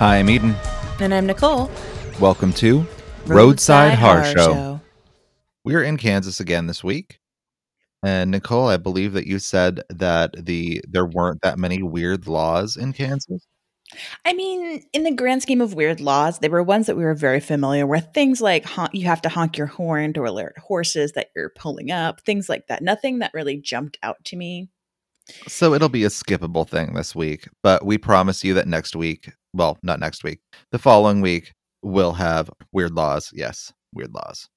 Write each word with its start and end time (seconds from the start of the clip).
Hi, 0.00 0.16
I'm 0.16 0.30
Eden. 0.30 0.56
And 0.98 1.12
I'm 1.12 1.26
Nicole. 1.26 1.70
Welcome 2.18 2.54
to 2.54 2.86
Roadside, 3.26 3.98
Horror, 3.98 4.24
Show. 4.24 4.80
We're 5.62 5.82
in 5.82 5.98
Kansas 5.98 6.40
again 6.40 6.66
this 6.66 6.82
week. 6.82 7.18
And 8.02 8.30
Nicole, 8.30 8.68
I 8.68 8.78
believe 8.78 9.12
that 9.12 9.26
you 9.26 9.38
said 9.38 9.82
that 9.90 10.46
the 10.46 10.82
there 10.88 11.04
weren't 11.04 11.42
that 11.42 11.58
many 11.58 11.82
weird 11.82 12.26
laws 12.26 12.78
in 12.78 12.94
Kansas. 12.94 13.46
I 14.24 14.32
mean, 14.32 14.82
in 14.94 15.02
the 15.04 15.10
grand 15.10 15.42
scheme 15.42 15.60
of 15.60 15.74
weird 15.74 16.00
laws, 16.00 16.38
there 16.38 16.48
were 16.48 16.62
ones 16.62 16.86
that 16.86 16.96
we 16.96 17.04
were 17.04 17.14
very 17.14 17.38
familiar 17.38 17.86
with. 17.86 18.06
Things 18.14 18.40
like 18.40 18.64
you 18.94 19.04
have 19.04 19.20
to 19.20 19.28
honk 19.28 19.58
your 19.58 19.66
horn 19.66 20.14
to 20.14 20.24
alert 20.24 20.56
horses 20.56 21.12
that 21.12 21.28
you're 21.36 21.50
pulling 21.50 21.90
up, 21.90 22.22
things 22.22 22.48
like 22.48 22.68
that. 22.68 22.82
Nothing 22.82 23.18
that 23.18 23.32
really 23.34 23.58
jumped 23.58 23.98
out 24.02 24.24
to 24.24 24.36
me. 24.36 24.70
So 25.46 25.74
it'll 25.74 25.90
be 25.90 26.04
a 26.04 26.08
skippable 26.08 26.66
thing 26.66 26.94
this 26.94 27.14
week, 27.14 27.48
but 27.62 27.84
we 27.84 27.98
promise 27.98 28.42
you 28.42 28.54
that 28.54 28.66
next 28.66 28.96
week, 28.96 29.32
well, 29.52 29.78
not 29.82 30.00
next 30.00 30.24
week, 30.24 30.40
the 30.70 30.78
following 30.78 31.20
week, 31.20 31.52
we'll 31.82 32.14
have 32.14 32.50
weird 32.72 32.94
laws. 32.94 33.30
Yes, 33.34 33.72
weird 33.92 34.12
laws. 34.14 34.48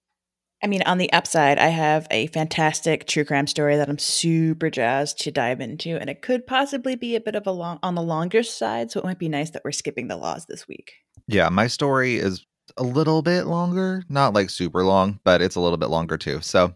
I 0.63 0.67
mean, 0.67 0.81
on 0.83 0.97
the 0.97 1.11
upside, 1.11 1.59
I 1.59 1.67
have 1.67 2.07
a 2.09 2.27
fantastic 2.27 3.05
true 3.05 3.25
crime 3.25 3.47
story 3.47 3.75
that 3.75 3.89
I'm 3.89 3.99
super 3.99 4.69
jazzed 4.69 5.19
to 5.21 5.31
dive 5.31 5.59
into, 5.59 5.97
and 5.97 6.09
it 6.09 6.21
could 6.21 6.47
possibly 6.47 6.95
be 6.95 7.17
a 7.17 7.21
bit 7.21 7.35
of 7.35 7.45
a 7.45 7.51
long 7.51 7.79
on 7.83 7.95
the 7.95 8.01
longer 8.01 8.43
side, 8.43 8.89
so 8.89 9.01
it 9.01 9.03
might 9.03 9.19
be 9.19 9.27
nice 9.27 9.49
that 9.49 9.63
we're 9.65 9.73
skipping 9.73 10.07
the 10.07 10.15
laws 10.15 10.45
this 10.45 10.65
week. 10.65 10.93
Yeah, 11.27 11.49
my 11.49 11.67
story 11.67 12.15
is 12.15 12.45
a 12.77 12.83
little 12.83 13.21
bit 13.21 13.43
longer, 13.43 14.03
not 14.07 14.33
like 14.33 14.49
super 14.49 14.85
long, 14.85 15.19
but 15.25 15.41
it's 15.41 15.57
a 15.57 15.59
little 15.59 15.77
bit 15.77 15.89
longer 15.89 16.17
too. 16.17 16.39
So 16.39 16.73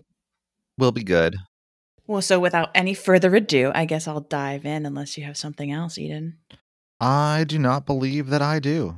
we'll 0.77 0.91
be 0.91 1.05
good. 1.05 1.37
Well, 2.07 2.21
so 2.21 2.39
without 2.39 2.71
any 2.75 2.93
further 2.93 3.33
ado, 3.35 3.71
I 3.73 3.85
guess 3.85 4.05
I'll 4.05 4.21
dive 4.21 4.65
in 4.65 4.85
unless 4.85 5.17
you 5.17 5.23
have 5.23 5.37
something 5.37 5.71
else, 5.71 5.97
Eden. 5.97 6.37
I 6.99 7.45
do 7.47 7.59
not 7.59 7.85
believe 7.85 8.27
that 8.29 8.41
I 8.41 8.59
do. 8.59 8.95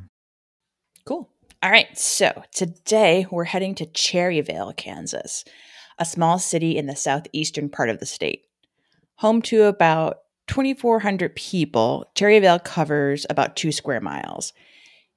Cool. 1.06 1.30
All 1.62 1.72
right, 1.72 1.98
so 1.98 2.44
today 2.54 3.28
we're 3.30 3.44
heading 3.44 3.76
to 3.76 3.86
Cherryvale, 3.86 4.76
Kansas, 4.76 5.44
a 5.98 6.06
small 6.06 6.40
city 6.40 6.78
in 6.78 6.86
the 6.86 6.96
southeastern 6.96 7.70
part 7.70 7.90
of 7.90 8.00
the 8.00 8.06
state. 8.06 8.44
Home 9.16 9.42
to 9.44 9.64
about 9.64 10.20
2,400 10.48 11.36
people, 11.36 12.10
Cherryvale 12.16 12.64
covers 12.64 13.26
about 13.30 13.58
two 13.58 13.74
square 13.74 14.00
miles. 14.00 14.54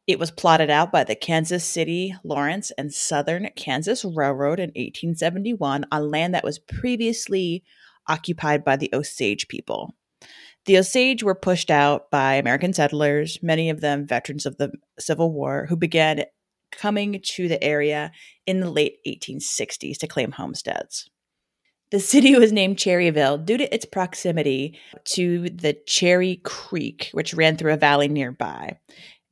It 0.09 0.19
was 0.19 0.33
plotted 0.33 0.69
out 0.69 0.91
by 0.91 1.05
the 1.05 1.15
Kansas 1.15 1.65
City, 1.65 2.17
Lawrence, 2.25 2.73
and 2.77 2.93
Southern 2.93 3.49
Kansas 3.55 4.05
Railroad 4.05 4.59
in 4.59 4.71
1871 4.71 5.87
on 5.93 6.11
land 6.11 6.35
that 6.35 6.43
was 6.43 6.59
previously 6.59 7.63
occupied 8.09 8.65
by 8.65 8.77
the 8.77 8.91
Osage 8.93 9.47
people. 9.47 9.95
The 10.67 10.79
Osage 10.79 11.23
were 11.23 11.35
pushed 11.35 11.71
out 11.71 12.11
by 12.11 12.35
American 12.35 12.73
settlers, 12.73 13.39
many 13.43 13.69
of 13.69 13.81
them 13.81 14.07
veterans 14.07 14.47
of 14.47 14.59
the 14.59 14.73
Civil 14.99 15.33
War, 15.33 15.67
who 15.69 15.77
began 15.77 16.25
coming 16.71 17.21
to 17.23 17.49
the 17.49 17.63
area 17.63 18.13
in 18.47 18.61
the 18.61 18.71
late 18.71 18.99
1860s 19.07 19.99
to 19.99 20.07
claim 20.07 20.33
homesteads. 20.33 21.11
The 21.91 22.01
city 22.01 22.35
was 22.37 22.53
named 22.53 22.79
Cherryville 22.79 23.45
due 23.45 23.59
to 23.59 23.75
its 23.75 23.85
proximity 23.85 24.79
to 25.07 25.51
the 25.51 25.77
Cherry 25.87 26.41
Creek, 26.43 27.11
which 27.13 27.35
ran 27.35 27.57
through 27.57 27.75
a 27.75 27.77
valley 27.77 28.09
nearby, 28.09 28.79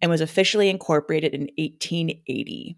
and 0.02 0.10
was 0.10 0.20
officially 0.20 0.68
incorporated 0.68 1.32
in 1.32 1.48
1880. 1.56 2.76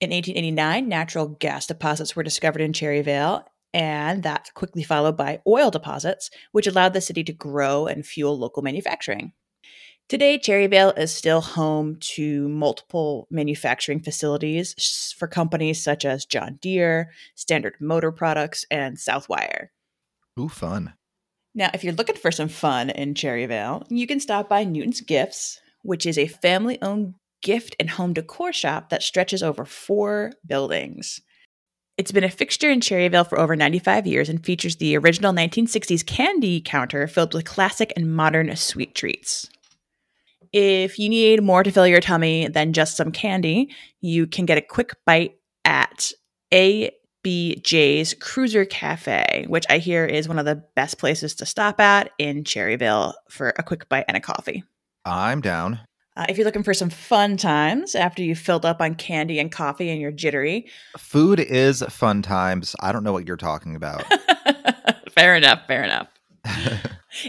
In 0.00 0.10
1889, 0.10 0.88
natural 0.88 1.26
gas 1.26 1.66
deposits 1.66 2.16
were 2.16 2.22
discovered 2.22 2.62
in 2.62 2.72
Cherryvale, 2.72 3.44
and 3.78 4.24
that 4.24 4.50
quickly 4.54 4.82
followed 4.82 5.16
by 5.16 5.40
oil 5.46 5.70
deposits, 5.70 6.30
which 6.50 6.66
allowed 6.66 6.94
the 6.94 7.00
city 7.00 7.22
to 7.22 7.32
grow 7.32 7.86
and 7.86 8.04
fuel 8.04 8.36
local 8.36 8.60
manufacturing. 8.60 9.32
Today, 10.08 10.36
Cherryvale 10.38 10.98
is 10.98 11.14
still 11.14 11.40
home 11.40 11.96
to 12.00 12.48
multiple 12.48 13.28
manufacturing 13.30 14.00
facilities 14.00 15.14
for 15.16 15.28
companies 15.28 15.82
such 15.82 16.04
as 16.04 16.24
John 16.24 16.58
Deere, 16.60 17.12
Standard 17.36 17.74
Motor 17.78 18.10
Products, 18.10 18.64
and 18.70 18.96
Southwire. 18.96 19.68
Ooh, 20.40 20.48
fun. 20.48 20.94
Now, 21.54 21.70
if 21.72 21.84
you're 21.84 21.92
looking 21.92 22.16
for 22.16 22.32
some 22.32 22.48
fun 22.48 22.90
in 22.90 23.14
Cherryvale, 23.14 23.86
you 23.90 24.06
can 24.08 24.18
stop 24.18 24.48
by 24.48 24.64
Newton's 24.64 25.02
Gifts, 25.02 25.60
which 25.82 26.04
is 26.04 26.18
a 26.18 26.26
family 26.26 26.80
owned 26.82 27.14
gift 27.42 27.76
and 27.78 27.90
home 27.90 28.12
decor 28.12 28.52
shop 28.52 28.88
that 28.88 29.02
stretches 29.04 29.42
over 29.42 29.64
four 29.64 30.32
buildings. 30.44 31.20
It's 31.98 32.12
been 32.12 32.22
a 32.22 32.30
fixture 32.30 32.70
in 32.70 32.78
Cherryvale 32.78 33.28
for 33.28 33.40
over 33.40 33.56
95 33.56 34.06
years 34.06 34.28
and 34.28 34.44
features 34.44 34.76
the 34.76 34.96
original 34.96 35.32
1960s 35.32 36.06
candy 36.06 36.60
counter 36.60 37.08
filled 37.08 37.34
with 37.34 37.44
classic 37.44 37.92
and 37.96 38.14
modern 38.14 38.54
sweet 38.54 38.94
treats. 38.94 39.50
If 40.52 41.00
you 41.00 41.08
need 41.08 41.42
more 41.42 41.64
to 41.64 41.72
fill 41.72 41.88
your 41.88 42.00
tummy 42.00 42.46
than 42.46 42.72
just 42.72 42.96
some 42.96 43.10
candy, 43.10 43.74
you 44.00 44.28
can 44.28 44.46
get 44.46 44.58
a 44.58 44.62
quick 44.62 44.94
bite 45.06 45.34
at 45.64 46.12
ABJ's 46.52 48.14
Cruiser 48.14 48.64
Cafe, 48.64 49.46
which 49.48 49.66
I 49.68 49.78
hear 49.78 50.06
is 50.06 50.28
one 50.28 50.38
of 50.38 50.46
the 50.46 50.62
best 50.76 50.98
places 50.98 51.34
to 51.34 51.46
stop 51.46 51.80
at 51.80 52.12
in 52.16 52.44
Cherryville 52.44 53.14
for 53.28 53.52
a 53.58 53.64
quick 53.64 53.88
bite 53.88 54.04
and 54.06 54.16
a 54.16 54.20
coffee. 54.20 54.62
I'm 55.04 55.40
down. 55.40 55.80
Uh, 56.18 56.26
if 56.28 56.36
you're 56.36 56.44
looking 56.44 56.64
for 56.64 56.74
some 56.74 56.90
fun 56.90 57.36
times 57.36 57.94
after 57.94 58.24
you've 58.24 58.40
filled 58.40 58.66
up 58.66 58.80
on 58.80 58.96
candy 58.96 59.38
and 59.38 59.52
coffee 59.52 59.88
and 59.88 60.00
you're 60.00 60.10
jittery, 60.10 60.66
Food 60.96 61.38
is 61.38 61.80
fun 61.90 62.22
times. 62.22 62.74
I 62.80 62.90
don't 62.90 63.04
know 63.04 63.12
what 63.12 63.24
you're 63.24 63.36
talking 63.36 63.76
about. 63.76 64.04
fair 65.12 65.36
enough, 65.36 65.64
fair 65.68 65.84
enough. 65.84 66.08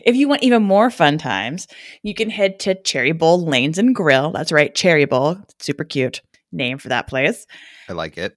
if 0.03 0.15
you 0.15 0.27
want 0.27 0.41
even 0.41 0.63
more 0.63 0.89
fun 0.89 1.19
times, 1.19 1.67
you 2.01 2.15
can 2.15 2.31
head 2.31 2.59
to 2.61 2.73
Cherry 2.81 3.11
Bowl 3.11 3.45
Lanes 3.45 3.77
and 3.77 3.93
Grill. 3.93 4.31
That's 4.31 4.51
right, 4.51 4.73
Cherry 4.73 5.05
Bowl. 5.05 5.37
Super 5.59 5.83
cute 5.83 6.21
name 6.51 6.79
for 6.79 6.89
that 6.89 7.07
place. 7.07 7.45
I 7.87 7.93
like 7.93 8.17
it. 8.17 8.35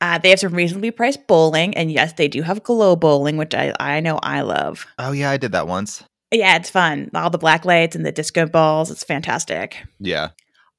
Uh, 0.00 0.16
they 0.16 0.30
have 0.30 0.40
some 0.40 0.54
reasonably 0.54 0.90
priced 0.90 1.26
bowling, 1.26 1.76
and 1.76 1.92
yes, 1.92 2.14
they 2.14 2.26
do 2.26 2.40
have 2.40 2.62
glow 2.62 2.96
bowling, 2.96 3.36
which 3.36 3.54
I, 3.54 3.74
I 3.78 4.00
know 4.00 4.18
I 4.22 4.40
love. 4.40 4.86
Oh 4.98 5.12
yeah, 5.12 5.30
I 5.30 5.36
did 5.36 5.52
that 5.52 5.68
once. 5.68 6.02
Yeah, 6.32 6.56
it's 6.56 6.70
fun. 6.70 7.10
All 7.14 7.30
the 7.30 7.38
black 7.38 7.64
lights 7.64 7.96
and 7.96 8.06
the 8.06 8.12
disco 8.12 8.46
balls. 8.46 8.90
It's 8.90 9.02
fantastic. 9.04 9.84
Yeah. 9.98 10.28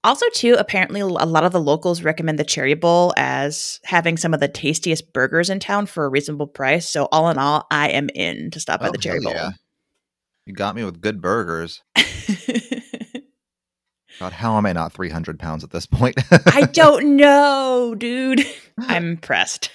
Also, 0.03 0.25
too, 0.33 0.55
apparently 0.57 0.99
a 1.01 1.05
lot 1.05 1.43
of 1.43 1.51
the 1.51 1.59
locals 1.61 2.01
recommend 2.01 2.39
the 2.39 2.43
Cherry 2.43 2.73
Bowl 2.73 3.13
as 3.17 3.79
having 3.83 4.17
some 4.17 4.33
of 4.33 4.39
the 4.39 4.47
tastiest 4.47 5.13
burgers 5.13 5.49
in 5.49 5.59
town 5.59 5.85
for 5.85 6.05
a 6.05 6.09
reasonable 6.09 6.47
price. 6.47 6.89
So, 6.89 7.07
all 7.11 7.29
in 7.29 7.37
all, 7.37 7.67
I 7.69 7.89
am 7.89 8.09
in 8.15 8.49
to 8.51 8.59
stop 8.59 8.79
by 8.79 8.87
Oh, 8.87 8.91
the 8.91 8.97
Cherry 8.97 9.19
Bowl. 9.19 9.33
yeah. 9.33 9.51
You 10.47 10.53
got 10.53 10.75
me 10.75 10.83
with 10.83 11.01
good 11.01 11.21
burgers. 11.21 11.83
God, 14.19 14.33
how 14.33 14.57
am 14.57 14.65
I 14.65 14.73
not 14.73 14.91
300 14.93 15.37
pounds 15.39 15.63
at 15.63 15.69
this 15.71 15.85
point? 15.85 16.15
I 16.47 16.61
don't 16.73 17.15
know, 17.15 17.93
dude. 17.95 18.45
I'm 18.79 19.05
impressed. 19.09 19.69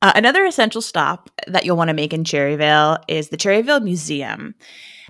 Uh, 0.00 0.12
another 0.14 0.44
essential 0.44 0.80
stop 0.80 1.30
that 1.46 1.64
you'll 1.64 1.76
want 1.76 1.88
to 1.88 1.94
make 1.94 2.12
in 2.12 2.24
Cherryvale 2.24 3.02
is 3.08 3.28
the 3.28 3.36
Cherryvale 3.36 3.82
Museum. 3.82 4.54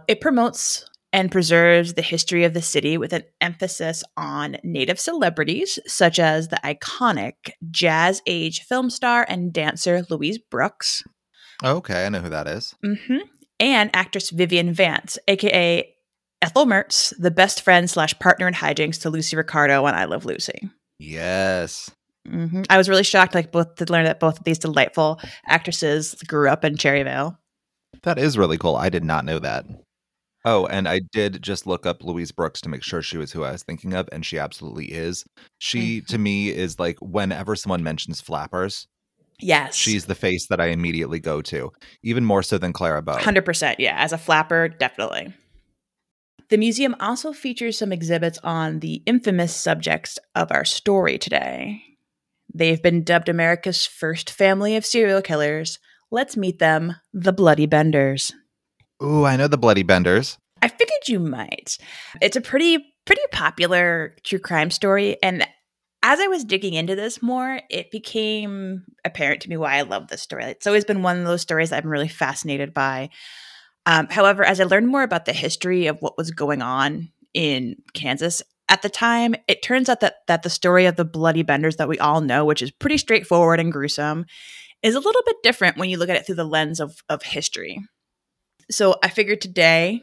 It 0.06 0.20
promotes 0.20 0.88
and 1.12 1.32
preserves 1.32 1.94
the 1.94 2.02
history 2.02 2.44
of 2.44 2.54
the 2.54 2.62
city 2.62 2.98
with 2.98 3.12
an 3.12 3.24
emphasis 3.40 4.04
on 4.16 4.58
native 4.62 5.00
celebrities, 5.00 5.78
such 5.86 6.18
as 6.18 6.48
the 6.48 6.60
iconic 6.64 7.52
jazz 7.70 8.22
age 8.26 8.62
film 8.62 8.90
star 8.90 9.24
and 9.28 9.52
dancer 9.52 10.04
Louise 10.10 10.38
Brooks, 10.38 11.02
okay, 11.64 12.06
I 12.06 12.08
know 12.08 12.20
who 12.20 12.28
that 12.28 12.46
is. 12.46 12.74
Mm-hmm. 12.84 13.18
and 13.60 13.90
actress 13.94 14.30
Vivian 14.30 14.72
Vance, 14.72 15.18
aka 15.28 15.94
Ethel 16.40 16.66
Mertz, 16.66 17.12
the 17.18 17.32
best 17.32 17.62
friend 17.62 17.90
slash 17.90 18.16
partner 18.18 18.46
in 18.46 18.54
hijinks 18.54 19.00
to 19.02 19.10
Lucy 19.10 19.36
Ricardo 19.36 19.84
on 19.84 19.94
I 19.94 20.04
Love 20.04 20.24
Lucy. 20.24 20.70
Yes. 20.98 21.90
Hmm 22.28 22.62
I 22.70 22.76
was 22.76 22.88
really 22.88 23.04
shocked, 23.04 23.34
like 23.34 23.52
both 23.52 23.76
to 23.76 23.84
learn 23.90 24.04
that 24.04 24.20
both 24.20 24.38
of 24.38 24.44
these 24.44 24.58
delightful 24.58 25.20
actresses 25.46 26.14
grew 26.26 26.48
up 26.48 26.64
in 26.64 26.76
Cherryvale. 26.76 27.36
That 28.02 28.18
is 28.18 28.38
really 28.38 28.58
cool. 28.58 28.76
I 28.76 28.88
did 28.88 29.04
not 29.04 29.24
know 29.24 29.38
that. 29.38 29.64
Oh, 30.44 30.66
and 30.66 30.88
I 30.88 31.00
did 31.12 31.42
just 31.42 31.66
look 31.66 31.84
up 31.84 32.02
Louise 32.02 32.32
Brooks 32.32 32.60
to 32.62 32.68
make 32.68 32.82
sure 32.82 33.02
she 33.02 33.18
was 33.18 33.32
who 33.32 33.44
I 33.44 33.52
was 33.52 33.64
thinking 33.64 33.92
of, 33.92 34.08
and 34.12 34.24
she 34.24 34.38
absolutely 34.38 34.86
is. 34.86 35.24
She, 35.58 36.00
to 36.02 36.16
me, 36.16 36.48
is 36.48 36.78
like 36.78 36.96
whenever 37.00 37.56
someone 37.56 37.82
mentions 37.82 38.20
flappers, 38.20 38.86
Yes, 39.40 39.74
she's 39.74 40.06
the 40.06 40.14
face 40.14 40.46
that 40.48 40.60
I 40.60 40.66
immediately 40.66 41.20
go 41.20 41.42
to, 41.42 41.70
even 42.02 42.24
more 42.24 42.42
so 42.42 42.58
than 42.58 42.72
Clara 42.72 43.02
Bow. 43.02 43.18
hundred 43.18 43.44
percent. 43.44 43.78
Yeah, 43.80 43.96
as 43.98 44.12
a 44.12 44.18
flapper, 44.18 44.68
definitely. 44.68 45.32
The 46.50 46.56
museum 46.56 46.96
also 46.98 47.32
features 47.32 47.76
some 47.76 47.92
exhibits 47.92 48.38
on 48.42 48.80
the 48.80 49.02
infamous 49.06 49.54
subjects 49.54 50.18
of 50.34 50.50
our 50.50 50.64
story 50.64 51.18
today. 51.18 51.82
They've 52.52 52.82
been 52.82 53.04
dubbed 53.04 53.28
America's 53.28 53.86
first 53.86 54.30
family 54.30 54.76
of 54.76 54.86
serial 54.86 55.22
killers. 55.22 55.78
Let's 56.10 56.36
meet 56.36 56.58
them, 56.58 56.96
the 57.12 57.32
Bloody 57.32 57.66
Benders. 57.66 58.32
Ooh, 59.02 59.24
I 59.24 59.36
know 59.36 59.48
the 59.48 59.58
Bloody 59.58 59.82
Benders. 59.82 60.38
I 60.62 60.68
figured 60.68 61.08
you 61.08 61.20
might. 61.20 61.78
It's 62.20 62.36
a 62.36 62.40
pretty 62.40 62.94
pretty 63.04 63.22
popular 63.32 64.14
true 64.22 64.38
crime 64.38 64.70
story 64.70 65.16
and 65.22 65.46
as 66.02 66.20
I 66.20 66.28
was 66.28 66.44
digging 66.44 66.74
into 66.74 66.94
this 66.94 67.22
more, 67.22 67.60
it 67.70 67.90
became 67.90 68.84
apparent 69.04 69.42
to 69.42 69.48
me 69.48 69.56
why 69.56 69.76
I 69.76 69.82
love 69.82 70.08
this 70.08 70.22
story. 70.22 70.44
It's 70.44 70.66
always 70.66 70.84
been 70.84 71.02
one 71.02 71.18
of 71.18 71.26
those 71.26 71.42
stories 71.42 71.70
that 71.70 71.82
I'm 71.82 71.90
really 71.90 72.08
fascinated 72.08 72.72
by. 72.72 73.10
Um, 73.84 74.06
however, 74.08 74.44
as 74.44 74.60
I 74.60 74.64
learned 74.64 74.88
more 74.88 75.02
about 75.02 75.24
the 75.24 75.32
history 75.32 75.86
of 75.86 76.00
what 76.00 76.16
was 76.16 76.30
going 76.30 76.62
on 76.62 77.10
in 77.34 77.76
Kansas 77.94 78.42
at 78.68 78.82
the 78.82 78.88
time, 78.88 79.34
it 79.46 79.62
turns 79.62 79.88
out 79.88 80.00
that 80.00 80.26
that 80.26 80.42
the 80.42 80.50
story 80.50 80.86
of 80.86 80.96
the 80.96 81.04
bloody 81.04 81.42
benders 81.42 81.76
that 81.76 81.88
we 81.88 81.98
all 81.98 82.20
know, 82.20 82.44
which 82.44 82.62
is 82.62 82.70
pretty 82.70 82.98
straightforward 82.98 83.60
and 83.60 83.72
gruesome, 83.72 84.26
is 84.82 84.94
a 84.94 85.00
little 85.00 85.22
bit 85.24 85.36
different 85.42 85.76
when 85.76 85.90
you 85.90 85.98
look 85.98 86.08
at 86.08 86.16
it 86.16 86.26
through 86.26 86.34
the 86.36 86.44
lens 86.44 86.80
of, 86.80 87.02
of 87.08 87.22
history. 87.22 87.80
So 88.70 88.96
I 89.02 89.08
figured 89.08 89.40
today 89.40 90.02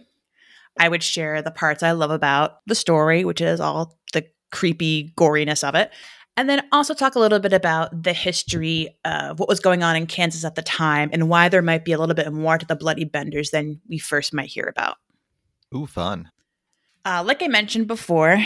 I 0.80 0.90
would 0.90 1.04
share 1.04 1.42
the 1.42 1.52
parts 1.52 1.84
I 1.84 1.92
love 1.92 2.12
about 2.12 2.60
the 2.66 2.76
story, 2.76 3.24
which 3.24 3.42
is 3.42 3.60
all 3.60 3.98
the 4.14 4.26
creepy 4.52 5.14
goriness 5.16 5.68
of 5.68 5.76
it, 5.76 5.92
and 6.36 6.50
then 6.50 6.68
also 6.72 6.94
talk 6.94 7.16
a 7.16 7.20
little 7.20 7.40
bit 7.40 7.54
about 7.54 8.04
the 8.04 8.14
history 8.14 8.98
of 9.06 9.40
what 9.40 9.48
was 9.48 9.60
going 9.60 9.84
on 9.84 9.96
in 9.96 10.08
Kansas 10.08 10.44
at 10.44 10.56
the 10.56 10.62
time 10.62 11.10
and 11.14 11.30
why 11.30 11.48
there 11.48 11.62
might 11.62 11.86
be 11.86 11.94
a 11.94 11.98
little 11.98 12.16
bit 12.16 12.32
more 12.34 12.58
to 12.58 12.66
the 12.66 12.76
bloody 12.76 13.06
benders 13.06 13.52
than 13.52 13.80
we 13.88 13.98
first 13.98 14.34
might 14.34 14.50
hear 14.50 14.66
about. 14.66 14.98
Ooh, 15.74 15.86
fun. 15.86 16.30
Uh, 17.06 17.24
like 17.24 17.44
I 17.44 17.48
mentioned 17.48 17.86
before, 17.86 18.44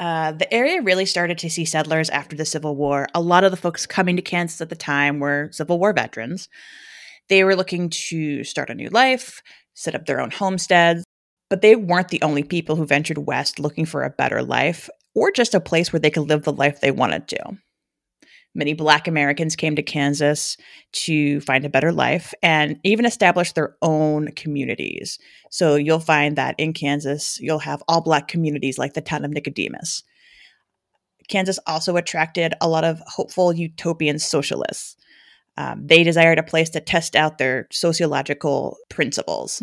uh, 0.00 0.32
the 0.32 0.52
area 0.52 0.82
really 0.82 1.06
started 1.06 1.38
to 1.38 1.50
see 1.50 1.64
settlers 1.64 2.10
after 2.10 2.34
the 2.34 2.44
Civil 2.44 2.74
War. 2.74 3.06
A 3.14 3.20
lot 3.20 3.44
of 3.44 3.52
the 3.52 3.56
folks 3.56 3.86
coming 3.86 4.16
to 4.16 4.22
Kansas 4.22 4.60
at 4.60 4.70
the 4.70 4.76
time 4.76 5.20
were 5.20 5.50
Civil 5.52 5.78
War 5.78 5.92
veterans. 5.92 6.48
They 7.28 7.44
were 7.44 7.54
looking 7.54 7.90
to 7.90 8.42
start 8.42 8.70
a 8.70 8.74
new 8.74 8.88
life, 8.88 9.40
set 9.74 9.94
up 9.94 10.06
their 10.06 10.20
own 10.20 10.32
homesteads, 10.32 11.04
but 11.48 11.62
they 11.62 11.76
weren't 11.76 12.08
the 12.08 12.22
only 12.22 12.42
people 12.42 12.74
who 12.74 12.84
ventured 12.84 13.18
west 13.18 13.60
looking 13.60 13.86
for 13.86 14.02
a 14.02 14.10
better 14.10 14.42
life 14.42 14.90
or 15.14 15.30
just 15.30 15.54
a 15.54 15.60
place 15.60 15.92
where 15.92 16.00
they 16.00 16.10
could 16.10 16.28
live 16.28 16.42
the 16.42 16.52
life 16.52 16.80
they 16.80 16.90
wanted 16.90 17.28
to. 17.28 17.56
Many 18.54 18.74
Black 18.74 19.08
Americans 19.08 19.56
came 19.56 19.76
to 19.76 19.82
Kansas 19.82 20.56
to 20.92 21.40
find 21.40 21.64
a 21.64 21.70
better 21.70 21.90
life 21.90 22.34
and 22.42 22.78
even 22.84 23.06
establish 23.06 23.52
their 23.52 23.76
own 23.80 24.28
communities. 24.32 25.18
So 25.50 25.76
you'll 25.76 26.00
find 26.00 26.36
that 26.36 26.54
in 26.58 26.72
Kansas, 26.72 27.38
you'll 27.40 27.60
have 27.60 27.82
all 27.88 28.02
Black 28.02 28.28
communities 28.28 28.78
like 28.78 28.92
the 28.92 29.00
town 29.00 29.24
of 29.24 29.30
Nicodemus. 29.30 30.02
Kansas 31.28 31.58
also 31.66 31.96
attracted 31.96 32.52
a 32.60 32.68
lot 32.68 32.84
of 32.84 33.00
hopeful 33.06 33.52
utopian 33.52 34.18
socialists. 34.18 34.96
Um, 35.56 35.86
they 35.86 36.02
desired 36.02 36.38
a 36.38 36.42
place 36.42 36.70
to 36.70 36.80
test 36.80 37.16
out 37.16 37.38
their 37.38 37.68
sociological 37.70 38.76
principles 38.90 39.62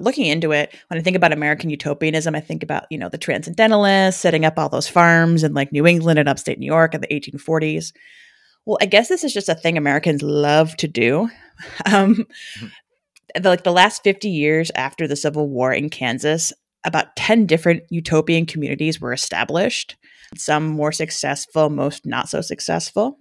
looking 0.00 0.26
into 0.26 0.52
it, 0.52 0.74
when 0.88 0.98
I 0.98 1.02
think 1.02 1.16
about 1.16 1.32
American 1.32 1.70
utopianism, 1.70 2.34
I 2.34 2.40
think 2.40 2.62
about, 2.62 2.84
you 2.90 2.98
know, 2.98 3.08
the 3.08 3.18
transcendentalists 3.18 4.20
setting 4.20 4.44
up 4.44 4.58
all 4.58 4.68
those 4.68 4.88
farms 4.88 5.44
in 5.44 5.54
like 5.54 5.72
New 5.72 5.86
England 5.86 6.18
and 6.18 6.28
upstate 6.28 6.58
New 6.58 6.66
York 6.66 6.94
in 6.94 7.00
the 7.00 7.08
1840s. 7.08 7.92
Well, 8.66 8.78
I 8.80 8.86
guess 8.86 9.08
this 9.08 9.24
is 9.24 9.32
just 9.32 9.48
a 9.48 9.54
thing 9.54 9.78
Americans 9.78 10.22
love 10.22 10.76
to 10.78 10.88
do. 10.88 11.30
Um, 11.86 12.16
mm-hmm. 12.16 12.66
the, 13.34 13.48
like 13.48 13.64
the 13.64 13.72
last 13.72 14.04
50 14.04 14.28
years 14.28 14.70
after 14.74 15.08
the 15.08 15.16
Civil 15.16 15.48
War 15.48 15.72
in 15.72 15.88
Kansas, 15.88 16.52
about 16.84 17.16
10 17.16 17.46
different 17.46 17.84
utopian 17.88 18.44
communities 18.44 19.00
were 19.00 19.14
established, 19.14 19.96
some 20.36 20.66
more 20.66 20.92
successful, 20.92 21.70
most 21.70 22.04
not 22.04 22.28
so 22.28 22.42
successful. 22.42 23.18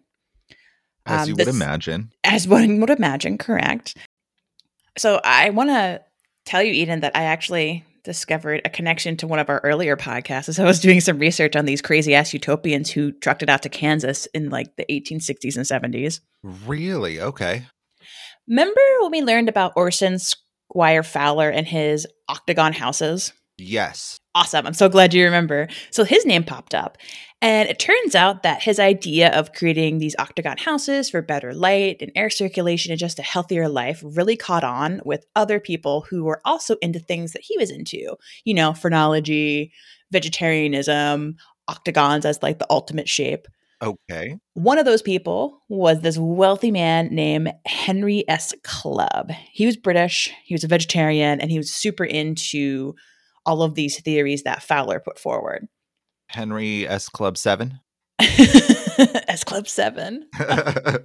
As 1.05 1.21
um, 1.21 1.29
you 1.29 1.35
would 1.37 1.47
imagine. 1.47 2.11
As 2.25 2.45
one 2.45 2.81
would 2.81 2.89
imagine, 2.89 3.37
correct. 3.37 3.95
So 4.97 5.21
I 5.23 5.51
want 5.51 5.69
to 5.69 6.01
tell 6.43 6.61
you, 6.61 6.73
Eden, 6.73 6.99
that 6.99 7.15
I 7.15 7.23
actually 7.23 7.85
discovered 8.05 8.61
a 8.63 8.69
connection 8.69 9.17
to 9.17 9.27
one 9.27 9.39
of 9.39 9.49
our 9.49 9.59
earlier 9.63 9.97
podcasts 9.97 10.47
as 10.47 10.59
I 10.59 10.63
was 10.63 10.79
doing 10.79 11.01
some 11.01 11.19
research 11.19 11.55
on 11.55 11.65
these 11.65 11.81
crazy 11.81 12.15
ass 12.15 12.33
utopians 12.33 12.89
who 12.89 13.11
trucked 13.11 13.43
it 13.43 13.49
out 13.49 13.63
to 13.63 13.69
Kansas 13.69 14.27
in 14.27 14.49
like 14.49 14.75
the 14.77 14.85
1860s 14.89 15.57
and 15.57 15.93
70s. 15.93 16.21
Really? 16.43 17.19
Okay. 17.19 17.65
Remember 18.47 18.81
when 19.01 19.11
we 19.11 19.21
learned 19.21 19.49
about 19.49 19.73
Orson 19.75 20.19
Squire 20.19 21.03
Fowler 21.03 21.49
and 21.49 21.67
his 21.67 22.07
octagon 22.29 22.73
houses? 22.73 23.33
Yes. 23.57 24.19
Awesome. 24.33 24.67
I'm 24.67 24.73
so 24.73 24.89
glad 24.89 25.13
you 25.13 25.23
remember. 25.23 25.69
So 25.91 26.03
his 26.03 26.25
name 26.25 26.43
popped 26.43 26.75
up. 26.75 26.97
And 27.41 27.69
it 27.69 27.79
turns 27.79 28.15
out 28.15 28.43
that 28.43 28.63
his 28.63 28.79
idea 28.79 29.29
of 29.31 29.53
creating 29.53 29.97
these 29.97 30.15
octagon 30.19 30.57
houses 30.57 31.09
for 31.09 31.21
better 31.21 31.53
light 31.53 31.97
and 32.01 32.11
air 32.15 32.29
circulation 32.29 32.91
and 32.91 32.99
just 32.99 33.19
a 33.19 33.23
healthier 33.23 33.69
life 33.69 34.01
really 34.03 34.35
caught 34.35 34.63
on 34.63 34.99
with 35.05 35.25
other 35.35 35.59
people 35.59 36.05
who 36.09 36.23
were 36.23 36.41
also 36.43 36.75
into 36.81 36.99
things 36.99 37.31
that 37.31 37.43
he 37.43 37.57
was 37.57 37.71
into, 37.71 38.15
you 38.43 38.53
know, 38.53 38.73
phrenology, 38.73 39.71
vegetarianism, 40.11 41.37
octagons 41.67 42.25
as 42.25 42.43
like 42.43 42.59
the 42.59 42.67
ultimate 42.69 43.07
shape. 43.07 43.47
Okay. 43.81 44.37
One 44.53 44.77
of 44.77 44.85
those 44.85 45.01
people 45.01 45.61
was 45.69 46.01
this 46.01 46.17
wealthy 46.17 46.71
man 46.71 47.07
named 47.13 47.53
Henry 47.65 48.23
S. 48.27 48.53
Clubb. 48.63 49.31
He 49.51 49.65
was 49.65 49.77
British, 49.77 50.31
he 50.43 50.55
was 50.55 50.63
a 50.63 50.69
vegetarian, 50.69 51.39
and 51.39 51.51
he 51.51 51.57
was 51.57 51.73
super 51.73 52.05
into 52.05 52.95
all 53.45 53.61
of 53.61 53.75
these 53.75 54.01
theories 54.01 54.43
that 54.43 54.63
Fowler 54.63 54.99
put 54.99 55.19
forward. 55.19 55.67
Henry 56.29 56.87
S. 56.87 57.09
Clubb 57.09 57.37
7? 57.37 57.79
S 58.19 59.43
Club 59.43 59.67
7. 59.67 60.27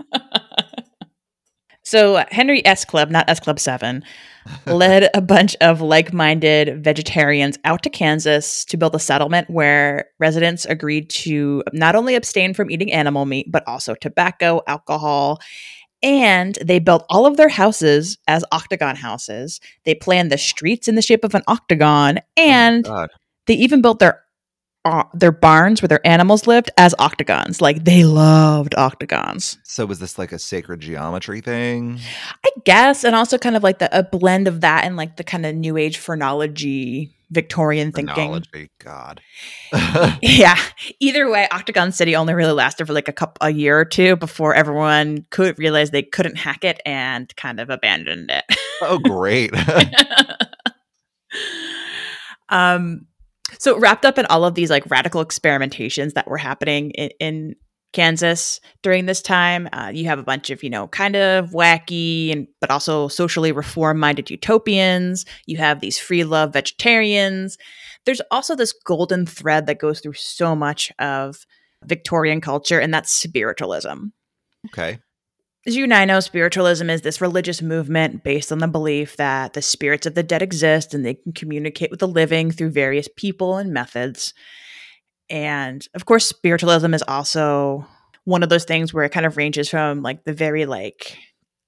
so, 1.83 2.17
uh, 2.17 2.25
Henry 2.31 2.65
S. 2.65 2.85
Clubb, 2.85 3.11
not 3.11 3.29
S 3.29 3.41
Club 3.41 3.59
7, 3.59 4.03
led 4.67 5.11
a 5.15 5.21
bunch 5.21 5.57
of 5.61 5.81
like 5.81 6.13
minded 6.13 6.83
vegetarians 6.83 7.59
out 7.65 7.83
to 7.83 7.91
Kansas 7.91 8.65
to 8.67 8.77
build 8.77 8.95
a 8.95 8.99
settlement 8.99 9.51
where 9.51 10.07
residents 10.19 10.65
agreed 10.67 11.11
to 11.11 11.63
not 11.73 11.95
only 11.95 12.15
abstain 12.15 12.55
from 12.55 12.71
eating 12.71 12.93
animal 12.93 13.27
meat, 13.27 13.51
but 13.51 13.67
also 13.67 13.95
tobacco, 13.95 14.63
alcohol, 14.67 15.41
and 16.03 16.57
they 16.63 16.79
built 16.79 17.05
all 17.09 17.27
of 17.27 17.37
their 17.37 17.49
houses 17.49 18.19
as 18.27 18.45
octagon 18.53 18.97
houses. 18.97 19.61
They 19.85 19.95
planned 19.95 20.33
the 20.33 20.39
streets 20.39 20.89
in 20.89 20.95
the 20.95 21.03
shape 21.03 21.25
of 21.25 21.35
an 21.35 21.43
octagon, 21.47 22.19
oh 22.19 22.23
and 22.37 22.87
oh 22.87 23.07
they 23.47 23.55
even 23.55 23.83
built 23.83 23.99
their 23.99 24.23
uh, 24.85 25.05
their 25.13 25.33
barns 25.33 25.83
where 25.83 25.89
their 25.89 26.07
animals 26.07 26.47
lived 26.47 26.71
as 26.79 26.95
octagons. 26.99 27.61
Like 27.61 27.85
they 27.85 28.05
loved 28.05 28.75
octagons. 28.77 29.59
So 29.63 29.85
was 29.85 29.99
this 29.99 30.19
like 30.19 30.33
a 30.33 30.39
sacred 30.39 30.81
geometry 30.81 31.41
thing? 31.41 32.01
I 32.45 32.51
guess, 32.65 33.05
and 33.05 33.15
also 33.15 33.39
kind 33.39 33.57
of 33.57 33.63
like 33.63 33.79
the 33.79 33.97
a 33.97 34.03
blend 34.03 34.49
of 34.49 34.63
that 34.63 34.85
and 34.85 34.97
like 34.97 35.17
the 35.17 35.25
kind 35.25 35.45
of 35.45 35.55
new 35.55 35.77
age 35.77 35.99
phrenology 35.99 37.15
Victorian 37.31 37.93
thinking. 37.93 38.15
God. 38.15 39.21
yeah. 40.23 40.59
Either 40.99 41.31
way, 41.31 41.49
Octagon 41.51 41.93
City 41.93 42.17
only 42.17 42.35
really 42.35 42.53
lasted 42.53 42.87
for 42.87 42.93
like 42.93 43.09
a 43.09 43.13
couple 43.13 43.47
a 43.47 43.51
year 43.51 43.79
or 43.79 43.85
two 43.85 44.17
before 44.17 44.55
everyone 44.55 45.27
could 45.31 45.59
realize 45.59 45.91
they 45.91 46.03
couldn't 46.03 46.37
hack 46.37 46.65
it 46.65 46.81
and 46.85 47.35
kind 47.37 47.61
of 47.61 47.71
abandoned 47.71 48.31
it. 48.31 48.45
oh, 48.83 48.99
great. 48.99 49.53
um 52.49 53.07
so 53.59 53.79
wrapped 53.79 54.05
up 54.05 54.19
in 54.19 54.27
all 54.27 54.45
of 54.45 54.55
these 54.55 54.71
like 54.71 54.89
radical 54.91 55.25
experimentations 55.25 56.15
that 56.15 56.29
were 56.29 56.37
happening 56.39 56.91
in, 56.91 57.11
in 57.21 57.55
Kansas 57.93 58.61
during 58.83 59.07
this 59.07 59.21
time. 59.21 59.69
Uh, 59.73 59.91
you 59.93 60.07
have 60.07 60.19
a 60.19 60.25
bunch 60.25 60.51
of, 60.51 60.63
you 60.63 60.71
know, 60.71 60.89
kind 60.89 61.17
of 61.17 61.51
wacky 61.51 62.33
and 62.33 62.47
but 62.61 62.71
also 62.71 63.09
socially 63.09 63.53
reform-minded 63.53 64.31
utopians. 64.31 65.25
You 65.47 65.57
have 65.59 65.81
these 65.81 65.99
free 65.99 66.25
love 66.25 66.53
vegetarians. 66.53 67.59
There's 68.05 68.23
also 68.31 68.55
this 68.55 68.73
golden 68.73 69.27
thread 69.27 69.67
that 69.67 69.79
goes 69.79 70.01
through 70.01 70.15
so 70.15 70.55
much 70.55 70.93
of 70.99 71.45
Victorian 71.85 72.41
culture, 72.41 72.79
and 72.79 72.93
that's 72.93 73.13
spiritualism. 73.13 74.09
Okay. 74.67 74.99
As 75.67 75.77
you 75.77 75.85
and 75.85 75.93
I 75.93 76.07
know, 76.07 76.21
spiritualism 76.21 76.89
is 76.89 77.03
this 77.03 77.21
religious 77.21 77.61
movement 77.61 78.25
based 78.25 78.51
on 78.51 78.61
the 78.61 78.69
belief 78.69 79.17
that 79.17 79.53
the 79.53 79.61
spirits 79.61 80.07
of 80.07 80.15
the 80.15 80.23
dead 80.23 80.41
exist 80.41 80.95
and 80.95 81.05
they 81.05 81.15
can 81.15 81.33
communicate 81.33 81.91
with 81.91 82.01
the 82.01 82.09
living 82.09 82.51
through 82.51 82.71
various 82.71 83.09
people 83.15 83.59
and 83.59 83.71
methods. 83.71 84.33
And 85.31 85.87
of 85.95 86.05
course, 86.05 86.27
spiritualism 86.27 86.93
is 86.93 87.05
also 87.07 87.87
one 88.25 88.43
of 88.43 88.49
those 88.49 88.65
things 88.65 88.93
where 88.93 89.05
it 89.05 89.13
kind 89.13 89.27
of 89.27 89.37
ranges 89.37 89.69
from 89.69 90.03
like 90.03 90.25
the 90.25 90.33
very 90.33 90.67
like 90.67 91.17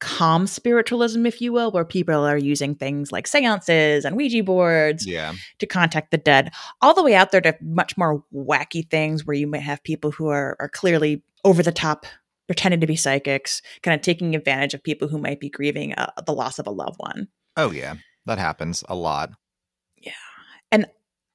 calm 0.03 0.49
spiritualism, 0.49 1.25
if 1.27 1.41
you 1.41 1.53
will, 1.53 1.71
where 1.71 1.85
people 1.85 2.27
are 2.27 2.37
using 2.37 2.75
things 2.75 3.13
like 3.13 3.29
seances 3.29 4.05
and 4.05 4.17
Ouija 4.17 4.43
boards 4.43 5.07
yeah. 5.07 5.33
to 5.61 5.67
contact 5.67 6.11
the 6.11 6.19
dead, 6.19 6.51
all 6.81 6.93
the 6.93 7.05
way 7.05 7.15
out 7.15 7.31
there 7.31 7.41
to 7.41 7.57
much 7.61 7.97
more 7.97 8.25
wacky 8.35 8.89
things 8.91 9.25
where 9.25 9.37
you 9.37 9.47
might 9.47 9.63
have 9.63 9.83
people 9.85 10.11
who 10.11 10.27
are, 10.27 10.57
are 10.59 10.69
clearly 10.69 11.23
over 11.45 11.63
the 11.63 11.71
top, 11.71 12.05
pretending 12.49 12.81
to 12.81 12.87
be 12.87 12.97
psychics, 12.97 13.63
kind 13.85 13.95
of 13.95 14.03
taking 14.03 14.35
advantage 14.35 14.75
of 14.75 14.83
people 14.83 15.07
who 15.07 15.19
might 15.19 15.39
be 15.39 15.49
grieving 15.49 15.95
uh, 15.95 16.11
the 16.27 16.35
loss 16.35 16.59
of 16.59 16.67
a 16.67 16.71
loved 16.71 16.97
one. 16.99 17.29
Oh, 17.57 17.71
yeah. 17.71 17.95
That 18.27 18.39
happens 18.39 18.83
a 18.89 18.97
lot. 18.97 19.31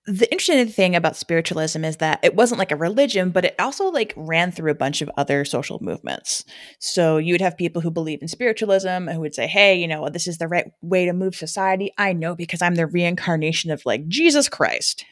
The 0.10 0.32
interesting 0.32 0.66
thing 0.70 0.96
about 0.96 1.18
spiritualism 1.18 1.84
is 1.84 1.98
that 1.98 2.20
it 2.24 2.34
wasn't 2.34 2.60
like 2.60 2.72
a 2.72 2.78
religion 2.78 3.30
but 3.30 3.44
it 3.44 3.56
also 3.60 3.86
like 3.90 4.14
ran 4.16 4.54
through 4.54 4.72
a 4.72 4.76
bunch 4.76 5.02
of 5.02 5.12
other 5.18 5.44
social 5.44 5.80
movements. 5.82 6.46
So 6.80 7.18
you 7.18 7.34
would 7.34 7.42
have 7.42 7.58
people 7.58 7.82
who 7.82 7.92
believe 7.92 8.22
in 8.22 8.30
spiritualism 8.30 9.08
who 9.10 9.20
would 9.20 9.36
say 9.36 9.48
hey 9.48 9.76
you 9.76 9.88
know 9.88 10.08
this 10.10 10.28
is 10.28 10.38
the 10.38 10.48
right 10.48 10.72
way 10.82 11.06
to 11.06 11.14
move 11.14 11.36
society. 11.36 11.92
I 11.98 12.14
know 12.14 12.36
because 12.36 12.62
i'm 12.62 12.76
the 12.76 12.88
reincarnation 12.88 13.70
of 13.70 13.86
like 13.86 14.08
jesus 14.08 14.48
christ. 14.48 15.04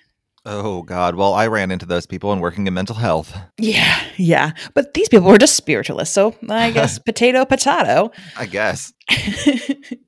Oh 0.45 0.81
god. 0.83 1.15
Well 1.15 1.33
i 1.33 1.47
ran 1.47 1.71
into 1.71 1.85
those 1.85 2.05
people 2.05 2.31
and 2.31 2.41
working 2.41 2.65
in 2.65 2.73
mental 2.73 2.95
health. 2.95 3.37
Yeah 3.57 4.01
yeah. 4.15 4.51
But 4.73 4.93
these 4.93 5.09
people 5.09 5.27
were 5.27 5.37
just 5.37 5.57
spiritualists 5.57 6.15
so 6.15 6.33
i 6.49 6.71
guess 6.77 6.99
potato 6.99 7.43
potato. 7.43 8.11
I 8.37 8.45
guess 8.45 8.93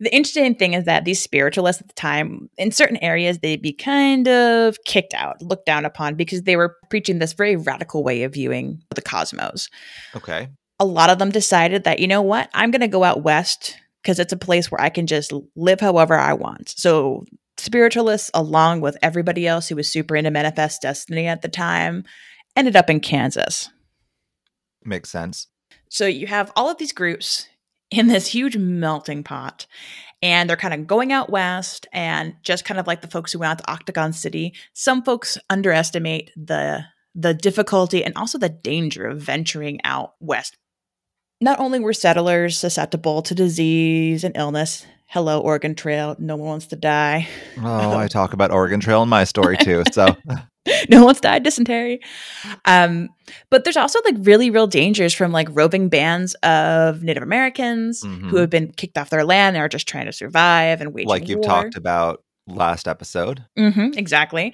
The 0.00 0.14
interesting 0.14 0.54
thing 0.54 0.72
is 0.72 0.84
that 0.84 1.04
these 1.04 1.22
spiritualists 1.22 1.82
at 1.82 1.88
the 1.88 1.94
time, 1.94 2.48
in 2.56 2.72
certain 2.72 2.96
areas, 2.98 3.38
they'd 3.38 3.60
be 3.60 3.74
kind 3.74 4.26
of 4.26 4.78
kicked 4.86 5.12
out, 5.12 5.42
looked 5.42 5.66
down 5.66 5.84
upon, 5.84 6.14
because 6.14 6.42
they 6.42 6.56
were 6.56 6.76
preaching 6.88 7.18
this 7.18 7.34
very 7.34 7.54
radical 7.54 8.02
way 8.02 8.22
of 8.22 8.32
viewing 8.32 8.82
the 8.94 9.02
cosmos. 9.02 9.68
Okay. 10.16 10.48
A 10.78 10.86
lot 10.86 11.10
of 11.10 11.18
them 11.18 11.30
decided 11.30 11.84
that, 11.84 11.98
you 11.98 12.08
know 12.08 12.22
what, 12.22 12.48
I'm 12.54 12.70
going 12.70 12.80
to 12.80 12.88
go 12.88 13.04
out 13.04 13.22
west 13.22 13.76
because 14.02 14.18
it's 14.18 14.32
a 14.32 14.38
place 14.38 14.70
where 14.70 14.80
I 14.80 14.88
can 14.88 15.06
just 15.06 15.34
live 15.54 15.80
however 15.80 16.14
I 16.14 16.32
want. 16.32 16.70
So, 16.70 17.26
spiritualists, 17.58 18.30
along 18.32 18.80
with 18.80 18.96
everybody 19.02 19.46
else 19.46 19.68
who 19.68 19.76
was 19.76 19.86
super 19.86 20.16
into 20.16 20.30
manifest 20.30 20.80
destiny 20.80 21.26
at 21.26 21.42
the 21.42 21.48
time, 21.48 22.04
ended 22.56 22.74
up 22.74 22.88
in 22.88 23.00
Kansas. 23.00 23.68
Makes 24.82 25.10
sense. 25.10 25.48
So, 25.90 26.06
you 26.06 26.26
have 26.26 26.50
all 26.56 26.70
of 26.70 26.78
these 26.78 26.92
groups 26.92 27.46
in 27.90 28.06
this 28.06 28.28
huge 28.28 28.56
melting 28.56 29.22
pot. 29.22 29.66
And 30.22 30.48
they're 30.48 30.56
kind 30.56 30.74
of 30.74 30.86
going 30.86 31.12
out 31.12 31.30
west, 31.30 31.86
and 31.94 32.34
just 32.42 32.66
kind 32.66 32.78
of 32.78 32.86
like 32.86 33.00
the 33.00 33.08
folks 33.08 33.32
who 33.32 33.38
went 33.38 33.52
out 33.52 33.58
to 33.58 33.70
Octagon 33.70 34.12
City, 34.12 34.52
some 34.74 35.02
folks 35.02 35.38
underestimate 35.48 36.30
the 36.36 36.84
the 37.14 37.34
difficulty 37.34 38.04
and 38.04 38.16
also 38.16 38.38
the 38.38 38.48
danger 38.48 39.06
of 39.06 39.20
venturing 39.20 39.80
out 39.82 40.14
west. 40.20 40.56
Not 41.40 41.58
only 41.58 41.80
were 41.80 41.92
settlers 41.92 42.58
susceptible 42.58 43.22
to 43.22 43.34
disease 43.34 44.24
and 44.24 44.36
illness, 44.36 44.86
hello 45.06 45.40
Oregon 45.40 45.74
Trail, 45.74 46.14
no 46.18 46.36
one 46.36 46.48
wants 46.48 46.66
to 46.66 46.76
die. 46.76 47.26
Oh, 47.58 47.96
I 47.96 48.06
talk 48.08 48.32
about 48.32 48.52
Oregon 48.52 48.78
Trail 48.78 49.02
in 49.02 49.08
my 49.08 49.24
story 49.24 49.56
too. 49.56 49.82
So 49.90 50.16
no 50.90 51.04
one's 51.04 51.20
died 51.20 51.42
dysentery. 51.42 52.00
Um, 52.64 53.08
but 53.50 53.64
there's 53.64 53.76
also 53.76 53.98
like 54.04 54.16
really 54.20 54.50
real 54.50 54.66
dangers 54.66 55.14
from 55.14 55.32
like 55.32 55.48
roving 55.52 55.88
bands 55.88 56.34
of 56.42 57.02
Native 57.02 57.22
Americans 57.22 58.02
Mhm. 58.02 58.30
who 58.30 58.36
have 58.36 58.50
been 58.50 58.72
kicked 58.72 58.98
off 58.98 59.10
their 59.10 59.24
land 59.24 59.56
and 59.56 59.62
are 59.64 59.68
just 59.68 59.88
trying 59.88 60.06
to 60.06 60.12
survive 60.12 60.80
and 60.80 60.92
waging 60.94 61.08
like 61.08 61.28
you've 61.28 61.38
war. 61.38 61.48
talked 61.48 61.76
about 61.76 62.22
last 62.46 62.88
episode. 62.88 63.44
hmm 63.56 63.90
exactly. 63.96 64.52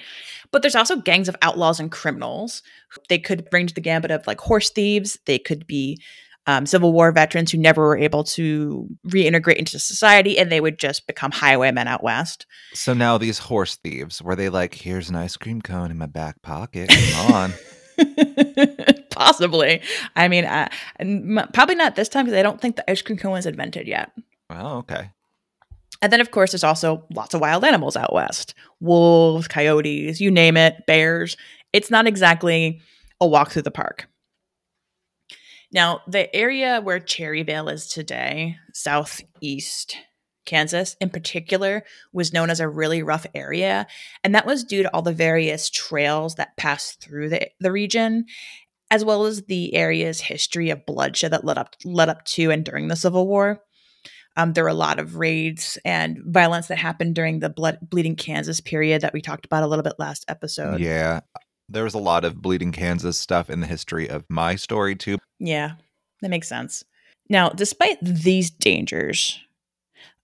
But 0.53 0.63
there's 0.63 0.75
also 0.77 0.97
gangs 0.97 1.29
of 1.29 1.37
outlaws 1.43 1.81
and 1.81 1.91
criminals. 1.91 2.63
They 3.09 3.19
could 3.19 3.49
bring 3.51 3.67
to 3.67 3.75
the 3.75 3.81
gambit 3.81 4.11
of 4.11 4.27
like 4.27 4.41
horse 4.41 4.71
thieves. 4.71 5.19
They 5.27 5.39
could 5.39 5.67
be 5.67 6.01
um, 6.47 6.67
Civil 6.67 6.93
War 6.93 7.11
veterans 7.13 7.51
who 7.51 7.59
never 7.59 7.83
were 7.83 7.99
able 7.99 8.25
to 8.25 8.89
reintegrate 9.09 9.57
into 9.57 9.79
society, 9.79 10.39
and 10.39 10.51
they 10.51 10.61
would 10.61 10.79
just 10.79 11.07
become 11.07 11.33
highwaymen 11.33 11.89
out 11.89 12.03
west. 12.03 12.47
So 12.75 12.95
now 12.95 13.19
these 13.19 13.39
horse 13.39 13.77
thieves, 13.77 14.23
were 14.23 14.37
they 14.37 14.49
like, 14.49 14.75
here's 14.75 15.11
an 15.11 15.17
ice 15.17 15.37
cream 15.37 15.61
cone 15.61 15.91
in 15.91 15.99
my 15.99 16.07
back 16.07 16.43
pocket. 16.43 16.89
Come 16.89 17.33
on. 17.35 17.53
Possibly. 19.11 19.83
I 20.15 20.29
mean, 20.29 20.45
uh, 20.45 20.69
m- 21.01 21.49
probably 21.53 21.75
not 21.75 21.97
this 21.97 22.09
time 22.09 22.27
because 22.27 22.39
I 22.39 22.43
don't 22.43 22.61
think 22.61 22.77
the 22.77 22.89
ice 22.91 23.03
cream 23.03 23.19
cone 23.19 23.33
was 23.33 23.47
invented 23.47 23.89
yet. 23.89 24.13
oh, 24.51 24.79
okay. 24.79 25.11
And 26.03 26.13
then, 26.13 26.21
of 26.21 26.31
course, 26.31 26.53
there's 26.53 26.63
also 26.63 27.05
lots 27.15 27.33
of 27.35 27.41
wild 27.41 27.65
animals 27.65 27.97
out 27.97 28.13
west 28.13 28.55
wolves, 28.81 29.49
coyotes, 29.49 30.21
you 30.21 30.31
name 30.31 30.57
it, 30.57 30.85
bears. 30.87 31.37
It's 31.73 31.91
not 31.91 32.07
exactly 32.07 32.81
a 33.21 33.27
walk 33.27 33.51
through 33.51 33.63
the 33.63 33.71
park. 33.71 34.07
Now, 35.73 36.03
the 36.07 36.35
area 36.35 36.81
where 36.81 37.01
Cherryvale 37.01 37.73
is 37.73 37.89
today, 37.89 38.57
southeast 38.73 39.97
Kansas 40.45 40.97
in 41.01 41.11
particular, 41.11 41.83
was 42.13 42.33
known 42.33 42.51
as 42.51 42.61
a 42.61 42.69
really 42.69 43.03
rough 43.03 43.27
area. 43.35 43.87
And 44.25 44.35
that 44.35 44.47
was 44.47 44.65
due 44.65 44.85
to 44.85 44.95
all 44.95 45.03
the 45.03 45.13
various 45.13 45.69
trails 45.69 46.37
that 46.37 46.57
passed 46.57 47.03
through 47.03 47.31
the, 47.31 47.49
the 47.61 47.73
region, 47.73 48.27
as 48.91 49.05
well 49.05 49.27
as 49.27 49.43
the 49.43 49.75
area's 49.75 50.21
history 50.21 50.71
of 50.71 50.87
bloodshed 50.87 51.33
that 51.33 51.45
led 51.45 51.59
up 51.59 51.75
led 51.85 52.09
up 52.09 52.25
to 52.25 52.51
and 52.51 52.65
during 52.65 52.89
the 52.89 52.97
Civil 52.97 53.27
War. 53.27 53.61
Um, 54.39 54.53
there 54.53 54.65
were 54.65 54.71
a 54.71 54.75
lot 54.75 54.99
of 54.99 55.17
raids 55.17 55.79
and 55.85 56.19
violence 56.27 56.69
that 56.69 56.79
happened 56.79 57.15
during 57.15 57.41
the 57.41 57.49
blood 57.49 57.79
bleeding 57.83 58.17
Kansas 58.17 58.61
period 58.61 59.01
that 59.01 59.15
we 59.15 59.23
talked 59.23 59.47
about 59.47 59.63
a 59.63 59.67
little 59.67 59.83
bit 59.83 59.95
last 59.99 60.25
episode. 60.29 60.81
Yeah. 60.81 61.21
There 61.69 61.85
was 61.85 61.95
a 61.95 61.99
lot 61.99 62.25
of 62.25 62.41
bleeding 62.41 62.71
Kansas 62.71 63.19
stuff 63.19 63.51
in 63.51 63.61
the 63.61 63.67
history 63.67 64.09
of 64.09 64.25
my 64.29 64.55
story 64.55 64.95
too. 64.95 65.17
Yeah, 65.39 65.73
that 66.23 66.31
makes 66.31 66.49
sense. 66.49 66.85
Now, 67.29 67.49
despite 67.49 67.99
these 68.01 68.51
dangers, 68.51 69.41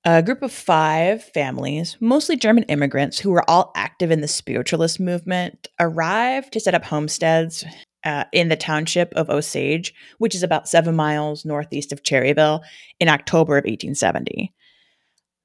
a 0.04 0.22
group 0.22 0.42
of 0.42 0.52
five 0.52 1.22
families, 1.22 1.96
mostly 2.00 2.36
German 2.36 2.64
immigrants 2.64 3.18
who 3.18 3.30
were 3.30 3.48
all 3.48 3.72
active 3.76 4.10
in 4.10 4.20
the 4.20 4.28
spiritualist 4.28 4.98
movement, 4.98 5.68
arrived 5.78 6.52
to 6.52 6.60
set 6.60 6.74
up 6.74 6.84
homesteads 6.84 7.64
uh, 8.04 8.24
in 8.32 8.48
the 8.48 8.56
township 8.56 9.12
of 9.14 9.30
Osage, 9.30 9.94
which 10.18 10.34
is 10.34 10.42
about 10.42 10.68
seven 10.68 10.96
miles 10.96 11.44
northeast 11.44 11.92
of 11.92 12.02
Cherryville, 12.02 12.62
in 12.98 13.08
October 13.08 13.56
of 13.56 13.62
1870. 13.62 14.52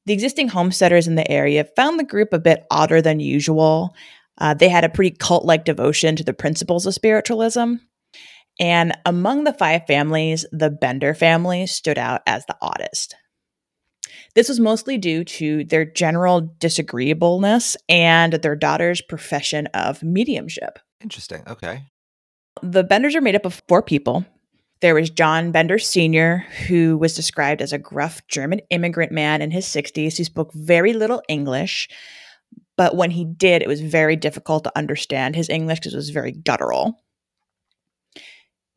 The 0.08 0.14
existing 0.14 0.48
homesteaders 0.48 1.08
in 1.08 1.16
the 1.16 1.30
area 1.30 1.66
found 1.76 2.00
the 2.00 2.04
group 2.04 2.34
a 2.34 2.40
bit 2.40 2.66
odder 2.72 3.02
than 3.02 3.20
usual. 3.20 3.94
Uh, 4.38 4.54
they 4.54 4.70
had 4.70 4.86
a 4.86 4.90
pretty 4.90 5.16
cult 5.16 5.46
like 5.46 5.66
devotion 5.66 6.16
to 6.16 6.24
the 6.24 6.34
principles 6.34 6.86
of 6.86 6.94
spiritualism. 6.94 7.76
And 8.60 8.98
among 9.06 9.44
the 9.44 9.54
five 9.54 9.86
families, 9.86 10.46
the 10.52 10.70
Bender 10.70 11.14
family 11.14 11.68
stood 11.68 11.98
out 11.98 12.22
as 12.26 12.46
the 12.46 12.58
oddest. 12.62 13.16
This 14.36 14.50
was 14.50 14.60
mostly 14.60 14.98
due 14.98 15.24
to 15.24 15.64
their 15.64 15.86
general 15.86 16.42
disagreeableness 16.60 17.76
and 17.90 18.34
their 18.34 18.56
daughter's 18.56 19.02
profession 19.02 19.68
of 19.74 20.04
mediumship. 20.04 20.80
Interesting. 21.02 21.44
Okay. 21.48 21.84
The 22.62 22.84
Benders 22.84 23.16
are 23.16 23.22
made 23.22 23.36
up 23.36 23.46
of 23.46 23.62
four 23.68 23.82
people. 23.82 24.26
There 24.80 24.96
was 24.96 25.10
John 25.10 25.52
Bender 25.52 25.80
Sr., 25.80 26.46
who 26.68 26.98
was 26.98 27.16
described 27.16 27.62
as 27.62 27.74
a 27.74 27.80
gruff 27.80 28.22
German 28.28 28.62
immigrant 28.70 29.12
man 29.12 29.42
in 29.42 29.50
his 29.50 29.66
60s 29.66 30.18
who 30.18 30.24
spoke 30.24 30.54
very 30.54 30.94
little 30.94 31.24
English. 31.28 31.90
But 32.76 32.96
when 32.96 33.10
he 33.10 33.26
did, 33.26 33.64
it 33.64 33.68
was 33.68 33.82
very 33.82 34.16
difficult 34.16 34.64
to 34.66 34.78
understand 34.78 35.36
his 35.36 35.50
English 35.50 35.80
because 35.80 35.94
it 35.94 35.98
was 35.98 36.12
very 36.12 36.32
guttural. 36.32 37.02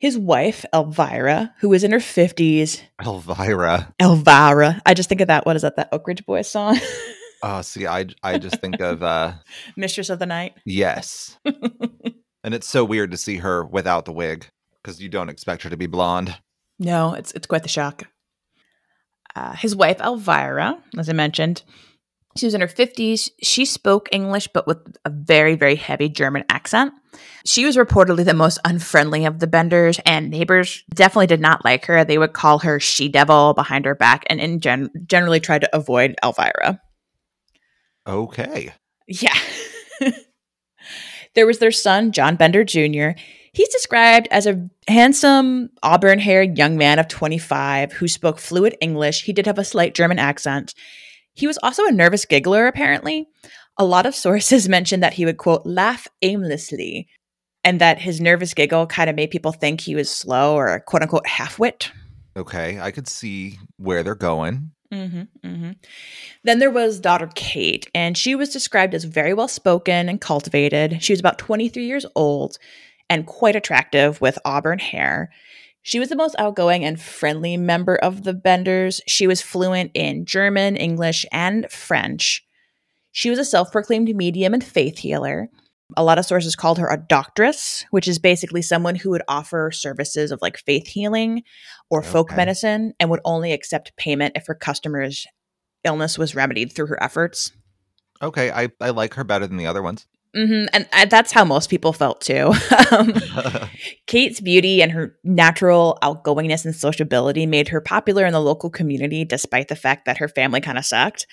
His 0.00 0.16
wife, 0.18 0.64
Elvira, 0.74 1.54
who 1.60 1.68
was 1.68 1.84
in 1.84 1.92
her 1.92 1.98
50s, 1.98 2.80
Elvira. 3.04 3.92
Elvira. 4.00 4.80
I 4.86 4.94
just 4.94 5.08
think 5.10 5.20
of 5.20 5.28
that. 5.28 5.44
What 5.46 5.56
is 5.56 5.62
that? 5.62 5.76
That 5.76 5.90
Oak 5.92 6.06
Ridge 6.08 6.24
Boys 6.26 6.50
song? 6.50 6.78
Oh, 7.42 7.62
see, 7.62 7.86
I 7.86 8.04
I 8.22 8.36
just 8.36 8.60
think 8.60 8.80
of 8.82 9.02
uh 9.02 9.32
Mistress 9.76 10.10
of 10.10 10.18
the 10.18 10.26
Night. 10.26 10.56
yes. 10.66 11.38
and 12.44 12.52
it's 12.52 12.68
so 12.68 12.84
weird 12.84 13.12
to 13.12 13.16
see 13.16 13.38
her 13.38 13.64
without 13.64 14.04
the 14.04 14.12
wig 14.12 14.46
because 14.82 15.00
you 15.00 15.08
don't 15.08 15.30
expect 15.30 15.62
her 15.62 15.70
to 15.70 15.76
be 15.78 15.86
blonde. 15.86 16.36
No, 16.78 17.14
it's 17.14 17.32
it's 17.32 17.46
quite 17.46 17.62
the 17.62 17.68
shock. 17.70 18.02
Uh, 19.34 19.54
his 19.54 19.74
wife 19.74 19.98
Elvira, 20.02 20.78
as 20.98 21.08
I 21.08 21.14
mentioned, 21.14 21.62
she 22.36 22.44
was 22.44 22.52
in 22.52 22.60
her 22.60 22.68
fifties. 22.68 23.30
She 23.42 23.64
spoke 23.64 24.10
English, 24.12 24.48
but 24.52 24.66
with 24.66 24.76
a 25.06 25.10
very 25.10 25.54
very 25.56 25.76
heavy 25.76 26.10
German 26.10 26.44
accent. 26.50 26.92
She 27.44 27.64
was 27.64 27.76
reportedly 27.76 28.24
the 28.24 28.34
most 28.34 28.58
unfriendly 28.64 29.24
of 29.24 29.38
the 29.38 29.46
Benders, 29.46 29.98
and 30.04 30.30
neighbors 30.30 30.84
definitely 30.94 31.26
did 31.26 31.40
not 31.40 31.64
like 31.64 31.86
her. 31.86 32.04
They 32.04 32.18
would 32.18 32.32
call 32.32 32.58
her 32.60 32.78
she 32.80 33.08
devil 33.08 33.54
behind 33.54 33.84
her 33.84 33.94
back, 33.94 34.24
and 34.28 34.40
in 34.40 34.60
gen- 34.60 34.90
generally 35.06 35.40
tried 35.40 35.62
to 35.62 35.76
avoid 35.76 36.16
Elvira. 36.22 36.80
Okay. 38.06 38.72
Yeah. 39.06 39.38
there 41.34 41.46
was 41.46 41.58
their 41.58 41.70
son, 41.70 42.12
John 42.12 42.36
Bender 42.36 42.64
Jr. 42.64 43.10
He's 43.52 43.68
described 43.68 44.28
as 44.30 44.46
a 44.46 44.68
handsome, 44.86 45.70
auburn 45.82 46.20
haired 46.20 46.56
young 46.56 46.76
man 46.76 46.98
of 46.98 47.08
25 47.08 47.92
who 47.94 48.06
spoke 48.06 48.38
fluent 48.38 48.76
English. 48.80 49.24
He 49.24 49.32
did 49.32 49.46
have 49.46 49.58
a 49.58 49.64
slight 49.64 49.94
German 49.94 50.18
accent. 50.18 50.74
He 51.34 51.46
was 51.46 51.58
also 51.62 51.84
a 51.86 51.92
nervous 51.92 52.24
giggler, 52.24 52.66
apparently. 52.66 53.28
A 53.76 53.84
lot 53.84 54.06
of 54.06 54.14
sources 54.14 54.68
mentioned 54.68 55.02
that 55.02 55.14
he 55.14 55.24
would, 55.24 55.38
quote, 55.38 55.66
laugh 55.66 56.06
aimlessly, 56.22 57.08
and 57.64 57.80
that 57.80 57.98
his 57.98 58.20
nervous 58.20 58.54
giggle 58.54 58.86
kind 58.86 59.10
of 59.10 59.16
made 59.16 59.30
people 59.30 59.52
think 59.52 59.80
he 59.80 59.94
was 59.94 60.10
slow 60.10 60.54
or, 60.54 60.80
quote 60.80 61.02
unquote, 61.02 61.26
half 61.26 61.58
wit. 61.58 61.92
Okay. 62.36 62.80
I 62.80 62.90
could 62.90 63.08
see 63.08 63.58
where 63.76 64.02
they're 64.02 64.14
going. 64.14 64.72
hmm 64.92 65.22
hmm 65.44 65.70
Then 66.44 66.58
there 66.58 66.70
was 66.70 67.00
daughter 67.00 67.28
Kate, 67.34 67.88
and 67.94 68.16
she 68.16 68.34
was 68.34 68.50
described 68.50 68.94
as 68.94 69.04
very 69.04 69.34
well 69.34 69.48
spoken 69.48 70.08
and 70.08 70.20
cultivated. 70.20 71.02
She 71.02 71.12
was 71.12 71.20
about 71.20 71.38
23 71.38 71.84
years 71.84 72.06
old 72.14 72.58
and 73.08 73.26
quite 73.26 73.56
attractive 73.56 74.20
with 74.20 74.38
auburn 74.44 74.78
hair. 74.78 75.30
She 75.82 75.98
was 75.98 76.10
the 76.10 76.16
most 76.16 76.36
outgoing 76.38 76.84
and 76.84 77.00
friendly 77.00 77.56
member 77.56 77.96
of 77.96 78.24
the 78.24 78.34
Benders. 78.34 79.00
She 79.06 79.26
was 79.26 79.40
fluent 79.40 79.90
in 79.94 80.26
German, 80.26 80.76
English, 80.76 81.24
and 81.32 81.70
French. 81.70 82.44
She 83.12 83.30
was 83.30 83.38
a 83.38 83.44
self 83.44 83.72
proclaimed 83.72 84.14
medium 84.14 84.54
and 84.54 84.62
faith 84.62 84.98
healer. 84.98 85.48
A 85.96 86.04
lot 86.04 86.18
of 86.18 86.24
sources 86.24 86.56
called 86.56 86.78
her 86.78 86.88
a 86.88 86.98
doctress, 86.98 87.84
which 87.90 88.08
is 88.08 88.18
basically 88.18 88.62
someone 88.62 88.94
who 88.94 89.10
would 89.10 89.22
offer 89.28 89.70
services 89.70 90.30
of 90.30 90.40
like 90.42 90.58
faith 90.58 90.86
healing 90.86 91.42
or 91.90 92.02
folk 92.02 92.28
Okay. 92.28 92.36
medicine 92.36 92.92
and 93.00 93.10
would 93.10 93.20
only 93.24 93.52
accept 93.52 93.96
payment 93.96 94.36
if 94.36 94.46
her 94.46 94.54
customers' 94.54 95.26
illness 95.84 96.18
was 96.18 96.34
remedied 96.34 96.72
through 96.72 96.86
her 96.88 97.02
efforts. 97.02 97.52
Okay. 98.22 98.50
I, 98.50 98.68
I 98.80 98.90
like 98.90 99.14
her 99.14 99.24
better 99.24 99.46
than 99.46 99.56
the 99.56 99.66
other 99.66 99.82
ones. 99.82 100.06
Mm-hmm. 100.36 100.66
And 100.72 100.88
uh, 100.92 101.06
that's 101.06 101.32
how 101.32 101.44
most 101.44 101.70
people 101.70 101.92
felt 101.92 102.20
too. 102.20 102.52
um, 102.92 103.12
Kate's 104.06 104.40
beauty 104.40 104.80
and 104.82 104.92
her 104.92 105.16
natural 105.24 105.98
outgoingness 106.02 106.64
and 106.64 106.74
sociability 106.74 107.46
made 107.46 107.68
her 107.68 107.80
popular 107.80 108.24
in 108.26 108.32
the 108.32 108.40
local 108.40 108.70
community, 108.70 109.24
despite 109.24 109.68
the 109.68 109.74
fact 109.74 110.04
that 110.04 110.18
her 110.18 110.28
family 110.28 110.60
kind 110.60 110.78
of 110.78 110.84
sucked. 110.84 111.26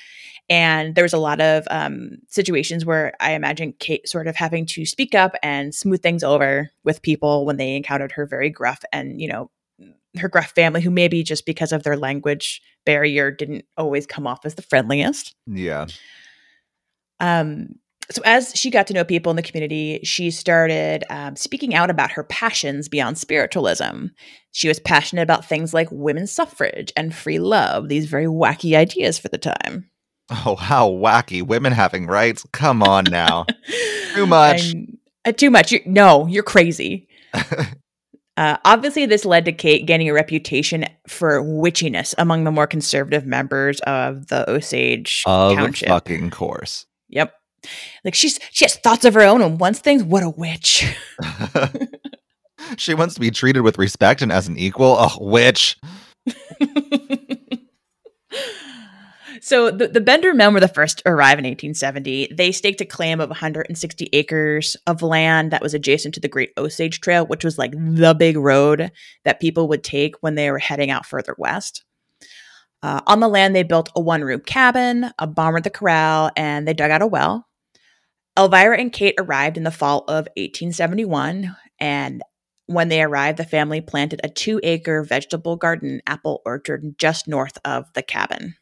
And 0.50 0.96
there 0.96 1.04
was 1.04 1.14
a 1.14 1.18
lot 1.18 1.42
of 1.42 1.68
um, 1.70 2.20
situations 2.30 2.86
where 2.86 3.14
I 3.20 3.34
imagine 3.34 3.74
Kate 3.80 4.08
sort 4.08 4.28
of 4.28 4.36
having 4.36 4.66
to 4.68 4.86
speak 4.86 5.14
up 5.14 5.36
and 5.44 5.76
smooth 5.76 6.02
things 6.02 6.24
over 6.24 6.72
with 6.84 7.02
people 7.02 7.46
when 7.46 7.58
they 7.58 7.76
encountered 7.76 8.14
her 8.14 8.26
very 8.26 8.50
gruff 8.50 8.84
and, 8.94 9.20
you 9.20 9.28
know, 9.28 9.52
her 10.18 10.30
gruff 10.30 10.52
family, 10.52 10.82
who 10.82 10.90
maybe 10.90 11.22
just 11.22 11.46
because 11.46 11.72
of 11.72 11.84
their 11.84 11.98
language 11.98 12.62
barrier 12.86 13.30
didn't 13.30 13.66
always 13.76 14.06
come 14.06 14.26
off 14.26 14.46
as 14.46 14.56
the 14.56 14.62
friendliest. 14.62 15.36
Yeah. 15.46 15.88
Um, 17.20 17.76
so 18.10 18.22
as 18.24 18.54
she 18.56 18.70
got 18.70 18.88
to 18.88 18.94
know 18.94 19.04
people 19.04 19.30
in 19.30 19.36
the 19.36 19.42
community, 19.42 20.00
she 20.04 20.32
started 20.32 21.04
um, 21.10 21.36
speaking 21.36 21.76
out 21.76 21.90
about 21.90 22.12
her 22.12 22.24
passions 22.24 22.88
beyond 22.88 23.18
spiritualism. 23.18 24.06
She 24.54 24.70
was 24.70 24.80
passionate 24.80 25.24
about 25.24 25.46
things 25.46 25.74
like 25.74 25.90
women's 25.92 26.32
suffrage 26.32 26.94
and 26.96 27.14
free 27.14 27.40
love, 27.40 27.90
these 27.90 28.06
very 28.06 28.28
wacky 28.28 28.78
ideas 28.78 29.20
for 29.20 29.28
the 29.28 29.38
time. 29.38 29.90
Oh, 30.30 30.56
how 30.56 30.90
wacky. 30.90 31.42
Women 31.42 31.72
having 31.72 32.06
rights. 32.08 32.46
Come 32.52 32.84
on 32.84 33.06
now. 33.06 33.46
too 34.14 34.26
much. 34.28 34.74
Uh, 35.26 35.32
too 35.32 35.50
much. 35.50 35.72
You're, 35.72 35.82
no, 35.86 36.28
you're 36.28 36.44
crazy. 36.44 37.08
uh, 38.38 38.58
obviously, 38.66 39.06
this 39.06 39.26
led 39.26 39.46
to 39.46 39.52
Kate 39.54 39.86
gaining 39.86 40.10
a 40.10 40.14
reputation 40.14 40.86
for 41.08 41.42
witchiness 41.42 42.14
among 42.18 42.44
the 42.44 42.52
more 42.52 42.68
conservative 42.68 43.26
members 43.26 43.80
of 43.82 44.28
the 44.28 44.50
Osage 44.50 45.24
of 45.26 45.56
Township. 45.56 45.88
fucking 45.88 46.30
course. 46.30 46.86
Yep. 47.10 47.34
Like 48.04 48.16
she's 48.16 48.40
she 48.52 48.66
has 48.66 48.76
thoughts 48.76 49.06
of 49.06 49.14
her 49.14 49.24
own 49.24 49.42
and 49.42 49.60
wants 49.60 49.80
things. 49.80 50.04
What 50.04 50.24
a 50.24 50.30
witch. 50.30 50.86
she 52.78 52.94
wants 52.94 53.14
to 53.16 53.20
be 53.20 53.32
treated 53.32 53.62
with 53.62 53.78
respect 53.78 54.22
and 54.22 54.32
as 54.32 54.48
an 54.48 54.58
equal. 54.58 54.96
Oh, 55.00 55.18
witch. 55.20 55.78
So 59.42 59.72
the, 59.72 59.88
the 59.88 60.02
Bender 60.02 60.34
men 60.34 60.54
were 60.54 60.60
the 60.60 60.68
first 60.68 61.00
to 61.00 61.10
arrive 61.10 61.40
in 61.40 61.46
1870. 61.46 62.34
They 62.34 62.52
staked 62.52 62.82
a 62.82 62.86
claim 62.86 63.20
of 63.20 63.30
160 63.30 64.10
acres 64.14 64.76
of 64.86 65.02
land 65.02 65.52
that 65.52 65.62
was 65.62 65.74
adjacent 65.74 66.14
to 66.16 66.20
the 66.20 66.28
Great 66.28 66.52
Osage 66.58 67.02
Trail, 67.02 67.26
which 67.26 67.44
was 67.44 67.58
like 67.58 67.72
the 67.72 68.16
big 68.18 68.38
road 68.38 68.92
that 69.26 69.40
people 69.40 69.68
would 69.68 69.84
take 69.84 70.16
when 70.22 70.36
they 70.36 70.52
were 70.52 70.60
heading 70.60 70.92
out 70.92 71.06
further 71.06 71.36
west. 71.38 71.84
Uh, 72.84 73.02
on 73.08 73.20
the 73.20 73.28
land, 73.28 73.56
they 73.56 73.64
built 73.64 73.90
a 73.96 74.02
one 74.02 74.24
room 74.24 74.42
cabin, 74.42 75.12
a 75.18 75.28
barn 75.28 75.56
with 75.56 75.66
a 75.66 75.72
corral, 75.72 76.32
and 76.36 76.68
they 76.68 76.74
dug 76.74 76.92
out 76.92 77.02
a 77.02 77.08
well. 77.08 77.48
Elvira 78.38 78.80
and 78.80 78.94
Kate 78.94 79.16
arrived 79.18 79.58
in 79.58 79.64
the 79.64 79.72
fall 79.72 80.02
of 80.02 80.28
1871, 80.38 81.56
and 81.80 82.22
when 82.68 82.90
they 82.90 83.02
arrived, 83.02 83.40
the 83.40 83.46
family 83.46 83.82
planted 83.82 84.22
a 84.24 84.30
two 84.30 84.60
acre 84.62 85.04
vegetable 85.04 85.56
garden 85.56 86.02
apple 86.06 86.42
orchard 86.46 86.96
just 87.00 87.28
north 87.28 87.58
of 87.66 87.92
the 87.94 88.04
cabin. 88.04 88.56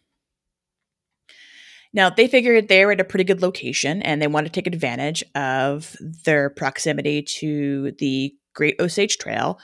Now, 1.95 2.09
they 2.09 2.27
figured 2.27 2.67
they 2.67 2.85
were 2.85 2.91
at 2.91 2.99
a 2.99 3.05
pretty 3.05 3.23
good 3.23 3.41
location 3.41 4.01
and 4.01 4.21
they 4.21 4.27
wanted 4.27 4.53
to 4.53 4.61
take 4.61 4.67
advantage 4.67 5.23
of 5.33 5.95
their 6.25 6.49
proximity 6.49 7.21
to 7.21 7.93
the 7.99 8.35
Great 8.53 8.75
Osage 8.81 9.17
Trail. 9.17 9.57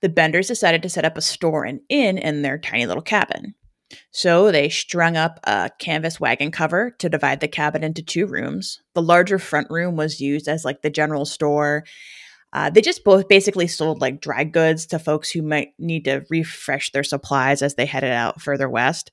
The 0.00 0.08
Benders 0.08 0.46
decided 0.46 0.82
to 0.84 0.88
set 0.88 1.04
up 1.04 1.16
a 1.16 1.20
store 1.20 1.64
and 1.64 1.80
inn 1.88 2.18
in 2.18 2.42
their 2.42 2.56
tiny 2.56 2.86
little 2.86 3.02
cabin. 3.02 3.54
So 4.12 4.52
they 4.52 4.68
strung 4.68 5.16
up 5.16 5.40
a 5.42 5.70
canvas 5.80 6.20
wagon 6.20 6.52
cover 6.52 6.92
to 7.00 7.08
divide 7.08 7.40
the 7.40 7.48
cabin 7.48 7.82
into 7.82 8.00
two 8.00 8.26
rooms. 8.26 8.80
The 8.94 9.02
larger 9.02 9.40
front 9.40 9.68
room 9.68 9.96
was 9.96 10.20
used 10.20 10.46
as 10.46 10.64
like 10.64 10.82
the 10.82 10.88
general 10.88 11.24
store. 11.24 11.84
Uh, 12.52 12.70
they 12.70 12.80
just 12.80 13.02
both 13.02 13.28
basically 13.28 13.66
sold 13.66 14.00
like 14.00 14.20
dry 14.20 14.44
goods 14.44 14.86
to 14.86 15.00
folks 15.00 15.30
who 15.30 15.42
might 15.42 15.70
need 15.78 16.04
to 16.04 16.24
refresh 16.30 16.92
their 16.92 17.02
supplies 17.02 17.60
as 17.60 17.74
they 17.74 17.86
headed 17.86 18.12
out 18.12 18.40
further 18.40 18.68
west. 18.68 19.10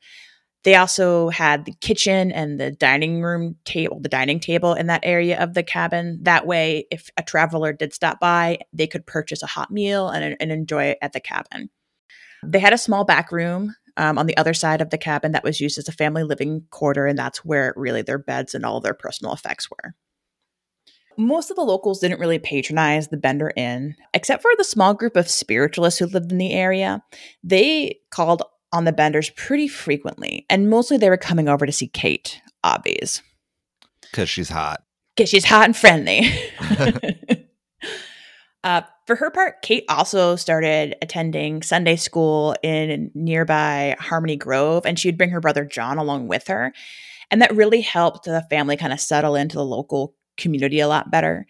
They 0.64 0.76
also 0.76 1.30
had 1.30 1.66
the 1.66 1.74
kitchen 1.80 2.32
and 2.32 2.60
the 2.60 2.72
dining 2.72 3.22
room 3.22 3.56
table, 3.64 4.00
the 4.02 4.10
dining 4.10 4.40
table 4.40 4.74
in 4.74 4.88
that 4.88 5.02
area 5.04 5.42
of 5.42 5.54
the 5.54 5.64
cabin. 5.64 6.20
That 6.24 6.46
way, 6.46 6.86
if 6.92 7.10
a 7.16 7.24
traveler 7.24 7.72
did 7.72 7.94
stop 7.94 8.20
by, 8.20 8.60
they 8.74 8.88
could 8.88 9.06
purchase 9.06 9.42
a 9.42 9.48
hot 9.48 9.72
meal 9.72 10.10
and, 10.10 10.36
and 10.40 10.52
enjoy 10.52 10.86
it 10.86 10.98
at 11.02 11.14
the 11.14 11.22
cabin. 11.22 11.70
They 12.44 12.60
had 12.60 12.74
a 12.74 12.78
small 12.78 13.06
back 13.06 13.32
room 13.32 13.76
um, 13.96 14.18
on 14.18 14.26
the 14.26 14.38
other 14.38 14.54
side 14.54 14.82
of 14.82 14.90
the 14.90 14.98
cabin 14.98 15.32
that 15.32 15.44
was 15.44 15.62
used 15.62 15.78
as 15.78 15.88
a 15.88 15.94
family 15.94 16.24
living 16.24 16.66
quarter, 16.72 17.06
and 17.06 17.18
that's 17.18 17.44
where 17.46 17.74
really 17.76 18.02
their 18.02 18.18
beds 18.18 18.54
and 18.54 18.66
all 18.66 18.82
their 18.82 18.94
personal 18.94 19.34
effects 19.34 19.70
were. 19.70 19.96
Most 21.18 21.50
of 21.50 21.58
the 21.58 21.64
locals 21.64 22.00
didn't 22.00 22.22
really 22.22 22.40
patronize 22.40 23.10
the 23.10 23.18
Bender 23.18 23.52
Inn, 23.58 23.96
except 24.14 24.42
for 24.42 24.52
the 24.58 24.64
small 24.64 24.94
group 24.94 25.18
of 25.18 25.30
spiritualists 25.30 26.00
who 26.00 26.06
lived 26.06 26.32
in 26.32 26.38
the 26.38 26.54
area. 26.54 27.04
They 27.44 28.00
called 28.10 28.42
on 28.72 28.86
the 28.86 28.92
Benders 28.92 29.30
pretty 29.32 29.68
frequently, 29.68 30.46
and 30.50 30.70
mostly 30.70 30.98
they 30.98 31.10
were 31.10 31.18
coming 31.18 31.50
over 31.50 31.66
to 31.66 31.72
see 31.72 31.88
Kate, 31.88 32.42
obvious. 32.64 33.22
Because 34.02 34.30
she's 34.30 34.50
hot. 34.50 34.84
Because 35.16 35.30
she's 35.30 35.46
hot 35.46 35.66
and 35.66 35.76
friendly. 35.76 36.30
Uh, 38.64 38.82
for 39.08 39.16
her 39.16 39.32
part, 39.32 39.62
Kate 39.62 39.86
also 39.88 40.36
started 40.36 40.96
attending 41.02 41.62
Sunday 41.62 41.96
school 41.96 42.56
in 42.62 43.10
nearby 43.14 43.96
Harmony 44.00 44.36
Grove, 44.36 44.86
and 44.86 45.00
she'd 45.00 45.18
bring 45.18 45.30
her 45.30 45.40
brother 45.40 45.64
John 45.64 45.98
along 45.98 46.28
with 46.28 46.48
her. 46.48 46.74
And 47.32 47.42
that 47.42 47.56
really 47.56 47.82
helped 47.82 48.26
the 48.26 48.46
family 48.50 48.76
kind 48.76 48.92
of 48.92 49.00
settle 49.00 49.36
into 49.36 49.56
the 49.56 49.66
local 49.66 50.16
community 50.38 50.80
a 50.80 50.88
lot 50.88 51.12
better. 51.12 51.46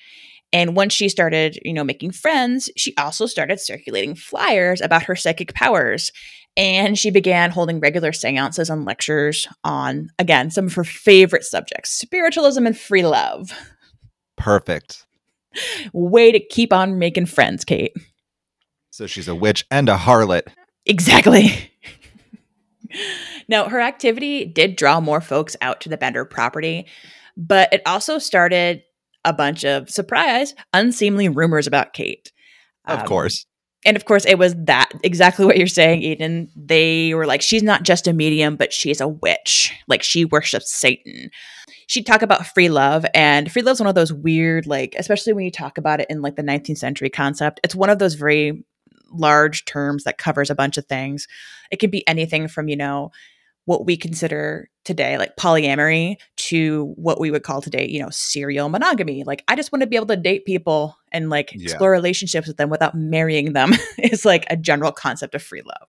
And 0.51 0.75
once 0.75 0.93
she 0.93 1.09
started, 1.09 1.59
you 1.63 1.73
know, 1.73 1.83
making 1.83 2.11
friends, 2.11 2.69
she 2.75 2.95
also 2.97 3.25
started 3.25 3.59
circulating 3.59 4.15
flyers 4.15 4.81
about 4.81 5.03
her 5.03 5.15
psychic 5.15 5.53
powers. 5.53 6.11
And 6.57 6.97
she 6.97 7.11
began 7.11 7.51
holding 7.51 7.79
regular 7.79 8.11
seances 8.11 8.69
and 8.69 8.83
lectures 8.83 9.47
on, 9.63 10.09
again, 10.17 10.49
some 10.49 10.65
of 10.65 10.73
her 10.73 10.83
favorite 10.83 11.43
subjects 11.43 11.91
spiritualism 11.91 12.65
and 12.65 12.77
free 12.77 13.05
love. 13.05 13.51
Perfect. 14.35 15.05
Way 15.93 16.31
to 16.31 16.39
keep 16.39 16.73
on 16.73 16.99
making 16.99 17.27
friends, 17.27 17.63
Kate. 17.63 17.93
So 18.89 19.07
she's 19.07 19.27
a 19.27 19.35
witch 19.35 19.65
and 19.69 19.87
a 19.89 19.95
harlot. 19.95 20.47
Exactly. 20.85 21.71
now, 23.47 23.69
her 23.69 23.79
activity 23.79 24.45
did 24.45 24.75
draw 24.75 24.99
more 24.99 25.21
folks 25.21 25.55
out 25.61 25.81
to 25.81 25.89
the 25.89 25.97
Bender 25.97 26.25
property, 26.25 26.87
but 27.37 27.71
it 27.71 27.81
also 27.85 28.17
started 28.17 28.83
a 29.25 29.33
bunch 29.33 29.65
of 29.65 29.89
surprise, 29.89 30.53
unseemly 30.73 31.29
rumors 31.29 31.67
about 31.67 31.93
Kate. 31.93 32.31
Of 32.85 32.99
um, 32.99 33.05
course. 33.05 33.45
And 33.85 33.95
of 33.95 34.05
course, 34.05 34.25
it 34.25 34.37
was 34.37 34.55
that 34.65 34.89
exactly 35.03 35.45
what 35.45 35.57
you're 35.57 35.67
saying, 35.67 36.01
Eden. 36.01 36.49
They 36.55 37.13
were 37.13 37.25
like, 37.25 37.41
she's 37.41 37.63
not 37.63 37.83
just 37.83 38.07
a 38.07 38.13
medium, 38.13 38.55
but 38.57 38.73
she's 38.73 38.99
a 38.99 39.07
witch. 39.07 39.73
Like, 39.87 40.03
she 40.03 40.25
worships 40.25 40.73
Satan 40.73 41.31
she'd 41.89 42.05
talk 42.05 42.21
about 42.21 42.45
free 42.45 42.69
love 42.69 43.03
and 43.15 43.51
free 43.51 43.63
love's 43.63 43.79
one 43.79 43.89
of 43.89 43.95
those 43.95 44.13
weird 44.13 44.67
like 44.67 44.95
especially 44.97 45.33
when 45.33 45.43
you 45.43 45.51
talk 45.51 45.77
about 45.77 45.99
it 45.99 46.07
in 46.09 46.21
like 46.21 46.35
the 46.35 46.43
19th 46.43 46.77
century 46.77 47.09
concept 47.09 47.59
it's 47.63 47.75
one 47.75 47.89
of 47.89 47.99
those 47.99 48.13
very 48.13 48.63
large 49.11 49.65
terms 49.65 50.03
that 50.03 50.19
covers 50.19 50.51
a 50.51 50.55
bunch 50.55 50.77
of 50.77 50.85
things 50.85 51.27
it 51.71 51.77
could 51.77 51.91
be 51.91 52.07
anything 52.07 52.47
from 52.47 52.69
you 52.69 52.77
know 52.77 53.11
what 53.69 53.85
we 53.85 53.95
consider 53.95 54.67
today 54.83 55.19
like 55.19 55.35
polyamory 55.35 56.15
to 56.37 56.91
what 56.95 57.19
we 57.19 57.29
would 57.29 57.43
call 57.43 57.61
today 57.61 57.87
you 57.87 58.01
know 58.01 58.09
serial 58.09 58.67
monogamy 58.67 59.23
like 59.23 59.43
i 59.47 59.55
just 59.55 59.71
want 59.71 59.83
to 59.83 59.87
be 59.87 59.95
able 59.95 60.07
to 60.07 60.17
date 60.17 60.43
people 60.43 60.97
and 61.11 61.29
like 61.29 61.51
yeah. 61.53 61.65
explore 61.65 61.91
relationships 61.91 62.47
with 62.47 62.57
them 62.57 62.71
without 62.71 62.95
marrying 62.95 63.53
them 63.53 63.71
is 63.99 64.25
like 64.25 64.43
a 64.49 64.57
general 64.57 64.91
concept 64.91 65.35
of 65.35 65.43
free 65.43 65.61
love 65.61 65.87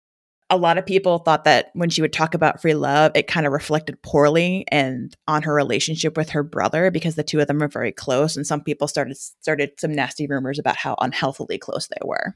a 0.52 0.58
lot 0.58 0.78
of 0.78 0.86
people 0.86 1.18
thought 1.18 1.46
that 1.46 1.72
when 1.74 1.90
she 1.90 2.04
would 2.04 2.14
talk 2.14 2.36
about 2.36 2.62
free 2.62 2.76
love, 2.76 3.14
it 3.16 3.26
kind 3.26 3.48
of 3.48 3.54
reflected 3.54 4.00
poorly 4.04 4.66
and 4.68 5.16
on 5.28 5.42
her 5.42 5.54
relationship 5.54 6.16
with 6.16 6.30
her 6.30 6.44
brother 6.44 6.92
because 6.92 7.16
the 7.16 7.24
two 7.24 7.40
of 7.40 7.48
them 7.48 7.58
were 7.58 7.68
very 7.68 7.92
close. 7.92 8.38
And 8.38 8.46
some 8.46 8.62
people 8.62 8.88
started 8.88 9.18
started 9.18 9.72
some 9.80 9.94
nasty 9.94 10.28
rumors 10.28 10.60
about 10.60 10.76
how 10.76 10.96
unhealthily 11.02 11.58
close 11.58 11.88
they 11.88 12.06
were. 12.06 12.36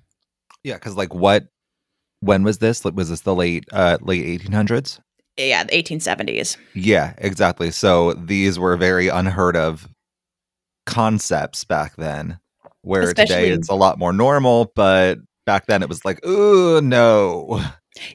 Yeah, 0.63 0.75
because 0.75 0.95
like 0.95 1.13
what? 1.13 1.49
When 2.21 2.43
was 2.43 2.57
this? 2.57 2.83
Was 2.83 3.09
this 3.09 3.21
the 3.21 3.35
late 3.35 3.65
uh 3.71 3.99
late 4.01 4.25
eighteen 4.25 4.53
hundreds? 4.53 4.99
Yeah, 5.37 5.63
the 5.63 5.75
eighteen 5.75 5.99
seventies. 5.99 6.57
Yeah, 6.73 7.13
exactly. 7.19 7.71
So 7.71 8.13
these 8.13 8.57
were 8.57 8.75
very 8.75 9.07
unheard 9.07 9.55
of 9.55 9.87
concepts 10.85 11.63
back 11.63 11.95
then. 11.97 12.39
Where 12.81 13.03
Especially, 13.03 13.35
today 13.35 13.49
it's 13.49 13.69
a 13.69 13.75
lot 13.75 13.99
more 13.99 14.13
normal, 14.13 14.71
but 14.75 15.19
back 15.45 15.65
then 15.67 15.83
it 15.83 15.89
was 15.89 16.03
like, 16.05 16.19
oh 16.23 16.79
no. 16.83 17.63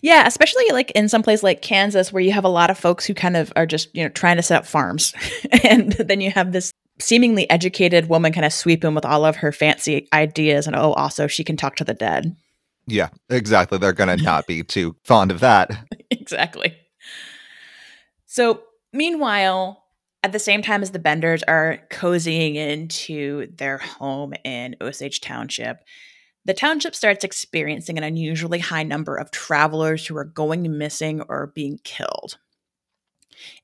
Yeah, 0.01 0.27
especially 0.27 0.65
like 0.71 0.91
in 0.93 1.09
some 1.09 1.23
place 1.23 1.43
like 1.43 1.63
Kansas 1.63 2.13
where 2.13 2.23
you 2.23 2.33
have 2.33 2.45
a 2.45 2.49
lot 2.49 2.71
of 2.71 2.79
folks 2.79 3.05
who 3.05 3.15
kind 3.15 3.37
of 3.37 3.53
are 3.57 3.67
just, 3.67 3.95
you 3.95 4.03
know, 4.03 4.09
trying 4.09 4.37
to 4.37 4.43
set 4.43 4.59
up 4.59 4.67
farms. 4.67 5.13
and 5.65 5.93
then 5.93 6.21
you 6.21 6.31
have 6.31 6.53
this 6.53 6.73
seemingly 7.01 7.51
educated 7.51 8.09
woman 8.09 8.33
kind 8.33 8.47
of 8.47 8.53
sweep 8.53 8.85
in 8.85 8.95
with 8.95 9.05
all 9.05 9.25
of 9.25 9.37
her 9.37 9.51
fancy 9.51 10.09
ideas 10.13 10.67
and 10.67 10.77
oh, 10.77 10.93
also 10.93 11.27
she 11.27 11.45
can 11.45 11.57
talk 11.57 11.77
to 11.77 11.85
the 11.85 11.95
dead. 11.95 12.37
Yeah, 12.87 13.09
exactly. 13.29 13.79
They're 13.79 13.93
going 13.93 14.17
to 14.17 14.23
not 14.23 14.47
be 14.47 14.63
too 14.63 14.97
fond 15.05 15.31
of 15.31 15.41
that. 15.41 15.71
exactly. 16.11 16.77
So, 18.33 18.63
meanwhile, 18.95 19.85
At 20.23 20.33
the 20.33 20.39
same 20.39 20.63
time 20.63 20.81
as 20.81 20.93
the 20.93 20.99
Benders 20.99 21.43
are 21.43 21.81
cozying 21.91 22.55
into 22.55 23.49
their 23.57 23.77
home 23.77 24.33
in 24.43 24.75
Osage 24.81 25.21
Township, 25.21 25.85
the 26.47 26.55
township 26.55 26.95
starts 26.95 27.25
experiencing 27.25 27.99
an 27.99 28.05
unusually 28.05 28.61
high 28.61 28.85
number 28.85 29.17
of 29.17 29.33
travelers 29.33 30.07
who 30.07 30.17
are 30.17 30.25
going 30.25 30.79
missing 30.79 31.21
or 31.29 31.53
being 31.55 31.79
killed. 31.85 32.39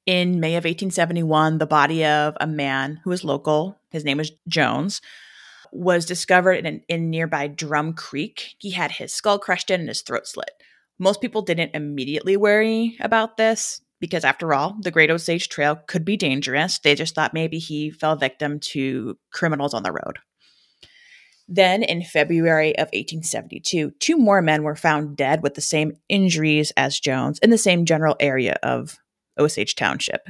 In 0.04 0.38
May 0.38 0.56
of 0.56 0.64
1871, 0.64 1.56
the 1.56 1.66
body 1.66 2.04
of 2.04 2.36
a 2.38 2.46
man 2.46 3.00
who 3.04 3.10
was 3.10 3.24
local, 3.24 3.80
his 3.90 4.04
name 4.04 4.18
was 4.18 4.32
Jones, 4.48 5.00
was 5.72 6.04
discovered 6.04 6.66
in, 6.66 6.82
in 6.88 7.08
nearby 7.08 7.46
Drum 7.46 7.94
Creek. 7.94 8.56
He 8.58 8.72
had 8.72 8.90
his 8.90 9.14
skull 9.14 9.38
crushed 9.38 9.70
in 9.70 9.80
and 9.80 9.88
his 9.88 10.02
throat 10.02 10.26
slit. 10.26 10.50
Most 10.98 11.22
people 11.22 11.40
didn't 11.40 11.74
immediately 11.74 12.36
worry 12.36 12.98
about 13.00 13.38
this 13.38 13.80
because, 14.00 14.24
after 14.24 14.54
all, 14.54 14.76
the 14.80 14.90
Great 14.90 15.10
Osage 15.10 15.48
Trail 15.48 15.76
could 15.86 16.04
be 16.04 16.16
dangerous. 16.16 16.78
They 16.78 16.94
just 16.94 17.14
thought 17.14 17.34
maybe 17.34 17.58
he 17.58 17.90
fell 17.90 18.16
victim 18.16 18.60
to 18.60 19.18
criminals 19.32 19.74
on 19.74 19.82
the 19.82 19.92
road. 19.92 20.18
Then, 21.48 21.82
in 21.82 22.02
February 22.04 22.76
of 22.76 22.88
1872, 22.88 23.92
two 23.98 24.16
more 24.18 24.42
men 24.42 24.62
were 24.62 24.76
found 24.76 25.16
dead 25.16 25.42
with 25.42 25.54
the 25.54 25.62
same 25.62 25.96
injuries 26.08 26.72
as 26.76 27.00
Jones 27.00 27.38
in 27.38 27.48
the 27.50 27.56
same 27.56 27.86
general 27.86 28.16
area 28.20 28.58
of 28.62 28.98
Osage 29.38 29.74
Township. 29.74 30.28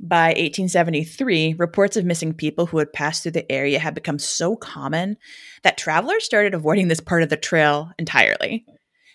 By 0.00 0.28
1873, 0.28 1.56
reports 1.58 1.96
of 1.96 2.04
missing 2.04 2.32
people 2.32 2.66
who 2.66 2.78
had 2.78 2.92
passed 2.92 3.22
through 3.22 3.32
the 3.32 3.50
area 3.50 3.80
had 3.80 3.94
become 3.94 4.18
so 4.18 4.56
common 4.56 5.16
that 5.62 5.76
travelers 5.76 6.24
started 6.24 6.54
avoiding 6.54 6.88
this 6.88 7.00
part 7.00 7.22
of 7.22 7.28
the 7.28 7.36
trail 7.36 7.90
entirely. 7.98 8.64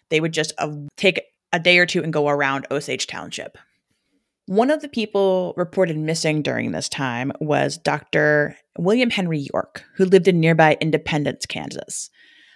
They 0.10 0.20
would 0.20 0.34
just 0.34 0.54
take 0.98 1.22
a 1.54 1.60
day 1.60 1.78
or 1.78 1.86
two 1.86 2.04
and 2.04 2.12
go 2.12 2.28
around 2.28 2.68
Osage 2.72 3.08
Township. 3.08 3.58
One 4.48 4.70
of 4.70 4.82
the 4.82 4.90
people 4.90 5.54
reported 5.56 5.98
missing 5.98 6.42
during 6.42 6.72
this 6.72 6.90
time 6.90 7.32
was 7.40 7.78
Dr. 7.78 8.58
William 8.78 9.10
Henry 9.10 9.48
York, 9.54 9.86
who 9.96 10.04
lived 10.04 10.28
in 10.28 10.42
nearby 10.42 10.76
Independence, 10.82 11.46
Kansas. 11.46 12.10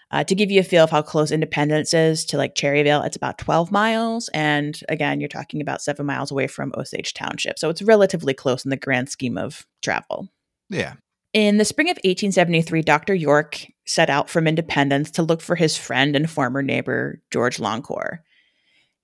Uh, 0.09 0.23
to 0.23 0.35
give 0.35 0.49
you 0.49 0.59
a 0.59 0.63
feel 0.63 0.83
of 0.83 0.89
how 0.89 1.01
close 1.01 1.31
Independence 1.31 1.93
is 1.93 2.25
to 2.25 2.37
like 2.37 2.55
Cherryvale, 2.55 3.05
it's 3.05 3.17
about 3.17 3.37
12 3.37 3.71
miles. 3.71 4.29
And 4.33 4.79
again, 4.89 5.19
you're 5.19 5.27
talking 5.27 5.61
about 5.61 5.81
seven 5.81 6.05
miles 6.05 6.31
away 6.31 6.47
from 6.47 6.73
Osage 6.77 7.13
Township. 7.13 7.59
So 7.59 7.69
it's 7.69 7.81
relatively 7.81 8.33
close 8.33 8.65
in 8.65 8.69
the 8.69 8.77
grand 8.77 9.09
scheme 9.09 9.37
of 9.37 9.65
travel. 9.81 10.29
Yeah. 10.69 10.93
In 11.33 11.57
the 11.57 11.65
spring 11.65 11.87
of 11.89 11.97
1873, 11.97 12.81
Dr. 12.81 13.13
York 13.13 13.65
set 13.85 14.09
out 14.09 14.29
from 14.29 14.47
Independence 14.47 15.11
to 15.11 15.23
look 15.23 15.41
for 15.41 15.55
his 15.55 15.77
friend 15.77 16.15
and 16.15 16.29
former 16.29 16.61
neighbor, 16.61 17.21
George 17.31 17.57
Longcore. 17.57 18.19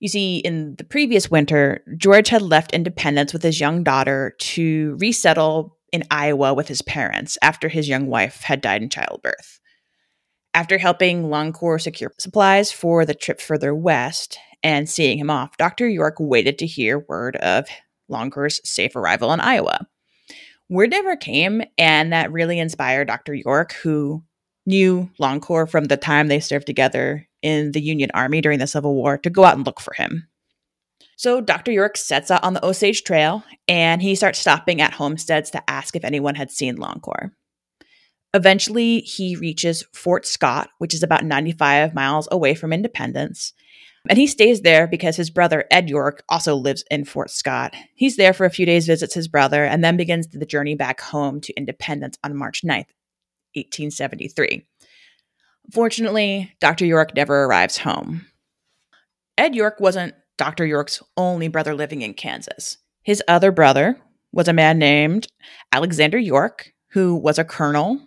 You 0.00 0.08
see, 0.08 0.38
in 0.38 0.74
the 0.76 0.84
previous 0.84 1.30
winter, 1.30 1.82
George 1.96 2.28
had 2.28 2.42
left 2.42 2.74
Independence 2.74 3.32
with 3.32 3.42
his 3.42 3.60
young 3.60 3.82
daughter 3.82 4.34
to 4.38 4.96
resettle 5.00 5.78
in 5.92 6.02
Iowa 6.10 6.54
with 6.54 6.68
his 6.68 6.82
parents 6.82 7.38
after 7.40 7.68
his 7.68 7.88
young 7.88 8.06
wife 8.06 8.42
had 8.42 8.60
died 8.60 8.82
in 8.82 8.90
childbirth. 8.90 9.60
After 10.52 10.78
helping 10.78 11.24
Longcore 11.24 11.80
secure 11.80 12.12
supplies 12.18 12.70
for 12.70 13.04
the 13.04 13.14
trip 13.14 13.40
further 13.40 13.74
west 13.74 14.38
and 14.62 14.88
seeing 14.88 15.18
him 15.18 15.30
off, 15.30 15.56
Dr. 15.56 15.88
York 15.88 16.16
waited 16.18 16.58
to 16.58 16.66
hear 16.66 17.04
word 17.08 17.36
of 17.36 17.66
Longcore's 18.10 18.60
safe 18.68 18.96
arrival 18.96 19.32
in 19.32 19.40
Iowa. 19.40 19.86
Word 20.68 20.90
never 20.90 21.16
came, 21.16 21.62
and 21.76 22.12
that 22.12 22.32
really 22.32 22.58
inspired 22.58 23.08
Dr. 23.08 23.34
York, 23.34 23.74
who 23.74 24.22
knew 24.66 25.10
Longcore 25.20 25.68
from 25.68 25.84
the 25.84 25.96
time 25.96 26.28
they 26.28 26.40
served 26.40 26.66
together 26.66 27.28
in 27.44 27.70
the 27.72 27.80
Union 27.80 28.10
Army 28.14 28.40
during 28.40 28.58
the 28.58 28.66
Civil 28.66 28.94
War, 28.94 29.18
to 29.18 29.30
go 29.30 29.44
out 29.44 29.56
and 29.56 29.64
look 29.64 29.80
for 29.80 29.94
him. 29.94 30.26
So 31.16 31.40
Dr. 31.40 31.70
York 31.70 31.96
sets 31.96 32.30
out 32.30 32.42
on 32.42 32.54
the 32.54 32.64
Osage 32.64 33.04
Trail 33.04 33.44
and 33.68 34.02
he 34.02 34.16
starts 34.16 34.40
stopping 34.40 34.80
at 34.80 34.94
homesteads 34.94 35.50
to 35.50 35.70
ask 35.70 35.94
if 35.94 36.04
anyone 36.04 36.34
had 36.34 36.50
seen 36.50 36.76
Longcore. 36.76 37.30
Eventually, 38.34 38.98
he 39.00 39.36
reaches 39.36 39.84
Fort 39.92 40.26
Scott, 40.26 40.70
which 40.78 40.92
is 40.92 41.04
about 41.04 41.24
95 41.24 41.94
miles 41.94 42.26
away 42.32 42.54
from 42.54 42.72
Independence. 42.72 43.52
And 44.08 44.18
he 44.18 44.26
stays 44.26 44.62
there 44.62 44.88
because 44.88 45.16
his 45.16 45.30
brother 45.30 45.64
Ed 45.70 45.88
York 45.88 46.24
also 46.28 46.56
lives 46.56 46.84
in 46.90 47.04
Fort 47.04 47.30
Scott. 47.30 47.74
He's 47.94 48.16
there 48.16 48.32
for 48.32 48.44
a 48.44 48.50
few 48.50 48.66
days, 48.66 48.86
visits 48.86 49.14
his 49.14 49.28
brother, 49.28 49.64
and 49.64 49.84
then 49.84 49.96
begins 49.96 50.26
the 50.26 50.44
journey 50.44 50.74
back 50.74 51.00
home 51.00 51.40
to 51.42 51.54
Independence 51.54 52.18
on 52.24 52.36
March 52.36 52.62
9th, 52.64 52.90
1873. 53.54 54.66
Fortunately, 55.72 56.52
Dr. 56.60 56.84
York 56.84 57.14
never 57.14 57.44
arrives 57.44 57.78
home. 57.78 58.26
Ed 59.36 59.54
York 59.54 59.80
wasn't 59.80 60.14
Dr. 60.36 60.66
York's 60.66 61.02
only 61.16 61.48
brother 61.48 61.74
living 61.74 62.02
in 62.02 62.14
Kansas. 62.14 62.78
His 63.02 63.22
other 63.28 63.50
brother 63.50 64.00
was 64.32 64.48
a 64.48 64.52
man 64.52 64.78
named 64.78 65.26
Alexander 65.72 66.18
York, 66.18 66.72
who 66.90 67.14
was 67.16 67.38
a 67.38 67.44
colonel 67.44 68.00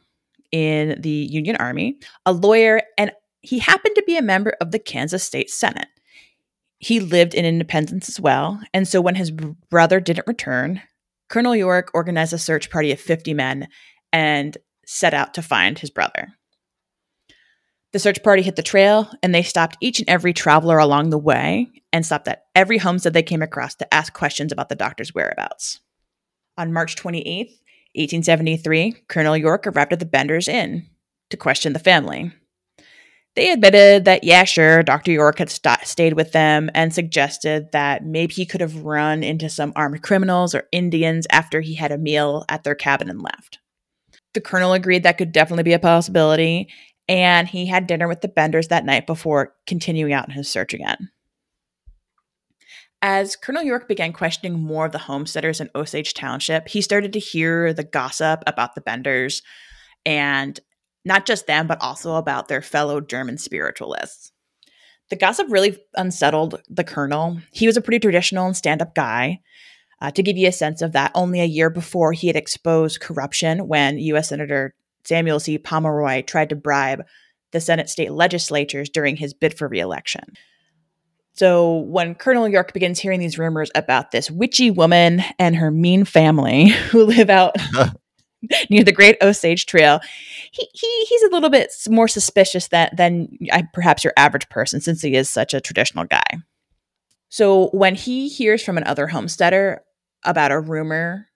in 0.51 0.99
the 1.01 1.09
Union 1.09 1.55
Army, 1.57 1.97
a 2.25 2.31
lawyer, 2.31 2.81
and 2.97 3.11
he 3.41 3.59
happened 3.59 3.95
to 3.95 4.03
be 4.05 4.17
a 4.17 4.21
member 4.21 4.53
of 4.61 4.71
the 4.71 4.79
Kansas 4.79 5.23
State 5.23 5.49
Senate. 5.49 5.87
He 6.79 6.99
lived 6.99 7.33
in 7.33 7.45
Independence 7.45 8.07
as 8.09 8.19
well, 8.19 8.61
and 8.73 8.87
so 8.87 9.01
when 9.01 9.15
his 9.15 9.31
brother 9.31 9.99
didn't 9.99 10.27
return, 10.27 10.81
Colonel 11.29 11.55
York 11.55 11.91
organized 11.93 12.33
a 12.33 12.37
search 12.37 12.69
party 12.69 12.91
of 12.91 12.99
50 12.99 13.33
men 13.33 13.67
and 14.13 14.57
set 14.85 15.13
out 15.13 15.33
to 15.33 15.41
find 15.41 15.79
his 15.79 15.89
brother. 15.89 16.29
The 17.97 18.01
search 18.01 18.21
party 18.21 18.43
hit 18.43 18.55
the 18.55 18.61
trail 18.61 19.09
and 19.23 19.33
they 19.33 19.41
stopped 19.41 19.75
each 19.81 19.97
and 19.97 20.07
every 20.07 20.31
traveler 20.31 20.77
along 20.77 21.09
the 21.09 21.17
way 21.17 21.71
and 21.91 22.05
stopped 22.05 22.27
at 22.27 22.43
every 22.53 22.77
homestead 22.77 23.13
they 23.13 23.23
came 23.23 23.41
across 23.41 23.73
to 23.73 23.91
ask 23.91 24.13
questions 24.13 24.51
about 24.51 24.69
the 24.69 24.75
doctor's 24.75 25.15
whereabouts. 25.15 25.79
On 26.59 26.71
March 26.71 26.95
28th, 26.95 27.57
1873, 27.95 28.97
Colonel 29.07 29.35
York 29.35 29.65
arrived 29.65 29.93
at 29.93 29.99
the 29.99 30.05
Benders 30.05 30.47
Inn 30.47 30.85
to 31.31 31.37
question 31.37 31.73
the 31.73 31.79
family. 31.79 32.31
They 33.35 33.51
admitted 33.51 34.05
that, 34.05 34.23
yeah, 34.23 34.43
sure, 34.43 34.83
Dr. 34.83 35.11
York 35.11 35.39
had 35.39 35.49
st- 35.49 35.87
stayed 35.87 36.13
with 36.13 36.33
them 36.33 36.69
and 36.75 36.93
suggested 36.93 37.71
that 37.71 38.05
maybe 38.05 38.35
he 38.35 38.45
could 38.45 38.61
have 38.61 38.83
run 38.83 39.23
into 39.23 39.49
some 39.49 39.73
armed 39.75 40.03
criminals 40.03 40.53
or 40.53 40.67
Indians 40.71 41.25
after 41.31 41.61
he 41.61 41.73
had 41.73 41.91
a 41.91 41.97
meal 41.97 42.45
at 42.47 42.63
their 42.63 42.75
cabin 42.75 43.09
and 43.09 43.23
left. 43.23 43.57
The 44.35 44.41
colonel 44.41 44.73
agreed 44.73 45.01
that 45.01 45.17
could 45.17 45.31
definitely 45.31 45.63
be 45.63 45.73
a 45.73 45.79
possibility, 45.79 46.69
and 47.07 47.47
he 47.47 47.65
had 47.65 47.87
dinner 47.87 48.07
with 48.07 48.21
the 48.21 48.27
Benders 48.27 48.67
that 48.67 48.85
night 48.85 49.07
before 49.07 49.53
continuing 49.65 50.13
out 50.13 50.27
in 50.27 50.33
his 50.33 50.49
search 50.49 50.73
again. 50.73 51.09
As 53.01 53.35
Colonel 53.35 53.63
York 53.63 53.87
began 53.87 54.11
questioning 54.11 54.59
more 54.59 54.85
of 54.85 54.91
the 54.91 54.97
homesteaders 54.97 55.61
in 55.61 55.69
Osage 55.75 56.13
Township, 56.13 56.67
he 56.67 56.81
started 56.81 57.13
to 57.13 57.19
hear 57.19 57.71
the 57.71 57.83
gossip 57.83 58.43
about 58.47 58.73
the 58.73 58.81
Benders 58.81 59.43
and 60.05 60.59
not 61.05 61.25
just 61.25 61.47
them, 61.47 61.67
but 61.67 61.81
also 61.81 62.15
about 62.15 62.47
their 62.47 62.61
fellow 62.61 62.99
German 62.99 63.37
spiritualists. 63.37 64.31
The 65.09 65.15
gossip 65.15 65.47
really 65.49 65.77
unsettled 65.95 66.61
the 66.67 66.83
colonel. 66.83 67.39
He 67.51 67.67
was 67.67 67.77
a 67.77 67.81
pretty 67.81 67.99
traditional 67.99 68.45
and 68.45 68.57
stand 68.57 68.81
up 68.81 68.93
guy. 68.93 69.39
Uh, 69.99 70.11
to 70.11 70.21
give 70.21 70.37
you 70.37 70.47
a 70.47 70.51
sense 70.51 70.81
of 70.81 70.91
that, 70.91 71.11
only 71.15 71.39
a 71.39 71.45
year 71.45 71.69
before 71.71 72.13
he 72.13 72.27
had 72.27 72.35
exposed 72.35 72.99
corruption 72.99 73.67
when 73.67 73.97
U.S. 73.97 74.29
Senator 74.29 74.75
Samuel 75.07 75.39
C. 75.39 75.57
Pomeroy 75.57 76.21
tried 76.23 76.49
to 76.49 76.55
bribe 76.55 77.05
the 77.51 77.61
Senate 77.61 77.89
state 77.89 78.11
legislatures 78.11 78.89
during 78.89 79.15
his 79.15 79.33
bid 79.33 79.57
for 79.57 79.67
reelection. 79.67 80.23
So 81.33 81.77
when 81.77 82.15
Colonel 82.15 82.47
York 82.47 82.73
begins 82.73 82.99
hearing 82.99 83.19
these 83.19 83.37
rumors 83.37 83.71
about 83.75 84.11
this 84.11 84.29
witchy 84.29 84.71
woman 84.71 85.23
and 85.37 85.55
her 85.55 85.71
mean 85.71 86.03
family 86.03 86.67
who 86.91 87.05
live 87.05 87.29
out 87.29 87.55
near 88.69 88.83
the 88.83 88.91
Great 88.91 89.17
Osage 89.21 89.65
Trail, 89.65 89.99
he, 90.51 90.67
he 90.73 91.05
he's 91.05 91.23
a 91.23 91.29
little 91.29 91.49
bit 91.49 91.71
more 91.89 92.07
suspicious 92.07 92.67
than 92.67 92.89
than 92.93 93.29
uh, 93.51 93.63
perhaps 93.73 94.03
your 94.03 94.13
average 94.17 94.49
person 94.49 94.81
since 94.81 95.01
he 95.01 95.15
is 95.15 95.29
such 95.29 95.53
a 95.53 95.61
traditional 95.61 96.05
guy. 96.05 96.25
So 97.29 97.69
when 97.69 97.95
he 97.95 98.29
hears 98.29 98.63
from 98.63 98.77
another 98.77 99.07
homesteader 99.07 99.81
about 100.23 100.51
a 100.51 100.59
rumor 100.59 101.26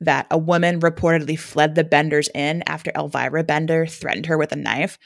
that 0.00 0.26
a 0.30 0.38
woman 0.38 0.80
reportedly 0.80 1.38
fled 1.38 1.74
the 1.74 1.84
Benders 1.84 2.28
Inn 2.34 2.62
after 2.66 2.92
Elvira 2.94 3.44
Bender 3.44 3.86
threatened 3.86 4.26
her 4.26 4.36
with 4.36 4.52
a 4.52 4.56
knife, 4.56 4.98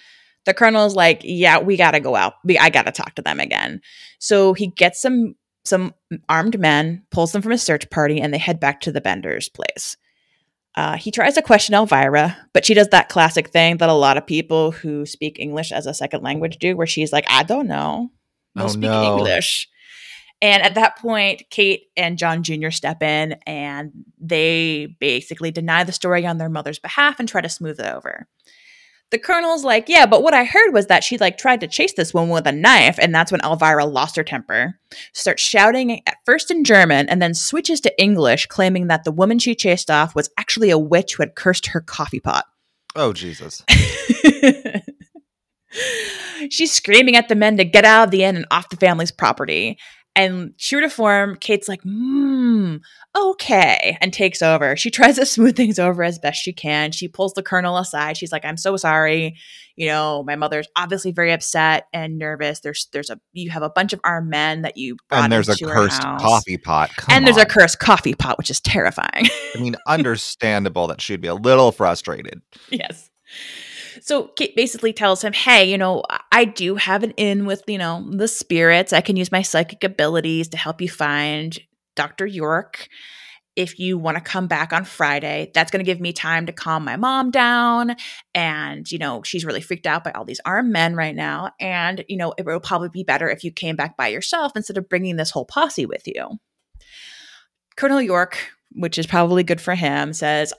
the 0.47 0.55
colonel's 0.55 0.97
like, 0.97 1.21
"Yeah, 1.23 1.59
we 1.59 1.77
got 1.77 1.93
to 1.93 2.01
go 2.01 2.17
out. 2.17 2.35
We, 2.45 2.59
I 2.59 2.71
got 2.71 2.87
to 2.87 2.93
talk 2.93 3.15
to 3.17 3.23
them 3.23 3.41
again." 3.41 3.81
So 4.19 4.55
he 4.55 4.69
gets 4.69 5.01
some 5.01 5.35
some 5.65 5.95
armed 6.29 6.59
men, 6.59 7.05
pulls 7.11 7.33
them 7.33 7.43
from 7.43 7.53
his 7.53 7.63
search 7.63 7.91
party, 7.91 8.21
and 8.21 8.33
they 8.33 8.39
head 8.39 8.59
back 8.59 8.81
to 8.81 8.93
the 8.93 9.01
Bender's 9.01 9.49
place. 9.49 9.97
Uh, 10.77 10.97
he 10.97 11.11
tries 11.11 11.35
to 11.35 11.43
question 11.43 11.75
Elvira, 11.75 12.37
but 12.53 12.65
she 12.65 12.75
does 12.75 12.89
that 12.89 13.09
classic 13.09 13.51
thing 13.51 13.77
that 13.79 13.89
a 13.89 13.95
lot 13.95 14.17
of 14.17 14.27
people 14.27 14.71
who 14.71 15.05
speak 15.05 15.39
English 15.39 15.73
as 15.73 15.87
a 15.87 15.95
second 15.95 16.23
language 16.23 16.59
do, 16.59 16.77
where 16.77 16.87
she's 16.87 17.13
like, 17.13 17.27
"I 17.29 17.43
don't 17.43 17.67
know, 17.67 18.11
no 18.55 18.65
oh, 18.65 18.69
speak 18.69 18.83
no. 18.83 19.19
English." 19.19 19.69
And 20.43 20.63
at 20.63 20.75
that 20.75 20.97
point, 20.99 21.43
Kate 21.51 21.89
and 21.97 22.17
John 22.17 22.43
Jr. 22.43 22.71
step 22.71 23.03
in 23.03 23.37
and 23.47 23.93
they 24.19 24.97
basically 24.99 25.51
deny 25.51 25.85
the 25.85 25.93
story 25.93 26.27
on 26.27 26.39
their 26.39 26.49
mother's 26.49 26.79
behalf 26.79 27.21
and 27.21 27.29
try 27.29 27.41
to 27.41 27.49
smooth 27.49 27.79
it 27.79 27.87
over. 27.87 28.27
The 29.11 29.19
colonel's 29.19 29.65
like, 29.65 29.89
yeah, 29.89 30.07
but 30.07 30.23
what 30.23 30.35
I 30.35 30.45
heard 30.45 30.73
was 30.73 30.87
that 30.87 31.03
she 31.03 31.19
like 31.19 31.37
tried 31.37 31.61
to 31.61 31.67
chase 31.67 31.93
this 31.95 32.15
woman 32.15 32.31
with 32.31 32.47
a 32.47 32.53
knife, 32.53 32.97
and 33.01 33.13
that's 33.13 33.33
when 33.33 33.41
Elvira 33.41 33.85
lost 33.85 34.15
her 34.15 34.23
temper. 34.23 34.79
Starts 35.13 35.43
shouting 35.43 36.01
at 36.07 36.15
first 36.25 36.51
in 36.51 36.63
German 36.63 37.09
and 37.09 37.21
then 37.21 37.35
switches 37.35 37.81
to 37.81 38.01
English, 38.01 38.47
claiming 38.47 38.87
that 38.87 39.03
the 39.03 39.11
woman 39.11 39.41
she 39.41 39.57
chased 39.57 39.91
off 39.91 40.15
was 40.15 40.31
actually 40.39 40.71
a 40.71 40.79
witch 40.79 41.15
who 41.15 41.25
had 41.25 41.35
cursed 41.35 41.67
her 41.69 41.81
coffee 41.81 42.21
pot. 42.21 42.45
Oh 42.95 43.13
Jesus. 43.13 43.65
She's 46.51 46.73
screaming 46.73 47.17
at 47.17 47.29
the 47.29 47.35
men 47.35 47.57
to 47.57 47.65
get 47.65 47.85
out 47.85 48.05
of 48.05 48.11
the 48.11 48.23
inn 48.25 48.37
and 48.37 48.47
off 48.51 48.69
the 48.71 48.77
family's 48.77 49.11
property. 49.11 49.77
And 50.21 50.59
true 50.59 50.83
to 50.83 50.91
form, 50.91 51.37
Kate's 51.37 51.67
like, 51.67 51.81
hmm, 51.83 52.77
okay, 53.17 53.97
and 54.03 54.13
takes 54.13 54.43
over. 54.43 54.77
She 54.77 54.91
tries 54.91 55.17
to 55.17 55.25
smooth 55.25 55.57
things 55.57 55.79
over 55.79 56.03
as 56.03 56.19
best 56.19 56.43
she 56.43 56.53
can. 56.53 56.93
She 56.93 57.09
pulls 57.09 57.33
the 57.33 57.43
colonel 57.43 57.79
aside. 57.79 58.19
She's 58.19 58.31
like, 58.31 58.45
I'm 58.45 58.59
so 58.59 58.77
sorry. 58.77 59.37
You 59.77 59.87
know, 59.87 60.23
my 60.27 60.37
mother's 60.37 60.69
obviously 60.77 61.11
very 61.11 61.33
upset 61.33 61.87
and 61.95 62.19
nervous. 62.19 62.61
There's 62.61 62.89
there's 62.93 63.09
a 63.09 63.19
you 63.33 63.51
have 63.51 63.63
a 63.63 63.71
bunch 63.71 63.95
of 63.95 64.01
armed 64.05 64.29
men 64.29 64.61
that 64.61 64.77
you 64.77 64.99
and 65.11 65.33
there's 65.33 65.49
a 65.49 65.57
cursed 65.57 66.03
coffee 66.03 66.59
pot. 66.59 66.91
Come 66.97 67.15
and 67.17 67.27
there's 67.27 67.39
a 67.39 67.47
cursed 67.47 67.79
coffee 67.79 68.15
pot, 68.15 68.37
which 68.37 68.51
is 68.51 68.61
terrifying. 68.61 69.27
I 69.55 69.59
mean, 69.59 69.77
understandable 69.87 70.87
that 70.89 71.01
she'd 71.01 71.23
be 71.23 71.29
a 71.29 71.35
little 71.35 71.73
frustrated. 71.73 72.43
Yes. 72.69 73.11
So 74.01 74.29
Kate 74.29 74.55
basically 74.57 74.93
tells 74.93 75.23
him, 75.23 75.33
Hey, 75.33 75.71
you 75.71 75.79
know, 75.79 76.03
I 76.33 76.45
do 76.45 76.77
have 76.77 77.03
an 77.03 77.13
in 77.13 77.47
with, 77.47 77.63
you 77.67 77.79
know, 77.79 78.07
the 78.11 78.29
spirits. 78.29 78.93
I 78.93 79.01
can 79.01 79.17
use 79.17 79.33
my 79.33 79.43
psychic 79.43 79.85
abilities 79.85 80.49
to 80.49 80.57
help 80.57 80.81
you 80.81 80.89
find 80.89 81.59
Dr. 81.97 82.27
York. 82.27 82.89
If 83.57 83.79
you 83.79 83.99
want 83.99 84.17
to 84.17 84.23
come 84.23 84.47
back 84.47 84.73
on 84.73 84.85
Friday, 84.85 85.51
that's 85.53 85.71
going 85.71 85.85
to 85.85 85.91
give 85.91 86.01
me 86.01 86.13
time 86.13 86.47
to 86.47 86.53
calm 86.53 86.85
my 86.85 86.97
mom 86.97 87.31
down. 87.31 87.97
And, 88.35 88.91
you 88.91 88.99
know, 88.99 89.23
she's 89.23 89.45
really 89.45 89.61
freaked 89.61 89.87
out 89.87 90.05
by 90.05 90.13
all 90.13 90.25
these 90.25 90.41
armed 90.45 90.73
men 90.73 90.95
right 90.95 91.15
now. 91.15 91.51
And, 91.61 92.05
you 92.09 92.17
know, 92.17 92.33
it 92.39 92.47
will 92.47 92.61
probably 92.61 92.91
be 92.91 93.03
better 93.03 93.29
if 93.29 93.43
you 93.43 93.51
came 93.51 93.77
back 93.77 93.97
by 93.97 94.09
yourself 94.09 94.53
instead 94.55 94.79
of 94.79 94.89
bringing 94.89 95.17
this 95.17 95.31
whole 95.31 95.45
posse 95.45 95.85
with 95.85 96.07
you. 96.07 96.39
Colonel 97.77 98.01
York, 98.01 98.39
which 98.73 98.99
is 98.99 99.07
probably 99.07 99.43
good 99.43 99.61
for 99.61 99.75
him, 99.75 100.13
says, 100.13 100.55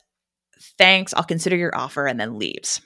Thanks, 0.77 1.13
I'll 1.13 1.23
consider 1.23 1.55
your 1.55 1.75
offer, 1.75 2.05
and 2.05 2.19
then 2.19 2.37
leaves 2.37 2.81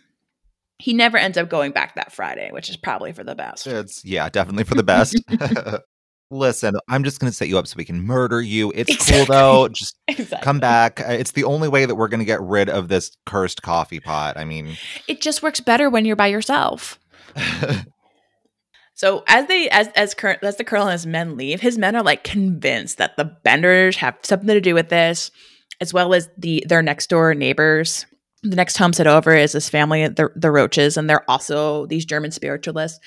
he 0.78 0.94
never 0.94 1.18
ends 1.18 1.38
up 1.38 1.50
going 1.50 1.72
back 1.72 1.96
that 1.96 2.12
Friday, 2.12 2.52
which 2.52 2.70
is 2.70 2.78
probably 2.78 3.14
for 3.14 3.24
the 3.24 3.36
best. 3.36 3.66
It's 3.68 4.04
yeah, 4.04 4.30
definitely 4.30 4.66
for 4.66 4.76
the 4.76 4.84
best. 4.84 5.22
Listen, 6.32 6.76
I'm 6.90 7.04
just 7.04 7.20
going 7.20 7.32
to 7.32 7.36
set 7.36 7.48
you 7.48 7.58
up 7.58 7.68
so 7.68 7.76
we 7.78 7.86
can 7.86 8.02
murder 8.02 8.42
you. 8.42 8.72
It's 8.76 8.94
exactly. 8.94 9.18
cool 9.18 9.26
though. 9.26 9.68
Just 9.70 9.98
exactly. 10.08 10.44
come 10.44 10.60
back. 10.60 11.00
Uh, 11.00 11.14
it's 11.14 11.32
the 11.32 11.44
only 11.44 11.70
way 11.70 11.86
that 11.86 11.96
we're 11.96 12.08
going 12.08 12.20
to 12.20 12.26
get 12.26 12.42
rid 12.42 12.70
of 12.70 12.88
this 12.88 13.16
cursed 13.26 13.62
coffee 13.62 14.00
pot. 14.00 14.38
I 14.38 14.44
mean, 14.44 14.78
it 15.08 15.22
just 15.22 15.44
works 15.44 15.60
better 15.60 15.90
when 15.90 16.04
you're 16.04 16.16
by 16.16 16.28
yourself. 16.28 17.00
so 18.96 19.24
as 19.28 19.48
they 19.48 19.70
as 19.70 19.88
as 19.90 20.14
current 20.14 20.44
as 20.44 20.58
the 20.58 20.64
colonel 20.64 20.88
and 20.88 20.94
his 20.94 21.06
men 21.06 21.38
leave, 21.38 21.62
his 21.62 21.78
men 21.78 21.96
are 21.96 22.04
like 22.04 22.24
convinced 22.24 22.98
that 22.98 23.18
the 23.18 23.26
Benders 23.26 23.98
have 23.98 24.18
something 24.24 24.48
to 24.48 24.62
do 24.62 24.74
with 24.74 24.90
this, 24.90 25.32
as 25.80 25.94
well 25.94 26.14
as 26.14 26.28
the 26.38 26.66
their 26.68 26.82
next 26.82 27.10
door 27.10 27.34
neighbors 27.36 28.06
the 28.50 28.56
next 28.56 28.78
homestead 28.78 29.08
over 29.08 29.36
is 29.36 29.52
this 29.52 29.70
family, 29.70 30.08
the, 30.08 30.30
the 30.36 30.52
Roaches, 30.52 30.98
and 30.98 31.10
they're 31.10 31.30
also 31.30 31.86
these 31.88 32.06
German 32.06 32.32
spiritualists. 32.32 33.00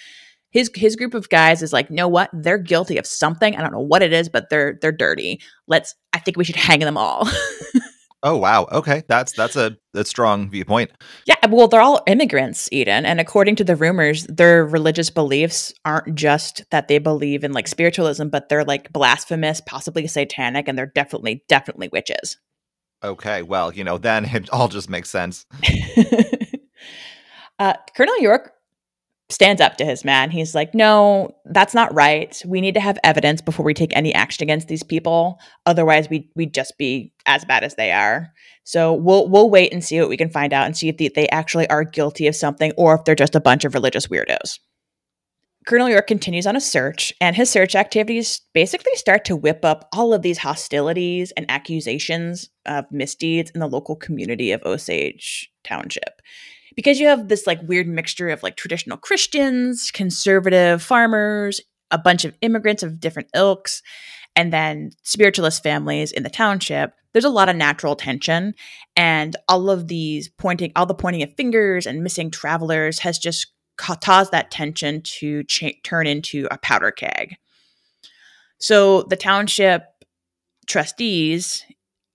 His 0.50 0.70
his 0.74 0.96
group 0.96 1.14
of 1.14 1.28
guys 1.28 1.62
is 1.62 1.72
like, 1.72 1.90
know 1.90 2.08
what? 2.08 2.30
They're 2.32 2.58
guilty 2.58 2.96
of 2.96 3.06
something. 3.06 3.54
I 3.54 3.60
don't 3.60 3.72
know 3.72 3.80
what 3.80 4.02
it 4.02 4.12
is, 4.12 4.28
but 4.28 4.48
they're 4.50 4.78
they're 4.80 4.92
dirty. 4.92 5.40
Let's. 5.66 5.94
I 6.12 6.20
think 6.20 6.36
we 6.36 6.44
should 6.44 6.56
hang 6.56 6.80
them 6.80 6.96
all. 6.96 7.28
oh 8.22 8.36
wow. 8.38 8.66
Okay, 8.72 9.02
that's 9.08 9.32
that's 9.32 9.56
a, 9.56 9.76
a 9.92 10.06
strong 10.06 10.48
viewpoint. 10.48 10.90
Yeah. 11.26 11.36
Well, 11.50 11.68
they're 11.68 11.82
all 11.82 12.02
immigrants, 12.06 12.68
Eden, 12.72 13.04
and 13.04 13.20
according 13.20 13.56
to 13.56 13.64
the 13.64 13.76
rumors, 13.76 14.24
their 14.26 14.64
religious 14.64 15.10
beliefs 15.10 15.74
aren't 15.84 16.14
just 16.14 16.64
that 16.70 16.88
they 16.88 16.98
believe 16.98 17.44
in 17.44 17.52
like 17.52 17.68
spiritualism, 17.68 18.28
but 18.28 18.48
they're 18.48 18.64
like 18.64 18.90
blasphemous, 18.90 19.60
possibly 19.60 20.06
satanic, 20.06 20.66
and 20.66 20.78
they're 20.78 20.86
definitely 20.94 21.44
definitely 21.46 21.88
witches. 21.92 22.38
Okay, 23.02 23.42
well, 23.42 23.72
you 23.72 23.84
know, 23.84 23.98
then 23.98 24.24
it 24.24 24.50
all 24.50 24.68
just 24.68 24.90
makes 24.90 25.08
sense. 25.08 25.46
uh, 27.58 27.74
Colonel 27.96 28.18
York 28.18 28.52
stands 29.30 29.60
up 29.60 29.76
to 29.76 29.84
his 29.84 30.04
man. 30.04 30.30
He's 30.30 30.54
like, 30.54 30.74
"No, 30.74 31.36
that's 31.44 31.74
not 31.74 31.94
right. 31.94 32.40
We 32.46 32.60
need 32.60 32.74
to 32.74 32.80
have 32.80 32.98
evidence 33.04 33.40
before 33.40 33.64
we 33.64 33.74
take 33.74 33.94
any 33.96 34.14
action 34.14 34.42
against 34.42 34.68
these 34.68 34.82
people. 34.82 35.38
Otherwise, 35.66 36.08
we 36.10 36.30
we'd 36.34 36.54
just 36.54 36.76
be 36.78 37.12
as 37.26 37.44
bad 37.44 37.62
as 37.62 37.76
they 37.76 37.92
are. 37.92 38.32
So 38.64 38.94
we'll 38.94 39.28
we'll 39.28 39.50
wait 39.50 39.72
and 39.72 39.84
see 39.84 40.00
what 40.00 40.08
we 40.08 40.16
can 40.16 40.30
find 40.30 40.52
out 40.52 40.66
and 40.66 40.76
see 40.76 40.88
if 40.88 40.96
they, 40.96 41.08
they 41.08 41.28
actually 41.28 41.68
are 41.70 41.84
guilty 41.84 42.26
of 42.26 42.36
something 42.36 42.72
or 42.76 42.94
if 42.94 43.04
they're 43.04 43.14
just 43.14 43.34
a 43.34 43.40
bunch 43.40 43.64
of 43.64 43.74
religious 43.74 44.08
weirdos." 44.08 44.58
Colonel 45.68 45.90
York 45.90 46.06
continues 46.06 46.46
on 46.46 46.56
a 46.56 46.62
search, 46.62 47.12
and 47.20 47.36
his 47.36 47.50
search 47.50 47.74
activities 47.74 48.40
basically 48.54 48.94
start 48.94 49.26
to 49.26 49.36
whip 49.36 49.66
up 49.66 49.86
all 49.92 50.14
of 50.14 50.22
these 50.22 50.38
hostilities 50.38 51.30
and 51.32 51.44
accusations 51.50 52.48
of 52.64 52.86
misdeeds 52.90 53.50
in 53.50 53.60
the 53.60 53.66
local 53.66 53.94
community 53.94 54.50
of 54.50 54.62
Osage 54.64 55.52
Township. 55.64 56.22
Because 56.74 56.98
you 56.98 57.06
have 57.08 57.28
this 57.28 57.46
like 57.46 57.60
weird 57.68 57.86
mixture 57.86 58.30
of 58.30 58.42
like 58.42 58.56
traditional 58.56 58.96
Christians, 58.96 59.90
conservative 59.90 60.82
farmers, 60.82 61.60
a 61.90 61.98
bunch 61.98 62.24
of 62.24 62.34
immigrants 62.40 62.82
of 62.82 62.98
different 62.98 63.28
ilks, 63.34 63.82
and 64.34 64.50
then 64.50 64.92
spiritualist 65.02 65.62
families 65.62 66.12
in 66.12 66.22
the 66.22 66.30
township, 66.30 66.94
there's 67.12 67.26
a 67.26 67.28
lot 67.28 67.50
of 67.50 67.56
natural 67.56 67.94
tension. 67.94 68.54
And 68.96 69.36
all 69.48 69.68
of 69.68 69.88
these 69.88 70.30
pointing, 70.30 70.72
all 70.76 70.86
the 70.86 70.94
pointing 70.94 71.22
of 71.22 71.34
fingers 71.34 71.86
and 71.86 72.02
missing 72.02 72.30
travelers 72.30 73.00
has 73.00 73.18
just 73.18 73.48
cause 73.78 74.30
that 74.30 74.50
tension 74.50 75.00
to 75.02 75.44
cha- 75.44 75.70
turn 75.82 76.06
into 76.06 76.46
a 76.50 76.58
powder 76.58 76.90
keg. 76.90 77.36
So 78.58 79.02
the 79.02 79.16
township 79.16 79.84
trustees 80.66 81.64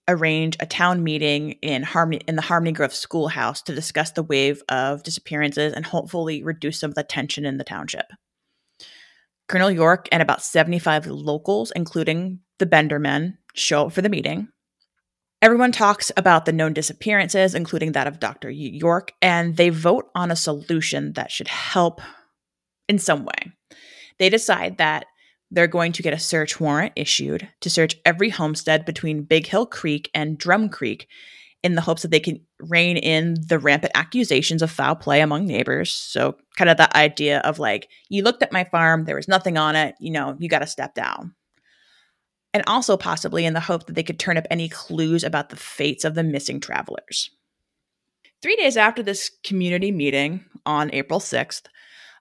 arrange 0.07 0.57
a 0.59 0.65
town 0.65 1.03
meeting 1.03 1.53
in 1.61 1.81
Harmony 1.81 2.21
in 2.27 2.35
the 2.35 2.41
Harmony 2.41 2.73
Grove 2.73 2.93
schoolhouse 2.93 3.61
to 3.63 3.75
discuss 3.75 4.11
the 4.11 4.23
wave 4.23 4.61
of 4.69 5.03
disappearances 5.03 5.73
and 5.73 5.85
hopefully 5.85 6.43
reduce 6.43 6.79
some 6.79 6.91
of 6.91 6.95
the 6.95 7.03
tension 7.03 7.45
in 7.45 7.57
the 7.57 7.63
township. 7.63 8.05
Colonel 9.47 9.71
York 9.71 10.07
and 10.11 10.21
about 10.21 10.43
75 10.43 11.07
locals, 11.07 11.71
including 11.75 12.39
the 12.59 12.65
Bendermen, 12.65 13.37
show 13.53 13.87
up 13.87 13.93
for 13.93 14.01
the 14.01 14.09
meeting. 14.09 14.49
Everyone 15.43 15.73
talks 15.73 16.09
about 16.15 16.45
the 16.45 16.53
known 16.53 16.71
disappearances, 16.71 17.53
including 17.53 17.91
that 17.91 18.07
of 18.07 18.17
Dr. 18.17 18.49
York, 18.49 19.11
and 19.21 19.57
they 19.57 19.67
vote 19.67 20.09
on 20.15 20.31
a 20.31 20.37
solution 20.37 21.11
that 21.13 21.31
should 21.31 21.49
help 21.49 21.99
in 22.87 22.97
some 22.97 23.25
way. 23.25 23.51
They 24.19 24.29
decide 24.29 24.77
that 24.77 25.05
they're 25.51 25.67
going 25.67 25.91
to 25.91 26.01
get 26.01 26.13
a 26.13 26.17
search 26.17 26.61
warrant 26.61 26.93
issued 26.95 27.49
to 27.59 27.69
search 27.69 27.97
every 28.05 28.29
homestead 28.29 28.85
between 28.85 29.23
Big 29.23 29.45
Hill 29.45 29.65
Creek 29.65 30.09
and 30.13 30.37
Drum 30.37 30.69
Creek 30.69 31.09
in 31.61 31.75
the 31.75 31.81
hopes 31.81 32.03
that 32.03 32.11
they 32.11 32.21
can 32.21 32.39
rein 32.59 32.95
in 32.95 33.35
the 33.45 33.59
rampant 33.59 33.91
accusations 33.95 34.61
of 34.61 34.71
foul 34.71 34.95
play 34.95 35.19
among 35.19 35.45
neighbors. 35.45 35.91
So, 35.91 36.37
kind 36.55 36.69
of 36.69 36.77
that 36.77 36.95
idea 36.95 37.39
of 37.39 37.59
like, 37.59 37.89
you 38.07 38.23
looked 38.23 38.43
at 38.43 38.53
my 38.53 38.63
farm, 38.63 39.03
there 39.03 39.17
was 39.17 39.27
nothing 39.27 39.57
on 39.57 39.75
it, 39.75 39.95
you 39.99 40.11
know, 40.11 40.37
you 40.39 40.47
got 40.47 40.59
to 40.59 40.67
step 40.67 40.95
down 40.95 41.35
and 42.53 42.63
also 42.67 42.97
possibly 42.97 43.45
in 43.45 43.53
the 43.53 43.59
hope 43.59 43.85
that 43.85 43.93
they 43.93 44.03
could 44.03 44.19
turn 44.19 44.37
up 44.37 44.45
any 44.51 44.69
clues 44.69 45.23
about 45.23 45.49
the 45.49 45.55
fates 45.55 46.05
of 46.05 46.15
the 46.15 46.23
missing 46.23 46.59
travelers. 46.59 47.31
Three 48.41 48.55
days 48.55 48.77
after 48.77 49.01
this 49.01 49.31
community 49.43 49.91
meeting 49.91 50.45
on 50.65 50.93
April 50.93 51.19
6th, 51.19 51.63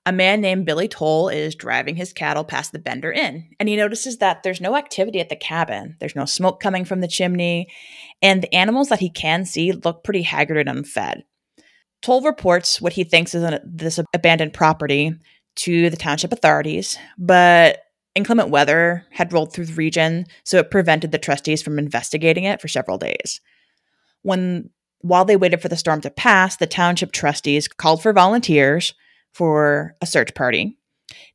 a 0.04 0.12
man 0.12 0.40
named 0.40 0.66
Billy 0.66 0.88
Tole 0.88 1.28
is 1.28 1.54
driving 1.54 1.94
his 1.94 2.12
cattle 2.12 2.44
past 2.44 2.72
the 2.72 2.78
Bender 2.78 3.12
Inn, 3.12 3.48
and 3.60 3.68
he 3.68 3.76
notices 3.76 4.18
that 4.18 4.42
there's 4.42 4.60
no 4.60 4.76
activity 4.76 5.20
at 5.20 5.28
the 5.28 5.36
cabin. 5.36 5.96
There's 6.00 6.16
no 6.16 6.24
smoke 6.24 6.60
coming 6.60 6.84
from 6.84 7.00
the 7.00 7.08
chimney, 7.08 7.68
and 8.20 8.42
the 8.42 8.52
animals 8.52 8.88
that 8.88 8.98
he 8.98 9.10
can 9.10 9.44
see 9.44 9.70
look 9.72 10.02
pretty 10.02 10.22
haggard 10.22 10.58
and 10.58 10.68
unfed. 10.78 11.24
Tole 12.02 12.22
reports 12.22 12.80
what 12.80 12.92
he 12.92 13.04
thinks 13.04 13.32
is 13.34 13.44
an, 13.44 13.60
this 13.64 14.00
abandoned 14.12 14.54
property 14.54 15.14
to 15.54 15.88
the 15.88 15.96
township 15.96 16.32
authorities, 16.32 16.98
but 17.16 17.81
Inclement 18.14 18.50
weather 18.50 19.06
had 19.10 19.32
rolled 19.32 19.52
through 19.52 19.66
the 19.66 19.74
region, 19.74 20.26
so 20.44 20.58
it 20.58 20.70
prevented 20.70 21.12
the 21.12 21.18
trustees 21.18 21.62
from 21.62 21.78
investigating 21.78 22.44
it 22.44 22.60
for 22.60 22.68
several 22.68 22.98
days. 22.98 23.40
When 24.22 24.70
while 25.00 25.24
they 25.24 25.36
waited 25.36 25.60
for 25.60 25.68
the 25.68 25.76
storm 25.76 26.00
to 26.02 26.10
pass, 26.10 26.56
the 26.56 26.66
township 26.66 27.12
trustees 27.12 27.68
called 27.68 28.02
for 28.02 28.12
volunteers 28.12 28.94
for 29.32 29.96
a 30.00 30.06
search 30.06 30.34
party. 30.34 30.76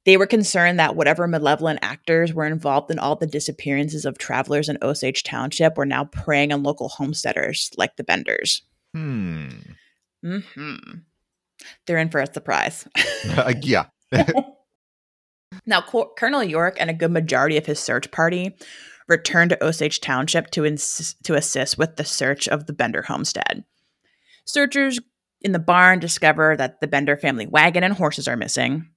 They 0.06 0.18
were 0.18 0.26
concerned 0.26 0.80
that 0.80 0.96
whatever 0.96 1.28
malevolent 1.28 1.80
actors 1.82 2.34
were 2.34 2.46
involved 2.46 2.90
in 2.90 2.98
all 2.98 3.16
the 3.16 3.28
disappearances 3.28 4.06
of 4.06 4.18
travelers 4.18 4.70
in 4.70 4.78
Osage 4.82 5.24
Township 5.24 5.78
were 5.78 5.86
now 5.86 6.06
preying 6.06 6.54
on 6.54 6.64
local 6.64 6.90
homesteaders 6.90 7.72
like 7.78 7.96
the 7.98 8.04
Benders. 8.04 8.62
Hmm. 8.94 9.50
Mm-hmm. 10.24 11.00
They're 11.86 11.98
in 11.98 12.10
for 12.10 12.22
a 12.22 12.34
surprise. 12.34 12.88
uh, 13.30 13.54
yeah. 13.62 13.88
Now, 15.68 15.82
Co- 15.82 16.14
Colonel 16.18 16.44
York 16.44 16.78
and 16.80 16.90
a 16.90 16.94
good 16.94 17.12
majority 17.12 17.58
of 17.58 17.66
his 17.66 17.80
search 17.80 18.10
party 18.12 18.56
returned 19.08 19.52
to 19.52 19.64
Osage 19.64 20.02
Township 20.02 20.50
to, 20.52 20.66
ins- 20.66 21.16
to 21.24 21.36
assist 21.36 21.78
with 21.78 21.98
the 21.98 22.06
search 22.06 22.48
of 22.48 22.66
the 22.66 22.74
Bender 22.74 23.04
homestead. 23.04 23.64
Searchers 24.46 25.00
in 25.42 25.52
the 25.52 25.60
barn 25.60 26.00
discover 26.00 26.56
that 26.58 26.82
the 26.82 26.88
Bender 26.88 27.18
family 27.18 27.46
wagon 27.46 27.84
and 27.84 27.94
horses 27.94 28.28
are 28.28 28.38
missing. 28.38 28.88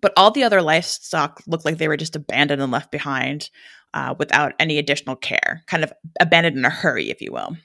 But 0.00 0.12
all 0.16 0.30
the 0.30 0.44
other 0.44 0.62
livestock 0.62 1.42
look 1.46 1.64
like 1.64 1.78
they 1.78 1.88
were 1.88 1.96
just 1.96 2.16
abandoned 2.16 2.62
and 2.62 2.72
left 2.72 2.90
behind 2.90 3.50
uh, 3.94 4.14
without 4.18 4.52
any 4.58 4.78
additional 4.78 5.16
care, 5.16 5.62
kind 5.66 5.84
of 5.84 5.92
abandoned 6.18 6.56
in 6.56 6.64
a 6.64 6.70
hurry, 6.70 7.10
if 7.10 7.20
you 7.20 7.30
will. 7.32 7.56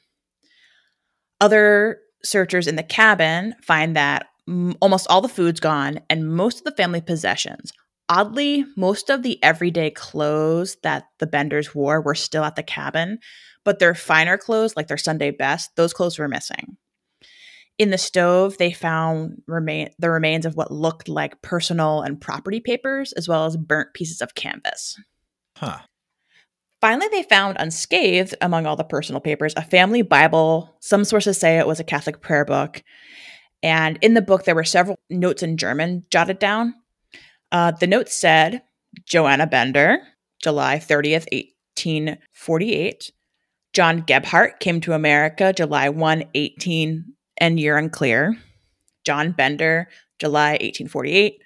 Other 1.40 2.00
searchers 2.24 2.68
in 2.68 2.76
the 2.76 2.84
cabin 2.84 3.56
find 3.64 3.96
that 3.96 4.28
m- 4.48 4.76
almost 4.82 5.08
all 5.10 5.22
the 5.22 5.30
food's 5.30 5.60
gone 5.60 6.00
and 6.10 6.36
most 6.36 6.60
of 6.60 6.64
the 6.66 6.76
family 6.76 7.02
possessions. 7.02 7.72
Oddly, 8.10 8.66
most 8.78 9.10
of 9.10 9.22
the 9.22 9.42
everyday 9.44 9.92
clothes 9.92 10.78
that 10.84 11.08
the 11.20 11.28
Benders 11.28 11.76
wore 11.76 12.02
were 12.02 12.16
still 12.16 12.46
at 12.46 12.56
the 12.56 12.64
cabin, 12.64 13.20
but 13.66 13.80
their 13.80 13.94
finer 13.94 14.38
clothes, 14.38 14.78
like 14.78 14.88
their 14.88 14.98
Sunday 14.98 15.32
best, 15.32 15.76
those 15.76 15.94
clothes 15.94 16.18
were 16.18 16.30
missing. 16.30 16.78
In 17.78 17.92
the 17.92 17.98
stove, 17.98 18.58
they 18.58 18.72
found 18.72 19.42
remain 19.46 19.90
the 20.00 20.10
remains 20.10 20.46
of 20.46 20.56
what 20.56 20.72
looked 20.72 21.10
like 21.10 21.42
personal 21.42 22.02
and 22.02 22.20
property 22.20 22.60
papers, 22.60 23.14
as 23.14 23.28
well 23.28 23.46
as 23.46 23.58
burnt 23.58 23.94
pieces 23.94 24.22
of 24.22 24.36
canvas. 24.36 25.00
Huh. 25.58 25.80
Finally, 26.80 27.08
they 27.10 27.24
found 27.24 27.58
unscathed 27.60 28.36
among 28.42 28.66
all 28.66 28.76
the 28.76 28.84
personal 28.84 29.22
papers 29.22 29.54
a 29.58 29.62
family 29.62 30.02
Bible. 30.02 30.76
Some 30.80 31.04
sources 31.04 31.38
say 31.38 31.58
it 31.58 31.68
was 31.68 31.80
a 31.80 31.84
Catholic 31.84 32.22
prayer 32.22 32.46
book. 32.46 32.84
And 33.62 34.00
in 34.02 34.14
the 34.14 34.22
book, 34.22 34.46
there 34.46 34.56
were 34.56 34.64
several 34.64 34.98
notes 35.10 35.44
in 35.44 35.58
German 35.58 36.06
jotted 36.10 36.40
down. 36.40 36.76
Uh, 37.52 37.72
the 37.72 37.88
note 37.88 38.10
said 38.10 38.62
Joanna 39.06 39.48
Bender, 39.48 40.00
July 40.42 40.78
30th, 40.78 41.28
1848. 41.32 43.12
John 43.74 44.02
Gebhardt 44.02 44.60
came 44.60 44.82
to 44.82 44.94
America 44.94 45.54
July 45.54 45.90
1, 45.90 46.24
18, 46.34 47.06
and 47.40 47.60
year 47.60 47.78
unclear. 47.78 48.36
John 49.06 49.32
Bender, 49.32 49.88
July 50.20 50.52
1848. 50.52 51.42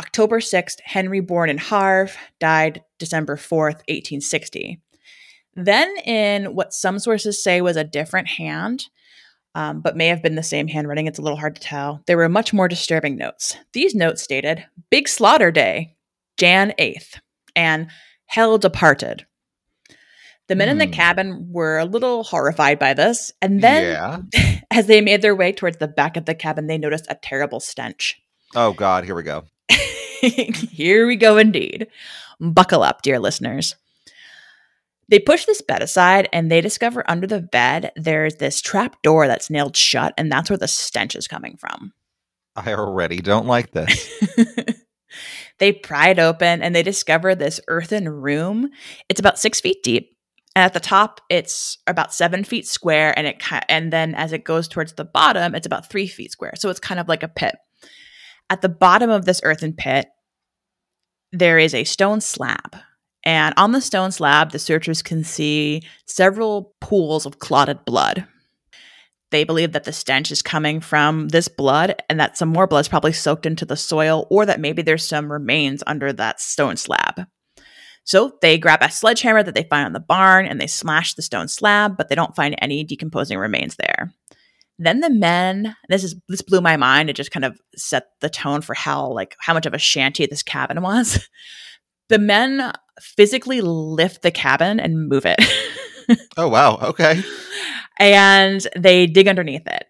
October 0.00 0.40
6th, 0.40 0.80
Henry 0.82 1.20
born 1.20 1.48
in 1.48 1.58
Havre, 1.58 2.10
died 2.40 2.82
December 2.98 3.36
4th, 3.36 3.84
1860. 3.86 4.80
Then, 5.54 5.96
in 5.98 6.54
what 6.56 6.72
some 6.72 6.98
sources 6.98 7.42
say 7.42 7.60
was 7.60 7.76
a 7.76 7.84
different 7.84 8.26
hand, 8.26 8.86
um, 9.54 9.80
but 9.80 9.96
may 9.96 10.08
have 10.08 10.22
been 10.22 10.34
the 10.34 10.42
same 10.42 10.68
handwriting, 10.68 11.06
it's 11.06 11.18
a 11.18 11.22
little 11.22 11.38
hard 11.38 11.56
to 11.56 11.60
tell, 11.62 12.02
there 12.06 12.16
were 12.16 12.28
much 12.28 12.52
more 12.52 12.68
disturbing 12.68 13.16
notes. 13.16 13.56
These 13.72 13.94
notes 13.94 14.22
stated 14.22 14.64
Big 14.90 15.08
Slaughter 15.08 15.50
Day, 15.50 15.96
Jan 16.38 16.72
8th, 16.78 17.20
and 17.56 17.88
Hell 18.26 18.58
Departed. 18.58 19.26
The 20.48 20.56
men 20.56 20.68
in 20.68 20.78
the 20.78 20.84
Hmm. 20.86 20.90
cabin 20.92 21.48
were 21.50 21.78
a 21.78 21.84
little 21.86 22.22
horrified 22.24 22.78
by 22.78 22.92
this, 22.92 23.32
and 23.40 23.62
then 23.62 24.28
as 24.70 24.86
they 24.86 25.00
made 25.00 25.22
their 25.22 25.34
way 25.34 25.52
towards 25.52 25.78
the 25.78 25.88
back 25.88 26.16
of 26.18 26.26
the 26.26 26.34
cabin, 26.34 26.66
they 26.66 26.76
noticed 26.78 27.06
a 27.08 27.14
terrible 27.22 27.60
stench. 27.60 28.20
Oh 28.54 28.72
God, 28.72 29.04
here 29.04 29.14
we 29.14 29.22
go. 29.22 29.44
Here 30.20 31.06
we 31.06 31.16
go, 31.16 31.36
indeed. 31.36 31.86
Buckle 32.40 32.82
up, 32.82 33.02
dear 33.02 33.18
listeners. 33.18 33.74
They 35.08 35.18
push 35.18 35.44
this 35.44 35.62
bed 35.62 35.82
aside 35.82 36.28
and 36.32 36.50
they 36.50 36.60
discover 36.60 37.04
under 37.08 37.26
the 37.26 37.40
bed 37.40 37.92
there's 37.96 38.36
this 38.36 38.60
trap 38.60 39.02
door 39.02 39.26
that's 39.26 39.50
nailed 39.50 39.76
shut, 39.76 40.14
and 40.16 40.30
that's 40.30 40.50
where 40.50 40.56
the 40.56 40.68
stench 40.68 41.14
is 41.14 41.28
coming 41.28 41.56
from. 41.58 41.92
I 42.56 42.72
already 42.74 43.18
don't 43.18 43.46
like 43.46 43.72
this. 43.72 44.08
they 45.58 45.72
pry 45.72 46.10
it 46.10 46.18
open 46.18 46.62
and 46.62 46.74
they 46.74 46.82
discover 46.82 47.34
this 47.34 47.60
earthen 47.68 48.08
room. 48.08 48.70
It's 49.08 49.20
about 49.20 49.38
six 49.38 49.60
feet 49.60 49.82
deep. 49.82 50.10
And 50.56 50.64
at 50.64 50.72
the 50.72 50.80
top, 50.80 51.20
it's 51.28 51.78
about 51.88 52.14
seven 52.14 52.44
feet 52.44 52.64
square, 52.64 53.12
and 53.18 53.26
it 53.26 53.42
and 53.68 53.92
then 53.92 54.14
as 54.14 54.32
it 54.32 54.44
goes 54.44 54.68
towards 54.68 54.92
the 54.92 55.04
bottom, 55.04 55.52
it's 55.54 55.66
about 55.66 55.90
three 55.90 56.06
feet 56.06 56.30
square. 56.30 56.52
So 56.54 56.70
it's 56.70 56.78
kind 56.78 57.00
of 57.00 57.08
like 57.08 57.24
a 57.24 57.28
pit. 57.28 57.56
At 58.48 58.62
the 58.62 58.68
bottom 58.68 59.10
of 59.10 59.24
this 59.24 59.40
earthen 59.42 59.72
pit, 59.72 60.06
there 61.32 61.58
is 61.58 61.74
a 61.74 61.82
stone 61.82 62.20
slab. 62.20 62.76
And 63.24 63.54
on 63.56 63.72
the 63.72 63.80
stone 63.80 64.12
slab, 64.12 64.52
the 64.52 64.58
searchers 64.58 65.02
can 65.02 65.24
see 65.24 65.82
several 66.06 66.74
pools 66.80 67.26
of 67.26 67.38
clotted 67.38 67.84
blood. 67.84 68.26
They 69.30 69.44
believe 69.44 69.72
that 69.72 69.84
the 69.84 69.92
stench 69.92 70.30
is 70.30 70.42
coming 70.42 70.80
from 70.80 71.28
this 71.28 71.48
blood 71.48 72.00
and 72.08 72.20
that 72.20 72.36
some 72.36 72.50
more 72.50 72.66
blood 72.66 72.80
is 72.80 72.88
probably 72.88 73.12
soaked 73.12 73.46
into 73.46 73.64
the 73.64 73.76
soil 73.76 74.26
or 74.30 74.46
that 74.46 74.60
maybe 74.60 74.82
there's 74.82 75.06
some 75.06 75.32
remains 75.32 75.82
under 75.86 76.12
that 76.12 76.40
stone 76.40 76.76
slab. 76.76 77.26
So 78.04 78.34
they 78.42 78.58
grab 78.58 78.80
a 78.82 78.90
sledgehammer 78.90 79.42
that 79.42 79.54
they 79.54 79.64
find 79.64 79.86
on 79.86 79.94
the 79.94 80.00
barn 80.00 80.46
and 80.46 80.60
they 80.60 80.66
smash 80.66 81.14
the 81.14 81.22
stone 81.22 81.48
slab, 81.48 81.96
but 81.96 82.08
they 82.08 82.14
don't 82.14 82.36
find 82.36 82.54
any 82.58 82.84
decomposing 82.84 83.38
remains 83.38 83.76
there. 83.76 84.12
Then 84.78 85.00
the 85.00 85.10
men, 85.10 85.74
this 85.88 86.04
is 86.04 86.16
this 86.28 86.42
blew 86.42 86.60
my 86.60 86.76
mind. 86.76 87.08
It 87.08 87.16
just 87.16 87.30
kind 87.30 87.44
of 87.44 87.58
set 87.76 88.08
the 88.20 88.28
tone 88.28 88.60
for 88.60 88.74
how 88.74 89.08
like 89.08 89.36
how 89.38 89.54
much 89.54 89.66
of 89.66 89.74
a 89.74 89.78
shanty 89.78 90.26
this 90.26 90.42
cabin 90.42 90.82
was. 90.82 91.28
The 92.08 92.18
men 92.18 92.72
physically 93.00 93.60
lift 93.60 94.22
the 94.22 94.30
cabin 94.30 94.78
and 94.80 95.08
move 95.08 95.24
it. 95.26 95.38
Oh 96.36 96.48
wow. 96.48 96.76
Okay. 96.82 97.22
and 97.98 98.66
they 98.76 99.06
dig 99.06 99.26
underneath 99.26 99.66
it. 99.66 99.86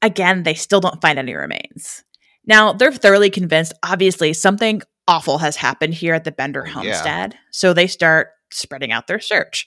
Again, 0.00 0.44
they 0.44 0.54
still 0.54 0.80
don't 0.80 1.00
find 1.00 1.18
any 1.18 1.34
remains. 1.34 2.04
Now, 2.46 2.72
they're 2.72 2.92
thoroughly 2.92 3.30
convinced, 3.30 3.72
obviously, 3.82 4.32
something 4.32 4.82
awful 5.08 5.38
has 5.38 5.56
happened 5.56 5.94
here 5.94 6.14
at 6.14 6.22
the 6.22 6.30
Bender 6.30 6.62
Yeah. 6.64 6.72
homestead. 6.72 7.38
So 7.50 7.72
they 7.72 7.88
start 7.88 8.28
spreading 8.52 8.92
out 8.92 9.08
their 9.08 9.18
search. 9.18 9.66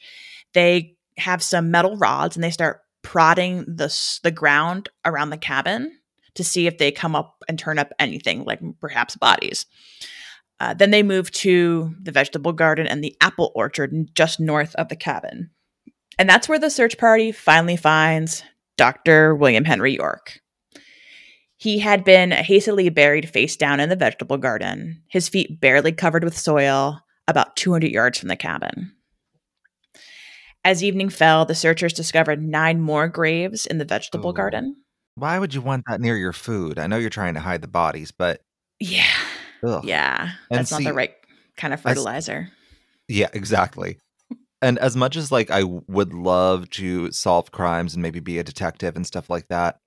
They 0.54 0.96
have 1.18 1.44
some 1.44 1.70
metal 1.70 1.98
rods 1.98 2.38
and 2.38 2.44
they 2.46 2.52
start 2.52 2.80
prodding 3.02 3.66
the, 3.68 3.94
the 4.24 4.32
ground 4.32 4.88
around 5.04 5.32
the 5.32 5.38
cabin 5.38 5.98
to 6.36 6.46
see 6.46 6.66
if 6.66 6.78
they 6.78 6.92
come 6.94 7.14
up 7.16 7.44
and 7.50 7.60
turn 7.60 7.78
up 7.78 7.92
anything, 8.00 8.46
like 8.46 8.62
perhaps 8.80 9.18
bodies. 9.18 9.66
Uh, 10.60 10.74
then 10.74 10.92
they 10.92 11.04
move 11.04 11.32
to 11.32 11.96
the 12.02 12.12
vegetable 12.12 12.52
garden 12.52 12.86
and 12.86 13.04
the 13.04 13.16
apple 13.22 13.52
orchard 13.56 13.94
just 14.14 14.40
north 14.40 14.76
of 14.76 14.90
the 14.90 14.96
cabin. 14.96 15.50
And 16.18 16.30
that's 16.30 16.50
where 16.50 16.60
the 16.60 16.70
search 16.70 16.98
party 16.98 17.32
finally 17.32 17.78
finds 17.78 18.44
Dr. 18.78 19.36
William 19.36 19.64
Henry 19.64 19.96
York. 19.96 20.40
He 21.58 21.80
had 21.80 22.04
been 22.04 22.32
hastily 22.32 22.90
buried 22.90 23.30
face 23.30 23.58
down 23.58 23.80
in 23.80 23.90
the 23.90 23.96
vegetable 23.96 24.38
garden, 24.38 25.04
his 25.08 25.28
feet 25.28 25.60
barely 25.60 25.92
covered 25.92 26.24
with 26.24 26.38
soil, 26.38 27.02
about 27.28 27.56
200 27.58 27.92
yards 27.92 28.18
from 28.18 28.30
the 28.30 28.36
cabin. 28.36 28.94
As 30.66 30.84
evening 30.84 31.10
fell, 31.10 31.46
the 31.46 31.56
searchers 31.56 31.94
discovered 31.94 32.42
nine 32.44 32.82
more 32.82 33.08
graves 33.08 33.66
in 33.66 33.78
the 33.78 33.86
vegetable 33.86 34.32
Ooh. 34.32 34.34
garden. 34.34 34.76
Why 35.16 35.40
would 35.40 35.54
you 35.54 35.62
want 35.62 35.84
that 35.88 36.02
near 36.02 36.16
your 36.16 36.34
food? 36.34 36.80
I 36.80 36.88
know 36.88 36.98
you're 36.98 37.10
trying 37.10 37.34
to 37.34 37.40
hide 37.40 37.62
the 37.62 37.68
bodies, 37.68 38.12
but 38.12 38.42
Yeah, 38.80 39.04
ugh. 39.64 39.84
yeah, 39.84 40.32
that's 40.50 40.72
not 40.72 40.84
the 40.84 40.94
right 40.94 41.14
kind 41.58 41.74
of 41.74 41.82
fertilizer. 41.82 42.50
Yeah, 43.08 43.30
exactly. 43.34 43.98
And 44.62 44.78
as 44.80 44.96
much 44.96 45.16
as 45.16 45.32
like 45.32 45.50
I 45.50 45.64
would 45.64 46.14
love 46.14 46.70
to 46.72 47.12
solve 47.12 47.52
crimes 47.52 47.94
and 47.94 48.04
maybe 48.04 48.20
be 48.20 48.40
a 48.40 48.44
detective 48.44 48.96
and 48.96 49.08
stuff 49.08 49.30
like 49.30 49.48
that, 49.48 49.80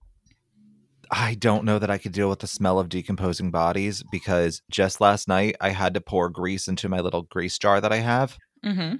I 1.11 1.35
don't 1.35 1.65
know 1.65 1.79
that 1.79 1.91
I 1.91 1.99
could 1.99 2.13
deal 2.13 2.31
with 2.31 2.39
the 2.39 2.47
smell 2.47 2.79
of 2.79 2.89
decomposing 2.89 3.51
bodies 3.51 4.03
because 4.11 4.63
just 4.71 5.01
last 5.01 5.29
night 5.29 5.57
I 5.61 5.69
had 5.69 5.93
to 5.95 6.01
pour 6.01 6.31
grease 6.31 6.69
into 6.69 6.89
my 6.89 7.01
little 7.01 7.23
grease 7.23 7.59
jar 7.59 7.81
that 7.81 7.93
I 7.93 7.99
have 7.99 8.39
hmm 8.65 8.95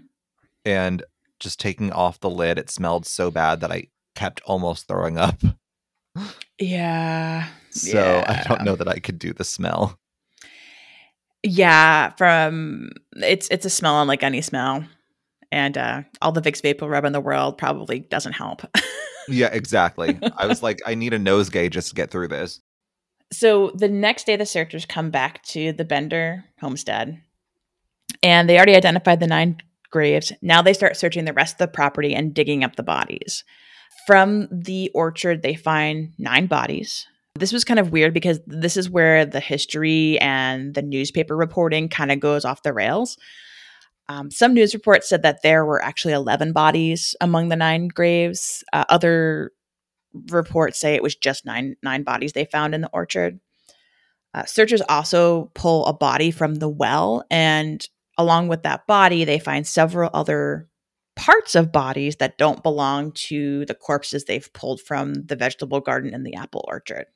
and 0.65 1.03
just 1.41 1.59
taking 1.59 1.91
off 1.91 2.21
the 2.21 2.31
lid 2.31 2.59
it 2.59 2.71
smelled 2.71 3.05
so 3.07 3.31
bad 3.31 3.61
that 3.61 3.73
I 3.73 3.89
kept 4.15 4.41
almost 4.45 4.87
throwing 4.87 5.19
up. 5.19 5.41
Yeah, 6.59 7.49
So 7.71 8.23
I 8.27 8.45
don't 8.47 8.63
know 8.63 8.77
that 8.77 8.87
I 8.89 8.99
could 8.99 9.19
do 9.19 9.33
the 9.33 9.43
smell. 9.45 9.99
Yeah. 11.43 12.11
From 12.17 12.91
it's 13.17 13.49
it's 13.49 13.67
a 13.67 13.71
smell 13.71 14.01
unlike 14.01 14.23
any 14.23 14.41
smell, 14.41 14.85
and 15.51 15.77
uh, 15.77 16.03
all 16.21 16.33
the 16.33 16.43
Vicks 16.43 16.63
VapoRub 16.63 17.05
in 17.05 17.13
the 17.13 17.21
world 17.21 17.59
probably 17.59 18.01
doesn't 18.01 18.35
help. 18.35 18.63
Yeah, 19.29 19.51
exactly. 19.53 20.19
I 20.37 20.47
was 20.47 20.63
like 20.63 20.81
I 20.87 20.95
need 20.95 21.15
a 21.15 21.19
nosegay 21.19 21.71
just 21.71 21.89
to 21.89 21.95
get 21.95 22.11
through 22.11 22.29
this. 22.29 22.61
So 23.33 23.71
the 23.75 23.89
next 23.89 24.27
day, 24.27 24.37
the 24.37 24.47
searchers 24.47 24.85
come 24.85 25.11
back 25.11 25.43
to 25.45 25.73
the 25.73 25.85
Bender 25.85 26.45
homestead, 26.61 27.23
and 28.23 28.49
they 28.49 28.57
already 28.57 28.77
identified 28.77 29.21
the 29.21 29.27
nine 29.27 29.59
graves. 29.91 30.33
Now 30.43 30.61
they 30.63 30.75
start 30.75 30.97
searching 30.97 31.25
the 31.25 31.33
rest 31.33 31.55
of 31.55 31.59
the 31.59 31.69
property 31.69 32.15
and 32.15 32.35
digging 32.35 32.65
up 32.65 32.77
the 32.77 32.83
bodies. 32.83 33.45
From 34.07 34.49
the 34.51 34.91
orchard, 34.95 35.43
they 35.43 35.55
find 35.55 36.13
nine 36.19 36.47
bodies. 36.47 37.07
This 37.35 37.53
was 37.53 37.65
kind 37.65 37.81
of 37.81 37.93
weird 37.93 38.13
because 38.13 38.41
this 38.47 38.77
is 38.77 38.91
where 38.91 39.25
the 39.25 39.41
history 39.41 40.19
and 40.21 40.75
the 40.75 40.83
newspaper 40.83 41.35
reporting 41.35 41.89
kind 41.89 42.13
of 42.13 42.21
goes 42.21 42.45
off 42.45 42.63
the 42.63 42.73
rails. 42.73 43.17
Um, 44.09 44.31
some 44.31 44.53
news 44.53 44.75
reports 44.75 45.09
said 45.09 45.23
that 45.23 45.43
there 45.43 45.65
were 45.65 45.83
actually 45.83 46.13
11 46.13 46.53
bodies 46.53 47.17
among 47.21 47.49
the 47.49 47.57
nine 47.57 47.89
graves. 47.89 48.63
Uh, 48.73 48.85
other 48.89 49.53
reports 50.31 50.79
say 50.79 50.95
it 50.95 51.03
was 51.03 51.17
just 51.17 51.47
nine 51.47 51.77
nine 51.83 52.03
bodies 52.03 52.33
they 52.33 52.45
found 52.45 52.75
in 52.75 52.83
the 52.83 52.91
orchard. 52.93 53.41
Uh, 54.35 54.45
searchers 54.45 54.83
also 54.89 55.51
pull 55.55 55.87
a 55.87 55.93
body 55.93 56.31
from 56.31 56.57
the 56.57 56.69
well, 56.69 57.25
and 57.31 57.89
along 58.19 58.49
with 58.49 58.63
that 58.63 58.87
body, 58.87 59.25
they 59.25 59.39
find 59.39 59.67
several 59.67 60.11
other 60.13 60.69
parts 61.17 61.55
of 61.55 61.73
bodies 61.73 62.17
that 62.17 62.39
don't 62.39 62.63
belong 62.63 63.13
to 63.13 63.65
the 63.67 63.75
corpses 63.75 64.25
they've 64.25 64.53
pulled 64.53 64.81
from 64.81 65.15
the 65.15 65.37
vegetable 65.37 65.81
garden 65.81 66.15
and 66.15 66.27
the 66.27 66.35
apple 66.35 66.65
orchard. 66.69 67.07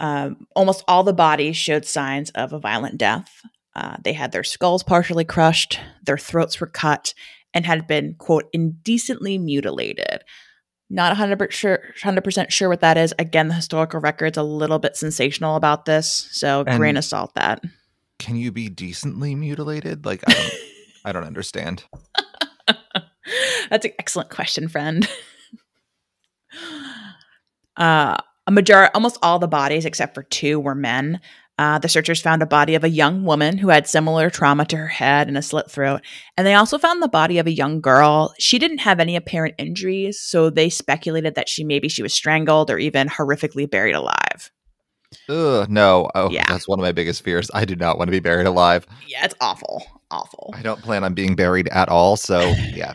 Um, 0.00 0.46
almost 0.56 0.84
all 0.88 1.04
the 1.04 1.12
bodies 1.12 1.56
showed 1.56 1.84
signs 1.84 2.30
of 2.30 2.52
a 2.52 2.58
violent 2.58 2.98
death. 2.98 3.30
Uh, 3.76 3.96
they 4.02 4.12
had 4.12 4.32
their 4.32 4.44
skulls 4.44 4.82
partially 4.82 5.24
crushed, 5.24 5.80
their 6.04 6.18
throats 6.18 6.60
were 6.60 6.66
cut, 6.66 7.14
and 7.52 7.64
had 7.66 7.86
been, 7.86 8.14
quote, 8.18 8.48
indecently 8.52 9.38
mutilated. 9.38 10.22
Not 10.90 11.16
100% 11.16 11.50
sure, 11.50 11.80
100% 12.02 12.50
sure 12.50 12.68
what 12.68 12.80
that 12.80 12.96
is. 12.96 13.14
Again, 13.18 13.48
the 13.48 13.54
historical 13.54 14.00
record's 14.00 14.36
a 14.38 14.42
little 14.42 14.78
bit 14.78 14.96
sensational 14.96 15.56
about 15.56 15.86
this, 15.86 16.28
so 16.32 16.64
And- 16.66 16.78
grain 16.78 16.96
of 16.96 17.04
salt 17.04 17.34
that. 17.34 17.62
Can 18.18 18.36
you 18.36 18.52
be 18.52 18.68
decently 18.68 19.34
mutilated? 19.34 20.06
Like 20.06 20.22
I 20.28 20.32
don't 20.32 20.54
I 21.06 21.12
don't 21.12 21.24
understand. 21.24 21.84
That's 23.68 23.84
an 23.84 23.92
excellent 23.98 24.30
question, 24.30 24.68
friend. 24.68 25.08
Uh, 27.76 28.16
a 28.46 28.50
majority, 28.50 28.90
almost 28.94 29.18
all 29.22 29.38
the 29.38 29.48
bodies 29.48 29.84
except 29.84 30.14
for 30.14 30.22
two 30.22 30.60
were 30.60 30.74
men. 30.74 31.20
Uh, 31.56 31.78
the 31.78 31.88
searchers 31.88 32.20
found 32.20 32.42
a 32.42 32.46
body 32.46 32.74
of 32.74 32.82
a 32.82 32.88
young 32.88 33.22
woman 33.24 33.56
who 33.58 33.68
had 33.68 33.86
similar 33.86 34.28
trauma 34.28 34.64
to 34.64 34.76
her 34.76 34.88
head 34.88 35.28
and 35.28 35.38
a 35.38 35.42
slit 35.42 35.70
throat, 35.70 36.00
and 36.36 36.44
they 36.44 36.54
also 36.54 36.78
found 36.78 37.00
the 37.00 37.06
body 37.08 37.38
of 37.38 37.46
a 37.46 37.52
young 37.52 37.80
girl. 37.80 38.34
She 38.40 38.58
didn't 38.58 38.78
have 38.78 38.98
any 38.98 39.14
apparent 39.14 39.54
injuries, 39.56 40.18
so 40.20 40.50
they 40.50 40.68
speculated 40.68 41.36
that 41.36 41.48
she 41.48 41.62
maybe 41.62 41.88
she 41.88 42.02
was 42.02 42.12
strangled 42.12 42.70
or 42.72 42.78
even 42.78 43.08
horrifically 43.08 43.70
buried 43.70 43.94
alive. 43.94 44.50
Ugh, 45.28 45.70
no. 45.70 46.10
Oh, 46.16 46.28
Yeah. 46.30 46.44
that's 46.48 46.66
one 46.66 46.80
of 46.80 46.82
my 46.82 46.90
biggest 46.90 47.22
fears. 47.22 47.48
I 47.54 47.64
do 47.64 47.76
not 47.76 47.98
want 47.98 48.08
to 48.08 48.12
be 48.12 48.18
buried 48.18 48.48
alive. 48.48 48.84
Yeah, 49.06 49.24
it's 49.24 49.34
awful, 49.40 49.84
awful. 50.10 50.52
I 50.56 50.62
don't 50.62 50.82
plan 50.82 51.04
on 51.04 51.14
being 51.14 51.36
buried 51.36 51.68
at 51.68 51.88
all. 51.88 52.16
So 52.16 52.40
yeah. 52.74 52.94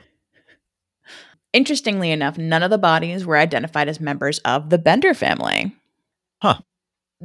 Interestingly 1.51 2.11
enough, 2.11 2.37
none 2.37 2.63
of 2.63 2.69
the 2.69 2.77
bodies 2.77 3.25
were 3.25 3.37
identified 3.37 3.87
as 3.87 3.99
members 3.99 4.39
of 4.39 4.69
the 4.69 4.77
Bender 4.77 5.13
family. 5.13 5.75
Huh. 6.41 6.59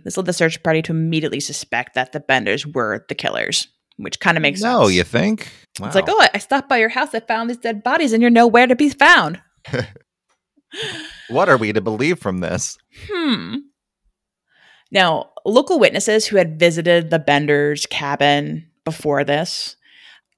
This 0.03 0.17
led 0.17 0.27
the 0.27 0.33
search 0.33 0.63
party 0.63 0.83
to 0.83 0.93
immediately 0.93 1.41
suspect 1.41 1.95
that 1.95 2.13
the 2.13 2.21
Benders 2.21 2.67
were 2.67 3.05
the 3.09 3.15
killers, 3.15 3.69
which 3.97 4.21
kind 4.21 4.37
of 4.37 4.43
makes 4.43 4.61
no, 4.61 4.67
sense. 4.67 4.81
No, 4.81 4.89
you 4.89 5.05
think? 5.05 5.53
It's 5.81 5.95
like, 5.95 6.09
oh, 6.09 6.27
I 6.33 6.39
stopped 6.39 6.69
by 6.69 6.79
your 6.79 6.89
house, 6.89 7.15
I 7.15 7.21
found 7.21 7.51
these 7.51 7.59
dead 7.59 7.83
bodies, 7.83 8.13
and 8.13 8.23
you're 8.23 8.31
nowhere 8.31 8.67
to 8.67 8.75
be 8.75 8.89
found. 8.89 9.41
what 11.29 11.49
are 11.49 11.57
we 11.57 11.73
to 11.73 11.81
believe 11.81 12.19
from 12.19 12.39
this? 12.39 12.79
Hmm. 13.09 13.57
Now, 14.91 15.31
local 15.45 15.79
witnesses 15.79 16.27
who 16.27 16.37
had 16.37 16.59
visited 16.59 17.11
the 17.11 17.19
Bender's 17.19 17.87
cabin 17.87 18.71
before 18.85 19.25
this 19.25 19.77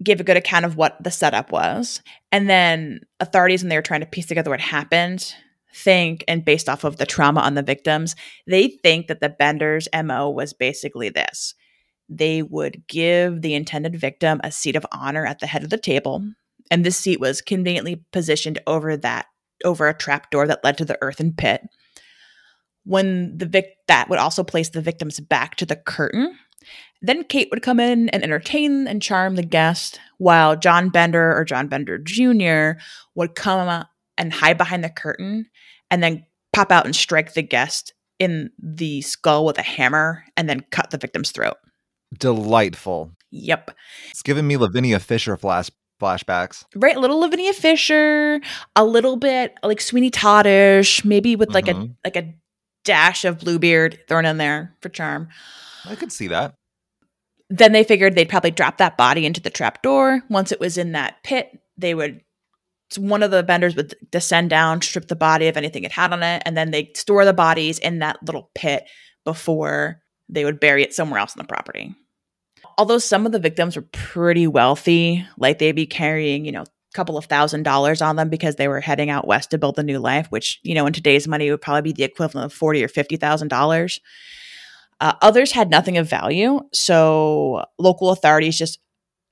gave 0.03 0.21
a 0.21 0.25
good 0.25 0.37
account 0.37 0.65
of 0.65 0.77
what 0.77 1.03
the 1.03 1.11
setup 1.11 1.53
was. 1.53 2.03
And 2.31 2.49
then 2.49 3.01
authorities, 3.21 3.63
when 3.63 3.71
they 3.71 3.77
were 3.77 3.83
trying 3.83 4.01
to 4.01 4.07
piece 4.07 4.27
together 4.27 4.51
what 4.51 4.61
happened, 4.61 5.35
think, 5.75 6.25
and 6.29 6.45
based 6.45 6.69
off 6.69 6.85
of 6.85 6.97
the 6.97 7.07
trauma 7.07 7.41
on 7.41 7.55
the 7.55 7.63
victims, 7.63 8.15
they 8.47 8.69
think 8.69 9.07
that 9.07 9.21
the 9.21 9.29
Bender's 9.29 9.89
MO 9.95 10.31
was 10.31 10.53
basically 10.53 11.09
this 11.09 11.55
they 12.09 12.43
would 12.43 12.87
give 12.87 13.43
the 13.43 13.55
intended 13.55 13.97
victim 13.97 14.41
a 14.45 14.53
seat 14.53 14.77
of 14.77 14.87
honor 14.93 15.27
at 15.27 15.41
the 15.41 15.47
head 15.47 15.65
of 15.65 15.71
the 15.71 15.79
table. 15.79 16.25
And 16.71 16.85
this 16.85 16.97
seat 16.97 17.21
was 17.21 17.41
conveniently 17.41 18.05
positioned 18.13 18.61
over 18.67 18.97
that 18.99 19.27
over 19.65 19.89
a 19.89 19.97
trap 19.97 20.31
door 20.31 20.47
that 20.47 20.63
led 20.63 20.79
to 20.79 20.85
the 20.85 20.99
earthen 21.01 21.33
pit 21.33 21.63
when 22.85 23.37
the 23.37 23.47
vic 23.47 23.79
that 23.89 24.09
would 24.09 24.19
also 24.19 24.45
place 24.45 24.69
the 24.69 24.83
victim's 24.83 25.19
back 25.19 25.57
to 25.57 25.67
the 25.67 25.77
curtain. 25.77 26.39
Then 27.03 27.25
Kate 27.25 27.49
would 27.51 27.62
come 27.62 27.79
in 27.79 28.09
and 28.09 28.23
entertain 28.23 28.87
and 28.89 29.03
charm 29.03 29.37
the 29.37 29.43
guest, 29.43 30.01
while 30.19 30.57
John 30.57 30.89
Bender 30.89 31.37
or 31.37 31.45
John 31.45 31.69
Bender 31.69 31.99
Jr. 31.99 32.81
would 33.14 33.35
come 33.35 33.85
and 34.19 34.33
hide 34.33 34.57
behind 34.59 34.83
the 34.83 34.89
curtain 34.89 35.47
and 35.91 36.03
then 36.03 36.25
pop 36.53 36.73
out 36.73 36.87
and 36.87 36.97
strike 36.97 37.35
the 37.35 37.43
guest 37.43 37.93
in 38.19 38.51
the 38.59 39.03
skull 39.03 39.45
with 39.45 39.59
a 39.59 39.62
hammer 39.62 40.25
and 40.37 40.49
then 40.49 40.64
cut 40.71 40.91
the 40.91 40.97
victim's 40.99 41.31
throat. 41.33 41.57
Delightful. 42.19 43.12
Yep. 43.31 43.73
It's 44.11 44.23
giving 44.23 44.47
me 44.47 44.57
Lavinia 44.57 44.99
Fisher 44.99 45.37
flash 45.37 45.71
flashbacks. 46.01 46.64
Right, 46.75 46.97
a 46.97 47.01
little 47.01 47.19
Lavinia 47.21 47.53
Fisher, 47.53 48.41
a 48.75 48.85
little 48.85 49.17
bit 49.17 49.55
like 49.62 49.81
Sweeney 49.81 50.11
Toddish, 50.11 51.05
maybe 51.05 51.37
with 51.37 51.51
like 51.55 51.69
a 51.69 51.75
Mhm. 51.75 51.95
like 52.05 52.17
a 52.17 52.35
dash 52.85 53.25
of 53.25 53.39
Bluebeard 53.39 53.99
thrown 54.09 54.25
in 54.25 54.37
there 54.39 54.75
for 54.81 54.89
charm. 54.89 55.29
I 55.87 55.95
could 55.95 56.12
see 56.12 56.26
that. 56.28 56.55
then 57.49 57.72
they 57.72 57.84
figured 57.84 58.14
they'd 58.14 58.28
probably 58.28 58.51
drop 58.51 58.78
that 58.78 58.97
body 58.97 59.24
into 59.24 59.41
the 59.41 59.51
trap 59.51 59.82
door. 59.82 60.22
Once 60.28 60.51
it 60.53 60.61
was 60.61 60.76
in 60.76 60.93
that 60.93 61.22
pit, 61.22 61.57
they 61.76 61.95
would 61.95 62.20
one 62.99 63.22
of 63.24 63.32
the 63.32 63.43
Benders 63.43 63.74
would 63.74 63.95
descend 64.12 64.49
down, 64.51 64.80
strip 64.80 65.09
the 65.09 65.16
body 65.16 65.49
of 65.49 65.57
anything 65.57 65.82
it 65.82 65.91
had 65.93 66.12
on 66.12 66.22
it, 66.22 66.43
and 66.47 66.57
then 66.57 66.70
they 66.70 66.93
store 66.95 67.24
the 67.24 67.32
bodies 67.32 67.78
in 67.80 67.99
that 67.99 68.16
little 68.24 68.51
pit 68.55 68.84
before 69.24 70.01
they 70.28 70.45
would 70.45 70.61
bury 70.61 70.84
it 70.84 70.95
somewhere 70.95 71.18
else 71.18 71.37
on 71.37 71.43
the 71.43 71.49
property. 71.49 71.95
Although 72.78 72.99
some 72.99 73.26
of 73.26 73.32
the 73.32 73.41
victims 73.41 73.74
were 73.74 73.87
pretty 73.93 74.47
wealthy, 74.47 75.26
like 75.37 75.59
they'd 75.59 75.72
be 75.72 75.87
carrying, 75.87 76.45
you 76.45 76.53
know, 76.53 76.62
a 76.62 76.66
couple 76.95 77.18
of 77.18 77.24
thousand 77.24 77.64
dollars 77.64 78.01
on 78.01 78.14
them 78.14 78.28
because 78.28 78.55
they 78.55 78.68
were 78.68 78.80
heading 78.80 79.11
out 79.11 79.26
west 79.26 79.51
to 79.51 79.59
build 79.59 79.78
a 79.80 79.82
new 79.82 79.99
life, 79.99 80.26
which, 80.30 80.61
you 80.62 80.74
know, 80.74 80.87
in 80.87 80.93
today's 80.93 81.26
money 81.26 81.51
would 81.51 81.61
probably 81.61 81.82
be 81.82 81.93
the 81.93 82.05
equivalent 82.05 82.47
of 82.47 82.53
forty 82.53 82.84
or 82.84 82.89
fifty 82.89 83.16
thousand 83.16 83.49
dollars. 83.49 84.01
Uh, 85.01 85.13
others 85.21 85.53
had 85.53 85.71
nothing 85.71 85.99
of 85.99 86.09
value, 86.09 86.61
so 86.73 87.65
local 87.79 88.11
authorities 88.11 88.57
just 88.57 88.79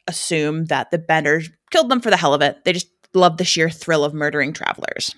assumed 0.07 0.69
that 0.69 0.91
the 0.91 0.99
Benders 0.99 1.51
killed 1.71 1.91
them 1.91 2.01
for 2.01 2.11
the 2.11 2.17
hell 2.17 2.35
of 2.35 2.43
it. 2.43 2.65
They 2.65 2.73
just 2.73 2.89
loved 3.15 3.39
the 3.39 3.45
sheer 3.45 3.71
thrill 3.71 4.05
of 4.05 4.12
murdering 4.12 4.53
travelers. 4.53 5.15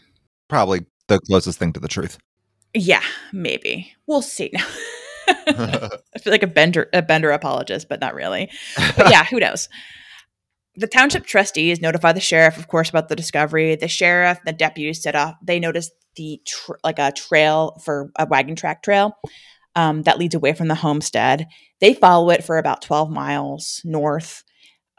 Probably 0.49 0.87
the 1.09 1.19
closest 1.21 1.59
thing 1.59 1.73
to 1.73 1.81
the 1.81 1.89
truth. 1.89 2.19
Yeah, 2.75 3.03
maybe 3.33 3.93
we'll 4.07 4.23
see. 4.23 4.53
I 5.29 6.19
feel 6.21 6.33
like 6.33 6.43
a 6.43 6.49
Bender 6.49 6.89
a 6.93 7.03
Bender 7.03 7.31
apologist, 7.31 7.89
but 7.89 8.01
not 8.01 8.15
really. 8.15 8.51
But 8.97 9.11
yeah, 9.11 9.25
who 9.25 9.41
knows? 9.41 9.69
The 10.77 10.87
township 10.87 11.27
trustees 11.27 11.81
notify 11.81 12.13
the 12.13 12.21
sheriff, 12.21 12.59
of 12.59 12.69
course, 12.69 12.91
about 12.91 13.09
the 13.09 13.17
discovery. 13.17 13.75
The 13.77 13.89
sheriff, 13.89 14.39
the 14.45 14.53
deputies 14.53 15.03
set 15.03 15.17
off. 15.17 15.35
They 15.43 15.59
noticed 15.59 15.93
the 16.17 16.41
tr- 16.47 16.75
like 16.85 16.99
a 16.99 17.13
trail 17.13 17.81
for 17.85 18.11
a 18.19 18.27
wagon 18.27 18.57
track 18.57 18.83
trail 18.83 19.17
um, 19.77 20.03
that 20.03 20.19
leads 20.19 20.35
away 20.35 20.53
from 20.53 20.67
the 20.67 20.75
homestead. 20.75 21.47
They 21.81 21.95
follow 21.95 22.31
it 22.31 22.43
for 22.43 22.59
about 22.59 22.83
twelve 22.83 23.11
miles 23.11 23.81
north 23.85 24.43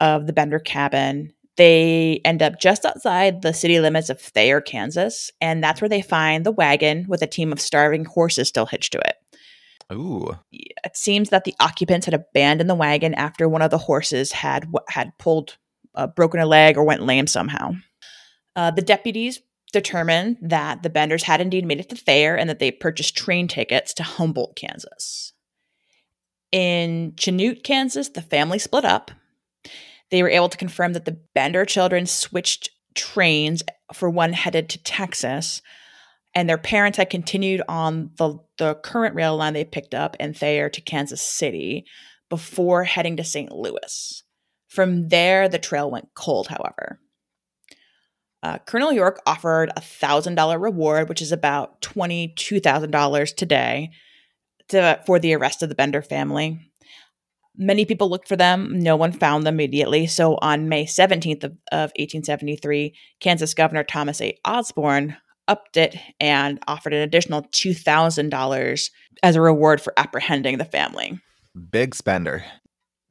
of 0.00 0.26
the 0.26 0.32
Bender 0.32 0.58
cabin. 0.58 1.34
They 1.58 2.20
end 2.24 2.40
up 2.40 2.60
just 2.60 2.86
outside 2.86 3.42
the 3.42 3.52
city 3.52 3.80
limits 3.80 4.08
of 4.08 4.20
Thayer, 4.20 4.60
Kansas, 4.60 5.30
and 5.40 5.62
that's 5.62 5.80
where 5.80 5.88
they 5.88 6.02
find 6.02 6.46
the 6.46 6.52
wagon 6.52 7.04
with 7.08 7.20
a 7.20 7.26
team 7.26 7.52
of 7.52 7.60
starving 7.60 8.06
horses 8.06 8.48
still 8.48 8.66
hitched 8.66 8.92
to 8.92 9.00
it 9.00 9.16
Ooh. 9.92 10.36
it 10.52 10.96
seems 10.96 11.30
that 11.30 11.44
the 11.44 11.54
occupants 11.60 12.06
had 12.06 12.14
abandoned 12.14 12.68
the 12.68 12.74
wagon 12.74 13.14
after 13.14 13.48
one 13.48 13.62
of 13.62 13.70
the 13.70 13.78
horses 13.78 14.32
had 14.32 14.66
had 14.88 15.16
pulled 15.18 15.56
uh, 15.94 16.06
broken 16.06 16.40
a 16.40 16.46
leg 16.46 16.76
or 16.76 16.84
went 16.84 17.02
lame 17.02 17.26
somehow. 17.26 17.72
Uh, 18.54 18.70
the 18.70 18.82
deputies 18.82 19.40
determined 19.72 20.38
that 20.40 20.82
the 20.82 20.90
Benders 20.90 21.24
had 21.24 21.40
indeed 21.40 21.64
made 21.64 21.80
it 21.80 21.88
to 21.90 21.96
Thayer 21.96 22.36
and 22.36 22.48
that 22.48 22.58
they 22.58 22.70
purchased 22.70 23.16
train 23.16 23.48
tickets 23.48 23.92
to 23.94 24.02
Humboldt, 24.02 24.56
Kansas. 24.56 25.32
In 26.50 27.12
Chanute, 27.16 27.62
Kansas, 27.62 28.08
the 28.08 28.22
family 28.22 28.58
split 28.58 28.84
up. 28.84 29.10
They 30.10 30.22
were 30.22 30.30
able 30.30 30.48
to 30.48 30.56
confirm 30.56 30.94
that 30.94 31.04
the 31.04 31.20
Bender 31.34 31.64
children 31.66 32.06
switched 32.06 32.70
trains 32.94 33.62
for 33.92 34.08
one 34.08 34.32
headed 34.32 34.70
to 34.70 34.82
Texas, 34.82 35.60
and 36.34 36.48
their 36.48 36.58
parents 36.58 36.96
had 36.96 37.10
continued 37.10 37.62
on 37.68 38.10
the, 38.16 38.38
the 38.56 38.74
current 38.76 39.14
rail 39.14 39.36
line 39.36 39.52
they 39.52 39.64
picked 39.64 39.94
up 39.94 40.16
in 40.18 40.32
Thayer 40.32 40.70
to 40.70 40.80
Kansas 40.80 41.20
City 41.20 41.84
before 42.30 42.84
heading 42.84 43.16
to 43.16 43.24
St. 43.24 43.52
Louis. 43.52 44.22
From 44.68 45.08
there, 45.08 45.48
the 45.48 45.58
trail 45.58 45.90
went 45.90 46.14
cold, 46.14 46.48
however. 46.48 47.00
Uh, 48.42 48.58
Colonel 48.58 48.92
York 48.92 49.20
offered 49.26 49.70
a 49.70 49.80
$1,000 49.80 50.60
reward, 50.60 51.08
which 51.08 51.22
is 51.22 51.32
about 51.32 51.80
$22,000 51.82 53.36
today, 53.36 53.90
to, 54.68 55.00
for 55.06 55.18
the 55.18 55.34
arrest 55.34 55.62
of 55.62 55.68
the 55.68 55.74
Bender 55.74 56.02
family. 56.02 56.60
Many 57.56 57.84
people 57.84 58.08
looked 58.08 58.28
for 58.28 58.36
them. 58.36 58.78
No 58.78 58.94
one 58.94 59.10
found 59.10 59.44
them 59.44 59.54
immediately. 59.54 60.06
So 60.06 60.36
on 60.40 60.68
May 60.68 60.84
17th 60.84 61.42
of, 61.42 61.52
of 61.72 61.90
1873, 61.96 62.94
Kansas 63.20 63.54
Governor 63.54 63.82
Thomas 63.82 64.20
A. 64.20 64.38
Osborn 64.44 65.16
upped 65.48 65.76
it 65.76 65.96
and 66.20 66.60
offered 66.68 66.92
an 66.92 67.00
additional 67.00 67.42
$2,000 67.42 68.90
as 69.22 69.36
a 69.36 69.40
reward 69.40 69.80
for 69.80 69.92
apprehending 69.96 70.58
the 70.58 70.64
family. 70.64 71.18
Big 71.70 71.94
spender. 71.94 72.44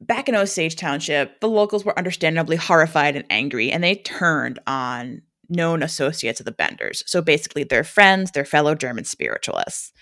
Back 0.00 0.28
in 0.28 0.36
Osage 0.36 0.76
Township, 0.76 1.40
the 1.40 1.48
locals 1.48 1.84
were 1.84 1.98
understandably 1.98 2.56
horrified 2.56 3.16
and 3.16 3.24
angry, 3.30 3.72
and 3.72 3.82
they 3.82 3.96
turned 3.96 4.60
on 4.66 5.22
known 5.48 5.82
associates 5.82 6.40
of 6.40 6.46
the 6.46 6.52
Benders. 6.52 7.02
So 7.06 7.20
basically, 7.20 7.64
their 7.64 7.84
friends, 7.84 8.30
their 8.30 8.44
fellow 8.44 8.74
German 8.74 9.04
spiritualists. 9.04 9.92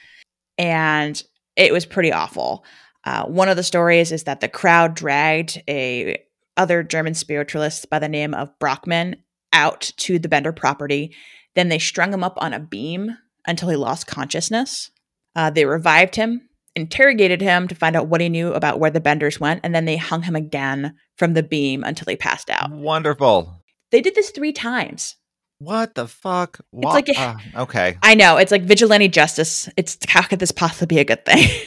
And 0.58 1.22
it 1.56 1.72
was 1.72 1.86
pretty 1.86 2.12
awful. 2.12 2.64
Uh, 3.04 3.24
one 3.24 3.48
of 3.48 3.56
the 3.56 3.62
stories 3.62 4.12
is 4.12 4.24
that 4.24 4.40
the 4.40 4.48
crowd 4.48 4.94
dragged 4.94 5.62
a 5.68 6.18
other 6.56 6.82
German 6.82 7.14
spiritualist 7.14 7.88
by 7.90 7.98
the 7.98 8.08
name 8.08 8.34
of 8.34 8.58
Brockman 8.58 9.16
out 9.52 9.92
to 9.98 10.18
the 10.18 10.28
Bender 10.28 10.52
property. 10.52 11.14
Then 11.54 11.68
they 11.68 11.78
strung 11.78 12.12
him 12.12 12.24
up 12.24 12.36
on 12.38 12.52
a 12.52 12.60
beam 12.60 13.16
until 13.46 13.68
he 13.68 13.76
lost 13.76 14.06
consciousness. 14.06 14.90
Uh, 15.34 15.50
they 15.50 15.64
revived 15.64 16.16
him, 16.16 16.45
interrogated 16.76 17.40
him 17.40 17.66
to 17.68 17.74
find 17.74 17.96
out 17.96 18.08
what 18.08 18.20
he 18.20 18.28
knew 18.28 18.52
about 18.52 18.78
where 18.78 18.90
the 18.90 19.00
Benders 19.00 19.40
went, 19.40 19.60
and 19.64 19.74
then 19.74 19.86
they 19.86 19.96
hung 19.96 20.22
him 20.22 20.36
again 20.36 20.94
from 21.16 21.34
the 21.34 21.42
beam 21.42 21.82
until 21.82 22.06
he 22.08 22.16
passed 22.16 22.50
out. 22.50 22.70
Wonderful. 22.70 23.62
They 23.90 24.00
did 24.00 24.14
this 24.14 24.30
three 24.30 24.52
times. 24.52 25.16
What 25.58 25.94
the 25.94 26.06
fuck? 26.06 26.60
It's 26.72 26.84
like 26.84 27.08
uh, 27.18 27.36
okay. 27.62 27.96
I 28.02 28.14
know 28.14 28.36
it's 28.36 28.52
like 28.52 28.64
vigilante 28.64 29.08
justice. 29.08 29.70
It's 29.76 29.96
how 30.06 30.22
could 30.22 30.38
this 30.38 30.52
possibly 30.52 30.96
be 30.96 31.00
a 31.00 31.04
good 31.04 31.24
thing? 31.24 31.48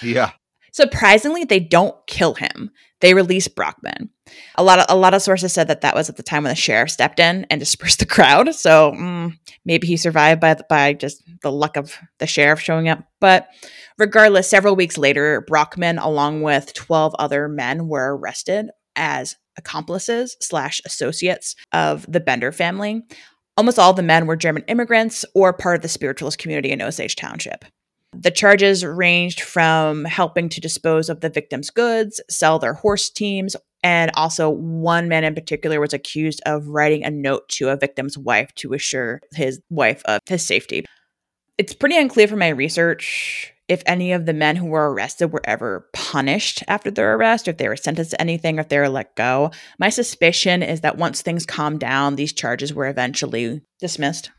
Yeah. 0.00 0.30
Surprisingly, 0.72 1.42
they 1.42 1.58
don't 1.58 1.96
kill 2.06 2.34
him. 2.34 2.70
They 3.00 3.14
release 3.14 3.48
Brockman. 3.48 4.10
A 4.56 4.62
lot 4.62 4.78
of 4.78 4.86
a 4.88 4.96
lot 4.96 5.14
of 5.14 5.22
sources 5.22 5.52
said 5.52 5.68
that 5.68 5.80
that 5.80 5.94
was 5.94 6.08
at 6.08 6.16
the 6.16 6.22
time 6.22 6.44
when 6.44 6.50
the 6.50 6.56
sheriff 6.56 6.90
stepped 6.90 7.18
in 7.18 7.46
and 7.50 7.58
dispersed 7.60 8.00
the 8.00 8.06
crowd. 8.06 8.54
So 8.54 8.92
mm, 8.92 9.36
maybe 9.64 9.86
he 9.86 9.96
survived 9.96 10.40
by 10.40 10.54
by 10.68 10.92
just 10.92 11.22
the 11.42 11.52
luck 11.52 11.76
of 11.76 11.96
the 12.18 12.26
sheriff 12.26 12.60
showing 12.60 12.88
up. 12.88 13.04
But 13.20 13.48
regardless, 13.98 14.48
several 14.48 14.76
weeks 14.76 14.96
later, 14.96 15.44
Brockman, 15.46 15.98
along 15.98 16.42
with 16.42 16.72
twelve 16.74 17.14
other 17.18 17.48
men, 17.48 17.88
were 17.88 18.16
arrested 18.16 18.70
as 18.96 19.36
accomplices 19.56 20.36
slash 20.40 20.80
associates 20.84 21.54
of 21.72 22.10
the 22.10 22.20
Bender 22.20 22.52
family. 22.52 23.02
Almost 23.56 23.78
all 23.78 23.92
the 23.92 24.02
men 24.02 24.26
were 24.26 24.36
German 24.36 24.62
immigrants 24.68 25.24
or 25.34 25.52
part 25.52 25.76
of 25.76 25.82
the 25.82 25.88
spiritualist 25.88 26.38
community 26.38 26.70
in 26.70 26.80
Osage 26.80 27.16
Township. 27.16 27.64
The 28.12 28.30
charges 28.30 28.84
ranged 28.84 29.40
from 29.40 30.04
helping 30.04 30.48
to 30.48 30.60
dispose 30.60 31.08
of 31.08 31.20
the 31.20 31.28
victims' 31.28 31.70
goods, 31.70 32.20
sell 32.30 32.58
their 32.58 32.72
horse 32.72 33.10
teams, 33.10 33.54
and 33.82 34.10
also 34.14 34.48
one 34.48 35.08
man 35.08 35.24
in 35.24 35.34
particular 35.34 35.80
was 35.80 35.92
accused 35.92 36.40
of 36.46 36.68
writing 36.68 37.04
a 37.04 37.10
note 37.10 37.48
to 37.50 37.68
a 37.68 37.76
victim's 37.76 38.16
wife 38.16 38.52
to 38.56 38.72
assure 38.72 39.20
his 39.34 39.60
wife 39.70 40.02
of 40.06 40.20
his 40.26 40.42
safety. 40.42 40.84
It's 41.58 41.74
pretty 41.74 41.98
unclear 41.98 42.28
from 42.28 42.38
my 42.38 42.48
research 42.48 43.52
if 43.68 43.82
any 43.84 44.12
of 44.12 44.26
the 44.26 44.32
men 44.32 44.56
who 44.56 44.66
were 44.66 44.90
arrested 44.92 45.32
were 45.32 45.42
ever 45.44 45.86
punished 45.92 46.62
after 46.68 46.90
their 46.90 47.14
arrest, 47.14 47.46
or 47.46 47.52
if 47.52 47.58
they 47.58 47.68
were 47.68 47.76
sentenced 47.76 48.12
to 48.12 48.20
anything, 48.20 48.58
or 48.58 48.62
if 48.62 48.68
they 48.68 48.78
were 48.78 48.88
let 48.88 49.14
go. 49.14 49.50
My 49.78 49.90
suspicion 49.90 50.62
is 50.62 50.80
that 50.80 50.96
once 50.96 51.20
things 51.20 51.44
calmed 51.44 51.80
down, 51.80 52.16
these 52.16 52.32
charges 52.32 52.72
were 52.72 52.86
eventually 52.86 53.60
dismissed. 53.78 54.30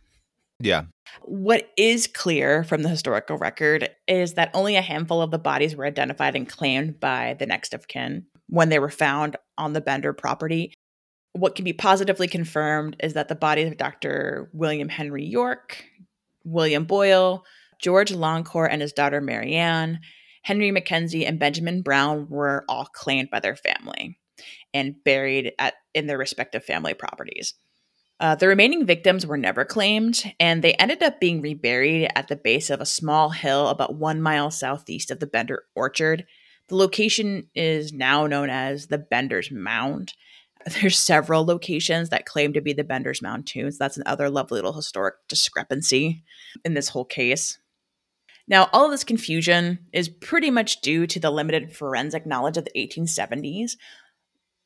Yeah. 0.60 0.86
What 1.22 1.70
is 1.78 2.08
clear 2.08 2.64
from 2.64 2.84
the 2.84 2.90
historical 2.90 3.38
record 3.38 3.90
is 4.08 4.34
that 4.34 4.52
only 4.54 4.76
a 4.76 4.82
handful 4.82 5.22
of 5.22 5.32
the 5.32 5.40
bodies 5.40 5.76
were 5.76 5.86
identified 5.86 6.36
and 6.36 6.50
claimed 6.50 7.00
by 7.00 7.36
the 7.40 7.46
next 7.46 7.74
of 7.74 7.88
kin 7.88 8.26
when 8.48 8.70
they 8.70 8.80
were 8.80 8.90
found 8.90 9.38
on 9.58 9.74
the 9.74 9.82
Bender 9.82 10.12
property. 10.12 10.74
What 11.34 11.56
can 11.56 11.64
be 11.64 11.74
positively 11.74 12.28
confirmed 12.28 12.98
is 13.00 13.14
that 13.14 13.28
the 13.28 13.36
bodies 13.36 13.68
of 13.68 13.78
Dr. 13.78 14.50
William 14.54 14.90
Henry 14.90 15.26
York, 15.26 15.86
William 16.44 16.86
Boyle, 16.86 17.46
George 17.80 18.12
Longcore 18.12 18.68
and 18.70 18.82
his 18.82 18.94
daughter 18.94 19.22
Marianne, 19.22 20.00
Henry 20.44 20.72
Mackenzie, 20.72 21.26
and 21.26 21.40
Benjamin 21.40 21.82
Brown 21.82 22.28
were 22.30 22.66
all 22.68 22.86
claimed 22.86 23.30
by 23.30 23.40
their 23.40 23.56
family 23.56 24.20
and 24.74 24.96
buried 25.04 25.54
at 25.60 25.74
in 25.94 26.08
their 26.08 26.18
respective 26.18 26.64
family 26.64 26.94
properties. 26.94 27.56
Uh, 28.20 28.36
the 28.36 28.48
remaining 28.48 28.86
victims 28.86 29.26
were 29.26 29.38
never 29.38 29.64
claimed, 29.64 30.34
and 30.40 30.62
they 30.62 30.74
ended 30.74 31.02
up 31.02 31.22
being 31.22 31.42
reburied 31.42 32.10
at 32.16 32.28
the 32.28 32.36
base 32.36 32.70
of 32.70 32.82
a 32.82 32.86
small 32.86 33.30
hill 33.30 33.70
about 33.70 33.96
one 33.96 34.22
mile 34.22 34.52
southeast 34.52 35.10
of 35.10 35.20
the 35.20 35.28
Bender 35.28 35.64
Orchard. 35.74 36.26
The 36.68 36.76
location 36.76 37.48
is 37.56 37.94
now 37.94 38.28
known 38.28 38.50
as 38.50 38.88
the 38.88 38.98
Bender's 38.98 39.52
Mound. 39.52 40.14
There's 40.82 41.00
several 41.00 41.46
locations 41.46 42.10
that 42.10 42.26
claim 42.26 42.52
to 42.54 42.62
be 42.62 42.74
the 42.74 42.84
Bender's 42.84 43.22
Mound. 43.22 43.50
So 43.50 43.70
that's 43.80 43.98
another 43.98 44.30
lovely 44.30 44.58
little 44.58 44.74
historic 44.74 45.16
discrepancy 45.30 46.24
in 46.66 46.74
this 46.74 46.90
whole 46.90 47.06
case. 47.06 47.58
Now, 48.50 48.68
all 48.74 48.86
of 48.86 48.92
this 48.92 49.04
confusion 49.04 49.80
is 49.94 50.10
pretty 50.10 50.50
much 50.50 50.82
due 50.82 51.06
to 51.08 51.20
the 51.20 51.30
limited 51.30 51.72
forensic 51.72 52.26
knowledge 52.26 52.58
of 52.58 52.66
the 52.66 52.72
1870s, 52.72 53.74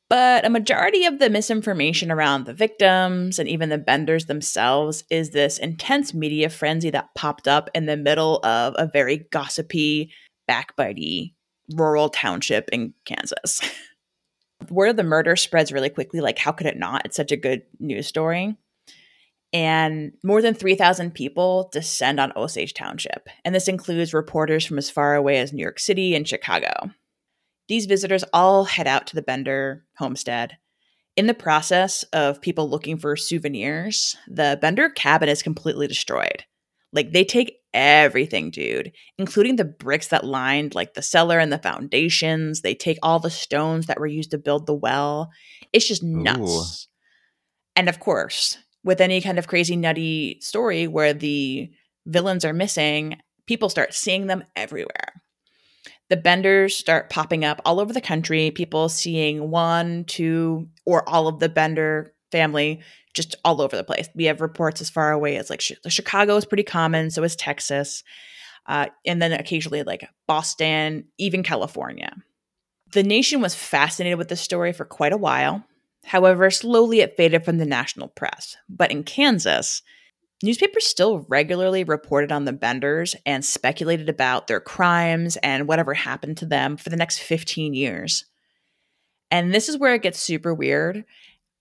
but 0.08 0.46
a 0.46 0.50
majority 0.50 1.04
of 1.04 1.18
the 1.18 1.28
misinformation 1.28 2.10
around 2.10 2.46
the 2.46 2.54
victims 2.54 3.38
and 3.38 3.48
even 3.48 3.68
the 3.68 3.78
benders 3.78 4.26
themselves 4.26 5.04
is 5.10 5.30
this 5.30 5.58
intense 5.58 6.14
media 6.14 6.48
frenzy 6.48 6.90
that 6.90 7.14
popped 7.14 7.46
up 7.46 7.68
in 7.74 7.86
the 7.86 7.96
middle 7.96 8.38
of 8.44 8.74
a 8.78 8.86
very 8.90 9.26
gossipy, 9.30 10.10
backbitey 10.48 11.34
rural 11.74 12.08
township 12.08 12.68
in 12.70 12.94
Kansas. 13.04 13.60
Word 14.70 14.90
of 14.90 14.96
the 14.96 15.02
murder 15.02 15.36
spreads 15.36 15.72
really 15.72 15.90
quickly. 15.90 16.20
Like, 16.20 16.38
how 16.38 16.52
could 16.52 16.66
it 16.66 16.78
not? 16.78 17.04
It's 17.04 17.16
such 17.16 17.32
a 17.32 17.36
good 17.36 17.62
news 17.80 18.06
story 18.06 18.56
and 19.54 20.12
more 20.24 20.42
than 20.42 20.52
3,000 20.52 21.14
people 21.14 21.70
descend 21.72 22.18
on 22.18 22.32
Osage 22.36 22.74
Township, 22.74 23.28
and 23.44 23.54
this 23.54 23.68
includes 23.68 24.12
reporters 24.12 24.66
from 24.66 24.76
as 24.76 24.90
far 24.90 25.14
away 25.14 25.38
as 25.38 25.52
New 25.52 25.62
York 25.62 25.78
City 25.78 26.14
and 26.14 26.28
Chicago. 26.28 26.90
These 27.68 27.86
visitors 27.86 28.24
all 28.32 28.64
head 28.64 28.88
out 28.88 29.06
to 29.06 29.14
the 29.14 29.22
Bender 29.22 29.84
homestead. 29.96 30.58
In 31.16 31.28
the 31.28 31.34
process 31.34 32.02
of 32.12 32.42
people 32.42 32.68
looking 32.68 32.98
for 32.98 33.16
souvenirs, 33.16 34.16
the 34.28 34.58
Bender 34.60 34.90
cabin 34.90 35.28
is 35.28 35.42
completely 35.42 35.86
destroyed. 35.86 36.44
Like 36.92 37.12
they 37.12 37.24
take 37.24 37.58
everything, 37.72 38.50
dude, 38.50 38.92
including 39.18 39.56
the 39.56 39.64
bricks 39.64 40.08
that 40.08 40.24
lined 40.24 40.74
like 40.74 40.94
the 40.94 41.02
cellar 41.02 41.38
and 41.38 41.52
the 41.52 41.58
foundations. 41.58 42.60
They 42.60 42.74
take 42.74 42.98
all 43.02 43.20
the 43.20 43.30
stones 43.30 43.86
that 43.86 44.00
were 44.00 44.06
used 44.06 44.32
to 44.32 44.38
build 44.38 44.66
the 44.66 44.74
well. 44.74 45.30
It's 45.72 45.86
just 45.86 46.02
nuts. 46.02 46.40
Ooh. 46.40 46.90
And 47.76 47.88
of 47.88 48.00
course, 48.00 48.58
with 48.84 49.00
any 49.00 49.20
kind 49.20 49.38
of 49.38 49.48
crazy 49.48 49.76
nutty 49.76 50.38
story 50.40 50.86
where 50.86 51.14
the 51.14 51.70
villains 52.06 52.44
are 52.44 52.52
missing, 52.52 53.16
people 53.46 53.68
start 53.68 53.94
seeing 53.94 54.26
them 54.26 54.44
everywhere. 54.54 55.22
The 56.10 56.16
benders 56.18 56.76
start 56.76 57.10
popping 57.10 57.44
up 57.44 57.60
all 57.64 57.80
over 57.80 57.92
the 57.92 58.00
country, 58.00 58.50
people 58.50 58.88
seeing 58.88 59.50
one, 59.50 60.04
two, 60.04 60.68
or 60.84 61.08
all 61.08 61.28
of 61.28 61.40
the 61.40 61.48
bender 61.48 62.14
family 62.30 62.80
just 63.14 63.36
all 63.44 63.62
over 63.62 63.76
the 63.76 63.84
place. 63.84 64.08
We 64.14 64.24
have 64.24 64.40
reports 64.40 64.80
as 64.80 64.90
far 64.90 65.12
away 65.12 65.36
as 65.36 65.48
like 65.48 65.62
Chicago 65.62 66.36
is 66.36 66.44
pretty 66.44 66.62
common, 66.62 67.10
so 67.10 67.22
is 67.22 67.36
Texas, 67.36 68.02
uh, 68.66 68.86
and 69.06 69.22
then 69.22 69.32
occasionally 69.32 69.82
like 69.82 70.06
Boston, 70.26 71.06
even 71.16 71.42
California. 71.42 72.12
The 72.92 73.02
nation 73.02 73.40
was 73.40 73.54
fascinated 73.54 74.18
with 74.18 74.28
this 74.28 74.40
story 74.40 74.72
for 74.72 74.84
quite 74.84 75.12
a 75.12 75.18
while. 75.18 75.64
However, 76.04 76.50
slowly 76.50 77.00
it 77.00 77.16
faded 77.16 77.44
from 77.44 77.58
the 77.58 77.66
national 77.66 78.08
press. 78.08 78.56
But 78.68 78.90
in 78.90 79.04
Kansas, 79.04 79.82
newspapers 80.42 80.86
still 80.86 81.24
regularly 81.28 81.84
reported 81.84 82.30
on 82.30 82.44
the 82.44 82.52
Benders 82.52 83.16
and 83.24 83.44
speculated 83.44 84.08
about 84.08 84.46
their 84.46 84.60
crimes 84.60 85.36
and 85.38 85.66
whatever 85.66 85.94
happened 85.94 86.36
to 86.38 86.46
them 86.46 86.76
for 86.76 86.90
the 86.90 86.96
next 86.96 87.18
15 87.20 87.74
years. 87.74 88.24
And 89.30 89.52
this 89.52 89.68
is 89.68 89.78
where 89.78 89.94
it 89.94 90.02
gets 90.02 90.20
super 90.20 90.54
weird. 90.54 91.04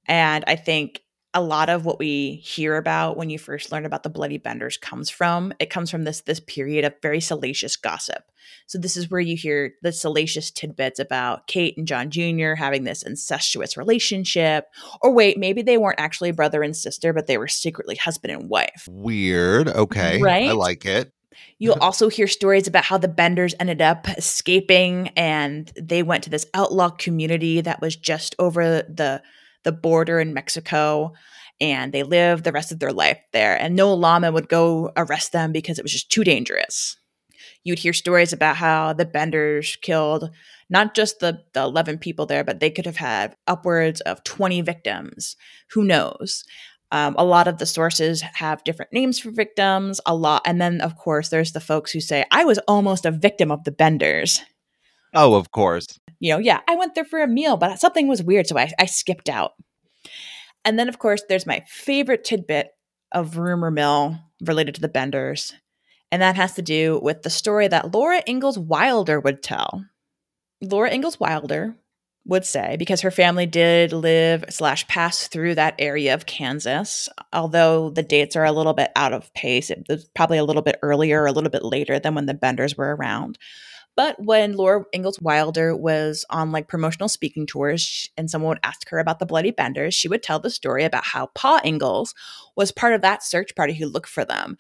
And 0.08 0.44
I 0.48 0.56
think 0.56 1.02
a 1.34 1.42
lot 1.42 1.70
of 1.70 1.86
what 1.86 2.00
we 2.00 2.36
hear 2.44 2.78
about 2.78 3.18
when 3.18 3.30
you 3.30 3.40
first 3.40 3.72
learn 3.72 3.86
about 3.86 4.04
the 4.04 4.10
bloody 4.10 4.38
benders 4.38 4.78
comes 4.78 5.10
from 5.10 5.54
it 5.60 5.70
comes 5.70 5.90
from 5.90 6.04
this 6.04 6.22
this 6.22 6.40
period 6.40 6.86
of 6.86 6.94
very 7.02 7.20
salacious 7.20 7.76
gossip. 7.76 8.24
So 8.68 8.78
this 8.78 8.96
is 8.96 9.10
where 9.10 9.22
you 9.22 9.36
hear 9.36 9.74
the 9.82 9.92
salacious 9.92 10.52
tidbits 10.52 11.00
about 11.00 11.48
kate 11.48 11.78
and 11.78 11.88
john 11.88 12.12
jr 12.12 12.54
having 12.54 12.84
this 12.84 13.04
incestuous 13.04 13.78
relationship. 13.78 14.68
Or 15.02 15.12
wait 15.12 15.38
maybe 15.38 15.62
they 15.62 15.78
weren't 15.78 16.00
actually 16.00 16.32
brother 16.32 16.62
and 16.62 16.76
sister 16.76 17.14
but 17.14 17.28
they 17.28 17.38
were 17.38 17.48
secretly 17.48 17.96
husband 17.96 18.32
and 18.32 18.50
wife. 18.50 18.88
Weird. 18.90 19.68
Okay. 19.68 20.22
Right? 20.22 20.50
i 20.50 20.54
like 20.54 20.86
it. 20.86 21.12
You'll 21.58 21.78
also 21.82 22.10
hear 22.10 22.28
stories 22.28 22.68
about 22.68 22.84
how 22.84 22.98
the 22.98 23.08
Benders 23.08 23.56
ended 23.60 23.82
up 23.82 24.08
escaping 24.10 25.10
and 25.10 25.72
they 25.80 26.04
went 26.04 26.24
to 26.26 26.30
this 26.30 26.46
outlaw 26.54 26.90
community 26.90 27.62
that 27.62 27.82
was 27.82 27.96
just 27.96 28.36
over 28.40 28.84
the 28.84 29.22
the 29.64 29.72
border 29.72 30.20
in 30.20 30.34
Mexico 30.34 31.14
and 31.62 31.94
they 31.94 32.04
lived 32.04 32.44
the 32.44 32.52
rest 32.52 32.72
of 32.72 32.80
their 32.80 32.92
life 32.92 33.20
there. 33.32 33.60
And 33.60 33.76
no 33.76 33.94
lawman 33.94 34.34
would 34.34 34.50
go 34.50 34.92
arrest 34.98 35.32
them 35.32 35.52
because 35.52 35.80
it 35.80 35.84
was 35.84 35.92
just 35.92 36.12
too 36.12 36.24
dangerous. 36.24 36.98
You'd 37.64 37.80
hear 37.80 37.94
stories 37.94 38.34
about 38.34 38.58
how 38.58 38.94
the 38.94 39.06
Benders 39.06 39.78
killed 39.82 40.30
not 40.70 40.96
just 40.96 41.20
the, 41.20 41.44
the 41.54 41.62
11 41.62 42.00
people 42.00 42.26
there, 42.26 42.44
but 42.44 42.60
they 42.60 42.72
could 42.72 42.86
have 42.86 42.98
had 42.98 43.36
upwards 43.48 44.02
of 44.02 44.24
20 44.24 44.62
victims. 44.62 45.36
Who 45.72 45.84
knows? 45.84 46.44
Um, 46.92 47.16
a 47.18 47.26
lot 47.26 47.48
of 47.48 47.58
the 47.58 47.66
sources 47.66 48.22
have 48.22 48.64
different 48.64 48.92
names 48.94 49.20
for 49.20 49.32
victims, 49.32 50.02
a 50.06 50.16
lot. 50.16 50.42
And 50.46 50.60
then, 50.62 50.82
of 50.82 50.98
course, 50.98 51.30
there's 51.30 51.52
the 51.52 51.60
folks 51.60 51.92
who 51.92 52.00
say, 52.00 52.26
I 52.32 52.44
was 52.44 52.60
almost 52.68 53.06
a 53.06 53.12
victim 53.12 53.52
of 53.52 53.64
the 53.64 53.72
Benders. 53.72 54.42
Oh, 55.14 55.36
of 55.36 55.52
course. 55.52 55.88
You 56.20 56.34
know, 56.34 56.40
yeah, 56.40 56.62
I 56.68 56.76
went 56.76 56.96
there 56.96 57.06
for 57.06 57.22
a 57.22 57.28
meal, 57.28 57.58
but 57.58 57.80
something 57.80 58.08
was 58.08 58.24
weird, 58.24 58.48
so 58.48 58.58
I, 58.58 58.72
I 58.80 58.86
skipped 58.86 59.30
out. 59.30 59.54
And 60.66 60.80
then, 60.80 60.88
of 60.90 61.00
course, 61.00 61.24
there's 61.28 61.46
my 61.46 61.64
favorite 61.68 62.24
tidbit 62.24 62.70
of 63.12 63.38
rumor 63.38 63.72
mill 63.72 64.18
related 64.42 64.76
to 64.76 64.82
the 64.82 64.88
Benders, 64.88 65.54
and 66.12 66.22
that 66.22 66.36
has 66.36 66.54
to 66.56 66.62
do 66.62 67.00
with 67.04 67.24
the 67.24 67.30
story 67.30 67.68
that 67.68 67.94
Laura 67.94 68.24
Ingalls 68.28 68.58
Wilder 68.58 69.20
would 69.20 69.44
tell. 69.44 69.86
Laura 70.62 70.92
Ingalls 70.92 71.20
Wilder 71.20 71.76
would 72.26 72.46
say 72.46 72.78
because 72.78 73.02
her 73.02 73.12
family 73.12 73.46
did 73.46 73.92
live 73.92 74.46
slash 74.50 74.88
pass 74.88 75.28
through 75.28 75.56
that 75.56 75.76
area 75.78 76.14
of 76.14 76.26
Kansas. 76.26 77.10
Although 77.34 77.90
the 77.90 78.04
dates 78.04 78.36
are 78.36 78.46
a 78.46 78.52
little 78.52 78.74
bit 78.74 78.92
out 78.96 79.12
of 79.12 79.34
pace, 79.34 79.70
it 79.70 79.86
was 79.90 80.10
probably 80.16 80.38
a 80.38 80.46
little 80.46 80.62
bit 80.62 80.80
earlier, 80.82 81.26
a 81.26 81.32
little 81.32 81.50
bit 81.50 81.66
later 81.66 82.00
than 82.00 82.16
when 82.16 82.26
the 82.26 82.34
Benders 82.34 82.78
were 82.78 82.96
around. 82.96 83.38
But 83.96 84.16
when 84.24 84.54
Laura 84.54 84.86
Ingalls 84.94 85.22
Wilder 85.22 85.76
was 85.76 86.26
on 86.30 86.52
like 86.52 86.68
promotional 86.68 87.10
speaking 87.10 87.46
tours 87.46 88.10
and 88.18 88.30
someone 88.30 88.50
would 88.50 88.60
ask 88.64 88.90
her 88.90 89.00
about 89.00 89.20
the 89.20 89.26
Bloody 89.26 89.52
Benders, 89.52 89.94
she 89.94 90.08
would 90.08 90.24
tell 90.24 90.40
the 90.40 90.50
story 90.50 90.84
about 90.84 91.04
how 91.06 91.28
Pa 91.36 91.62
Ingalls 91.64 92.16
was 92.56 92.72
part 92.72 92.94
of 92.94 93.02
that 93.02 93.24
search 93.24 93.56
party 93.56 93.74
who 93.74 93.86
looked 93.88 94.10
for 94.10 94.26
them. 94.26 94.58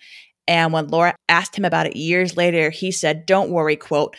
And 0.48 0.74
when 0.74 0.88
Laura 0.88 1.16
asked 1.30 1.58
him 1.58 1.66
about 1.66 1.88
it 1.88 1.96
years 1.96 2.38
later, 2.38 2.70
he 2.70 2.92
said, 2.92 3.26
Don't 3.26 3.50
worry, 3.50 3.76
quote, 3.76 4.16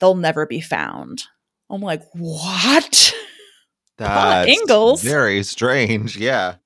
they'll 0.00 0.14
never 0.14 0.46
be 0.46 0.60
found. 0.60 1.24
I'm 1.70 1.80
like, 1.80 2.02
what? 2.14 3.14
That's 3.98 4.48
Ingalls. 4.48 5.02
Very 5.02 5.42
strange. 5.42 6.16
Yeah. 6.16 6.56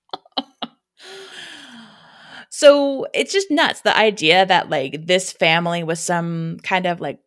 So 2.59 3.07
it's 3.15 3.33
just 3.33 3.53
nuts. 3.53 3.83
The 3.83 3.97
idea 3.97 4.45
that 4.45 4.69
like 4.69 5.07
this 5.07 5.31
family 5.31 5.85
was 5.85 6.01
some 6.01 6.57
kind 6.65 6.87
of 6.87 7.01
like 7.01 7.21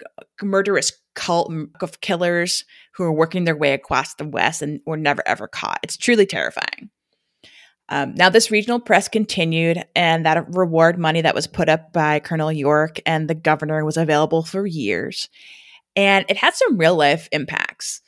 murderous 0.43 0.91
cult 1.15 1.49
of 1.79 2.01
killers 2.01 2.65
who 2.95 3.05
are 3.05 3.13
working 3.13 3.45
their 3.45 3.55
way 3.55 3.71
across 3.71 4.15
the 4.15 4.25
West 4.25 4.61
and 4.61 4.81
were 4.85 4.97
never 4.97 5.25
ever 5.25 5.47
caught. 5.47 5.79
It's 5.83 5.95
truly 5.95 6.25
terrifying. 6.25 6.89
Um, 7.87 8.13
now, 8.15 8.27
this 8.27 8.51
regional 8.51 8.81
press 8.81 9.07
continued, 9.07 9.81
and 9.95 10.25
that 10.25 10.53
reward 10.53 10.99
money 10.99 11.21
that 11.21 11.35
was 11.35 11.47
put 11.47 11.69
up 11.69 11.93
by 11.93 12.19
Colonel 12.19 12.51
York 12.51 12.99
and 13.05 13.29
the 13.29 13.33
governor 13.33 13.85
was 13.85 13.95
available 13.95 14.43
for 14.43 14.67
years. 14.67 15.29
And 15.95 16.25
it 16.27 16.35
had 16.35 16.55
some 16.55 16.77
real 16.77 16.97
life 16.97 17.29
impacts. 17.31 18.01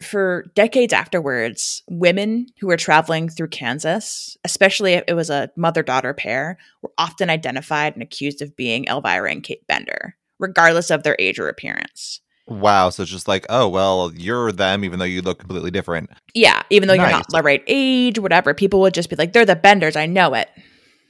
For 0.00 0.44
decades 0.54 0.92
afterwards, 0.92 1.82
women 1.88 2.48
who 2.60 2.66
were 2.66 2.76
traveling 2.76 3.28
through 3.28 3.48
Kansas, 3.48 4.36
especially 4.44 4.92
if 4.92 5.04
it 5.08 5.14
was 5.14 5.30
a 5.30 5.50
mother 5.56 5.82
daughter 5.82 6.12
pair, 6.12 6.58
were 6.82 6.92
often 6.98 7.30
identified 7.30 7.94
and 7.94 8.02
accused 8.02 8.42
of 8.42 8.56
being 8.56 8.84
Elvira 8.84 9.30
and 9.30 9.42
Kate 9.42 9.66
Bender, 9.66 10.16
regardless 10.38 10.90
of 10.90 11.02
their 11.02 11.16
age 11.18 11.38
or 11.38 11.48
appearance. 11.48 12.20
Wow. 12.46 12.90
So 12.90 13.02
it's 13.02 13.10
just 13.10 13.26
like, 13.26 13.46
oh, 13.48 13.68
well, 13.68 14.12
you're 14.14 14.52
them, 14.52 14.84
even 14.84 14.98
though 14.98 15.06
you 15.06 15.22
look 15.22 15.38
completely 15.38 15.70
different. 15.70 16.10
Yeah. 16.34 16.62
Even 16.70 16.88
though 16.88 16.94
Nice. 16.94 17.10
you're 17.10 17.18
not 17.18 17.26
the 17.30 17.42
right 17.42 17.64
age, 17.66 18.18
whatever, 18.18 18.54
people 18.54 18.80
would 18.80 18.94
just 18.94 19.10
be 19.10 19.16
like, 19.16 19.32
they're 19.32 19.44
the 19.46 19.56
Benders. 19.56 19.96
I 19.96 20.06
know 20.06 20.34
it. 20.34 20.48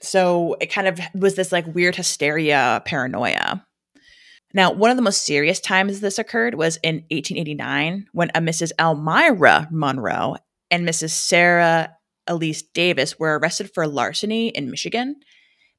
So 0.01 0.57
it 0.61 0.67
kind 0.67 0.87
of 0.87 1.01
was 1.15 1.35
this 1.35 1.53
like 1.53 1.67
weird 1.75 1.97
hysteria, 1.97 2.83
paranoia. 2.85 3.66
Now, 4.55 4.73
one 4.73 4.91
of 4.91 4.97
the 4.97 5.03
most 5.03 5.25
serious 5.25 5.61
times 5.61 6.01
this 6.01 6.19
occurred 6.19 6.55
was 6.55 6.79
in 6.83 6.97
1889 7.11 8.07
when 8.13 8.31
a 8.35 8.41
Mrs. 8.41 8.73
Elmira 8.79 9.69
Monroe 9.71 10.37
and 10.71 10.89
Mrs. 10.89 11.11
Sarah 11.11 11.97
Elise 12.27 12.63
Davis 12.63 13.19
were 13.19 13.39
arrested 13.39 13.71
for 13.73 13.87
larceny 13.87 14.49
in 14.49 14.71
Michigan. 14.71 15.17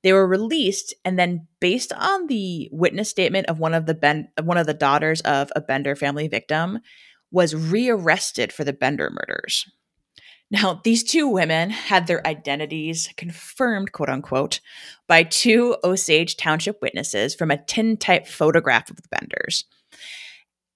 They 0.03 0.13
were 0.13 0.28
released, 0.28 0.93
and 1.03 1.18
then 1.18 1.47
based 1.59 1.91
on 1.93 2.28
the 2.28 2.70
witness 2.72 3.09
statement 3.09 3.47
of 3.47 3.59
one 3.59 3.74
of 3.74 3.86
the 3.86 3.95
ben- 3.95 4.30
one 4.41 4.57
of 4.57 4.68
the 4.68 4.74
daughters 4.74 5.22
of 5.22 5.51
a 5.55 5.61
Bender 5.61 5.95
family 5.95 6.28
victim, 6.28 6.80
was 7.32 7.55
rearrested 7.55 8.53
for 8.53 8.63
the 8.63 8.74
Bender 8.74 9.09
murders. 9.09 9.65
Now, 10.49 10.79
these 10.83 11.03
two 11.03 11.27
women 11.27 11.69
had 11.69 12.07
their 12.07 12.25
identities 12.25 13.09
confirmed, 13.17 13.91
quote 13.91 14.09
unquote, 14.09 14.61
by 15.07 15.23
two 15.23 15.75
Osage 15.83 16.37
Township 16.37 16.81
witnesses 16.81 17.35
from 17.35 17.51
a 17.51 17.61
tintype 17.65 18.27
photograph 18.27 18.89
of 18.89 18.95
the 18.95 19.09
Benders. 19.09 19.65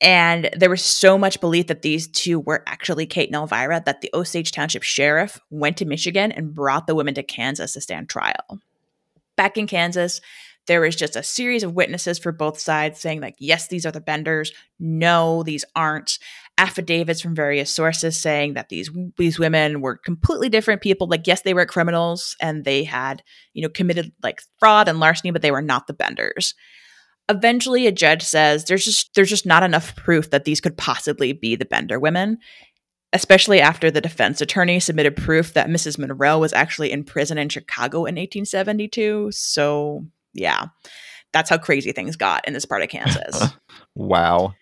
And 0.01 0.49
there 0.57 0.69
was 0.69 0.83
so 0.83 1.17
much 1.17 1.39
belief 1.39 1.67
that 1.67 1.83
these 1.83 2.07
two 2.07 2.39
were 2.39 2.63
actually 2.65 3.05
Kate 3.05 3.29
and 3.29 3.35
Elvira 3.35 3.83
that 3.85 4.01
the 4.01 4.09
Osage 4.13 4.51
Township 4.51 4.83
sheriff 4.83 5.39
went 5.51 5.77
to 5.77 5.85
Michigan 5.85 6.31
and 6.31 6.55
brought 6.55 6.87
the 6.87 6.95
women 6.95 7.13
to 7.13 7.23
Kansas 7.23 7.73
to 7.73 7.81
stand 7.81 8.09
trial. 8.09 8.59
Back 9.37 9.57
in 9.57 9.67
Kansas, 9.67 10.19
there 10.67 10.81
was 10.81 10.95
just 10.95 11.15
a 11.15 11.23
series 11.23 11.63
of 11.63 11.75
witnesses 11.75 12.19
for 12.19 12.31
both 12.31 12.59
sides 12.59 12.99
saying, 12.99 13.21
like, 13.21 13.35
yes, 13.39 13.67
these 13.67 13.85
are 13.85 13.91
the 13.91 14.01
Benders. 14.01 14.51
No, 14.79 15.43
these 15.43 15.65
aren't. 15.75 16.19
Affidavits 16.57 17.21
from 17.21 17.33
various 17.33 17.73
sources 17.73 18.17
saying 18.17 18.53
that 18.53 18.69
these 18.69 18.89
these 19.17 19.39
women 19.39 19.81
were 19.81 19.97
completely 19.97 20.49
different 20.49 20.81
people. 20.81 21.07
Like, 21.07 21.25
yes, 21.25 21.41
they 21.41 21.53
were 21.53 21.65
criminals 21.65 22.35
and 22.39 22.65
they 22.65 22.83
had, 22.83 23.23
you 23.53 23.61
know, 23.61 23.69
committed 23.69 24.11
like 24.21 24.41
fraud 24.59 24.87
and 24.87 24.99
larceny, 24.99 25.31
but 25.31 25.41
they 25.41 25.51
were 25.51 25.61
not 25.61 25.87
the 25.87 25.93
Benders. 25.93 26.53
Eventually, 27.29 27.87
a 27.87 27.91
judge 27.91 28.21
says 28.21 28.65
there's 28.65 28.85
just 28.85 29.13
there's 29.15 29.29
just 29.29 29.45
not 29.45 29.63
enough 29.63 29.95
proof 29.95 30.29
that 30.29 30.45
these 30.45 30.61
could 30.61 30.77
possibly 30.77 31.33
be 31.33 31.55
the 31.55 31.65
Bender 31.65 31.99
women 31.99 32.37
especially 33.13 33.59
after 33.59 33.91
the 33.91 34.01
defense 34.01 34.41
attorney 34.41 34.79
submitted 34.79 35.15
proof 35.15 35.53
that 35.53 35.67
Mrs. 35.67 35.97
Monroe 35.97 36.39
was 36.39 36.53
actually 36.53 36.91
in 36.91 37.03
prison 37.03 37.37
in 37.37 37.49
Chicago 37.49 37.99
in 37.99 38.15
1872. 38.15 39.31
So, 39.31 40.05
yeah, 40.33 40.67
that's 41.33 41.49
how 41.49 41.57
crazy 41.57 41.91
things 41.91 42.15
got 42.15 42.47
in 42.47 42.53
this 42.53 42.65
part 42.65 42.83
of 42.83 42.89
Kansas. 42.89 43.49
Wow. 43.93 44.53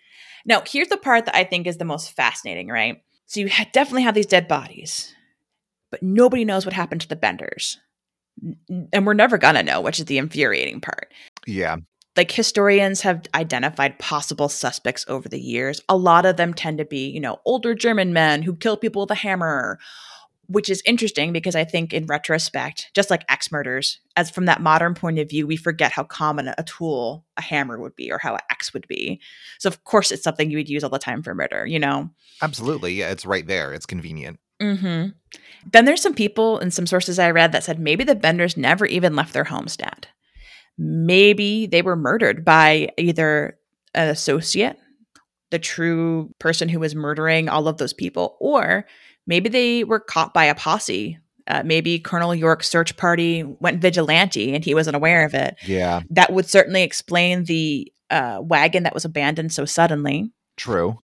Now, 0.44 0.62
here's 0.66 0.88
the 0.88 0.96
part 0.96 1.26
that 1.26 1.36
I 1.36 1.44
think 1.44 1.66
is 1.66 1.76
the 1.76 1.84
most 1.84 2.12
fascinating, 2.12 2.68
right? 2.68 3.02
So, 3.26 3.40
you 3.40 3.48
ha- 3.48 3.66
definitely 3.72 4.02
have 4.02 4.14
these 4.14 4.26
dead 4.26 4.48
bodies, 4.48 5.14
but 5.90 6.02
nobody 6.02 6.44
knows 6.44 6.64
what 6.64 6.72
happened 6.72 7.02
to 7.02 7.08
the 7.08 7.16
Benders. 7.16 7.78
And 8.92 9.06
we're 9.06 9.14
never 9.14 9.38
going 9.38 9.56
to 9.56 9.62
know, 9.62 9.80
which 9.80 9.98
is 9.98 10.06
the 10.06 10.18
infuriating 10.18 10.80
part 10.80 11.12
Yeah. 11.46 11.76
like 12.16 12.30
historians 12.30 13.02
have 13.02 13.22
identified 13.34 13.98
possible 13.98 14.48
suspects 14.48 15.04
over 15.08 15.28
the 15.28 15.40
years. 15.40 15.80
A 15.88 15.96
lot 15.96 16.24
of 16.24 16.36
them 16.36 16.54
tend 16.54 16.78
to 16.78 16.84
be, 16.84 17.08
you 17.10 17.20
know, 17.20 17.38
older 17.44 17.74
German 17.74 18.12
men 18.12 18.42
who 18.42 18.56
kill 18.56 18.76
people 18.76 19.02
with 19.02 19.10
a 19.10 19.16
hammer, 19.16 19.78
which 20.50 20.68
is 20.68 20.82
interesting 20.84 21.32
because 21.32 21.54
I 21.54 21.62
think 21.62 21.92
in 21.92 22.06
retrospect, 22.06 22.90
just 22.92 23.08
like 23.08 23.24
axe 23.28 23.52
murders, 23.52 24.00
as 24.16 24.30
from 24.32 24.46
that 24.46 24.60
modern 24.60 24.94
point 24.94 25.20
of 25.20 25.28
view, 25.28 25.46
we 25.46 25.56
forget 25.56 25.92
how 25.92 26.02
common 26.02 26.48
a 26.48 26.64
tool 26.64 27.24
a 27.36 27.40
hammer 27.40 27.78
would 27.78 27.94
be 27.94 28.10
or 28.10 28.18
how 28.18 28.34
an 28.34 28.40
axe 28.50 28.74
would 28.74 28.88
be. 28.88 29.20
So 29.60 29.68
of 29.68 29.84
course 29.84 30.10
it's 30.10 30.24
something 30.24 30.50
you 30.50 30.56
would 30.56 30.68
use 30.68 30.82
all 30.82 30.90
the 30.90 30.98
time 30.98 31.22
for 31.22 31.36
murder, 31.36 31.66
you 31.66 31.78
know. 31.78 32.10
Absolutely. 32.42 32.94
Yeah. 32.94 33.10
It's 33.10 33.24
right 33.24 33.46
there. 33.46 33.72
It's 33.72 33.86
convenient. 33.86 34.40
Mm-hmm. 34.60 35.10
Then 35.70 35.84
there's 35.84 36.02
some 36.02 36.14
people 36.14 36.58
and 36.58 36.74
some 36.74 36.86
sources 36.86 37.20
I 37.20 37.30
read 37.30 37.52
that 37.52 37.62
said 37.62 37.78
maybe 37.78 38.02
the 38.02 38.16
Benders 38.16 38.56
never 38.56 38.86
even 38.86 39.14
left 39.14 39.32
their 39.32 39.44
homestead. 39.44 40.08
Maybe 40.76 41.66
they 41.66 41.82
were 41.82 41.94
murdered 41.94 42.44
by 42.44 42.90
either 42.98 43.56
an 43.94 44.08
associate, 44.08 44.78
the 45.50 45.60
true 45.60 46.34
person 46.40 46.68
who 46.68 46.80
was 46.80 46.96
murdering 46.96 47.48
all 47.48 47.68
of 47.68 47.78
those 47.78 47.92
people, 47.92 48.36
or 48.40 48.84
maybe 49.30 49.48
they 49.48 49.84
were 49.84 50.00
caught 50.00 50.34
by 50.34 50.44
a 50.44 50.54
posse. 50.54 51.16
Uh, 51.46 51.62
maybe 51.64 51.98
Colonel 51.98 52.34
York's 52.34 52.68
search 52.68 52.96
party 52.96 53.42
went 53.42 53.80
vigilante 53.80 54.54
and 54.54 54.64
he 54.64 54.74
wasn't 54.74 54.94
aware 54.94 55.24
of 55.24 55.34
it. 55.34 55.56
Yeah. 55.66 56.02
That 56.10 56.32
would 56.32 56.46
certainly 56.46 56.82
explain 56.82 57.44
the 57.44 57.90
uh, 58.10 58.40
wagon 58.42 58.82
that 58.82 58.94
was 58.94 59.04
abandoned 59.04 59.52
so 59.52 59.64
suddenly. 59.64 60.30
True. 60.56 60.98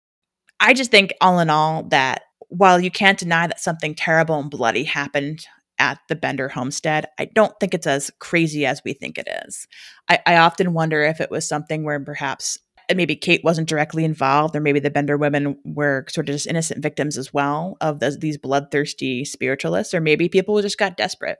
I 0.60 0.74
just 0.74 0.90
think, 0.90 1.14
all 1.22 1.40
in 1.40 1.50
all, 1.50 1.84
that 1.90 2.24
while 2.50 2.80
you 2.80 2.90
can't 2.90 3.20
deny 3.20 3.48
that 3.48 3.60
something 3.60 3.94
terrible 3.94 4.40
and 4.40 4.50
bloody 4.50 4.84
happened 4.84 5.46
at 5.80 6.00
the 6.08 6.16
Bender 6.16 6.50
homestead, 6.50 7.06
I 7.20 7.26
don't 7.26 7.54
think 7.60 7.74
it's 7.74 7.88
as 7.88 8.12
crazy 8.20 8.66
as 8.66 8.82
we 8.84 8.94
think 8.94 9.18
it 9.18 9.28
is. 9.46 9.68
I, 10.10 10.20
I 10.26 10.38
often 10.38 10.74
wonder 10.74 11.04
if 11.04 11.20
it 11.22 11.32
was 11.32 11.48
something 11.48 11.84
where 11.84 12.00
perhaps 12.00 12.58
maybe 12.94 13.16
Kate 13.16 13.44
wasn't 13.44 13.70
directly 13.70 14.04
involved, 14.04 14.56
or 14.56 14.60
maybe 14.60 14.80
the 14.80 14.90
Bender 14.90 15.18
women 15.18 15.58
were 15.64 16.06
sort 16.10 16.30
of 16.30 16.36
just 16.36 16.48
innocent 16.48 16.82
victims 16.82 17.18
as 17.18 17.34
well 17.34 17.78
of 17.82 18.00
those, 18.00 18.20
these 18.20 18.38
bloodthirsty 18.38 19.26
spiritualists, 19.26 19.94
or 19.94 20.02
maybe 20.02 20.30
people 20.30 20.62
just 20.62 20.78
got 20.78 20.98
desperate. 20.98 21.40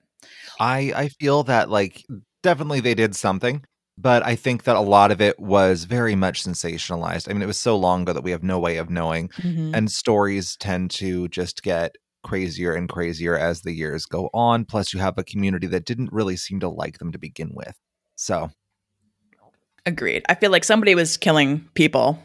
I 0.60 0.94
I 0.96 1.08
feel 1.10 1.44
that 1.44 1.70
like 1.70 2.04
definitely 2.42 2.80
they 2.80 2.94
did 2.94 3.16
something, 3.16 3.64
but 3.98 4.26
I 4.26 4.36
think 4.36 4.64
that 4.64 4.76
a 4.76 4.82
lot 4.82 5.12
of 5.12 5.22
it 5.22 5.40
was 5.40 5.86
very 5.86 6.16
much 6.16 6.44
sensationalized. 6.44 7.30
I 7.30 7.34
mean, 7.34 7.42
it 7.42 7.48
was 7.48 7.60
so 7.60 7.76
long 7.76 8.04
ago 8.04 8.14
that 8.14 8.24
we 8.24 8.32
have 8.32 8.44
no 8.44 8.60
way 8.60 8.78
of 8.78 8.90
knowing, 8.90 9.30
mm-hmm. 9.30 9.74
and 9.76 9.92
stories 9.92 10.56
tend 10.58 10.92
to 10.92 11.28
just 11.30 11.64
get 11.64 11.96
crazier 12.24 12.74
and 12.74 12.88
crazier 12.88 13.38
as 13.38 13.62
the 13.62 13.74
years 13.74 14.06
go 14.06 14.30
on. 14.34 14.66
Plus, 14.66 14.94
you 14.94 15.00
have 15.00 15.18
a 15.18 15.24
community 15.24 15.68
that 15.68 15.86
didn't 15.86 16.14
really 16.14 16.38
seem 16.38 16.60
to 16.62 16.70
like 16.70 17.00
them 17.00 17.12
to 17.12 17.20
begin 17.20 17.52
with. 17.54 17.76
So, 18.16 18.52
Agreed. 19.86 20.24
I 20.30 20.36
feel 20.36 20.52
like 20.52 20.64
somebody 20.64 20.96
was 20.96 21.18
killing 21.18 21.68
people 21.74 22.20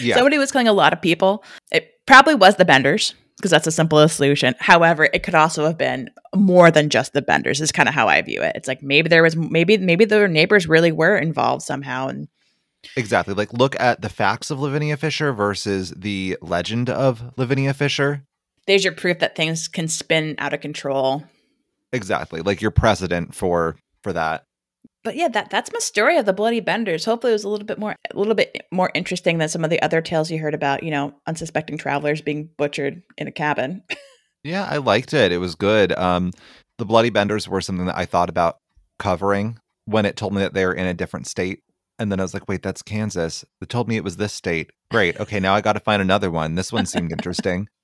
yeah, 0.00 0.16
Somebody 0.16 0.38
was 0.38 0.52
killing 0.52 0.68
a 0.68 0.72
lot 0.72 0.92
of 0.92 1.00
people. 1.00 1.44
It 1.72 2.00
probably 2.06 2.34
was 2.34 2.56
the 2.56 2.64
Benders 2.64 3.14
because 3.36 3.50
that's 3.50 3.64
the 3.64 3.70
simplest 3.70 4.16
solution. 4.16 4.54
However, 4.58 5.08
it 5.12 5.22
could 5.22 5.34
also 5.34 5.64
have 5.66 5.78
been 5.78 6.10
more 6.34 6.70
than 6.70 6.90
just 6.90 7.12
the 7.12 7.22
Benders. 7.22 7.60
Is 7.60 7.72
kind 7.72 7.88
of 7.88 7.94
how 7.94 8.08
I 8.08 8.20
view 8.22 8.42
it. 8.42 8.52
It's 8.54 8.68
like 8.68 8.82
maybe 8.82 9.08
there 9.08 9.22
was 9.22 9.36
maybe 9.36 9.78
maybe 9.78 10.04
their 10.04 10.28
neighbors 10.28 10.66
really 10.66 10.92
were 10.92 11.16
involved 11.16 11.62
somehow, 11.62 12.08
and 12.08 12.28
exactly. 12.96 13.34
Like, 13.34 13.52
look 13.52 13.78
at 13.80 14.02
the 14.02 14.08
facts 14.08 14.50
of 14.50 14.60
Lavinia 14.60 14.96
Fisher 14.96 15.32
versus 15.32 15.92
the 15.96 16.36
legend 16.40 16.90
of 16.90 17.32
Lavinia 17.36 17.74
Fisher. 17.74 18.24
there's 18.66 18.84
your 18.84 18.94
proof 18.94 19.20
that 19.20 19.36
things 19.36 19.68
can 19.68 19.88
spin 19.88 20.34
out 20.38 20.52
of 20.52 20.60
control. 20.60 21.24
Exactly, 21.92 22.42
like 22.42 22.60
your 22.60 22.70
precedent 22.70 23.34
for 23.34 23.76
for 24.02 24.12
that. 24.12 24.44
But 25.08 25.16
yeah, 25.16 25.28
that 25.28 25.48
that's 25.48 25.72
my 25.72 25.78
story 25.78 26.18
of 26.18 26.26
the 26.26 26.34
Bloody 26.34 26.60
Benders. 26.60 27.06
Hopefully, 27.06 27.32
it 27.32 27.36
was 27.36 27.44
a 27.44 27.48
little 27.48 27.64
bit 27.64 27.78
more 27.78 27.96
a 28.12 28.18
little 28.18 28.34
bit 28.34 28.66
more 28.70 28.90
interesting 28.94 29.38
than 29.38 29.48
some 29.48 29.64
of 29.64 29.70
the 29.70 29.80
other 29.80 30.02
tales 30.02 30.30
you 30.30 30.38
heard 30.38 30.52
about. 30.52 30.82
You 30.82 30.90
know, 30.90 31.14
unsuspecting 31.26 31.78
travelers 31.78 32.20
being 32.20 32.50
butchered 32.58 33.02
in 33.16 33.26
a 33.26 33.32
cabin. 33.32 33.82
yeah, 34.44 34.68
I 34.70 34.76
liked 34.76 35.14
it. 35.14 35.32
It 35.32 35.38
was 35.38 35.54
good. 35.54 35.92
Um, 35.92 36.32
the 36.76 36.84
Bloody 36.84 37.08
Benders 37.08 37.48
were 37.48 37.62
something 37.62 37.86
that 37.86 37.96
I 37.96 38.04
thought 38.04 38.28
about 38.28 38.58
covering 38.98 39.58
when 39.86 40.04
it 40.04 40.14
told 40.14 40.34
me 40.34 40.42
that 40.42 40.52
they 40.52 40.66
were 40.66 40.74
in 40.74 40.86
a 40.86 40.92
different 40.92 41.26
state. 41.26 41.62
And 41.98 42.12
then 42.12 42.20
I 42.20 42.22
was 42.22 42.34
like, 42.34 42.46
wait, 42.46 42.62
that's 42.62 42.82
Kansas. 42.82 43.46
It 43.62 43.70
told 43.70 43.88
me 43.88 43.96
it 43.96 44.04
was 44.04 44.18
this 44.18 44.34
state. 44.34 44.72
Great. 44.90 45.18
Okay, 45.18 45.40
now 45.40 45.54
I 45.54 45.62
got 45.62 45.72
to 45.72 45.80
find 45.80 46.02
another 46.02 46.30
one. 46.30 46.54
This 46.54 46.70
one 46.70 46.84
seemed 46.84 47.12
interesting. 47.12 47.68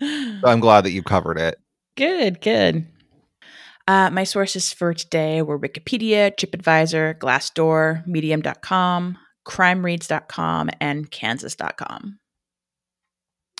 So 0.00 0.46
I'm 0.46 0.60
glad 0.60 0.82
that 0.82 0.92
you 0.92 1.02
covered 1.02 1.38
it. 1.38 1.58
Good, 1.96 2.40
good. 2.40 2.86
Uh, 3.88 4.10
my 4.10 4.22
sources 4.22 4.70
for 4.70 4.92
today 4.92 5.40
were 5.40 5.58
Wikipedia, 5.58 6.30
TripAdvisor, 6.36 7.18
Glassdoor, 7.18 8.06
Medium.com, 8.06 9.16
CrimeReads.com, 9.48 10.68
and 10.78 11.10
Kansas.com. 11.10 12.18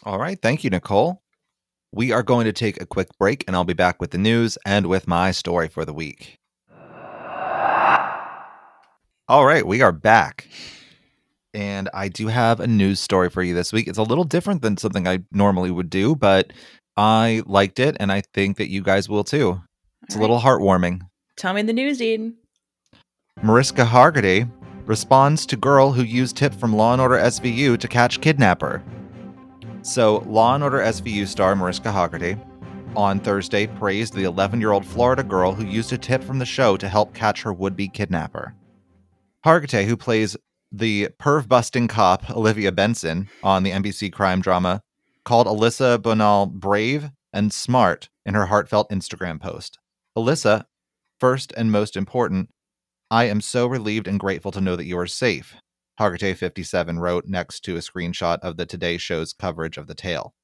All 0.05 0.19
right. 0.19 0.39
Thank 0.41 0.65
you, 0.65 0.71
Nicole. 0.71 1.23
We 1.93 2.13
are 2.13 2.23
going 2.23 2.45
to 2.45 2.53
take 2.53 2.79
a 2.79 2.85
quick 2.85 3.09
break, 3.19 3.43
and 3.47 3.57
I'll 3.57 3.65
be 3.65 3.73
back 3.73 4.03
with 4.03 4.11
the 4.11 4.19
news 4.19 4.59
and 4.67 4.87
with 4.87 5.09
my 5.09 5.31
story 5.31 5.69
for 5.69 5.87
the 5.87 5.95
week. 5.95 6.37
All 9.31 9.47
right, 9.47 9.67
we 9.67 9.81
are 9.81 9.93
back. 9.93 10.47
And 11.55 11.89
I 11.95 12.09
do 12.09 12.27
have 12.27 12.61
a 12.61 12.67
news 12.67 13.01
story 13.01 13.31
for 13.31 13.43
you 13.43 13.55
this 13.55 13.73
week. 13.73 13.89
It's 13.89 13.97
a 13.97 14.03
little 14.03 14.25
different 14.25 14.61
than 14.61 14.77
something 14.77 15.09
I 15.09 15.21
normally 15.33 15.71
would 15.71 15.89
do, 15.89 16.15
but 16.15 16.53
I 16.99 17.43
liked 17.47 17.79
it, 17.79 17.97
and 17.99 18.13
I 18.13 18.21
think 18.35 18.59
that 18.59 18.71
you 18.71 18.83
guys 18.83 19.09
will 19.09 19.25
too. 19.25 19.63
It's 20.09 20.17
a 20.17 20.21
little 20.21 20.41
heartwarming. 20.41 21.03
Tell 21.37 21.53
me 21.53 21.61
the 21.61 21.75
news, 21.75 22.01
Eden. 22.01 22.37
Mariska 23.43 23.85
Hargitay 23.85 24.51
responds 24.87 25.45
to 25.45 25.55
girl 25.55 25.93
who 25.93 26.03
used 26.03 26.35
tip 26.35 26.55
from 26.55 26.75
Law 26.75 26.95
and 26.95 27.03
Order 27.03 27.17
SVU 27.17 27.79
to 27.79 27.89
catch 27.89 28.23
kidnapper. 28.23 28.83
So, 29.83 30.21
Law 30.21 30.55
and 30.55 30.65
Order 30.65 30.79
SVU 30.79 31.27
star 31.27 31.55
Mariska 31.55 31.91
Hargitay 31.91 32.43
on 32.97 33.21
Thursday 33.21 33.67
praised 33.67 34.15
the 34.15 34.25
11 34.25 34.63
year 34.63 34.73
old 34.73 34.87
Florida 34.87 35.23
girl 35.23 35.53
who 35.53 35.67
used 35.67 35.93
a 35.93 35.99
tip 35.99 36.25
from 36.25 36.39
the 36.39 36.47
show 36.47 36.79
to 36.79 36.89
help 36.89 37.13
catch 37.13 37.43
her 37.43 37.53
would 37.53 37.77
be 37.77 37.87
kidnapper. 37.87 38.55
Hargitay, 39.45 39.85
who 39.85 39.97
plays 39.99 40.39
the 40.73 41.11
perv 41.21 41.49
busting 41.49 41.87
cop 41.87 42.31
Olivia 42.31 42.73
Benson 42.73 43.29
on 43.43 43.63
the 43.63 43.73
NBC 43.73 44.11
crime 44.11 44.41
drama, 44.41 44.81
called 45.27 45.47
Alyssa 45.47 45.99
Bonal 45.99 46.51
brave 46.51 47.11
and 47.31 47.53
smart 47.53 48.09
in 48.25 48.33
her 48.33 48.47
heartfelt 48.47 48.89
Instagram 48.89 49.39
post. 49.39 49.79
Alyssa, 50.17 50.65
first 51.19 51.53
and 51.57 51.73
most 51.73 51.97
important, 51.97 52.51
I 53.11 53.25
am 53.25 53.41
so 53.41 53.67
relieved 53.67 54.07
and 54.07 54.21
grateful 54.21 54.53
to 54.53 54.61
know 54.61 54.77
that 54.77 54.87
you 54.87 54.99
are 54.99 55.07
safe. 55.07 55.55
Hargitay 55.99 56.37
57 56.37 56.99
wrote 56.99 57.27
next 57.27 57.61
to 57.65 57.77
a 57.77 57.81
screenshot 57.81 58.39
of 58.41 58.57
the 58.57 58.67
Today 58.67 58.99
Show's 58.99 59.33
coverage 59.33 59.79
of 59.79 59.87
the 59.87 59.95
tale 59.95 60.35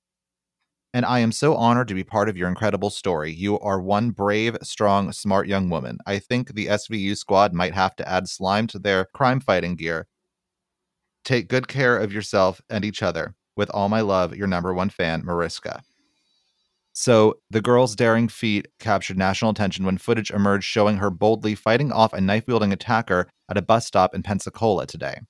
and 0.95 1.05
I 1.05 1.19
am 1.19 1.33
so 1.33 1.57
honored 1.57 1.89
to 1.89 1.95
be 1.95 2.05
part 2.05 2.29
of 2.29 2.37
your 2.37 2.49
incredible 2.49 2.89
story. 2.89 3.33
You 3.33 3.59
are 3.59 3.81
one 3.81 4.13
brave, 4.13 4.57
strong, 4.63 5.11
smart 5.11 5.49
young 5.49 5.69
woman. 5.69 5.99
I 6.07 6.21
think 6.21 6.55
the 6.55 6.69
SVU 6.69 7.17
squad 7.17 7.53
might 7.53 7.75
have 7.75 7.97
to 7.97 8.09
add 8.09 8.29
slime 8.29 8.69
to 8.69 8.79
their 8.79 9.07
crime 9.07 9.41
fighting 9.41 9.75
gear. 9.75 10.07
Take 11.25 11.49
good 11.49 11.67
care 11.67 11.99
of 11.99 12.13
yourself 12.13 12.63
and 12.71 12.85
each 12.85 13.03
other. 13.03 13.35
With 13.57 13.71
all 13.71 13.89
my 13.89 14.03
love, 14.03 14.37
your 14.37 14.47
number 14.47 14.73
one 14.73 14.89
fan, 14.89 15.25
Mariska. 15.25 15.83
So, 16.97 17.39
the 17.51 17.61
girl's 17.61 17.97
daring 17.97 18.29
feat 18.29 18.69
captured 18.79 19.19
national 19.19 19.51
attention 19.51 19.85
when 19.85 19.99
footage 19.99 20.31
emerged 20.31 20.65
showing 20.65 20.99
her 20.99 21.11
boldly 21.11 21.57
fighting 21.57 21.91
off 21.91 22.13
a 22.13 22.21
knife 22.21 22.47
wielding 22.47 22.73
attacker 22.73 23.29
at 23.49 23.59
a 23.59 23.63
bus 23.63 23.85
stop 23.85 24.15
in 24.15 24.23
Pensacola 24.23 24.87
today. 24.87 25.21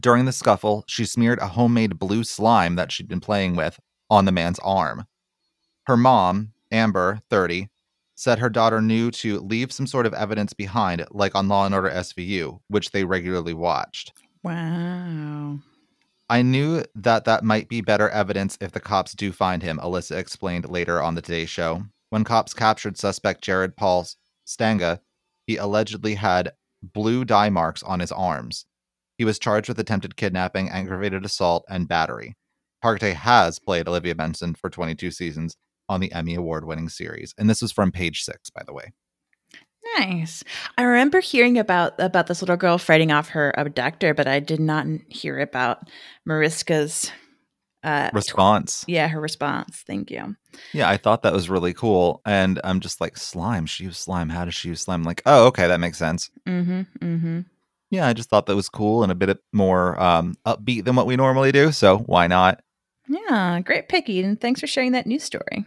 During 0.00 0.24
the 0.24 0.32
scuffle, 0.32 0.84
she 0.86 1.04
smeared 1.04 1.40
a 1.40 1.48
homemade 1.48 1.98
blue 1.98 2.22
slime 2.22 2.76
that 2.76 2.92
she'd 2.92 3.08
been 3.08 3.20
playing 3.20 3.56
with 3.56 3.80
on 4.08 4.24
the 4.24 4.32
man's 4.32 4.60
arm. 4.60 5.06
Her 5.86 5.96
mom, 5.96 6.52
Amber, 6.70 7.20
30, 7.28 7.68
said 8.14 8.38
her 8.38 8.48
daughter 8.48 8.80
knew 8.80 9.10
to 9.10 9.40
leave 9.40 9.72
some 9.72 9.88
sort 9.88 10.06
of 10.06 10.14
evidence 10.14 10.52
behind, 10.52 11.04
like 11.10 11.34
on 11.34 11.48
Law 11.48 11.66
and 11.66 11.74
Order 11.74 11.90
SVU, 11.90 12.60
which 12.68 12.92
they 12.92 13.04
regularly 13.04 13.54
watched. 13.54 14.12
Wow. 14.44 15.58
I 16.28 16.40
knew 16.40 16.82
that 16.94 17.26
that 17.26 17.44
might 17.44 17.68
be 17.68 17.82
better 17.82 18.08
evidence 18.08 18.56
if 18.60 18.72
the 18.72 18.80
cops 18.80 19.12
do 19.12 19.30
find 19.30 19.62
him, 19.62 19.78
Alyssa 19.78 20.16
explained 20.16 20.68
later 20.68 21.02
on 21.02 21.14
the 21.14 21.22
Today 21.22 21.44
Show. 21.44 21.84
When 22.08 22.24
cops 22.24 22.54
captured 22.54 22.96
suspect 22.96 23.42
Jared 23.42 23.76
Paul 23.76 24.06
Stanga, 24.46 25.00
he 25.46 25.56
allegedly 25.56 26.14
had 26.14 26.52
blue 26.82 27.24
dye 27.24 27.50
marks 27.50 27.82
on 27.82 28.00
his 28.00 28.12
arms. 28.12 28.64
He 29.18 29.24
was 29.24 29.38
charged 29.38 29.68
with 29.68 29.78
attempted 29.78 30.16
kidnapping, 30.16 30.70
aggravated 30.70 31.24
assault, 31.24 31.64
and 31.68 31.88
battery. 31.88 32.36
Hargitay 32.82 33.14
has 33.14 33.58
played 33.58 33.86
Olivia 33.86 34.14
Benson 34.14 34.54
for 34.54 34.70
22 34.70 35.10
seasons 35.10 35.56
on 35.88 36.00
the 36.00 36.12
Emmy 36.12 36.34
Award 36.34 36.64
winning 36.64 36.88
series. 36.88 37.34
And 37.38 37.48
this 37.48 37.62
was 37.62 37.72
from 37.72 37.92
page 37.92 38.22
six, 38.22 38.50
by 38.50 38.62
the 38.64 38.72
way. 38.72 38.92
Nice. 39.98 40.44
I 40.76 40.82
remember 40.82 41.20
hearing 41.20 41.58
about 41.58 41.94
about 41.98 42.26
this 42.26 42.42
little 42.42 42.56
girl 42.56 42.78
fighting 42.78 43.12
off 43.12 43.28
her 43.30 43.54
abductor, 43.56 44.14
but 44.14 44.26
I 44.26 44.40
did 44.40 44.60
not 44.60 44.86
hear 45.08 45.38
about 45.40 45.88
Mariska's 46.28 47.10
uh, 47.84 48.10
response. 48.12 48.84
Yeah, 48.88 49.08
her 49.08 49.20
response. 49.20 49.84
Thank 49.86 50.10
you. 50.10 50.36
Yeah, 50.72 50.88
I 50.88 50.96
thought 50.96 51.22
that 51.22 51.32
was 51.32 51.50
really 51.50 51.74
cool, 51.74 52.22
and 52.24 52.60
I'm 52.64 52.80
just 52.80 53.00
like 53.00 53.16
slime. 53.16 53.66
She 53.66 53.84
used 53.84 53.98
slime. 53.98 54.30
How 54.30 54.44
does 54.44 54.54
she 54.54 54.68
use 54.68 54.80
slime? 54.80 55.00
I'm 55.00 55.04
like, 55.04 55.22
oh, 55.26 55.46
okay, 55.46 55.68
that 55.68 55.80
makes 55.80 55.98
sense. 55.98 56.30
Mm-hmm. 56.46 56.80
Mm-hmm. 57.04 57.40
Yeah, 57.90 58.08
I 58.08 58.12
just 58.12 58.30
thought 58.30 58.46
that 58.46 58.56
was 58.56 58.68
cool 58.68 59.02
and 59.02 59.12
a 59.12 59.14
bit 59.14 59.38
more 59.52 60.00
um, 60.02 60.34
upbeat 60.46 60.84
than 60.84 60.96
what 60.96 61.06
we 61.06 61.16
normally 61.16 61.52
do. 61.52 61.70
So 61.70 61.98
why 61.98 62.26
not? 62.26 62.60
Yeah, 63.08 63.60
great 63.60 63.88
picky, 63.88 64.22
and 64.22 64.40
thanks 64.40 64.60
for 64.60 64.66
sharing 64.66 64.92
that 64.92 65.06
news 65.06 65.22
story. 65.22 65.64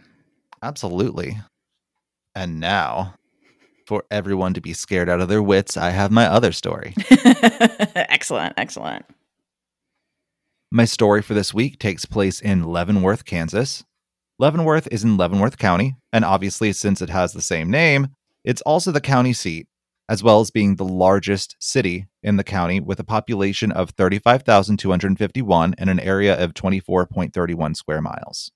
Absolutely. 0.62 1.38
And 2.34 2.58
now, 2.60 3.14
for 3.88 4.04
everyone 4.10 4.52
to 4.52 4.60
be 4.60 4.74
scared 4.74 5.08
out 5.08 5.20
of 5.20 5.28
their 5.28 5.42
wits, 5.42 5.78
I 5.78 5.90
have 5.90 6.10
my 6.10 6.26
other 6.26 6.52
story. 6.52 6.94
excellent, 7.94 8.52
excellent. 8.58 9.06
My 10.70 10.84
story 10.84 11.22
for 11.22 11.32
this 11.32 11.54
week 11.54 11.78
takes 11.78 12.04
place 12.04 12.38
in 12.40 12.64
Leavenworth, 12.64 13.24
Kansas. 13.24 13.84
Leavenworth 14.38 14.86
is 14.92 15.04
in 15.04 15.16
Leavenworth 15.16 15.56
County, 15.56 15.96
and 16.12 16.22
obviously, 16.22 16.72
since 16.74 17.00
it 17.00 17.08
has 17.08 17.32
the 17.32 17.40
same 17.40 17.70
name, 17.70 18.08
it's 18.44 18.60
also 18.62 18.92
the 18.92 19.00
county 19.00 19.32
seat 19.32 19.66
as 20.08 20.22
well 20.22 20.40
as 20.40 20.50
being 20.50 20.76
the 20.76 20.84
largest 20.84 21.56
city 21.58 22.06
in 22.22 22.36
the 22.36 22.44
county 22.44 22.80
with 22.80 22.98
a 22.98 23.04
population 23.04 23.70
of 23.72 23.90
35,251 23.90 25.74
and 25.76 25.90
an 25.90 26.00
area 26.00 26.42
of 26.42 26.54
24.31 26.54 27.76
square 27.76 28.00
miles. 28.00 28.50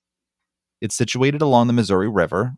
It's 0.81 0.95
situated 0.95 1.41
along 1.41 1.67
the 1.67 1.73
Missouri 1.73 2.09
River. 2.09 2.55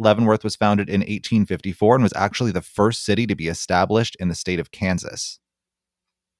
Leavenworth 0.00 0.42
was 0.42 0.56
founded 0.56 0.88
in 0.88 1.00
1854 1.00 1.96
and 1.96 2.02
was 2.02 2.12
actually 2.16 2.50
the 2.50 2.62
first 2.62 3.04
city 3.04 3.26
to 3.26 3.36
be 3.36 3.48
established 3.48 4.16
in 4.18 4.28
the 4.28 4.34
state 4.34 4.58
of 4.58 4.70
Kansas. 4.70 5.38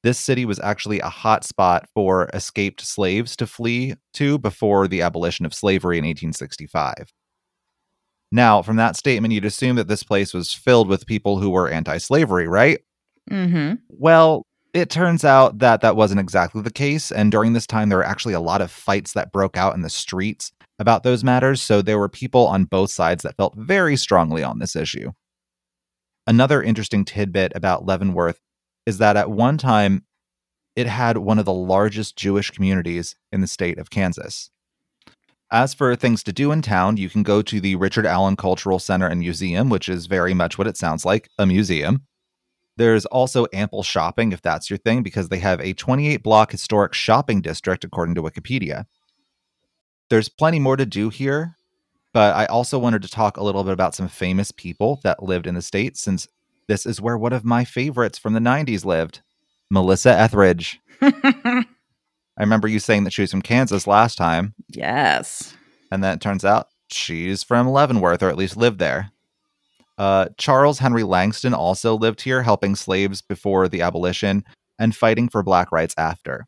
This 0.02 0.18
city 0.18 0.46
was 0.46 0.58
actually 0.60 1.00
a 1.00 1.10
hot 1.10 1.44
spot 1.44 1.86
for 1.94 2.30
escaped 2.32 2.80
slaves 2.80 3.36
to 3.36 3.46
flee 3.46 3.94
to 4.14 4.38
before 4.38 4.88
the 4.88 5.02
abolition 5.02 5.44
of 5.44 5.52
slavery 5.52 5.98
in 5.98 6.04
1865. 6.04 7.12
Now, 8.32 8.62
from 8.62 8.76
that 8.76 8.96
statement, 8.96 9.34
you'd 9.34 9.44
assume 9.44 9.76
that 9.76 9.88
this 9.88 10.02
place 10.02 10.32
was 10.32 10.54
filled 10.54 10.88
with 10.88 11.06
people 11.06 11.38
who 11.38 11.50
were 11.50 11.68
anti 11.68 11.98
slavery, 11.98 12.48
right? 12.48 12.80
Mm-hmm. 13.30 13.74
Well, 13.90 14.46
it 14.72 14.88
turns 14.88 15.24
out 15.24 15.58
that 15.58 15.82
that 15.82 15.96
wasn't 15.96 16.20
exactly 16.20 16.62
the 16.62 16.70
case. 16.70 17.12
And 17.12 17.30
during 17.30 17.52
this 17.52 17.66
time, 17.66 17.88
there 17.88 17.98
were 17.98 18.04
actually 18.04 18.34
a 18.34 18.40
lot 18.40 18.62
of 18.62 18.70
fights 18.70 19.12
that 19.12 19.32
broke 19.32 19.56
out 19.56 19.74
in 19.74 19.82
the 19.82 19.90
streets 19.90 20.52
about 20.80 21.04
those 21.04 21.22
matters. 21.22 21.62
So 21.62 21.82
there 21.82 21.98
were 21.98 22.08
people 22.08 22.48
on 22.48 22.64
both 22.64 22.90
sides 22.90 23.22
that 23.22 23.36
felt 23.36 23.54
very 23.56 23.96
strongly 23.96 24.42
on 24.42 24.58
this 24.58 24.74
issue. 24.74 25.12
Another 26.26 26.62
interesting 26.62 27.04
tidbit 27.04 27.52
about 27.54 27.86
Leavenworth 27.86 28.40
is 28.86 28.98
that 28.98 29.16
at 29.16 29.30
one 29.30 29.58
time, 29.58 30.04
it 30.74 30.86
had 30.86 31.18
one 31.18 31.38
of 31.38 31.44
the 31.44 31.52
largest 31.52 32.16
Jewish 32.16 32.50
communities 32.50 33.14
in 33.30 33.42
the 33.42 33.46
state 33.46 33.78
of 33.78 33.90
Kansas. 33.90 34.50
As 35.50 35.74
for 35.74 35.94
things 35.96 36.22
to 36.22 36.32
do 36.32 36.52
in 36.52 36.62
town, 36.62 36.96
you 36.96 37.10
can 37.10 37.24
go 37.24 37.42
to 37.42 37.60
the 37.60 37.74
Richard 37.74 38.06
Allen 38.06 38.36
Cultural 38.36 38.78
Center 38.78 39.08
and 39.08 39.20
Museum, 39.20 39.68
which 39.68 39.88
is 39.88 40.06
very 40.06 40.32
much 40.32 40.56
what 40.56 40.68
it 40.68 40.76
sounds 40.76 41.04
like 41.04 41.28
a 41.38 41.44
museum. 41.44 42.06
There's 42.76 43.04
also 43.06 43.46
ample 43.52 43.82
shopping 43.82 44.32
if 44.32 44.40
that's 44.40 44.70
your 44.70 44.78
thing, 44.78 45.02
because 45.02 45.28
they 45.28 45.40
have 45.40 45.60
a 45.60 45.74
28 45.74 46.22
block 46.22 46.52
historic 46.52 46.94
shopping 46.94 47.42
district, 47.42 47.84
according 47.84 48.14
to 48.14 48.22
Wikipedia. 48.22 48.84
There's 50.10 50.28
plenty 50.28 50.58
more 50.58 50.76
to 50.76 50.84
do 50.84 51.08
here, 51.08 51.56
but 52.12 52.34
I 52.34 52.46
also 52.46 52.78
wanted 52.78 53.02
to 53.02 53.08
talk 53.08 53.36
a 53.36 53.44
little 53.44 53.62
bit 53.62 53.72
about 53.72 53.94
some 53.94 54.08
famous 54.08 54.50
people 54.50 55.00
that 55.04 55.22
lived 55.22 55.46
in 55.46 55.54
the 55.54 55.62
state, 55.62 55.96
since 55.96 56.28
this 56.66 56.84
is 56.84 57.00
where 57.00 57.16
one 57.16 57.32
of 57.32 57.44
my 57.44 57.64
favorites 57.64 58.18
from 58.18 58.32
the 58.32 58.40
90s 58.40 58.84
lived 58.84 59.22
Melissa 59.70 60.10
Etheridge. 60.10 60.80
I 61.00 61.64
remember 62.38 62.66
you 62.66 62.80
saying 62.80 63.04
that 63.04 63.12
she 63.12 63.22
was 63.22 63.30
from 63.30 63.42
Kansas 63.42 63.86
last 63.86 64.16
time. 64.16 64.54
Yes. 64.68 65.54
And 65.92 66.02
then 66.02 66.14
it 66.14 66.20
turns 66.20 66.44
out 66.44 66.68
she's 66.90 67.44
from 67.44 67.68
Leavenworth, 67.68 68.22
or 68.22 68.28
at 68.28 68.36
least 68.36 68.56
lived 68.56 68.80
there. 68.80 69.12
Uh, 69.96 70.26
Charles 70.38 70.78
Henry 70.78 71.02
Langston 71.02 71.54
also 71.54 71.94
lived 71.94 72.22
here, 72.22 72.42
helping 72.42 72.74
slaves 72.74 73.22
before 73.22 73.68
the 73.68 73.82
abolition 73.82 74.44
and 74.78 74.96
fighting 74.96 75.28
for 75.28 75.42
black 75.42 75.70
rights 75.70 75.94
after. 75.98 76.46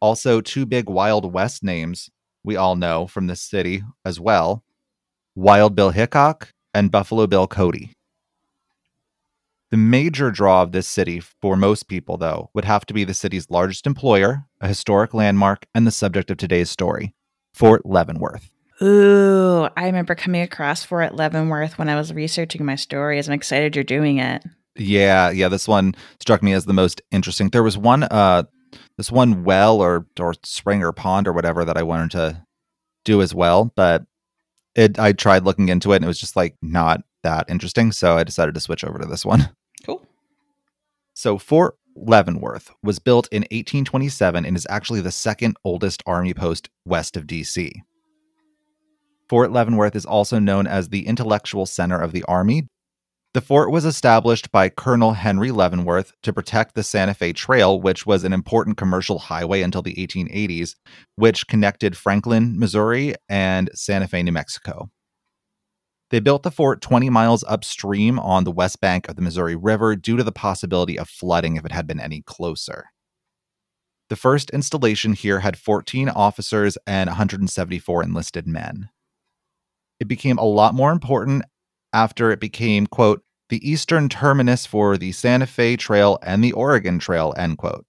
Also, 0.00 0.40
two 0.40 0.66
big 0.66 0.88
Wild 0.88 1.32
West 1.32 1.62
names 1.62 2.10
we 2.44 2.56
all 2.56 2.76
know 2.76 3.06
from 3.06 3.26
this 3.26 3.40
city 3.40 3.82
as 4.04 4.20
well 4.20 4.62
Wild 5.34 5.74
Bill 5.74 5.90
Hickok 5.90 6.52
and 6.72 6.90
Buffalo 6.90 7.26
Bill 7.26 7.48
Cody. 7.48 7.92
The 9.70 9.76
major 9.76 10.30
draw 10.30 10.62
of 10.62 10.70
this 10.70 10.86
city 10.86 11.18
for 11.18 11.56
most 11.56 11.88
people, 11.88 12.16
though, 12.16 12.50
would 12.54 12.64
have 12.64 12.86
to 12.86 12.94
be 12.94 13.02
the 13.02 13.14
city's 13.14 13.50
largest 13.50 13.88
employer, 13.88 14.44
a 14.60 14.68
historic 14.68 15.12
landmark, 15.12 15.66
and 15.74 15.84
the 15.84 15.90
subject 15.90 16.30
of 16.30 16.36
today's 16.36 16.70
story 16.70 17.12
Fort 17.52 17.84
Leavenworth. 17.84 18.50
Ooh, 18.82 19.68
I 19.76 19.86
remember 19.86 20.14
coming 20.14 20.42
across 20.42 20.84
Fort 20.84 21.16
Leavenworth 21.16 21.78
when 21.78 21.88
I 21.88 21.96
was 21.96 22.12
researching 22.12 22.64
my 22.64 22.76
stories. 22.76 23.26
I'm 23.26 23.34
excited 23.34 23.74
you're 23.74 23.84
doing 23.84 24.18
it. 24.18 24.44
Yeah, 24.76 25.30
yeah, 25.30 25.48
this 25.48 25.66
one 25.66 25.94
struck 26.20 26.42
me 26.42 26.52
as 26.52 26.66
the 26.66 26.72
most 26.72 27.00
interesting. 27.10 27.48
There 27.50 27.62
was 27.62 27.78
one 27.78 28.04
uh 28.04 28.44
this 28.96 29.10
one 29.10 29.44
well 29.44 29.80
or 29.80 30.06
or 30.18 30.34
spring 30.44 30.82
or 30.82 30.92
pond 30.92 31.26
or 31.26 31.32
whatever 31.32 31.64
that 31.64 31.76
I 31.76 31.82
wanted 31.82 32.10
to 32.12 32.46
do 33.04 33.22
as 33.22 33.34
well, 33.34 33.72
but 33.76 34.04
it 34.74 34.98
I 34.98 35.12
tried 35.12 35.44
looking 35.44 35.68
into 35.68 35.92
it 35.92 35.96
and 35.96 36.04
it 36.04 36.08
was 36.08 36.20
just 36.20 36.36
like 36.36 36.56
not 36.62 37.02
that 37.22 37.46
interesting, 37.48 37.92
so 37.92 38.16
I 38.16 38.24
decided 38.24 38.54
to 38.54 38.60
switch 38.60 38.84
over 38.84 38.98
to 38.98 39.06
this 39.06 39.24
one. 39.24 39.50
Cool. 39.84 40.02
So 41.14 41.38
Fort 41.38 41.76
Leavenworth 41.96 42.70
was 42.82 42.98
built 42.98 43.28
in 43.30 43.42
1827 43.42 44.44
and 44.44 44.56
is 44.56 44.66
actually 44.68 45.00
the 45.00 45.12
second 45.12 45.56
oldest 45.64 46.02
army 46.06 46.34
post 46.34 46.68
west 46.84 47.16
of 47.16 47.26
DC. 47.26 47.70
Fort 49.28 49.52
Leavenworth 49.52 49.96
is 49.96 50.04
also 50.04 50.38
known 50.38 50.66
as 50.66 50.88
the 50.88 51.06
intellectual 51.06 51.66
center 51.66 51.98
of 51.98 52.12
the 52.12 52.22
Army. 52.24 52.68
The 53.34 53.40
fort 53.40 53.72
was 53.72 53.84
established 53.84 54.52
by 54.52 54.68
Colonel 54.68 55.14
Henry 55.14 55.50
Leavenworth 55.50 56.12
to 56.22 56.32
protect 56.32 56.74
the 56.76 56.84
Santa 56.84 57.14
Fe 57.14 57.32
Trail, 57.32 57.80
which 57.80 58.06
was 58.06 58.22
an 58.22 58.32
important 58.32 58.76
commercial 58.76 59.18
highway 59.18 59.60
until 59.60 59.82
the 59.82 59.96
1880s, 59.96 60.76
which 61.16 61.48
connected 61.48 61.96
Franklin, 61.96 62.56
Missouri, 62.56 63.14
and 63.28 63.70
Santa 63.74 64.06
Fe, 64.06 64.22
New 64.22 64.30
Mexico. 64.30 64.88
They 66.10 66.20
built 66.20 66.44
the 66.44 66.52
fort 66.52 66.80
20 66.80 67.10
miles 67.10 67.42
upstream 67.48 68.20
on 68.20 68.44
the 68.44 68.52
west 68.52 68.80
bank 68.80 69.08
of 69.08 69.16
the 69.16 69.22
Missouri 69.22 69.56
River 69.56 69.96
due 69.96 70.16
to 70.16 70.22
the 70.22 70.30
possibility 70.30 70.96
of 70.96 71.08
flooding 71.08 71.56
if 71.56 71.64
it 71.64 71.72
had 71.72 71.88
been 71.88 71.98
any 71.98 72.22
closer. 72.22 72.90
The 74.10 74.16
first 74.16 74.50
installation 74.50 75.12
here 75.12 75.40
had 75.40 75.58
14 75.58 76.08
officers 76.08 76.78
and 76.86 77.08
174 77.08 78.04
enlisted 78.04 78.46
men 78.46 78.90
it 80.00 80.08
became 80.08 80.38
a 80.38 80.44
lot 80.44 80.74
more 80.74 80.92
important 80.92 81.44
after 81.92 82.30
it 82.30 82.40
became, 82.40 82.86
quote, 82.86 83.23
the 83.48 83.68
eastern 83.68 84.08
terminus 84.08 84.66
for 84.66 84.96
the 84.96 85.12
Santa 85.12 85.46
Fe 85.46 85.76
Trail 85.76 86.18
and 86.22 86.42
the 86.42 86.52
Oregon 86.52 86.98
Trail, 86.98 87.34
end 87.36 87.58
quote. 87.58 87.84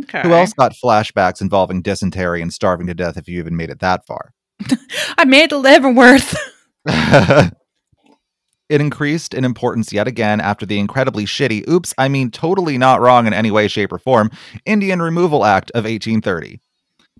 Okay. 0.00 0.22
Who 0.22 0.32
else 0.32 0.52
got 0.52 0.72
flashbacks 0.72 1.40
involving 1.40 1.82
dysentery 1.82 2.42
and 2.42 2.52
starving 2.52 2.86
to 2.88 2.94
death 2.94 3.16
if 3.16 3.28
you 3.28 3.38
even 3.38 3.56
made 3.56 3.70
it 3.70 3.80
that 3.80 4.06
far? 4.06 4.32
I 5.18 5.24
made 5.24 5.44
it 5.44 5.50
to 5.50 5.58
Leavenworth. 5.58 6.36
it 6.86 8.80
increased 8.80 9.34
in 9.34 9.44
importance 9.44 9.92
yet 9.92 10.06
again 10.06 10.40
after 10.40 10.66
the 10.66 10.78
incredibly 10.78 11.24
shitty, 11.24 11.66
oops, 11.68 11.94
I 11.96 12.08
mean 12.08 12.30
totally 12.30 12.76
not 12.76 13.00
wrong 13.00 13.26
in 13.26 13.32
any 13.32 13.50
way, 13.50 13.68
shape, 13.68 13.92
or 13.92 13.98
form, 13.98 14.30
Indian 14.66 15.00
Removal 15.00 15.44
Act 15.44 15.70
of 15.70 15.84
1830 15.84 16.60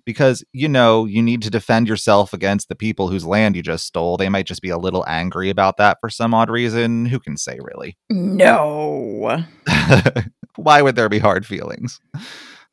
because 0.09 0.43
you 0.53 0.67
know 0.67 1.05
you 1.05 1.21
need 1.21 1.43
to 1.43 1.51
defend 1.51 1.87
yourself 1.87 2.33
against 2.33 2.67
the 2.67 2.73
people 2.73 3.09
whose 3.09 3.27
land 3.27 3.55
you 3.55 3.61
just 3.61 3.85
stole. 3.85 4.17
They 4.17 4.27
might 4.27 4.47
just 4.47 4.63
be 4.63 4.71
a 4.71 4.77
little 4.79 5.05
angry 5.07 5.51
about 5.51 5.77
that 5.77 5.99
for 6.01 6.09
some 6.09 6.33
odd 6.33 6.49
reason. 6.49 7.05
Who 7.05 7.19
can 7.19 7.37
say, 7.37 7.59
really? 7.61 7.95
No. 8.09 9.43
Why 10.55 10.81
would 10.81 10.95
there 10.95 11.09
be 11.09 11.19
hard 11.19 11.45
feelings? 11.45 12.01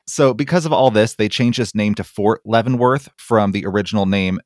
So, 0.07 0.33
because 0.33 0.65
of 0.65 0.73
all 0.73 0.91
this, 0.91 1.17
they 1.17 1.29
changed 1.29 1.59
its 1.59 1.75
name 1.75 1.95
to 1.97 2.05
Fort 2.05 2.41
Leavenworth 2.47 3.11
from 3.19 3.53
the 3.53 3.67
original 3.67 4.07
name 4.07 4.41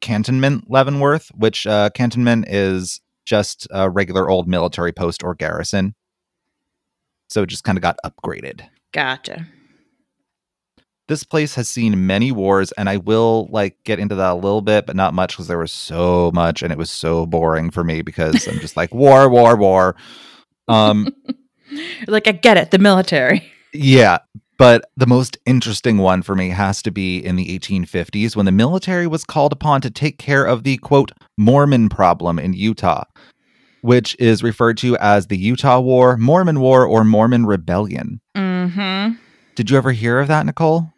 Cantonment 0.00 0.68
Leavenworth, 0.68 1.30
which 1.36 1.64
uh, 1.64 1.90
Cantonment 1.90 2.48
is 2.48 3.00
just 3.24 3.68
a 3.70 3.88
regular 3.88 4.28
old 4.28 4.48
military 4.48 4.90
post 4.92 5.22
or 5.22 5.36
garrison. 5.36 5.94
So 7.28 7.42
it 7.42 7.50
just 7.50 7.62
kind 7.62 7.78
of 7.78 7.82
got 7.82 7.98
upgraded. 8.04 8.62
Gotcha 8.90 9.46
this 11.08 11.24
place 11.24 11.54
has 11.54 11.68
seen 11.68 12.06
many 12.06 12.32
wars 12.32 12.72
and 12.72 12.88
i 12.88 12.96
will 12.96 13.48
like 13.50 13.76
get 13.84 13.98
into 13.98 14.14
that 14.14 14.32
a 14.32 14.34
little 14.34 14.62
bit 14.62 14.86
but 14.86 14.96
not 14.96 15.14
much 15.14 15.34
because 15.34 15.48
there 15.48 15.58
was 15.58 15.72
so 15.72 16.30
much 16.34 16.62
and 16.62 16.72
it 16.72 16.78
was 16.78 16.90
so 16.90 17.26
boring 17.26 17.70
for 17.70 17.84
me 17.84 18.02
because 18.02 18.46
i'm 18.48 18.58
just 18.60 18.76
like 18.76 18.94
war 18.94 19.28
war 19.28 19.56
war. 19.56 19.96
Um 20.68 21.08
like 22.06 22.26
i 22.26 22.32
get 22.32 22.56
it 22.56 22.70
the 22.70 22.78
military. 22.78 23.44
Yeah 23.72 24.18
but 24.58 24.90
the 24.96 25.06
most 25.06 25.36
interesting 25.44 25.98
one 25.98 26.22
for 26.22 26.34
me 26.34 26.48
has 26.50 26.80
to 26.82 26.90
be 26.90 27.18
in 27.18 27.36
the 27.36 27.58
1850s 27.58 28.34
when 28.34 28.46
the 28.46 28.52
military 28.52 29.06
was 29.06 29.24
called 29.24 29.52
upon 29.52 29.80
to 29.82 29.90
take 29.90 30.18
care 30.18 30.44
of 30.44 30.62
the 30.62 30.76
quote 30.78 31.12
mormon 31.36 31.88
problem 31.88 32.38
in 32.38 32.52
utah 32.52 33.04
which 33.82 34.16
is 34.18 34.42
referred 34.42 34.78
to 34.78 34.96
as 34.98 35.26
the 35.26 35.36
utah 35.36 35.80
war 35.80 36.16
mormon 36.16 36.60
war 36.60 36.84
or 36.84 37.04
mormon 37.04 37.46
rebellion. 37.46 38.20
Mm-hmm. 38.36 39.14
did 39.54 39.70
you 39.70 39.76
ever 39.76 39.92
hear 39.92 40.20
of 40.20 40.28
that 40.28 40.46
nicole 40.46 40.92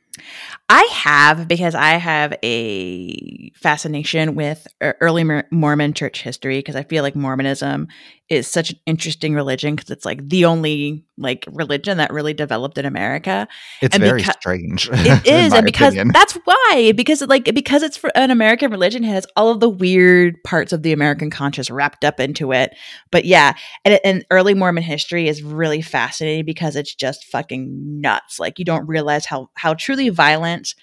I 0.69 0.83
have 0.93 1.49
because 1.49 1.75
I 1.75 1.93
have 1.93 2.35
a 2.43 3.51
fascination 3.51 4.35
with 4.35 4.67
early 4.81 5.25
Mormon 5.51 5.95
church 5.95 6.23
history 6.23 6.59
because 6.59 6.77
I 6.77 6.83
feel 6.83 7.03
like 7.03 7.17
Mormonism 7.17 7.89
is 8.29 8.47
such 8.47 8.71
an 8.71 8.79
interesting 8.87 9.35
religion 9.35 9.75
because 9.75 9.91
it's 9.91 10.05
like 10.05 10.29
the 10.29 10.45
only 10.45 11.05
like 11.19 11.45
religion 11.51 11.99
that 11.99 12.13
really 12.13 12.33
developed 12.33 12.79
in 12.79 12.85
America. 12.87 13.47
It's 13.83 13.95
and 13.95 14.03
very 14.03 14.23
beca- 14.23 14.33
strange. 14.41 14.89
It 14.93 15.27
is, 15.27 15.53
and 15.53 15.65
because 15.65 15.95
opinion. 15.95 16.13
that's 16.15 16.35
why 16.45 16.93
because 16.97 17.21
like 17.23 17.45
because 17.55 17.83
it's 17.83 17.97
for 17.97 18.11
an 18.17 18.31
American 18.31 18.71
religion 18.71 19.05
it 19.05 19.09
has 19.09 19.27
all 19.37 19.51
of 19.51 19.61
the 19.61 19.69
weird 19.69 20.43
parts 20.45 20.73
of 20.73 20.83
the 20.83 20.93
American 20.93 21.31
conscience 21.31 21.71
wrapped 21.71 22.05
up 22.05 22.21
into 22.21 22.53
it. 22.53 22.75
But 23.11 23.25
yeah, 23.25 23.55
and, 23.85 23.99
and 24.05 24.25
early 24.31 24.55
Mormon 24.55 24.83
history 24.85 25.29
is 25.29 25.43
really 25.43 25.83
fascinating 25.83 26.45
because 26.45 26.77
it's 26.77 26.95
just 26.95 27.25
fucking 27.25 28.01
nuts. 28.01 28.39
Like 28.39 28.59
you 28.59 28.65
don't 28.65 28.87
realize 28.87 29.27
how 29.27 29.51
how 29.55 29.75
truly 29.75 30.09
violent 30.11 30.75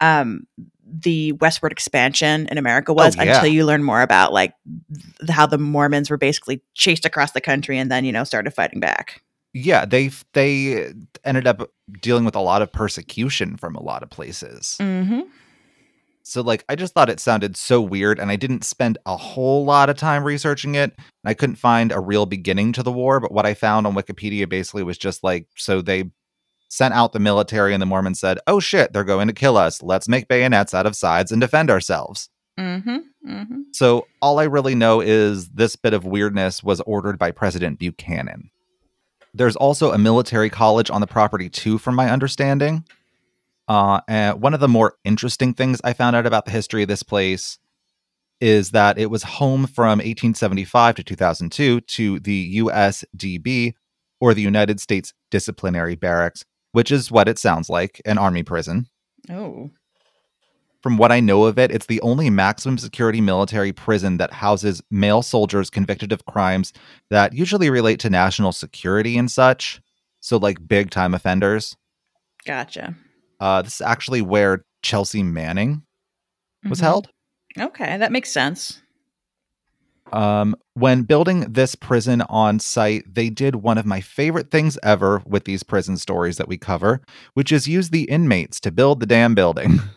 um 0.00 0.46
the 0.88 1.32
westward 1.32 1.72
expansion 1.72 2.46
in 2.48 2.58
America 2.58 2.92
was 2.94 3.16
Oh, 3.18 3.22
yeah. 3.24 3.34
until 3.36 3.50
you 3.50 3.64
learn 3.64 3.82
more 3.82 4.02
about 4.02 4.32
like 4.32 4.52
th- 4.94 5.30
how 5.30 5.44
the 5.46 5.58
Mormons 5.58 6.10
were 6.10 6.16
basically 6.16 6.62
chased 6.74 7.04
across 7.04 7.32
the 7.32 7.40
country 7.40 7.76
and 7.78 7.90
then 7.90 8.04
you 8.04 8.12
know 8.12 8.22
started 8.24 8.52
fighting 8.52 8.78
back. 8.78 9.20
Yeah 9.58 9.84
they 9.86 10.10
they 10.34 10.92
ended 11.24 11.46
up 11.46 11.70
dealing 12.02 12.24
with 12.24 12.34
a 12.36 12.40
lot 12.40 12.60
of 12.62 12.70
persecution 12.72 13.56
from 13.56 13.74
a 13.74 13.82
lot 13.82 14.02
of 14.02 14.10
places 14.10 14.76
Mm-hmm. 14.80 15.20
so 16.22 16.42
like 16.42 16.64
i 16.68 16.74
just 16.76 16.92
thought 16.92 17.08
it 17.08 17.20
sounded 17.20 17.56
so 17.56 17.80
weird 17.80 18.18
and 18.18 18.30
i 18.30 18.36
didn't 18.36 18.64
spend 18.64 18.98
a 19.06 19.16
whole 19.16 19.64
lot 19.64 19.88
of 19.88 19.96
time 19.96 20.24
researching 20.24 20.74
it 20.74 20.92
and 20.96 21.30
i 21.30 21.32
couldn't 21.34 21.56
find 21.56 21.90
a 21.92 22.00
real 22.00 22.26
beginning 22.26 22.72
to 22.72 22.82
the 22.82 22.92
war 22.92 23.18
but 23.20 23.32
what 23.32 23.46
i 23.46 23.54
found 23.54 23.86
on 23.86 23.94
wikipedia 23.94 24.48
basically 24.48 24.82
was 24.82 24.98
just 24.98 25.24
like 25.24 25.46
so 25.56 25.80
they 25.80 26.10
sent 26.68 26.92
out 26.92 27.12
the 27.12 27.20
military 27.20 27.72
and 27.72 27.80
the 27.80 27.86
mormons 27.86 28.20
said 28.20 28.38
oh 28.46 28.60
shit 28.60 28.92
they're 28.92 29.04
going 29.04 29.28
to 29.28 29.32
kill 29.32 29.56
us 29.56 29.82
let's 29.82 30.08
make 30.08 30.28
bayonets 30.28 30.74
out 30.74 30.84
of 30.86 30.94
sides 30.96 31.32
and 31.32 31.40
defend 31.40 31.70
ourselves 31.70 32.28
Mm-hmm. 32.58 32.96
Mm-hmm. 33.30 33.60
so 33.72 34.06
all 34.22 34.38
I 34.38 34.44
really 34.44 34.74
know 34.74 35.02
is 35.02 35.50
this 35.50 35.76
bit 35.76 35.92
of 35.92 36.06
weirdness 36.06 36.64
was 36.64 36.80
ordered 36.86 37.18
by 37.18 37.30
President 37.30 37.78
Buchanan. 37.78 38.48
There's 39.36 39.56
also 39.56 39.92
a 39.92 39.98
military 39.98 40.50
college 40.50 40.90
on 40.90 41.00
the 41.00 41.06
property 41.06 41.48
too, 41.48 41.78
from 41.78 41.94
my 41.94 42.10
understanding. 42.10 42.84
Uh, 43.68 44.00
and 44.08 44.40
one 44.40 44.54
of 44.54 44.60
the 44.60 44.68
more 44.68 44.94
interesting 45.04 45.52
things 45.52 45.80
I 45.82 45.92
found 45.92 46.14
out 46.14 46.26
about 46.26 46.44
the 46.44 46.52
history 46.52 46.82
of 46.82 46.88
this 46.88 47.02
place 47.02 47.58
is 48.40 48.70
that 48.70 48.98
it 48.98 49.10
was 49.10 49.22
home 49.22 49.66
from 49.66 49.98
1875 49.98 50.96
to 50.96 51.04
2002 51.04 51.80
to 51.80 52.20
the 52.20 52.58
USDB, 52.58 53.74
or 54.20 54.34
the 54.34 54.42
United 54.42 54.80
States 54.80 55.12
Disciplinary 55.30 55.94
Barracks, 55.94 56.44
which 56.72 56.90
is 56.90 57.10
what 57.10 57.28
it 57.28 57.38
sounds 57.38 57.68
like 57.68 58.00
an 58.04 58.18
army 58.18 58.42
prison 58.42 58.88
Oh. 59.30 59.70
From 60.86 60.98
what 60.98 61.10
I 61.10 61.18
know 61.18 61.46
of 61.46 61.58
it, 61.58 61.72
it's 61.72 61.86
the 61.86 62.00
only 62.02 62.30
maximum 62.30 62.78
security 62.78 63.20
military 63.20 63.72
prison 63.72 64.18
that 64.18 64.32
houses 64.32 64.80
male 64.88 65.20
soldiers 65.20 65.68
convicted 65.68 66.12
of 66.12 66.24
crimes 66.26 66.72
that 67.10 67.32
usually 67.32 67.70
relate 67.70 67.98
to 68.00 68.08
national 68.08 68.52
security 68.52 69.18
and 69.18 69.28
such. 69.28 69.80
So, 70.20 70.36
like 70.36 70.68
big 70.68 70.90
time 70.90 71.12
offenders. 71.12 71.76
Gotcha. 72.46 72.94
Uh, 73.40 73.62
this 73.62 73.74
is 73.74 73.80
actually 73.80 74.22
where 74.22 74.64
Chelsea 74.82 75.24
Manning 75.24 75.82
was 76.68 76.78
Mhm. 76.78 76.82
held. 76.82 77.08
Okay, 77.58 77.98
that 77.98 78.12
makes 78.12 78.30
sense. 78.30 78.80
Um, 80.12 80.54
when 80.74 81.02
building 81.02 81.52
this 81.52 81.74
prison 81.74 82.22
on 82.28 82.60
site, 82.60 83.12
they 83.12 83.28
did 83.28 83.56
one 83.56 83.76
of 83.76 83.86
my 83.86 84.00
favorite 84.00 84.52
things 84.52 84.78
ever 84.84 85.20
with 85.26 85.46
these 85.46 85.64
prison 85.64 85.96
stories 85.96 86.36
that 86.36 86.46
we 86.46 86.56
cover, 86.56 87.00
which 87.34 87.50
is 87.50 87.66
use 87.66 87.90
the 87.90 88.04
inmates 88.04 88.60
to 88.60 88.70
build 88.70 89.00
the 89.00 89.06
damn 89.06 89.34
building. 89.34 89.80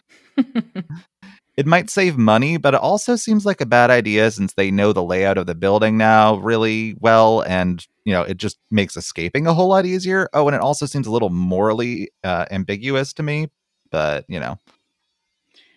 It 1.59 1.65
might 1.65 1.89
save 1.89 2.17
money, 2.17 2.55
but 2.55 2.73
it 2.73 2.79
also 2.79 3.17
seems 3.17 3.45
like 3.45 3.59
a 3.59 3.65
bad 3.65 3.89
idea 3.89 4.31
since 4.31 4.53
they 4.53 4.71
know 4.71 4.93
the 4.93 5.03
layout 5.03 5.37
of 5.37 5.45
the 5.45 5.55
building 5.55 5.97
now 5.97 6.37
really 6.37 6.95
well 7.01 7.41
and 7.41 7.85
you 8.05 8.13
know, 8.13 8.21
it 8.21 8.37
just 8.37 8.57
makes 8.71 8.95
escaping 8.95 9.45
a 9.45 9.53
whole 9.53 9.67
lot 9.67 9.85
easier. 9.85 10.29
Oh, 10.33 10.47
and 10.47 10.55
it 10.55 10.61
also 10.61 10.85
seems 10.85 11.05
a 11.05 11.11
little 11.11 11.29
morally 11.29 12.09
uh, 12.23 12.45
ambiguous 12.49 13.11
to 13.13 13.23
me, 13.23 13.49
but 13.91 14.23
you 14.29 14.39
know. 14.39 14.57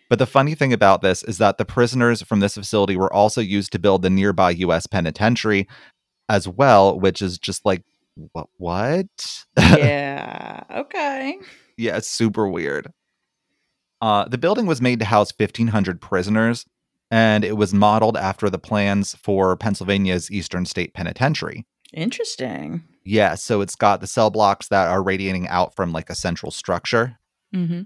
But 0.09 0.21
the 0.21 0.27
funny 0.27 0.55
thing 0.55 0.73
about 0.73 1.03
this 1.03 1.25
is 1.25 1.39
that 1.39 1.59
the 1.59 1.65
prisoners 1.65 2.23
from 2.23 2.39
this 2.39 2.55
facility 2.55 2.97
were 2.97 3.13
also 3.13 3.41
used 3.41 3.73
to 3.73 3.81
build 3.81 4.03
the 4.03 4.11
nearby 4.11 4.53
US 4.53 4.87
penitentiary 4.87 5.67
as 6.29 6.47
well, 6.47 6.99
which 6.99 7.23
is 7.23 7.39
just 7.39 7.67
like 7.67 7.83
what 8.33 8.47
what? 8.57 9.45
yeah. 9.59 10.63
Okay. 10.71 11.39
yeah, 11.77 11.97
it's 11.97 12.09
super 12.09 12.47
weird. 12.47 12.93
Uh, 14.03 14.27
the 14.27 14.37
building 14.37 14.67
was 14.67 14.83
made 14.83 14.99
to 14.99 15.05
house 15.05 15.33
1,500 15.35 16.01
prisoners, 16.01 16.67
and 17.09 17.45
it 17.45 17.57
was 17.57 17.73
modeled 17.73 18.17
after 18.17 18.51
the 18.51 18.59
plans 18.59 19.15
for 19.15 19.57
Pennsylvania's 19.57 20.29
Eastern 20.29 20.67
State 20.67 20.93
Penitentiary. 20.93 21.65
Interesting. 21.95 22.83
Yeah, 23.05 23.37
so 23.37 23.61
it's 23.61 23.77
got 23.77 24.01
the 24.01 24.09
cell 24.09 24.31
blocks 24.31 24.67
that 24.69 24.89
are 24.89 25.03
radiating 25.03 25.47
out 25.47 25.77
from 25.77 25.93
like 25.93 26.11
a 26.11 26.17
central 26.17 26.51
structure. 26.51 27.17
Mm-hmm. 27.55 27.83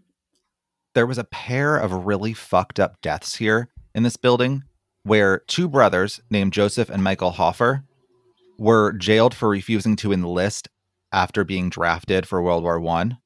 There 0.95 1.07
was 1.07 1.19
a 1.19 1.25
pair 1.25 1.77
of 1.77 2.07
really 2.07 2.33
fucked 2.33 2.81
up 2.81 2.99
deaths 3.03 3.37
here 3.37 3.69
in 3.95 4.03
this 4.03 4.17
building 4.17 4.65
where 5.03 5.41
two 5.47 5.69
brothers 5.69 6.21
named 6.31 6.55
Joseph 6.55 6.89
and 6.89 7.05
Michael 7.05 7.33
Hofer 7.33 7.85
were 8.59 8.93
jailed 8.93 9.35
for 9.35 9.51
refusing 9.51 9.97
to 9.97 10.13
enlist 10.13 10.69
after 11.13 11.45
being 11.45 11.69
drafted 11.69 12.27
for 12.27 12.43
World 12.43 12.63
War 12.63 12.81
One. 12.81 13.19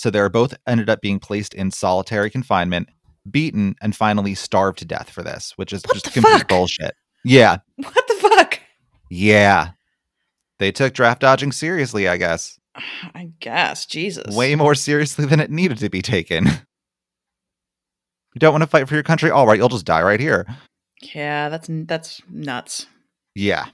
So 0.00 0.10
they 0.10 0.20
were 0.20 0.28
both 0.28 0.54
ended 0.66 0.88
up 0.90 1.00
being 1.00 1.18
placed 1.20 1.54
in 1.54 1.70
solitary 1.70 2.30
confinement, 2.30 2.88
beaten, 3.30 3.74
and 3.82 3.94
finally 3.94 4.34
starved 4.34 4.78
to 4.78 4.84
death 4.84 5.10
for 5.10 5.22
this, 5.22 5.52
which 5.56 5.72
is 5.72 5.82
What 5.84 5.94
just 5.94 6.12
complete 6.12 6.38
fuck? 6.38 6.48
bullshit. 6.48 6.94
Yeah, 7.24 7.58
What 7.76 8.06
the 8.08 8.14
fuck? 8.14 8.60
yeah. 9.10 9.70
They 10.58 10.72
took 10.72 10.92
draft 10.94 11.20
dodging 11.20 11.52
seriously, 11.52 12.06
I 12.08 12.16
guess. 12.18 12.58
I 13.14 13.30
guess. 13.40 13.86
Jesus. 13.86 14.34
Way 14.34 14.54
more 14.54 14.74
seriously 14.74 15.24
than 15.26 15.40
it 15.40 15.50
needed 15.50 15.78
to 15.78 15.88
be 15.90 16.02
taken. 16.02 16.46
You 18.34 18.38
don't 18.38 18.52
want 18.52 18.62
to 18.62 18.68
fight 18.68 18.88
for 18.88 18.94
your 18.94 19.02
country? 19.02 19.28
All 19.32 19.44
right, 19.44 19.58
you'll 19.58 19.68
just 19.68 19.84
die 19.84 20.02
right 20.02 20.20
here. 20.20 20.46
Yeah, 21.02 21.48
that's 21.48 21.68
that's 21.68 22.22
nuts. 22.30 22.86
Yeah. 23.34 23.64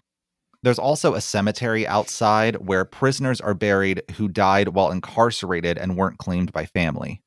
There's 0.67 0.81
also 0.81 1.15
a 1.15 1.21
cemetery 1.21 1.87
outside 1.87 2.57
where 2.57 2.85
prisoners 2.85 3.41
are 3.41 3.55
buried 3.55 4.03
who 4.17 4.27
died 4.27 4.71
while 4.71 4.91
incarcerated 4.91 5.79
and 5.79 5.97
weren't 5.97 6.19
claimed 6.19 6.51
by 6.51 6.67
family. 6.67 7.23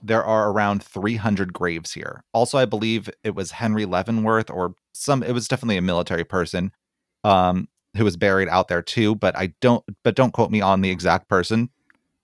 There 0.00 0.24
are 0.24 0.52
around 0.52 0.84
300 0.84 1.52
graves 1.52 1.94
here. 1.94 2.22
Also, 2.32 2.56
I 2.56 2.66
believe 2.66 3.10
it 3.24 3.34
was 3.34 3.50
Henry 3.50 3.84
Leavenworth 3.84 4.48
or 4.48 4.76
some 4.92 5.24
it 5.24 5.32
was 5.32 5.48
definitely 5.48 5.76
a 5.76 5.82
military 5.82 6.22
person 6.22 6.70
um 7.24 7.66
who 7.96 8.04
was 8.04 8.16
buried 8.16 8.48
out 8.48 8.68
there 8.68 8.80
too, 8.82 9.16
but 9.16 9.36
I 9.36 9.54
don't 9.60 9.82
but 10.04 10.14
don't 10.14 10.32
quote 10.32 10.52
me 10.52 10.60
on 10.60 10.80
the 10.80 10.90
exact 10.90 11.28
person 11.28 11.70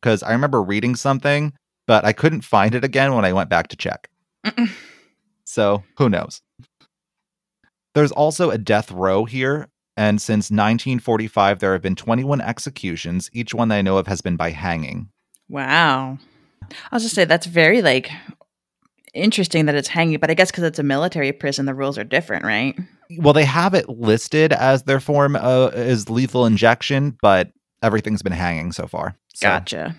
cuz 0.02 0.22
I 0.22 0.30
remember 0.30 0.62
reading 0.62 0.94
something, 0.94 1.52
but 1.88 2.04
I 2.04 2.12
couldn't 2.12 2.42
find 2.42 2.76
it 2.76 2.84
again 2.84 3.12
when 3.12 3.24
I 3.24 3.32
went 3.32 3.50
back 3.50 3.66
to 3.70 3.76
check. 3.76 4.08
So, 5.46 5.82
who 5.98 6.08
knows? 6.08 6.42
There's 7.94 8.12
also 8.12 8.50
a 8.50 8.58
death 8.58 8.90
row 8.90 9.24
here, 9.24 9.68
and 9.96 10.20
since 10.20 10.50
1945, 10.50 11.60
there 11.60 11.72
have 11.72 11.82
been 11.82 11.94
21 11.94 12.40
executions. 12.40 13.30
Each 13.32 13.54
one 13.54 13.68
that 13.68 13.76
I 13.76 13.82
know 13.82 13.96
of 13.98 14.06
has 14.06 14.20
been 14.20 14.36
by 14.36 14.50
hanging. 14.50 15.08
Wow. 15.48 16.18
I'll 16.90 17.00
just 17.00 17.14
say 17.14 17.24
that's 17.24 17.46
very 17.46 17.82
like 17.82 18.10
interesting 19.12 19.66
that 19.66 19.74
it's 19.74 19.88
hanging, 19.88 20.18
but 20.18 20.30
I 20.30 20.34
guess 20.34 20.50
because 20.50 20.64
it's 20.64 20.78
a 20.78 20.82
military 20.82 21.32
prison, 21.32 21.66
the 21.66 21.74
rules 21.74 21.98
are 21.98 22.04
different, 22.04 22.44
right? 22.44 22.76
Well, 23.18 23.34
they 23.34 23.44
have 23.44 23.74
it 23.74 23.88
listed 23.88 24.52
as 24.52 24.84
their 24.84 25.00
form 25.00 25.36
uh, 25.36 25.70
is 25.74 26.10
lethal 26.10 26.46
injection, 26.46 27.16
but 27.22 27.50
everything's 27.82 28.22
been 28.22 28.32
hanging 28.32 28.72
so 28.72 28.86
far. 28.86 29.16
So, 29.34 29.46
Gotcha. 29.46 29.94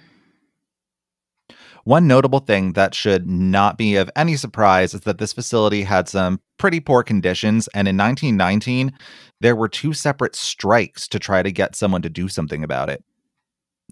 One 1.86 2.08
notable 2.08 2.40
thing 2.40 2.74
that 2.74 2.96
should 2.96 3.30
not 3.30 3.78
be 3.78 3.96
of 3.96 4.10
any 4.16 4.38
surprise 4.38 4.96
is 4.96 5.02
that 5.02 5.20
this 5.20 5.34
facility 5.34 5.84
had 5.84 6.10
some 6.10 6.42
pretty 6.58 6.80
poor 6.80 7.04
conditions, 7.04 7.70
and 7.76 7.88
in 7.88 7.96
1919, 7.96 8.92
there 9.40 9.56
were 9.56 9.68
two 9.68 9.94
separate 9.94 10.36
strikes 10.36 11.08
to 11.10 11.20
try 11.20 11.44
to 11.44 11.52
get 11.52 11.76
someone 11.76 12.02
to 12.02 12.10
do 12.10 12.28
something 12.28 12.64
about 12.64 12.90
it. 12.90 13.04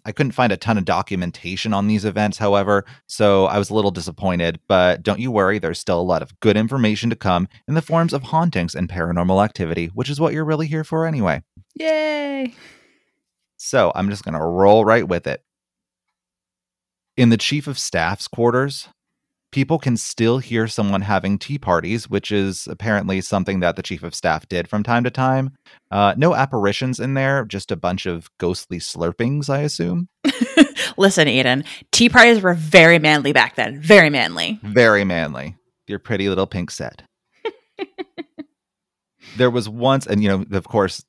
I 0.06 0.12
couldn't 0.12 0.32
find 0.32 0.52
a 0.52 0.58
ton 0.58 0.80
of 0.80 0.86
documentation 0.86 1.72
on 1.72 1.86
these 1.86 2.04
events, 2.04 2.40
however, 2.40 2.84
so 3.06 3.46
I 3.46 3.60
was 3.60 3.70
a 3.70 3.76
little 3.76 3.92
disappointed, 3.92 4.60
but 4.68 5.04
don't 5.04 5.20
you 5.20 5.30
worry, 5.30 5.60
there's 5.60 5.78
still 5.78 6.02
a 6.02 6.02
lot 6.02 6.24
of 6.24 6.40
good 6.40 6.58
information 6.58 7.12
to 7.12 7.16
come 7.16 7.48
in 7.68 7.76
the 7.76 7.82
forms 7.84 8.12
of 8.12 8.24
hauntings 8.24 8.74
and 8.74 8.90
paranormal 8.90 9.46
activity, 9.46 9.92
which 9.94 10.10
is 10.10 10.20
what 10.20 10.34
you're 10.34 10.46
really 10.46 10.66
here 10.66 10.84
for 10.84 11.06
anyway. 11.06 11.44
Yay. 11.76 12.56
So 13.58 13.92
I'm 13.94 14.10
just 14.10 14.26
going 14.26 14.34
to 14.34 14.44
roll 14.44 14.84
right 14.84 15.08
with 15.08 15.28
it. 15.28 15.44
In 17.16 17.30
the 17.30 17.38
chief 17.38 17.68
of 17.68 17.78
staff's 17.78 18.28
quarters, 18.28 18.90
people 19.52 19.78
can 19.78 19.98
still 19.98 20.40
hear 20.40 20.68
someone 20.68 21.02
having 21.02 21.38
tea 21.38 21.60
parties, 21.60 22.10
which 22.10 22.32
is 22.32 22.68
apparently 22.68 23.22
something 23.22 23.60
that 23.60 23.76
the 23.76 23.84
chief 23.84 24.02
of 24.02 24.16
staff 24.16 24.50
did 24.50 24.68
from 24.68 24.82
time 24.82 25.04
to 25.04 25.12
time. 25.12 25.52
Uh, 25.92 26.16
no 26.18 26.34
apparitions 26.34 27.00
in 27.00 27.14
there, 27.14 27.46
just 27.46 27.72
a 27.72 27.76
bunch 27.76 28.08
of 28.08 28.30
ghostly 28.40 28.80
slurpings, 28.80 29.48
I 29.48 29.60
assume. 29.60 30.08
Listen, 30.98 31.28
Eden, 31.28 31.64
tea 31.92 32.10
parties 32.10 32.42
were 32.42 32.56
very 32.56 32.98
manly 32.98 33.32
back 33.32 33.56
then. 33.56 33.80
Very 33.80 34.10
manly. 34.10 34.60
Very 34.64 35.04
manly. 35.04 35.56
Your 35.88 36.00
pretty 36.00 36.30
little 36.30 36.48
pink 36.48 36.72
set. 36.72 37.04
there 39.38 39.52
was 39.52 39.70
once, 39.70 40.08
and 40.08 40.24
you 40.24 40.30
know, 40.30 40.46
of 40.58 40.68
course, 40.68 41.04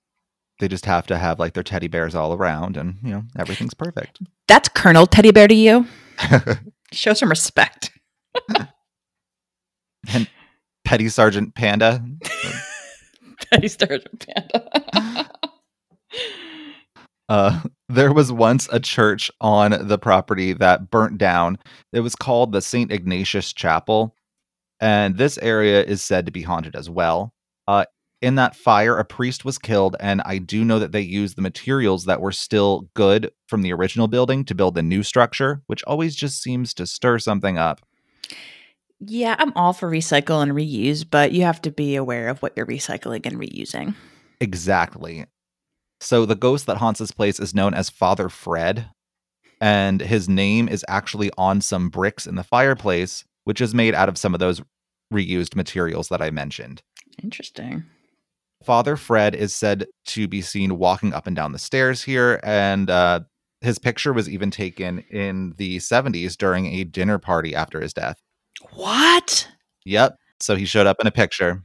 they 0.60 0.68
just 0.68 0.86
have 0.86 1.06
to 1.08 1.18
have 1.18 1.38
like 1.38 1.54
their 1.54 1.62
teddy 1.62 1.88
bears 1.88 2.14
all 2.14 2.32
around, 2.32 2.76
and 2.76 2.98
you 3.02 3.10
know, 3.10 3.22
everything's 3.38 3.74
perfect. 3.74 4.20
That's 4.48 4.68
Colonel 4.68 5.06
Teddy 5.06 5.32
Bear 5.32 5.48
to 5.48 5.54
you. 5.54 5.86
Show 6.92 7.14
some 7.14 7.28
respect. 7.28 7.90
Petty 10.84 11.08
Sergeant 11.08 11.54
Panda. 11.54 12.04
Teddy 13.40 13.68
Sergeant 13.68 14.26
Panda. 14.26 15.30
Uh, 17.28 17.60
there 17.88 18.12
was 18.12 18.30
once 18.30 18.68
a 18.70 18.78
church 18.78 19.30
on 19.40 19.88
the 19.88 19.98
property 19.98 20.52
that 20.52 20.90
burnt 20.90 21.18
down. 21.18 21.58
It 21.92 22.00
was 22.00 22.14
called 22.14 22.52
the 22.52 22.60
St. 22.60 22.92
Ignatius 22.92 23.52
Chapel, 23.52 24.14
and 24.80 25.16
this 25.16 25.38
area 25.38 25.82
is 25.82 26.02
said 26.02 26.26
to 26.26 26.32
be 26.32 26.42
haunted 26.42 26.76
as 26.76 26.90
well. 26.90 27.32
Uh, 27.66 27.86
in 28.24 28.36
that 28.36 28.56
fire, 28.56 28.98
a 28.98 29.04
priest 29.04 29.44
was 29.44 29.58
killed, 29.58 29.96
and 30.00 30.22
I 30.24 30.38
do 30.38 30.64
know 30.64 30.78
that 30.78 30.92
they 30.92 31.00
used 31.02 31.36
the 31.36 31.42
materials 31.42 32.06
that 32.06 32.20
were 32.20 32.32
still 32.32 32.88
good 32.94 33.30
from 33.46 33.60
the 33.62 33.72
original 33.72 34.08
building 34.08 34.44
to 34.46 34.54
build 34.54 34.74
the 34.74 34.82
new 34.82 35.02
structure, 35.02 35.62
which 35.66 35.84
always 35.84 36.16
just 36.16 36.42
seems 36.42 36.72
to 36.74 36.86
stir 36.86 37.18
something 37.18 37.58
up. 37.58 37.82
yeah, 39.00 39.36
I'm 39.38 39.52
all 39.54 39.72
for 39.72 39.90
recycle 39.90 40.42
and 40.42 40.52
reuse, 40.52 41.04
but 41.08 41.32
you 41.32 41.42
have 41.42 41.60
to 41.62 41.70
be 41.70 41.96
aware 41.96 42.28
of 42.28 42.40
what 42.40 42.54
you're 42.56 42.66
recycling 42.66 43.26
and 43.26 43.36
reusing. 43.36 43.94
Exactly. 44.40 45.26
So 46.00 46.26
the 46.26 46.34
ghost 46.34 46.66
that 46.66 46.78
haunts 46.78 47.00
this 47.00 47.12
place 47.12 47.38
is 47.38 47.54
known 47.54 47.74
as 47.74 47.90
Father 47.90 48.28
Fred, 48.28 48.90
and 49.60 50.00
his 50.00 50.28
name 50.28 50.68
is 50.68 50.84
actually 50.88 51.30
on 51.36 51.60
some 51.60 51.88
bricks 51.88 52.26
in 52.26 52.34
the 52.34 52.42
fireplace, 52.42 53.24
which 53.44 53.60
is 53.60 53.74
made 53.74 53.94
out 53.94 54.08
of 54.08 54.18
some 54.18 54.34
of 54.34 54.40
those 54.40 54.62
reused 55.12 55.54
materials 55.54 56.08
that 56.08 56.22
I 56.22 56.30
mentioned. 56.30 56.82
Interesting. 57.22 57.84
Father 58.64 58.96
Fred 58.96 59.34
is 59.34 59.54
said 59.54 59.86
to 60.06 60.26
be 60.26 60.40
seen 60.40 60.78
walking 60.78 61.12
up 61.12 61.26
and 61.26 61.36
down 61.36 61.52
the 61.52 61.58
stairs 61.58 62.02
here, 62.02 62.40
and 62.42 62.90
uh, 62.90 63.20
his 63.60 63.78
picture 63.78 64.12
was 64.12 64.28
even 64.28 64.50
taken 64.50 65.00
in 65.10 65.54
the 65.56 65.78
70s 65.78 66.36
during 66.36 66.66
a 66.66 66.84
dinner 66.84 67.18
party 67.18 67.54
after 67.54 67.80
his 67.80 67.92
death. 67.92 68.20
What? 68.72 69.48
Yep. 69.84 70.16
So 70.40 70.56
he 70.56 70.64
showed 70.64 70.86
up 70.86 70.98
in 71.00 71.06
a 71.06 71.12
picture. 71.12 71.62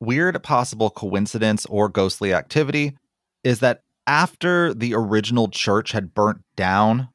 Weird 0.00 0.42
possible 0.42 0.90
coincidence 0.90 1.66
or 1.66 1.88
ghostly 1.88 2.34
activity 2.34 2.96
is 3.42 3.60
that 3.60 3.80
after 4.06 4.74
the 4.74 4.94
original 4.94 5.48
church 5.48 5.92
had 5.92 6.14
burnt 6.14 6.40
down 6.56 7.08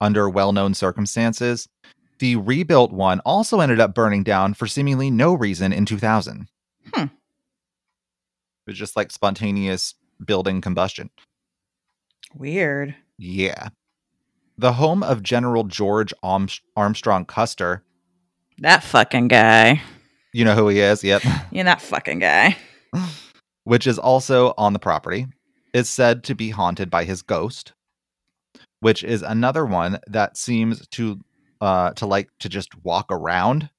under 0.00 0.28
well 0.28 0.52
known 0.52 0.74
circumstances, 0.74 1.68
the 2.18 2.36
rebuilt 2.36 2.92
one 2.92 3.20
also 3.20 3.60
ended 3.60 3.80
up 3.80 3.94
burning 3.94 4.22
down 4.22 4.54
for 4.54 4.66
seemingly 4.66 5.10
no 5.10 5.34
reason 5.34 5.72
in 5.72 5.84
2000. 5.86 6.48
Hmm. 6.92 7.04
It 8.66 8.70
was 8.70 8.78
just 8.78 8.96
like 8.96 9.10
spontaneous 9.12 9.94
building 10.24 10.60
combustion. 10.60 11.10
Weird. 12.34 12.94
Yeah. 13.18 13.68
The 14.56 14.72
home 14.74 15.02
of 15.02 15.22
General 15.22 15.64
George 15.64 16.14
Armstrong 16.22 17.24
Custer, 17.26 17.82
That 18.58 18.82
fucking 18.84 19.28
guy. 19.28 19.82
you 20.32 20.44
know 20.44 20.54
who 20.54 20.68
he 20.68 20.80
is? 20.80 21.02
Yep. 21.04 21.22
Yeah, 21.50 21.64
that 21.64 21.80
fucking 21.80 22.20
guy. 22.20 22.56
which 23.64 23.86
is 23.86 23.98
also 23.98 24.54
on 24.58 24.72
the 24.72 24.78
property, 24.78 25.26
is 25.72 25.88
said 25.88 26.24
to 26.24 26.34
be 26.34 26.50
haunted 26.50 26.90
by 26.90 27.04
his 27.04 27.22
ghost, 27.22 27.72
which 28.80 29.02
is 29.04 29.22
another 29.22 29.64
one 29.66 29.98
that 30.06 30.36
seems 30.36 30.86
to 30.88 31.20
uh 31.60 31.90
to 31.92 32.06
like 32.06 32.28
to 32.40 32.48
just 32.48 32.70
walk 32.84 33.06
around. 33.10 33.70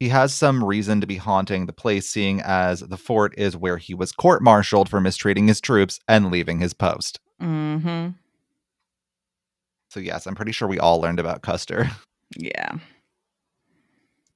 He 0.00 0.08
has 0.10 0.34
some 0.34 0.62
reason 0.62 1.00
to 1.00 1.06
be 1.06 1.16
haunting 1.16 1.66
the 1.66 1.72
place, 1.72 2.08
seeing 2.08 2.40
as 2.42 2.80
the 2.80 2.96
fort 2.96 3.32
is 3.38 3.56
where 3.56 3.78
he 3.78 3.94
was 3.94 4.12
court 4.12 4.42
martialed 4.42 4.88
for 4.88 5.00
mistreating 5.00 5.48
his 5.48 5.60
troops 5.60 5.98
and 6.08 6.30
leaving 6.30 6.60
his 6.60 6.74
post. 6.74 7.18
Mm-hmm. 7.40 8.10
So, 9.90 10.00
yes, 10.00 10.26
I'm 10.26 10.34
pretty 10.34 10.52
sure 10.52 10.68
we 10.68 10.78
all 10.78 11.00
learned 11.00 11.20
about 11.20 11.42
Custer. 11.42 11.90
Yeah. 12.36 12.72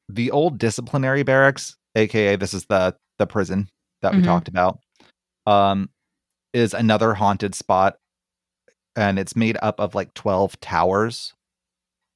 The 0.09 0.31
old 0.31 0.59
disciplinary 0.59 1.25
barracks, 1.25 1.77
aka 1.97 2.37
this 2.37 2.55
is 2.55 2.65
the 2.67 2.95
the 3.19 3.27
prison 3.27 3.69
that 4.01 4.13
we 4.15 4.21
Mhm. 4.21 4.25
talked 4.27 4.47
about, 4.47 4.79
um, 5.45 5.91
is 6.53 6.73
another 6.73 7.15
haunted 7.15 7.57
spot, 7.57 7.97
and 8.95 9.19
it's 9.19 9.35
made 9.35 9.59
up 9.61 9.81
of 9.81 9.97
like 9.97 10.15
12 10.15 10.59
towers, 10.61 11.35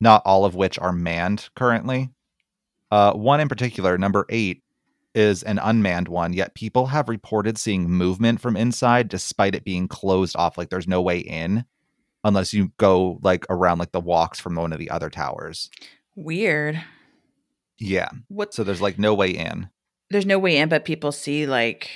not 0.01 0.22
all 0.24 0.45
of 0.45 0.55
which 0.55 0.78
are 0.78 0.92
manned 0.92 1.49
currently. 1.57 2.11
Uh, 2.95 3.12
one 3.14 3.40
in 3.40 3.49
particular, 3.49 3.99
number 3.99 4.24
eight, 4.28 4.62
is 5.16 5.42
an 5.42 5.59
unmanned 5.59 6.07
one, 6.07 6.32
yet 6.32 6.55
people 6.55 6.86
have 6.86 7.09
reported 7.09 7.59
seeing 7.59 7.90
movement 7.90 8.40
from 8.40 8.57
inside 8.57 9.09
despite 9.09 9.55
it 9.57 9.64
being 9.64 9.88
closed 9.88 10.36
off. 10.36 10.57
Like 10.57 10.70
there's 10.70 10.86
no 10.86 11.03
way 11.03 11.18
in 11.18 11.64
unless 12.22 12.55
you 12.55 12.70
go 12.78 13.18
like 13.22 13.45
around 13.51 13.78
like 13.78 13.90
the 13.92 14.01
walks 14.01 14.38
from 14.38 14.55
one 14.55 14.72
of 14.72 14.78
the 14.78 14.90
other 14.90 15.11
towers. 15.11 15.70
Weird. 16.14 16.80
Yeah. 17.78 18.11
What? 18.28 18.55
So 18.55 18.62
there's 18.62 18.80
like 18.80 18.97
no 18.99 19.12
way 19.14 19.30
in. 19.30 19.68
There's 20.11 20.26
no 20.26 20.38
way 20.38 20.57
in, 20.59 20.68
but 20.68 20.84
people 20.84 21.11
see 21.11 21.47
like. 21.47 21.90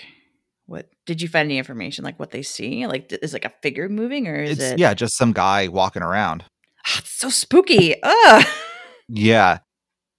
What 0.66 0.90
did 1.07 1.22
you 1.22 1.28
find 1.28 1.46
any 1.46 1.59
information 1.59 2.05
like 2.05 2.18
what 2.18 2.30
they 2.30 2.42
see? 2.42 2.86
Like, 2.86 3.11
is 3.22 3.32
like 3.32 3.46
a 3.46 3.53
figure 3.62 3.88
moving 3.88 4.26
or 4.28 4.34
is 4.34 4.59
It's 4.59 4.72
it? 4.72 4.78
yeah, 4.78 4.92
just 4.94 5.16
some 5.16 5.32
guy 5.32 5.68
walking 5.68 6.03
around. 6.03 6.44
Ah, 6.86 6.99
it's 6.99 7.12
so 7.12 7.30
spooky. 7.30 7.94
Ugh. 8.03 8.46
Yeah. 9.09 9.59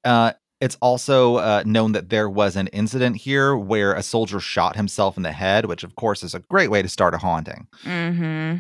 Uh 0.03 0.31
it's 0.61 0.77
also 0.81 1.37
uh, 1.37 1.63
known 1.65 1.93
that 1.93 2.09
there 2.09 2.29
was 2.29 2.55
an 2.55 2.67
incident 2.67 3.17
here 3.17 3.55
where 3.55 3.93
a 3.93 4.03
soldier 4.03 4.39
shot 4.39 4.75
himself 4.75 5.15
in 5.15 5.23
the 5.23 5.31
head, 5.31 5.65
which 5.65 5.83
of 5.83 5.95
course 5.95 6.21
is 6.23 6.35
a 6.35 6.39
great 6.39 6.69
way 6.69 6.81
to 6.81 6.89
start 6.89 7.13
a 7.13 7.17
haunting. 7.17 7.67
Mm-hmm. 7.83 8.59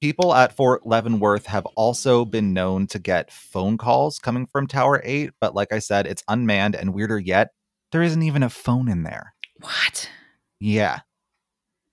People 0.00 0.34
at 0.34 0.56
Fort 0.56 0.84
Leavenworth 0.84 1.46
have 1.46 1.64
also 1.76 2.24
been 2.24 2.52
known 2.52 2.88
to 2.88 2.98
get 2.98 3.30
phone 3.30 3.78
calls 3.78 4.18
coming 4.18 4.46
from 4.46 4.66
Tower 4.66 5.00
8, 5.04 5.30
but 5.40 5.54
like 5.54 5.72
I 5.72 5.78
said, 5.78 6.08
it's 6.08 6.24
unmanned 6.26 6.74
and 6.74 6.92
weirder 6.92 7.20
yet, 7.20 7.50
there 7.92 8.02
isn't 8.02 8.22
even 8.22 8.42
a 8.42 8.50
phone 8.50 8.88
in 8.88 9.04
there. 9.04 9.34
What? 9.60 10.10
Yeah. 10.58 11.00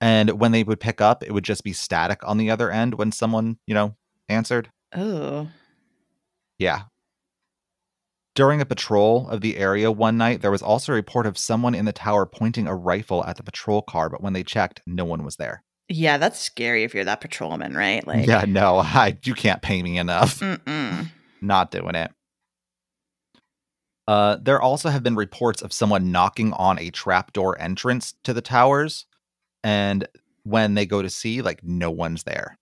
And 0.00 0.40
when 0.40 0.50
they 0.50 0.64
would 0.64 0.80
pick 0.80 1.00
up, 1.00 1.22
it 1.22 1.32
would 1.32 1.44
just 1.44 1.62
be 1.62 1.72
static 1.72 2.26
on 2.26 2.36
the 2.36 2.50
other 2.50 2.68
end 2.68 2.94
when 2.94 3.12
someone, 3.12 3.58
you 3.66 3.74
know, 3.74 3.94
answered. 4.28 4.70
Oh. 4.92 5.48
Yeah. 6.58 6.84
During 8.34 8.60
a 8.60 8.66
patrol 8.66 9.28
of 9.28 9.40
the 9.40 9.56
area 9.56 9.90
one 9.90 10.16
night, 10.16 10.40
there 10.40 10.52
was 10.52 10.62
also 10.62 10.92
a 10.92 10.94
report 10.94 11.26
of 11.26 11.36
someone 11.36 11.74
in 11.74 11.84
the 11.84 11.92
tower 11.92 12.26
pointing 12.26 12.66
a 12.66 12.74
rifle 12.74 13.24
at 13.24 13.36
the 13.36 13.42
patrol 13.42 13.82
car, 13.82 14.08
but 14.08 14.22
when 14.22 14.32
they 14.32 14.44
checked, 14.44 14.80
no 14.86 15.04
one 15.04 15.24
was 15.24 15.36
there. 15.36 15.64
Yeah, 15.88 16.18
that's 16.18 16.38
scary 16.38 16.84
if 16.84 16.94
you're 16.94 17.04
that 17.04 17.20
patrolman, 17.20 17.74
right? 17.74 18.06
Like, 18.06 18.26
yeah, 18.26 18.44
no, 18.46 18.78
I, 18.84 19.18
you 19.24 19.34
can't 19.34 19.60
pay 19.60 19.82
me 19.82 19.98
enough. 19.98 20.38
Mm-mm. 20.38 21.10
Not 21.40 21.72
doing 21.72 21.96
it. 21.96 22.12
Uh, 24.06 24.36
there 24.40 24.60
also 24.60 24.88
have 24.88 25.02
been 25.02 25.16
reports 25.16 25.62
of 25.62 25.72
someone 25.72 26.12
knocking 26.12 26.52
on 26.52 26.78
a 26.78 26.90
trapdoor 26.90 27.60
entrance 27.60 28.14
to 28.24 28.32
the 28.32 28.40
towers, 28.40 29.06
and 29.64 30.06
when 30.44 30.74
they 30.74 30.86
go 30.86 31.02
to 31.02 31.10
see, 31.10 31.42
like 31.42 31.62
no 31.62 31.90
one's 31.90 32.22
there. 32.22 32.58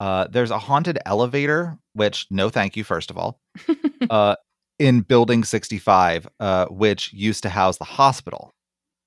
Uh, 0.00 0.28
there's 0.30 0.50
a 0.50 0.58
haunted 0.58 0.98
elevator, 1.06 1.78
which 1.94 2.26
no, 2.30 2.48
thank 2.48 2.76
you. 2.76 2.84
First 2.84 3.10
of 3.10 3.18
all, 3.18 3.40
uh, 4.10 4.36
in 4.78 5.00
Building 5.00 5.44
65, 5.44 6.28
uh, 6.38 6.66
which 6.66 7.12
used 7.12 7.42
to 7.42 7.48
house 7.48 7.78
the 7.78 7.84
hospital. 7.84 8.52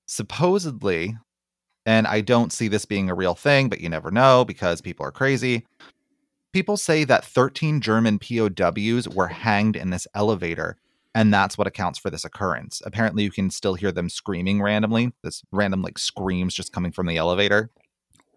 Supposedly, 0.07 1.15
and 1.85 2.05
I 2.07 2.21
don't 2.21 2.51
see 2.51 2.67
this 2.67 2.85
being 2.85 3.09
a 3.09 3.15
real 3.15 3.35
thing, 3.35 3.69
but 3.69 3.79
you 3.79 3.89
never 3.89 4.11
know 4.11 4.43
because 4.45 4.81
people 4.81 5.05
are 5.05 5.11
crazy. 5.11 5.65
People 6.53 6.75
say 6.75 7.05
that 7.05 7.23
13 7.23 7.79
German 7.79 8.19
POWs 8.19 9.07
were 9.07 9.27
hanged 9.27 9.77
in 9.77 9.89
this 9.89 10.05
elevator, 10.13 10.75
and 11.15 11.33
that's 11.33 11.57
what 11.57 11.67
accounts 11.67 11.97
for 11.97 12.09
this 12.09 12.25
occurrence. 12.25 12.81
Apparently, 12.85 13.23
you 13.23 13.31
can 13.31 13.49
still 13.49 13.75
hear 13.75 13.93
them 13.93 14.09
screaming 14.09 14.61
randomly. 14.61 15.13
This 15.23 15.43
random 15.51 15.81
like 15.81 15.97
screams 15.97 16.53
just 16.53 16.73
coming 16.73 16.91
from 16.91 17.07
the 17.07 17.15
elevator. 17.15 17.71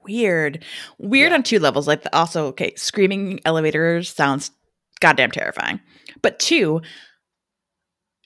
Weird. 0.05 0.65
Weird 0.99 1.31
Yeah. 1.31 1.37
on 1.37 1.43
two 1.43 1.59
levels. 1.59 1.87
Like, 1.89 2.05
also, 2.13 2.47
okay, 2.49 2.75
screaming 2.77 3.41
elevators 3.45 4.09
sounds 4.11 4.51
goddamn 5.01 5.31
terrifying. 5.31 5.81
But 6.23 6.39
two, 6.39 6.81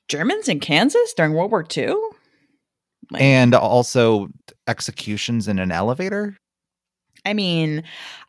Germans 0.08 0.48
in 0.48 0.60
Kansas 0.60 1.12
during 1.14 1.32
World 1.34 1.50
War 1.50 1.64
II? 1.76 1.94
Like, 3.10 3.22
And 3.22 3.54
also 3.54 4.28
executions 4.66 5.48
in 5.48 5.58
an 5.58 5.72
elevator. 5.72 6.36
I 7.24 7.34
mean, 7.34 7.82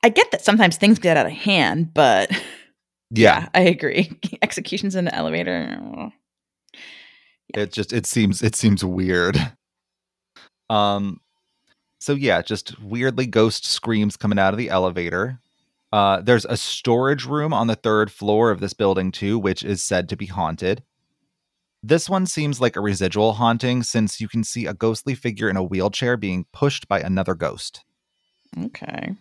I 0.04 0.10
get 0.10 0.32
that 0.32 0.43
sometimes 0.43 0.78
things 0.78 1.00
get 1.00 1.18
out 1.18 1.26
of 1.26 1.32
hand, 1.32 1.93
but 1.93 2.32
Yeah, 3.12 3.50
I 3.56 3.62
agree. 3.62 4.12
Executions 4.41 4.95
in 4.95 5.06
the 5.06 5.16
elevator. 5.16 6.12
it 7.56 7.72
just 7.74 7.91
it 7.93 8.06
seems 8.06 8.41
it 8.43 8.56
seems 8.56 8.84
weird. 8.86 9.38
Um 10.70 11.20
so 12.00 12.14
yeah, 12.14 12.41
just 12.41 12.80
weirdly 12.82 13.28
ghost 13.28 13.66
screams 13.66 14.18
coming 14.18 14.39
out 14.39 14.54
of 14.54 14.58
the 14.58 14.70
elevator. 14.70 15.39
Uh 15.91 16.22
there's 16.22 16.45
a 16.45 16.58
storage 16.58 17.26
room 17.26 17.54
on 17.54 17.68
the 17.68 17.76
third 17.76 18.12
floor 18.12 18.52
of 18.52 18.60
this 18.60 18.74
building 18.74 19.12
too, 19.12 19.38
which 19.38 19.64
is 19.64 19.84
said 19.84 20.10
to 20.10 20.16
be 20.16 20.26
haunted. 20.26 20.84
This 21.82 22.10
one 22.10 22.26
seems 22.26 22.60
like 22.60 22.76
a 22.76 22.82
residual 22.82 23.34
haunting 23.34 23.84
since 23.84 24.20
you 24.20 24.28
can 24.28 24.43
see 24.43 24.66
a 24.66 24.74
ghostly 24.74 25.16
figure 25.16 25.50
in 25.50 25.56
a 25.56 25.64
wheelchair 25.64 26.18
being 26.18 26.45
pushed 26.52 26.88
by 26.88 27.00
another 27.00 27.36
ghost. 27.36 27.86
Okay. 28.66 29.14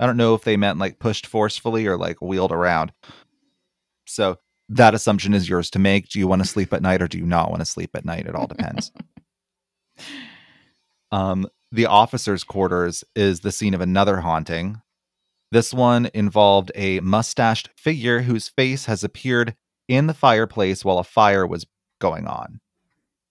I 0.00 0.06
don't 0.06 0.16
know 0.16 0.34
if 0.34 0.42
they 0.42 0.56
meant 0.56 0.78
like 0.78 0.98
pushed 0.98 1.26
forcefully 1.26 1.86
or 1.86 1.98
like 1.98 2.20
wheeled 2.22 2.50
around. 2.50 2.92
So 4.06 4.38
that 4.70 4.94
assumption 4.94 5.34
is 5.34 5.48
yours 5.48 5.70
to 5.70 5.78
make. 5.78 6.08
Do 6.08 6.18
you 6.18 6.26
want 6.26 6.42
to 6.42 6.48
sleep 6.48 6.72
at 6.72 6.82
night 6.82 7.02
or 7.02 7.08
do 7.08 7.18
you 7.18 7.26
not 7.26 7.50
want 7.50 7.60
to 7.60 7.66
sleep 7.66 7.90
at 7.94 8.04
night? 8.04 8.26
It 8.26 8.34
all 8.34 8.46
depends. 8.46 8.90
um, 11.12 11.46
the 11.72 11.86
officers' 11.86 12.44
quarters 12.44 13.02
is 13.16 13.40
the 13.40 13.50
scene 13.52 13.74
of 13.74 13.80
another 13.80 14.20
haunting. 14.20 14.80
This 15.50 15.74
one 15.74 16.08
involved 16.14 16.70
a 16.74 17.00
mustached 17.00 17.70
figure 17.76 18.22
whose 18.22 18.48
face 18.48 18.84
has 18.86 19.02
appeared 19.02 19.54
in 19.88 20.06
the 20.06 20.14
fireplace 20.14 20.84
while 20.84 20.98
a 20.98 21.04
fire 21.04 21.46
was 21.46 21.66
going 22.00 22.26
on. 22.26 22.60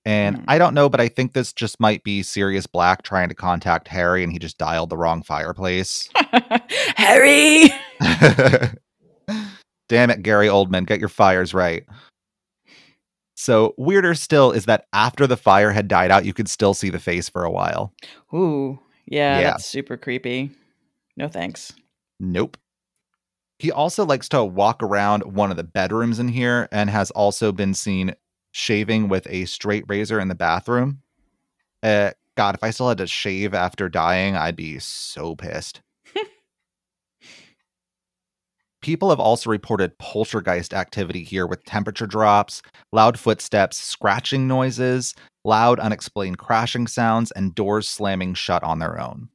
And 0.04 0.38
Hmm. 0.38 0.44
I 0.48 0.58
don't 0.58 0.74
know, 0.74 0.90
but 0.90 1.00
I 1.00 1.08
think 1.08 1.34
this 1.34 1.54
just 1.54 1.80
might 1.80 2.04
be 2.04 2.24
Sirius 2.24 2.66
Black 2.66 3.04
trying 3.04 3.30
to 3.30 3.36
contact 3.36 3.88
Harry 3.88 4.24
and 4.24 4.32
he 4.34 4.40
just 4.40 4.58
dialed 4.58 4.90
the 4.90 4.98
wrong 4.98 5.22
fireplace. 5.24 6.10
Harry! 6.96 7.70
Damn 9.90 10.10
it, 10.10 10.24
Gary 10.24 10.48
Oldman, 10.48 10.88
get 10.88 11.00
your 11.00 11.10
fires 11.10 11.54
right. 11.54 11.84
So, 13.42 13.74
weirder 13.76 14.14
still 14.14 14.52
is 14.52 14.66
that 14.66 14.86
after 14.94 15.26
the 15.26 15.36
fire 15.36 15.72
had 15.72 15.88
died 15.88 16.12
out, 16.12 16.26
you 16.26 16.32
could 16.32 16.48
still 16.48 16.76
see 16.76 16.92
the 16.92 17.00
face 17.00 17.28
for 17.28 17.44
a 17.44 17.50
while. 17.50 17.92
Ooh, 18.32 18.80
yeah, 19.08 19.40
Yeah. 19.40 19.44
that's 19.50 19.66
super 19.66 19.98
creepy. 19.98 20.52
No 21.18 21.28
thanks. 21.28 21.74
Nope. 22.20 22.56
He 23.58 23.72
also 23.72 24.06
likes 24.06 24.30
to 24.30 24.46
walk 24.46 24.84
around 24.84 25.24
one 25.24 25.50
of 25.50 25.58
the 25.58 25.64
bedrooms 25.64 26.20
in 26.20 26.28
here 26.28 26.70
and 26.72 26.88
has 26.92 27.10
also 27.10 27.52
been 27.52 27.74
seen 27.74 28.14
shaving 28.52 29.08
with 29.10 29.26
a 29.28 29.46
straight 29.46 29.86
razor 29.88 30.20
in 30.20 30.28
the 30.28 30.36
bathroom. 30.36 31.02
Uh, 31.82 32.12
God, 32.38 32.54
if 32.54 32.64
I 32.64 32.70
still 32.70 32.90
had 32.90 33.00
to 33.00 33.08
shave 33.08 33.56
after 33.56 33.90
dying, 33.90 34.36
I'd 34.36 34.56
be 34.56 34.78
so 34.78 35.36
pissed. 35.36 35.82
People 38.82 39.10
have 39.12 39.20
also 39.20 39.50
reported 39.50 39.98
poltergeist 40.00 40.74
activity 40.74 41.24
here 41.24 41.46
with 41.46 41.64
temperature 41.66 42.08
drops, 42.08 42.62
loud 42.92 43.18
footsteps, 43.20 43.78
scratching 43.78 44.48
noises, 44.48 45.14
loud 45.44 45.80
unexplained 45.80 46.40
crashing 46.40 46.88
sounds, 46.88 47.32
and 47.32 47.54
doors 47.54 47.88
slamming 47.88 48.34
shut 48.34 48.64
on 48.64 48.80
their 48.80 49.00
own. 49.00 49.30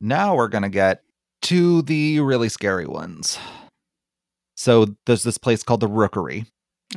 Now 0.00 0.36
we're 0.36 0.48
going 0.48 0.62
to 0.62 0.68
get 0.68 1.02
to 1.42 1.82
the 1.82 2.20
really 2.20 2.48
scary 2.48 2.86
ones. 2.86 3.38
So 4.54 4.86
there's 5.06 5.22
this 5.22 5.38
place 5.38 5.62
called 5.62 5.80
the 5.80 5.88
Rookery, 5.88 6.44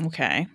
Okay. 0.06 0.48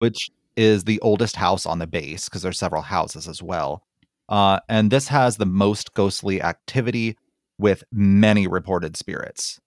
which 0.00 0.30
is 0.56 0.84
the 0.84 0.98
oldest 1.00 1.36
house 1.36 1.66
on 1.66 1.78
the 1.78 1.86
base 1.86 2.28
because 2.28 2.42
there's 2.42 2.58
several 2.58 2.82
houses 2.82 3.28
as 3.28 3.42
well. 3.42 3.82
Uh, 4.28 4.58
and 4.68 4.90
this 4.90 5.06
has 5.08 5.36
the 5.36 5.46
most 5.46 5.94
ghostly 5.94 6.42
activity 6.42 7.16
with 7.58 7.84
many 7.92 8.46
reported 8.46 8.96
spirits. 8.96 9.60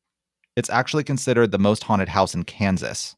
It's 0.59 0.69
actually 0.69 1.05
considered 1.05 1.51
the 1.51 1.57
most 1.57 1.85
haunted 1.85 2.09
house 2.09 2.35
in 2.35 2.43
Kansas. 2.43 3.15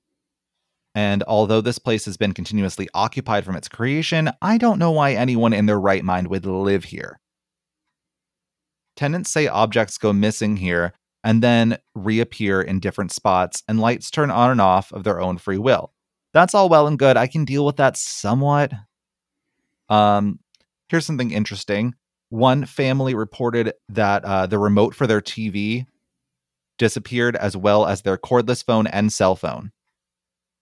And 0.94 1.24
although 1.24 1.60
this 1.60 1.80
place 1.80 2.06
has 2.06 2.16
been 2.16 2.34
continuously 2.34 2.88
occupied 2.94 3.46
from 3.46 3.56
its 3.56 3.68
creation, 3.68 4.30
I 4.44 4.60
don't 4.60 4.78
know 4.78 4.92
why 4.92 5.14
anyone 5.14 5.52
in 5.52 5.66
their 5.66 5.80
right 5.80 6.04
mind 6.04 6.28
would 6.28 6.46
live 6.46 6.84
here. 6.84 7.20
Tenants 8.96 9.32
say 9.32 9.48
objects 9.48 9.98
go 9.98 10.14
missing 10.14 10.58
here 10.58 10.94
and 11.24 11.42
then 11.42 11.80
reappear 11.96 12.62
in 12.62 12.80
different 12.80 13.12
spots, 13.12 13.64
and 13.68 13.80
lights 13.80 14.12
turn 14.12 14.30
on 14.30 14.52
and 14.52 14.62
off 14.62 14.92
of 14.92 15.04
their 15.04 15.20
own 15.20 15.40
free 15.40 15.58
will. 15.58 15.94
That's 16.34 16.54
all 16.54 16.70
well 16.70 16.86
and 16.86 17.00
good. 17.00 17.18
I 17.18 17.26
can 17.26 17.44
deal 17.44 17.66
with 17.66 17.78
that 17.78 17.98
somewhat. 17.98 18.72
Um, 19.90 20.38
here's 20.90 21.08
something 21.08 21.32
interesting. 21.32 21.96
One 22.30 22.66
family 22.66 23.16
reported 23.16 23.74
that 23.90 24.24
uh, 24.26 24.46
the 24.46 24.60
remote 24.60 24.94
for 24.94 25.08
their 25.08 25.22
TV 25.22 25.88
disappeared, 26.82 27.36
as 27.36 27.56
well 27.56 27.86
as 27.86 28.02
their 28.02 28.18
cordless 28.18 28.66
phone 28.66 28.88
and 28.88 29.14
cell 29.14 29.36
phone. 29.36 29.72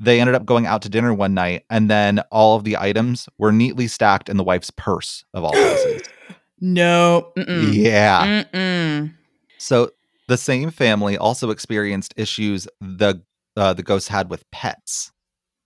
They 0.01 0.19
ended 0.19 0.35
up 0.35 0.45
going 0.45 0.65
out 0.65 0.81
to 0.81 0.89
dinner 0.89 1.13
one 1.13 1.33
night, 1.33 1.63
and 1.69 1.89
then 1.89 2.19
all 2.29 2.57
of 2.57 2.65
the 2.65 2.75
items 2.75 3.29
were 3.37 3.53
neatly 3.53 3.87
stacked 3.87 4.27
in 4.27 4.35
the 4.35 4.43
wife's 4.43 4.69
purse, 4.69 5.23
of 5.33 5.45
all 5.45 5.53
places. 5.53 6.01
no. 6.59 7.31
Mm-mm. 7.37 7.73
Yeah. 7.73 8.43
Mm-mm. 8.43 9.13
So 9.57 9.91
the 10.27 10.35
same 10.35 10.71
family 10.71 11.17
also 11.17 11.51
experienced 11.51 12.13
issues 12.17 12.67
the 12.81 13.21
uh, 13.55 13.73
the 13.73 13.83
ghosts 13.83 14.09
had 14.09 14.29
with 14.29 14.49
pets. 14.51 15.13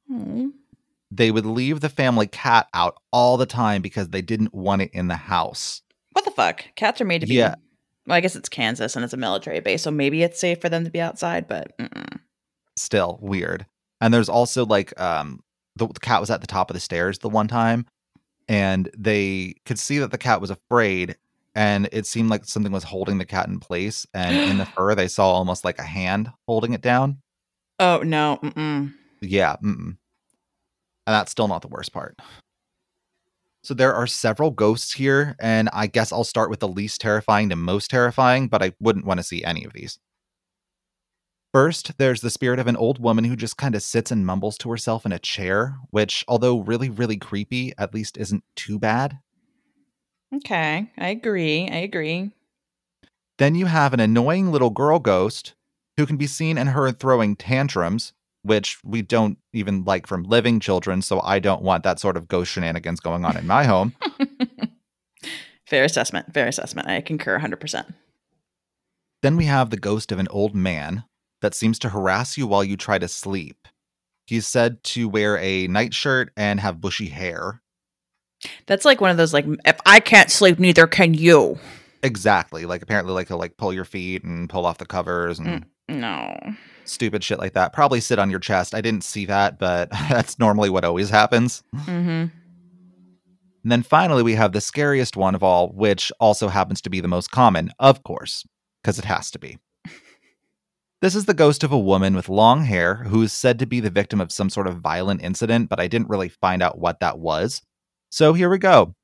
Hmm. 0.07 0.49
They 1.09 1.31
would 1.31 1.47
leave 1.47 1.79
the 1.79 1.89
family 1.89 2.27
cat 2.27 2.67
out 2.75 2.97
all 3.11 3.37
the 3.37 3.45
time 3.47 3.81
because 3.81 4.09
they 4.09 4.21
didn't 4.21 4.53
want 4.53 4.83
it 4.83 4.91
in 4.93 5.07
the 5.07 5.15
house. 5.15 5.81
What 6.11 6.25
the 6.25 6.31
fuck? 6.31 6.63
Cats 6.75 7.01
are 7.01 7.05
made 7.05 7.21
to 7.21 7.27
be. 7.27 7.35
Yeah. 7.35 7.55
Well, 8.05 8.17
I 8.17 8.21
guess 8.21 8.35
it's 8.35 8.49
Kansas 8.49 8.95
and 8.95 9.05
it's 9.05 9.13
a 9.13 9.17
military 9.17 9.59
base, 9.59 9.83
so 9.83 9.91
maybe 9.91 10.23
it's 10.23 10.39
safe 10.39 10.59
for 10.59 10.69
them 10.69 10.83
to 10.83 10.91
be 10.91 11.01
outside, 11.01 11.47
but 11.47 11.77
mm-mm. 11.77 12.19
Still 12.75 13.19
weird. 13.21 13.65
And 14.01 14.13
there's 14.13 14.29
also 14.29 14.65
like 14.65 14.99
um 14.99 15.41
the, 15.75 15.87
the 15.87 15.99
cat 15.99 16.19
was 16.19 16.29
at 16.29 16.41
the 16.41 16.47
top 16.47 16.69
of 16.69 16.73
the 16.73 16.79
stairs 16.79 17.19
the 17.19 17.29
one 17.29 17.47
time 17.47 17.85
and 18.47 18.89
they 18.97 19.55
could 19.65 19.79
see 19.79 19.99
that 19.99 20.11
the 20.11 20.17
cat 20.17 20.41
was 20.41 20.49
afraid 20.49 21.15
and 21.55 21.87
it 21.91 22.05
seemed 22.05 22.29
like 22.29 22.45
something 22.45 22.71
was 22.71 22.83
holding 22.83 23.17
the 23.17 23.25
cat 23.25 23.47
in 23.47 23.59
place 23.59 24.05
and 24.13 24.35
in 24.49 24.57
the 24.57 24.65
fur 24.75 24.95
they 24.95 25.07
saw 25.07 25.31
almost 25.31 25.63
like 25.63 25.79
a 25.79 25.83
hand 25.83 26.31
holding 26.47 26.73
it 26.73 26.81
down. 26.81 27.19
oh 27.79 27.99
no. 27.99 28.39
Mm-mm. 28.43 28.93
Yeah. 29.21 29.55
Mm-mm. 29.63 29.97
And 31.05 31.13
that's 31.13 31.31
still 31.31 31.47
not 31.47 31.61
the 31.61 31.67
worst 31.67 31.93
part. 31.93 32.17
So 33.63 33.73
there 33.73 33.93
are 33.93 34.07
several 34.07 34.51
ghosts 34.51 34.93
here, 34.93 35.35
and 35.39 35.69
I 35.71 35.87
guess 35.87 36.11
I'll 36.11 36.25
start 36.25 36.49
with 36.49 36.59
the 36.59 36.67
least 36.67 36.99
terrifying 36.99 37.49
to 37.49 37.55
most 37.55 37.89
terrifying, 37.89 38.49
but 38.49 38.61
I 38.61 38.73
wouldn't 38.81 39.05
want 39.05 39.19
to 39.19 39.23
see 39.23 39.43
any 39.43 39.63
of 39.63 39.71
these. 39.71 39.99
First, 41.53 41.97
there's 41.97 42.21
the 42.21 42.29
spirit 42.29 42.59
of 42.59 42.67
an 42.67 42.75
old 42.75 42.99
woman 42.99 43.23
who 43.23 43.35
just 43.35 43.57
kind 43.57 43.75
of 43.75 43.83
sits 43.83 44.11
and 44.11 44.25
mumbles 44.25 44.57
to 44.57 44.69
herself 44.69 45.05
in 45.05 45.11
a 45.11 45.19
chair, 45.19 45.77
which, 45.91 46.25
although 46.27 46.59
really, 46.59 46.89
really 46.89 47.15
creepy, 47.15 47.73
at 47.77 47.93
least 47.93 48.17
isn't 48.17 48.43
too 48.55 48.79
bad. 48.79 49.19
Okay, 50.35 50.91
I 50.97 51.07
agree. 51.09 51.69
I 51.69 51.77
agree. 51.77 52.31
Then 53.37 53.55
you 53.55 53.67
have 53.67 53.93
an 53.93 53.99
annoying 53.99 54.51
little 54.51 54.71
girl 54.71 54.99
ghost 54.99 55.53
who 55.95 56.05
can 56.05 56.17
be 56.17 56.27
seen 56.27 56.57
and 56.57 56.69
heard 56.69 56.99
throwing 56.99 57.35
tantrums, 57.35 58.13
which 58.43 58.77
we 58.83 59.01
don't 59.01 59.37
even 59.53 59.83
like 59.83 60.05
from 60.05 60.23
living 60.23 60.59
children, 60.59 61.01
so 61.01 61.19
I 61.21 61.39
don't 61.39 61.61
want 61.61 61.83
that 61.83 61.99
sort 61.99 62.17
of 62.17 62.27
ghost 62.27 62.51
shenanigans 62.51 62.99
going 62.99 63.25
on 63.25 63.35
in 63.35 63.47
my 63.47 63.63
home. 63.63 63.95
fair 65.65 65.83
assessment. 65.83 66.33
Fair 66.33 66.47
assessment. 66.47 66.87
I 66.87 67.01
concur 67.01 67.39
100%. 67.39 67.93
Then 69.21 69.37
we 69.37 69.45
have 69.45 69.69
the 69.69 69.77
ghost 69.77 70.11
of 70.11 70.19
an 70.19 70.27
old 70.29 70.53
man 70.53 71.05
that 71.41 71.55
seems 71.55 71.79
to 71.79 71.89
harass 71.89 72.37
you 72.37 72.45
while 72.45 72.63
you 72.63 72.77
try 72.77 72.99
to 72.99 73.07
sleep. 73.07 73.67
He's 74.27 74.47
said 74.47 74.83
to 74.83 75.09
wear 75.09 75.37
a 75.37 75.67
nightshirt 75.67 76.31
and 76.37 76.59
have 76.59 76.81
bushy 76.81 77.07
hair. 77.07 77.61
That's 78.65 78.85
like 78.85 79.01
one 79.01 79.11
of 79.11 79.17
those 79.17 79.33
like 79.33 79.45
if 79.65 79.79
I 79.85 79.99
can't 79.99 80.29
sleep, 80.29 80.59
neither 80.59 80.87
can 80.87 81.13
you. 81.13 81.57
Exactly. 82.01 82.65
Like 82.65 82.81
apparently 82.81 83.13
like 83.13 83.29
he'll 83.29 83.37
like 83.37 83.57
pull 83.57 83.73
your 83.73 83.85
feet 83.85 84.23
and 84.23 84.49
pull 84.49 84.65
off 84.65 84.77
the 84.77 84.85
covers 84.85 85.39
and 85.39 85.65
mm, 85.89 85.95
No. 85.95 86.37
Stupid 86.85 87.23
shit 87.23 87.39
like 87.39 87.53
that. 87.53 87.73
Probably 87.73 87.99
sit 87.99 88.19
on 88.19 88.29
your 88.29 88.39
chest. 88.39 88.73
I 88.75 88.81
didn't 88.81 89.03
see 89.03 89.25
that, 89.25 89.59
but 89.59 89.89
that's 90.09 90.39
normally 90.39 90.69
what 90.69 90.85
always 90.85 91.09
happens. 91.09 91.63
Mm-hmm. 91.75 92.27
And 93.63 93.71
then 93.71 93.83
finally 93.83 94.23
we 94.23 94.35
have 94.35 94.51
the 94.51 94.61
scariest 94.61 95.15
one 95.15 95.35
of 95.35 95.43
all, 95.43 95.69
which 95.69 96.11
also 96.19 96.49
happens 96.49 96.81
to 96.81 96.89
be 96.89 96.99
the 96.99 97.07
most 97.07 97.31
common, 97.31 97.71
of 97.79 98.03
course, 98.03 98.45
because 98.81 98.99
it 98.99 99.05
has 99.05 99.31
to 99.31 99.39
be. 99.39 99.57
This 101.01 101.15
is 101.15 101.25
the 101.25 101.33
ghost 101.33 101.65
of 101.65 101.73
a 101.73 101.77
woman 101.77 102.15
with 102.15 102.29
long 102.29 102.63
hair 102.63 102.95
who 102.95 103.23
is 103.23 103.33
said 103.33 103.59
to 103.59 103.65
be 103.65 103.81
the 103.81 103.89
victim 103.89 104.21
of 104.21 104.31
some 104.31 104.49
sort 104.49 104.67
of 104.67 104.77
violent 104.77 105.21
incident, 105.21 105.67
but 105.67 105.77
I 105.77 105.89
didn't 105.89 106.07
really 106.07 106.29
find 106.29 106.63
out 106.63 106.79
what 106.79 107.01
that 107.01 107.19
was. 107.19 107.61
So 108.09 108.31
here 108.31 108.49
we 108.49 108.57
go. 108.57 108.95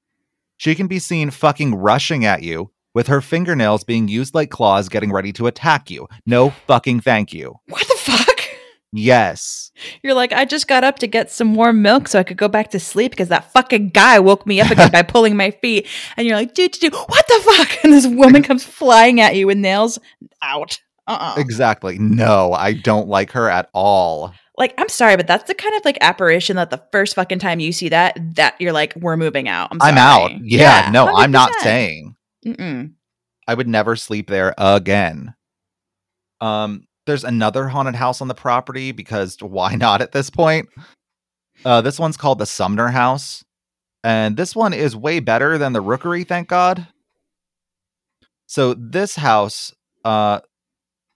She 0.55 0.75
can 0.75 0.87
be 0.87 0.99
seen 0.99 1.29
fucking 1.29 1.75
rushing 1.75 2.23
at 2.23 2.41
you 2.41 2.71
with 2.93 3.07
her 3.07 3.21
fingernails 3.21 3.83
being 3.83 4.07
used 4.07 4.33
like 4.33 4.49
claws 4.49 4.89
getting 4.89 5.11
ready 5.11 5.31
to 5.33 5.47
attack 5.47 5.89
you. 5.89 6.07
No 6.25 6.51
fucking 6.67 7.01
thank 7.01 7.33
you. 7.33 7.59
What 7.67 7.87
the 7.87 7.95
fuck? 7.97 8.29
Yes. 8.91 9.71
You're 10.01 10.15
like, 10.15 10.33
I 10.33 10.45
just 10.45 10.67
got 10.67 10.83
up 10.83 10.97
to 10.99 11.07
get 11.07 11.29
some 11.29 11.53
warm 11.53 11.81
milk 11.81 12.07
so 12.07 12.19
I 12.19 12.23
could 12.23 12.37
go 12.37 12.47
back 12.47 12.71
to 12.71 12.79
sleep 12.79 13.11
because 13.11 13.29
that 13.29 13.51
fucking 13.53 13.89
guy 13.89 14.19
woke 14.19 14.47
me 14.47 14.59
up 14.61 14.71
again 14.71 14.91
by 14.91 15.03
pulling 15.03 15.35
my 15.35 15.51
feet. 15.51 15.87
And 16.17 16.27
you're 16.27 16.35
like, 16.35 16.53
dude, 16.53 16.71
dude, 16.71 16.93
what 16.93 17.27
the 17.27 17.41
fuck? 17.45 17.69
And 17.83 17.93
this 17.93 18.07
woman 18.07 18.43
comes 18.43 18.63
flying 18.63 19.21
at 19.21 19.35
you 19.35 19.47
with 19.47 19.57
nails 19.57 19.99
out. 20.41 20.79
Uh-uh. 21.07 21.35
Exactly. 21.37 21.97
No, 21.97 22.53
I 22.53 22.73
don't 22.73 23.07
like 23.07 23.31
her 23.31 23.49
at 23.49 23.69
all. 23.73 24.33
Like, 24.57 24.73
I'm 24.77 24.89
sorry, 24.89 25.15
but 25.15 25.27
that's 25.27 25.45
the 25.45 25.55
kind 25.55 25.75
of 25.75 25.85
like 25.85 25.97
apparition 26.01 26.57
that 26.57 26.69
the 26.69 26.83
first 26.91 27.15
fucking 27.15 27.39
time 27.39 27.59
you 27.59 27.71
see 27.71 27.89
that, 27.89 28.17
that 28.35 28.59
you're 28.59 28.73
like, 28.73 28.95
we're 28.95 29.17
moving 29.17 29.47
out. 29.47 29.69
I'm, 29.71 29.81
I'm 29.81 29.97
out. 29.97 30.31
Yeah, 30.41 30.89
no, 30.91 31.05
i 31.05 31.23
am 31.23 31.31
not 31.31 31.53
saying. 31.61 32.15
Mm-mm. 32.45 32.93
I 33.47 33.53
would 33.53 33.67
never 33.67 33.95
sleep 33.95 34.29
there 34.29 34.53
again. 34.57 35.33
Um, 36.41 36.85
there's 37.05 37.23
another 37.23 37.67
haunted 37.67 37.95
house 37.95 38.21
on 38.21 38.27
the 38.27 38.35
property 38.35 38.91
because 38.91 39.37
why 39.41 39.75
not 39.75 40.01
at 40.01 40.11
this 40.11 40.29
point? 40.29 40.69
Uh, 41.65 41.81
this 41.81 41.99
one's 41.99 42.17
called 42.17 42.39
the 42.39 42.45
Sumner 42.45 42.89
House, 42.89 43.43
and 44.03 44.37
this 44.37 44.55
one 44.55 44.73
is 44.73 44.95
way 44.95 45.19
better 45.19 45.57
than 45.57 45.73
the 45.73 45.81
Rookery, 45.81 46.23
thank 46.23 46.47
God. 46.47 46.87
So 48.47 48.73
this 48.73 49.15
house 49.15 49.73
uh, 50.05 50.39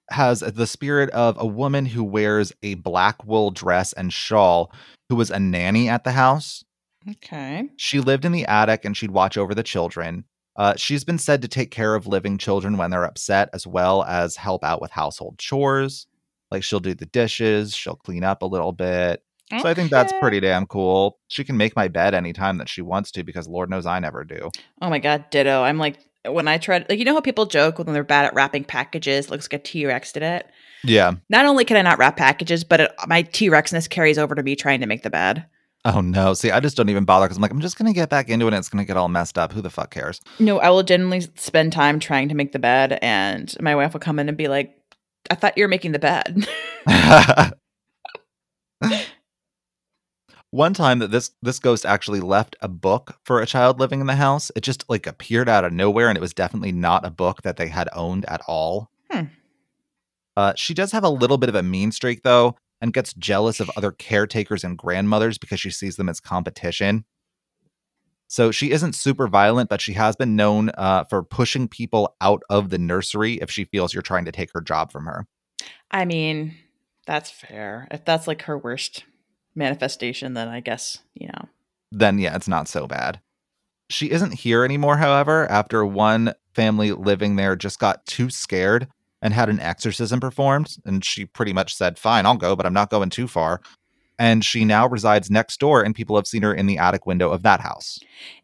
has 0.09 0.41
the 0.41 0.67
spirit 0.67 1.09
of 1.11 1.35
a 1.39 1.45
woman 1.45 1.85
who 1.85 2.03
wears 2.03 2.51
a 2.61 2.75
black 2.75 3.25
wool 3.25 3.51
dress 3.51 3.93
and 3.93 4.11
shawl, 4.11 4.71
who 5.09 5.15
was 5.15 5.31
a 5.31 5.39
nanny 5.39 5.89
at 5.89 6.03
the 6.03 6.11
house. 6.11 6.63
Okay. 7.09 7.69
She 7.77 7.99
lived 7.99 8.25
in 8.25 8.31
the 8.31 8.45
attic 8.45 8.85
and 8.85 8.95
she'd 8.95 9.11
watch 9.11 9.37
over 9.37 9.55
the 9.55 9.63
children. 9.63 10.25
Uh, 10.55 10.75
she's 10.75 11.03
been 11.03 11.17
said 11.17 11.41
to 11.41 11.47
take 11.47 11.71
care 11.71 11.95
of 11.95 12.07
living 12.07 12.37
children 12.37 12.77
when 12.77 12.91
they're 12.91 13.05
upset, 13.05 13.49
as 13.53 13.65
well 13.65 14.03
as 14.03 14.35
help 14.35 14.63
out 14.63 14.81
with 14.81 14.91
household 14.91 15.37
chores. 15.37 16.07
Like 16.51 16.63
she'll 16.63 16.79
do 16.79 16.93
the 16.93 17.07
dishes, 17.07 17.75
she'll 17.75 17.95
clean 17.95 18.23
up 18.23 18.43
a 18.43 18.45
little 18.45 18.71
bit. 18.71 19.23
So 19.61 19.69
I 19.69 19.73
think 19.73 19.91
that's 19.91 20.13
pretty 20.19 20.39
damn 20.39 20.65
cool. 20.65 21.19
She 21.27 21.43
can 21.43 21.57
make 21.57 21.75
my 21.75 21.87
bed 21.87 22.13
anytime 22.13 22.57
that 22.57 22.69
she 22.69 22.81
wants 22.81 23.11
to 23.11 23.23
because 23.23 23.47
Lord 23.47 23.69
knows 23.69 23.85
I 23.85 23.99
never 23.99 24.23
do. 24.23 24.49
Oh 24.81 24.89
my 24.89 24.99
god, 24.99 25.29
ditto. 25.29 25.61
I'm 25.61 25.77
like 25.77 25.99
when 26.27 26.47
I 26.47 26.57
tried 26.57 26.89
like 26.89 26.97
you 26.97 27.05
know 27.05 27.13
how 27.13 27.21
people 27.21 27.45
joke 27.45 27.77
when 27.77 27.93
they're 27.93 28.03
bad 28.03 28.25
at 28.25 28.33
wrapping 28.33 28.63
packages, 28.63 29.29
looks 29.29 29.45
like 29.45 29.59
a 29.59 29.63
T-Rex 29.63 30.13
did 30.13 30.23
it. 30.23 30.47
Yeah. 30.83 31.13
Not 31.29 31.45
only 31.45 31.65
can 31.65 31.77
I 31.77 31.81
not 31.81 31.99
wrap 31.99 32.17
packages, 32.17 32.63
but 32.63 32.79
it, 32.79 32.91
my 33.07 33.21
T-Rexness 33.23 33.89
carries 33.89 34.17
over 34.17 34.33
to 34.33 34.43
me 34.43 34.55
trying 34.55 34.79
to 34.81 34.87
make 34.87 35.03
the 35.03 35.09
bed. 35.09 35.45
Oh 35.85 35.99
no. 35.99 36.33
See, 36.33 36.49
I 36.49 36.59
just 36.61 36.77
don't 36.77 36.89
even 36.89 37.03
bother 37.03 37.25
because 37.25 37.37
I'm 37.37 37.41
like, 37.41 37.51
I'm 37.51 37.59
just 37.59 37.77
gonna 37.77 37.93
get 37.93 38.09
back 38.09 38.29
into 38.29 38.45
it 38.45 38.49
and 38.49 38.57
it's 38.57 38.69
gonna 38.69 38.85
get 38.85 38.95
all 38.95 39.09
messed 39.09 39.37
up. 39.37 39.51
Who 39.51 39.61
the 39.61 39.69
fuck 39.69 39.91
cares? 39.91 40.21
No, 40.39 40.59
I 40.59 40.69
will 40.69 40.83
generally 40.83 41.21
spend 41.35 41.73
time 41.73 41.99
trying 41.99 42.29
to 42.29 42.35
make 42.35 42.53
the 42.53 42.59
bed 42.59 42.99
and 43.01 43.53
my 43.59 43.75
wife 43.75 43.93
will 43.93 43.99
come 43.99 44.19
in 44.19 44.29
and 44.29 44.37
be 44.37 44.47
like, 44.47 44.77
"I 45.29 45.35
thought 45.35 45.57
you 45.57 45.63
were 45.63 45.69
making 45.69 45.91
the 45.91 45.99
bed." 45.99 46.47
One 50.51 50.73
time 50.75 50.99
that 50.99 51.11
this 51.11 51.31
this 51.41 51.59
ghost 51.59 51.85
actually 51.85 52.19
left 52.19 52.55
a 52.61 52.67
book 52.67 53.17
for 53.25 53.41
a 53.41 53.45
child 53.45 53.79
living 53.79 53.99
in 53.99 54.07
the 54.07 54.15
house. 54.15 54.51
It 54.55 54.61
just 54.61 54.87
like 54.87 55.07
appeared 55.07 55.49
out 55.49 55.65
of 55.65 55.73
nowhere, 55.73 56.09
and 56.09 56.17
it 56.17 56.21
was 56.21 56.33
definitely 56.33 56.71
not 56.71 57.05
a 57.05 57.09
book 57.09 57.41
that 57.41 57.57
they 57.57 57.67
had 57.67 57.89
owned 57.91 58.23
at 58.25 58.41
all. 58.47 58.91
Hmm. 59.11 59.23
Uh, 60.37 60.53
she 60.55 60.73
does 60.73 60.91
have 60.91 61.03
a 61.03 61.09
little 61.09 61.37
bit 61.37 61.49
of 61.49 61.55
a 61.55 61.63
mean 61.63 61.91
streak 61.91 62.21
though, 62.23 62.55
and 62.83 62.91
gets 62.91 63.13
jealous 63.13 63.61
of 63.61 63.71
other 63.77 63.93
caretakers 63.93 64.65
and 64.65 64.77
grandmothers 64.77 65.37
because 65.37 65.57
she 65.57 65.69
sees 65.69 65.95
them 65.95 66.09
as 66.09 66.19
competition. 66.19 67.05
So 68.27 68.51
she 68.51 68.71
isn't 68.71 68.93
super 68.93 69.29
violent, 69.29 69.69
but 69.69 69.79
she 69.79 69.93
has 69.93 70.17
been 70.17 70.35
known 70.35 70.69
uh, 70.77 71.05
for 71.05 71.23
pushing 71.23 71.69
people 71.69 72.13
out 72.19 72.43
of 72.49 72.71
the 72.71 72.77
nursery 72.77 73.35
if 73.35 73.49
she 73.49 73.63
feels 73.63 73.93
you're 73.93 74.03
trying 74.03 74.25
to 74.25 74.33
take 74.33 74.51
her 74.51 74.59
job 74.59 74.91
from 74.91 75.05
her. 75.05 75.25
I 75.91 76.03
mean, 76.03 76.55
that's 77.07 77.31
fair. 77.31 77.87
If 77.89 78.03
that's 78.03 78.27
like 78.27 78.41
her 78.43 78.57
worst 78.57 79.05
manifestation, 79.55 80.33
then 80.33 80.49
I 80.49 80.59
guess, 80.59 80.97
you 81.13 81.27
know. 81.27 81.47
then 81.93 82.19
yeah, 82.19 82.35
it's 82.35 82.49
not 82.49 82.67
so 82.67 82.85
bad. 82.85 83.21
She 83.89 84.11
isn't 84.11 84.33
here 84.33 84.65
anymore, 84.65 84.97
however, 84.97 85.49
after 85.49 85.85
one 85.85 86.33
family 86.53 86.91
living 86.91 87.37
there 87.37 87.55
just 87.55 87.79
got 87.79 88.05
too 88.05 88.29
scared 88.29 88.89
and 89.23 89.33
had 89.33 89.49
an 89.49 89.59
exorcism 89.59 90.19
performed. 90.19 90.77
And 90.85 91.03
she 91.03 91.25
pretty 91.25 91.53
much 91.53 91.73
said, 91.73 91.97
Fine, 91.97 92.27
I'll 92.27 92.35
go, 92.37 92.55
but 92.55 92.67
I'm 92.67 92.73
not 92.73 92.91
going 92.91 93.09
too 93.09 93.27
far. 93.27 93.61
And 94.19 94.45
she 94.45 94.63
now 94.63 94.87
resides 94.87 95.31
next 95.31 95.59
door, 95.59 95.81
and 95.81 95.95
people 95.95 96.15
have 96.17 96.27
seen 96.27 96.43
her 96.43 96.53
in 96.53 96.67
the 96.67 96.77
attic 96.77 97.07
window 97.07 97.31
of 97.31 97.41
that 97.41 97.61
house. 97.61 97.97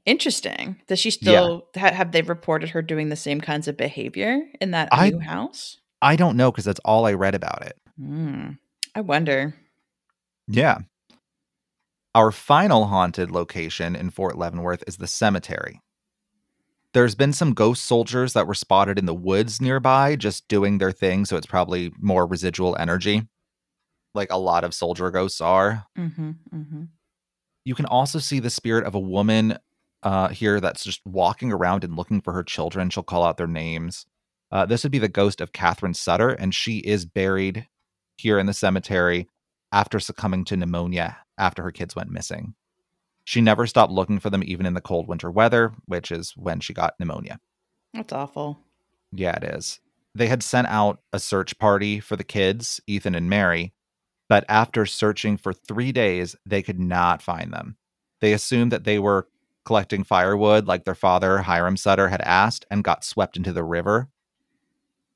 Interesting. 0.07 0.77
Does 0.87 0.97
she 0.97 1.11
still 1.11 1.67
ha- 1.75 1.93
have 1.93 2.11
they 2.11 2.23
reported 2.23 2.69
her 2.71 2.81
doing 2.81 3.09
the 3.09 3.15
same 3.15 3.39
kinds 3.39 3.67
of 3.67 3.77
behavior 3.77 4.39
in 4.59 4.71
that 4.71 4.89
I- 4.91 5.11
new 5.11 5.19
house? 5.19 5.77
I 6.01 6.15
don't 6.15 6.37
know 6.37 6.49
because 6.51 6.65
that's 6.65 6.79
all 6.85 7.05
I 7.05 7.13
read 7.13 7.35
about 7.35 7.61
it. 7.65 7.77
Hmm. 7.99 8.51
I 8.95 9.01
wonder. 9.01 9.53
Yeah. 10.47 10.79
Our 12.15 12.31
final 12.31 12.85
haunted 12.87 13.29
location 13.29 13.95
in 13.95 14.09
Fort 14.09 14.37
Leavenworth 14.37 14.83
is 14.87 14.97
the 14.97 15.07
cemetery. 15.07 15.81
There's 16.93 17.15
been 17.15 17.33
some 17.33 17.53
ghost 17.53 17.85
soldiers 17.85 18.33
that 18.33 18.47
were 18.47 18.55
spotted 18.55 18.97
in 18.97 19.05
the 19.05 19.13
woods 19.13 19.61
nearby 19.61 20.15
just 20.15 20.47
doing 20.47 20.77
their 20.77 20.91
thing, 20.91 21.25
so 21.25 21.37
it's 21.37 21.45
probably 21.45 21.91
more 21.99 22.25
residual 22.25 22.75
energy, 22.79 23.27
like 24.15 24.31
a 24.31 24.37
lot 24.37 24.63
of 24.63 24.73
soldier 24.73 25.11
ghosts 25.11 25.39
are. 25.39 25.85
Mm-hmm, 25.97 26.31
mm-hmm. 26.53 26.83
You 27.63 27.75
can 27.75 27.85
also 27.85 28.17
see 28.17 28.39
the 28.39 28.49
spirit 28.49 28.85
of 28.85 28.95
a 28.95 28.99
woman 28.99 29.59
uh, 30.01 30.29
here 30.29 30.59
that's 30.59 30.83
just 30.83 31.01
walking 31.05 31.51
around 31.51 31.83
and 31.83 31.95
looking 31.95 32.21
for 32.21 32.33
her 32.33 32.43
children. 32.43 32.89
She'll 32.89 33.03
call 33.03 33.23
out 33.23 33.37
their 33.37 33.47
names. 33.47 34.05
Uh, 34.51 34.65
this 34.65 34.81
would 34.81 34.91
be 34.91 34.99
the 34.99 35.07
ghost 35.07 35.41
of 35.41 35.53
Catherine 35.53 35.93
Sutter, 35.93 36.29
and 36.29 36.55
she 36.55 36.79
is 36.79 37.05
buried 37.05 37.67
here 38.17 38.39
in 38.39 38.47
the 38.47 38.53
cemetery 38.53 39.27
after 39.71 39.99
succumbing 39.99 40.45
to 40.45 40.57
pneumonia 40.57 41.17
after 41.37 41.61
her 41.63 41.71
kids 41.71 41.95
went 41.95 42.09
missing. 42.09 42.55
She 43.23 43.41
never 43.41 43.67
stopped 43.67 43.91
looking 43.91 44.19
for 44.19 44.29
them, 44.29 44.43
even 44.45 44.65
in 44.65 44.73
the 44.73 44.81
cold 44.81 45.07
winter 45.07 45.29
weather, 45.29 45.73
which 45.85 46.11
is 46.11 46.33
when 46.35 46.59
she 46.59 46.73
got 46.73 46.95
pneumonia. 46.99 47.39
That's 47.93 48.13
awful. 48.13 48.59
Yeah, 49.11 49.35
it 49.35 49.43
is. 49.43 49.79
They 50.15 50.27
had 50.27 50.43
sent 50.43 50.67
out 50.67 50.99
a 51.13 51.19
search 51.19 51.57
party 51.59 51.99
for 51.99 52.15
the 52.15 52.23
kids, 52.23 52.81
Ethan 52.87 53.15
and 53.15 53.29
Mary, 53.29 53.73
but 54.27 54.45
after 54.49 54.85
searching 54.85 55.37
for 55.37 55.53
three 55.53 55.91
days, 55.91 56.35
they 56.45 56.61
could 56.61 56.79
not 56.79 57.21
find 57.21 57.53
them. 57.53 57.77
They 58.21 58.33
assumed 58.33 58.71
that 58.71 58.83
they 58.83 58.99
were 58.99 59.27
collecting 59.65 60.03
firewood 60.03 60.67
like 60.67 60.85
their 60.85 60.95
father, 60.95 61.39
Hiram 61.39 61.77
Sutter, 61.77 62.09
had 62.09 62.21
asked 62.21 62.65
and 62.71 62.83
got 62.83 63.03
swept 63.03 63.37
into 63.37 63.53
the 63.53 63.63
river. 63.63 64.09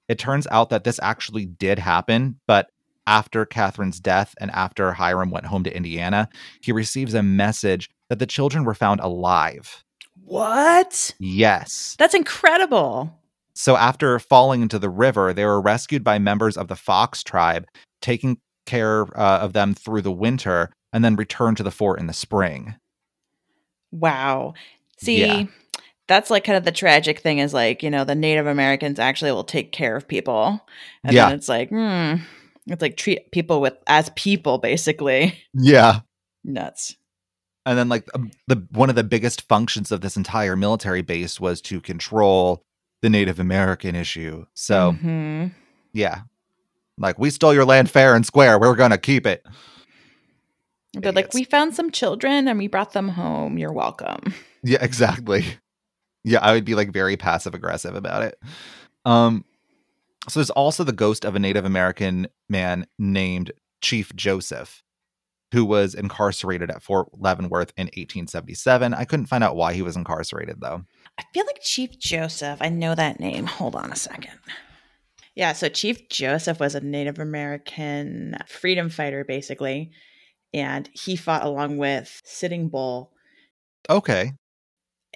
It 0.07 0.19
turns 0.19 0.47
out 0.51 0.69
that 0.69 0.83
this 0.83 0.99
actually 1.01 1.45
did 1.45 1.79
happen, 1.79 2.39
but 2.45 2.69
after 3.07 3.45
Catherine's 3.45 3.99
death 3.99 4.33
and 4.39 4.51
after 4.51 4.93
Hiram 4.93 5.29
went 5.31 5.45
home 5.45 5.63
to 5.63 5.75
Indiana, 5.75 6.29
he 6.61 6.71
receives 6.71 7.13
a 7.13 7.23
message 7.23 7.89
that 8.09 8.19
the 8.19 8.25
children 8.25 8.63
were 8.63 8.73
found 8.75 8.99
alive. 9.01 9.83
What? 10.25 11.13
Yes. 11.19 11.95
That's 11.99 12.13
incredible. 12.13 13.13
So 13.55 13.75
after 13.77 14.17
falling 14.19 14.61
into 14.61 14.79
the 14.79 14.89
river, 14.89 15.33
they 15.33 15.45
were 15.45 15.61
rescued 15.61 16.03
by 16.03 16.17
members 16.17 16.57
of 16.57 16.67
the 16.69 16.75
Fox 16.75 17.23
tribe, 17.23 17.65
taking 18.01 18.37
care 18.65 19.03
uh, 19.19 19.39
of 19.39 19.53
them 19.53 19.73
through 19.73 20.01
the 20.01 20.11
winter, 20.11 20.71
and 20.91 21.03
then 21.03 21.15
returned 21.15 21.57
to 21.57 21.63
the 21.63 21.71
fort 21.71 21.99
in 21.99 22.07
the 22.07 22.13
spring. 22.13 22.75
Wow. 23.91 24.53
See, 24.97 25.21
Yeah. 25.21 25.43
that's 26.07 26.29
like 26.29 26.43
kind 26.43 26.57
of 26.57 26.63
the 26.65 26.71
tragic 26.71 27.19
thing 27.19 27.39
is 27.39 27.53
like, 27.53 27.83
you 27.83 27.89
know, 27.89 28.03
the 28.03 28.15
Native 28.15 28.47
Americans 28.47 28.99
actually 28.99 29.31
will 29.31 29.43
take 29.43 29.71
care 29.71 29.95
of 29.95 30.07
people. 30.07 30.65
And 31.03 31.13
Yeah. 31.13 31.27
then 31.27 31.35
it's 31.37 31.49
like, 31.49 31.69
hmm. 31.69 32.15
It's 32.67 32.81
like 32.81 32.95
treat 32.97 33.31
people 33.31 33.59
with 33.61 33.73
as 33.87 34.09
people, 34.15 34.57
basically. 34.57 35.37
Yeah. 35.53 35.99
Nuts. 36.43 36.95
And 37.65 37.77
then 37.77 37.87
like 37.89 38.09
um, 38.15 38.31
the 38.47 38.65
one 38.71 38.89
of 38.89 38.95
the 38.95 39.03
biggest 39.03 39.47
functions 39.47 39.91
of 39.91 40.01
this 40.01 40.17
entire 40.17 40.55
military 40.55 41.01
base 41.01 41.39
was 41.39 41.61
to 41.63 41.79
control 41.81 42.63
the 43.01 43.09
Native 43.09 43.39
American 43.39 43.95
issue. 43.95 44.45
So, 44.53 44.93
Mhm. 45.01 45.51
yeah. 45.93 46.21
Like 46.97 47.17
we 47.19 47.29
stole 47.29 47.53
your 47.53 47.65
land 47.65 47.89
fair 47.89 48.15
and 48.15 48.25
square, 48.25 48.59
we're 48.59 48.75
going 48.75 48.91
to 48.91 48.97
keep 48.97 49.25
it. 49.25 49.45
they're 50.93 51.11
like, 51.11 51.33
we 51.33 51.43
found 51.43 51.73
some 51.75 51.89
children 51.91 52.47
and 52.47 52.59
we 52.59 52.67
brought 52.67 52.93
them 52.93 53.09
home. 53.09 53.57
You're 53.57 53.73
welcome. 53.73 54.33
Yeah, 54.63 54.77
exactly. 54.81 55.43
Yeah, 56.23 56.39
I 56.39 56.53
would 56.53 56.65
be 56.65 56.75
like 56.75 56.91
very 56.93 57.17
passive 57.17 57.53
aggressive 57.53 57.95
about 57.95 58.23
it. 58.23 58.39
Um 59.05 59.43
so 60.29 60.39
there's 60.39 60.49
also 60.49 60.83
the 60.83 60.91
ghost 60.91 61.25
of 61.25 61.35
a 61.35 61.39
Native 61.39 61.65
American 61.65 62.27
man 62.49 62.87
named 62.97 63.51
Chief 63.81 64.15
Joseph 64.15 64.83
who 65.53 65.63
was 65.63 65.93
incarcerated 65.93 66.71
at 66.71 66.81
Fort 66.81 67.09
Leavenworth 67.13 67.73
in 67.77 67.85
1877. 67.85 68.93
I 68.93 69.05
couldn't 69.05 69.27
find 69.27 69.43
out 69.43 69.55
why 69.55 69.73
he 69.73 69.83
was 69.83 69.95
incarcerated 69.95 70.59
though. 70.59 70.83
I 71.19 71.23
feel 71.31 71.45
like 71.45 71.61
Chief 71.61 71.99
Joseph. 71.99 72.57
I 72.59 72.69
know 72.69 72.95
that 72.95 73.19
name. 73.19 73.45
Hold 73.45 73.75
on 73.75 73.91
a 73.91 73.95
second. 73.95 74.39
Yeah, 75.35 75.53
so 75.53 75.69
Chief 75.69 76.09
Joseph 76.09 76.59
was 76.59 76.75
a 76.75 76.81
Native 76.81 77.19
American 77.19 78.35
freedom 78.47 78.89
fighter, 78.89 79.23
basically. 79.23 79.91
And 80.53 80.89
he 80.93 81.15
fought 81.15 81.43
along 81.43 81.77
with 81.77 82.21
Sitting 82.23 82.69
Bull. 82.69 83.11
Okay. 83.89 84.33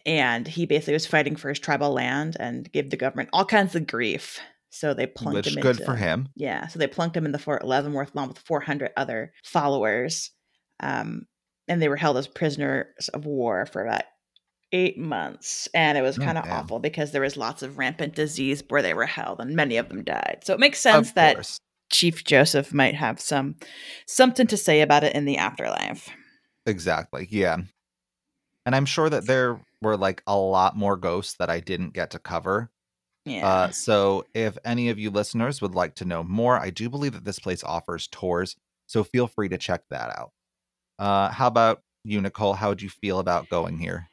And 0.06 0.48
he 0.48 0.66
basically 0.66 0.94
was 0.94 1.06
fighting 1.06 1.36
for 1.36 1.50
his 1.50 1.60
tribal 1.60 1.94
land 1.94 2.38
and 2.40 2.72
gave 2.72 2.90
the 2.90 2.98
government 2.98 3.30
all 3.34 3.46
kinds 3.46 3.76
of 3.76 3.88
grief. 3.88 4.40
So 4.80 4.94
they 4.94 5.08
plunked 5.08 5.45
Which 5.45 5.56
him 5.56 5.62
good 5.62 5.76
into, 5.78 5.86
for 5.86 5.95
him. 5.95 6.30
Yeah, 6.36 6.68
so 6.68 6.80
they 6.80 6.88
plunked 6.88 7.18
him 7.18 7.26
in 7.26 7.32
the 7.32 7.40
Fort 7.40 7.66
Leavenworth 7.66 8.14
along 8.14 8.30
with 8.30 8.40
400 8.40 8.91
other 8.98 9.32
followers. 9.44 10.32
Um, 10.80 11.26
and 11.68 11.82
they 11.82 11.90
were 11.90 11.95
held 11.98 12.18
as 12.18 12.28
prisoners 12.28 13.10
of 13.14 13.26
war 13.26 13.66
for 13.66 13.84
about 13.84 14.04
eight 14.72 14.98
months. 14.98 15.68
And 15.74 15.98
it 15.98 16.02
was 16.02 16.18
Oh, 16.20 16.22
kind 16.24 16.38
of 16.38 16.44
damn. 16.44 16.54
awful 16.54 16.80
because 16.80 17.12
there 17.12 17.22
was 17.22 17.38
lots 17.38 17.64
of 17.64 17.78
rampant 17.78 18.16
disease 18.16 18.64
where 18.70 18.82
they 18.82 18.94
were 18.94 19.06
held, 19.06 19.40
and 19.40 19.56
many 19.56 19.78
of 19.78 19.90
them 19.90 20.04
died. 20.04 20.40
So 20.44 20.54
it 20.54 20.60
makes 20.60 20.80
sense 20.80 21.12
that. 21.14 21.60
Chief 21.90 22.26
Joseph 22.26 22.74
might 22.74 22.95
have 22.95 23.18
some 23.18 23.56
something 24.08 24.45
to 24.48 24.58
say 24.58 24.82
about 24.82 25.06
it 25.06 25.16
in 25.16 25.24
the 25.24 25.38
afterlife. 25.38 26.10
Exactly. 26.66 27.30
Yeah. 27.32 27.60
And 28.66 28.76
I'm 28.76 28.86
sure 28.86 29.10
that 29.10 29.26
there 29.26 29.62
were 29.82 29.95
like 29.95 30.22
a 30.28 30.36
lot 30.36 30.76
more 30.76 30.98
ghosts 30.98 31.36
that 31.40 31.49
I 31.49 31.62
didn't 31.62 31.94
get 31.94 32.12
to 32.12 32.20
cover. 32.20 32.70
Yeah. 33.28 33.48
Uh, 33.48 33.70
so 33.72 34.26
if 34.34 34.58
any 34.66 34.90
of 34.90 34.99
you 34.99 35.10
listeners 35.10 35.62
would 35.62 35.76
like 35.76 35.95
to 35.95 36.06
know 36.06 36.24
more, 36.24 36.58
I 36.60 36.70
do 36.70 36.90
believe 36.90 37.14
that 37.14 37.26
this 37.26 37.40
place 37.40 37.64
offers 37.64 38.08
tours. 38.08 38.56
So 38.86 39.04
feel 39.04 39.28
free 39.28 39.49
to 39.49 39.58
check 39.58 39.82
that 39.90 40.18
out. 40.18 40.32
Uh, 40.98 41.30
how 41.30 41.48
about 41.48 41.82
you, 42.04 42.22
Nicole? 42.22 42.54
How 42.54 42.70
would 42.70 42.82
you 42.82 42.90
feel 42.90 43.20
about 43.20 43.49
going 43.49 43.78
here? 43.78 44.10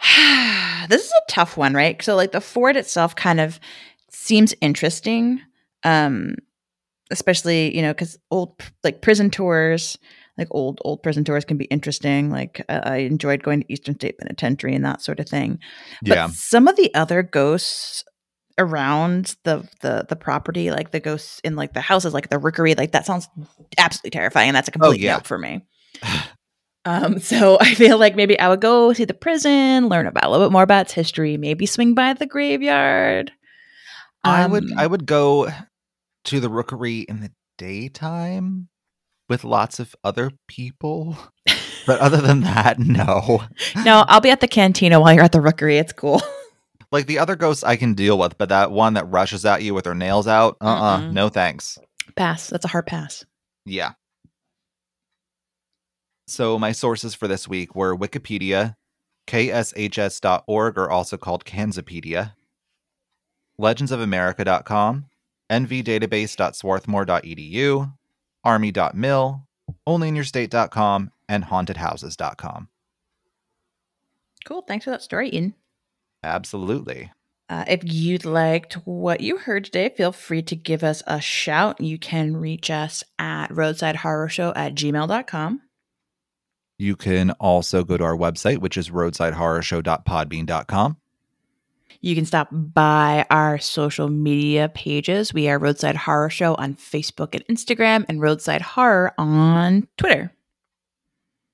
this 0.88 1.04
is 1.04 1.12
a 1.12 1.30
tough 1.32 1.56
one, 1.56 1.74
right? 1.74 2.00
So 2.02 2.16
like 2.16 2.32
the 2.32 2.40
fort 2.40 2.76
itself 2.76 3.14
kind 3.14 3.40
of 3.40 3.60
seems 4.10 4.54
interesting. 4.60 5.40
Um 5.84 6.36
especially, 7.12 7.74
you 7.74 7.82
know, 7.82 7.92
cuz 7.92 8.18
old 8.30 8.60
like 8.84 9.02
prison 9.02 9.30
tours, 9.30 9.98
like 10.38 10.48
old 10.50 10.80
old 10.84 11.02
prison 11.02 11.24
tours 11.24 11.44
can 11.44 11.56
be 11.56 11.66
interesting. 11.66 12.30
Like 12.30 12.64
uh, 12.68 12.80
I 12.84 12.96
enjoyed 12.98 13.42
going 13.42 13.60
to 13.60 13.72
Eastern 13.72 13.94
State 13.94 14.18
Penitentiary 14.18 14.74
and 14.74 14.84
that 14.84 15.02
sort 15.02 15.20
of 15.20 15.28
thing. 15.28 15.58
But 16.02 16.16
yeah. 16.16 16.28
some 16.32 16.68
of 16.68 16.76
the 16.76 16.94
other 16.94 17.22
ghosts 17.22 18.04
around 18.60 19.36
the 19.44 19.68
the 19.80 20.06
the 20.08 20.16
property, 20.16 20.70
like 20.70 20.90
the 20.92 21.00
ghosts 21.00 21.40
in 21.42 21.56
like 21.56 21.72
the 21.72 21.80
houses, 21.80 22.14
like 22.14 22.28
the 22.28 22.38
rookery, 22.38 22.74
like 22.74 22.92
that 22.92 23.06
sounds 23.06 23.28
absolutely 23.78 24.10
terrifying, 24.10 24.48
and 24.48 24.56
that's 24.56 24.68
a 24.68 24.72
complete 24.72 25.00
yeah. 25.00 25.14
note 25.14 25.26
for 25.26 25.38
me. 25.38 25.66
um, 26.84 27.18
so 27.20 27.58
I 27.60 27.74
feel 27.74 27.98
like 27.98 28.14
maybe 28.14 28.38
I 28.38 28.48
would 28.48 28.60
go 28.60 28.92
see 28.92 29.04
the 29.04 29.14
prison, 29.14 29.88
learn 29.88 30.06
about 30.06 30.24
a 30.24 30.30
little 30.30 30.46
bit 30.46 30.52
more 30.52 30.62
about 30.62 30.86
its 30.86 30.92
history, 30.92 31.36
maybe 31.36 31.66
swing 31.66 31.94
by 31.94 32.12
the 32.12 32.26
graveyard. 32.26 33.32
I 34.22 34.46
would 34.46 34.64
Um, 34.64 34.78
I 34.78 34.86
would 34.86 35.06
go 35.06 35.50
to 36.26 36.40
the 36.40 36.50
rookery 36.50 37.00
in 37.00 37.20
the 37.20 37.32
daytime 37.56 38.68
with 39.28 39.44
lots 39.44 39.80
of 39.80 39.94
other 40.04 40.30
people. 40.46 41.16
But 41.86 42.00
other 42.00 42.18
than 42.18 42.42
that, 42.42 42.78
no. 42.78 43.44
no, 43.84 44.04
I'll 44.08 44.20
be 44.20 44.30
at 44.30 44.40
the 44.40 44.48
cantina 44.48 45.00
while 45.00 45.14
you're 45.14 45.24
at 45.24 45.32
the 45.32 45.40
rookery. 45.40 45.78
It's 45.78 45.92
cool. 45.92 46.20
Like 46.92 47.06
the 47.06 47.20
other 47.20 47.36
ghosts 47.36 47.62
I 47.62 47.76
can 47.76 47.94
deal 47.94 48.18
with, 48.18 48.36
but 48.36 48.48
that 48.48 48.72
one 48.72 48.94
that 48.94 49.08
rushes 49.10 49.44
at 49.46 49.62
you 49.62 49.74
with 49.74 49.84
her 49.86 49.94
nails 49.94 50.26
out, 50.26 50.56
uh 50.60 50.64
uh 50.66 50.98
Mm-mm. 51.00 51.12
no 51.12 51.28
thanks. 51.28 51.78
pass. 52.16 52.48
That's 52.48 52.64
a 52.64 52.68
hard 52.68 52.86
pass. 52.86 53.24
Yeah. 53.64 53.92
So 56.26 56.58
my 56.58 56.72
sources 56.72 57.14
for 57.14 57.28
this 57.28 57.46
week 57.48 57.74
were 57.76 57.96
Wikipedia, 57.96 58.74
kshs.org, 59.28 60.78
or 60.78 60.90
also 60.90 61.16
called 61.16 61.44
Kansapedia, 61.44 62.32
legendsofamerica.com, 63.60 65.06
nvdatabase.swarthmore.edu, 65.50 67.92
army.mil, 68.44 69.46
onlyinyourstate.com, 69.88 71.10
and 71.28 71.44
hauntedhouses.com. 71.44 72.68
Cool. 74.46 74.62
Thanks 74.62 74.84
for 74.84 74.90
that 74.90 75.02
story, 75.02 75.28
Eden. 75.30 75.54
Absolutely. 76.22 77.10
Uh, 77.48 77.64
if 77.66 77.80
you 77.84 78.18
liked 78.18 78.74
what 78.84 79.20
you 79.20 79.38
heard 79.38 79.64
today, 79.64 79.88
feel 79.88 80.12
free 80.12 80.42
to 80.42 80.54
give 80.54 80.84
us 80.84 81.02
a 81.06 81.20
shout. 81.20 81.80
You 81.80 81.98
can 81.98 82.36
reach 82.36 82.70
us 82.70 83.02
at 83.18 83.48
roadsidehorrorshow 83.48 84.52
at 84.54 84.74
gmail.com. 84.74 85.62
You 86.78 86.94
can 86.96 87.30
also 87.32 87.82
go 87.84 87.96
to 87.96 88.04
our 88.04 88.16
website, 88.16 88.58
which 88.58 88.76
is 88.76 88.90
roadsidehorrorshow.podbean.com. 88.90 90.96
You 92.02 92.14
can 92.14 92.24
stop 92.24 92.48
by 92.52 93.26
our 93.28 93.58
social 93.58 94.08
media 94.08 94.70
pages. 94.70 95.34
We 95.34 95.50
are 95.50 95.58
Roadside 95.58 95.96
Horror 95.96 96.30
Show 96.30 96.54
on 96.54 96.74
Facebook 96.74 97.34
and 97.34 97.44
Instagram, 97.48 98.06
and 98.08 98.22
Roadside 98.22 98.62
Horror 98.62 99.12
on 99.18 99.86
Twitter. 99.98 100.32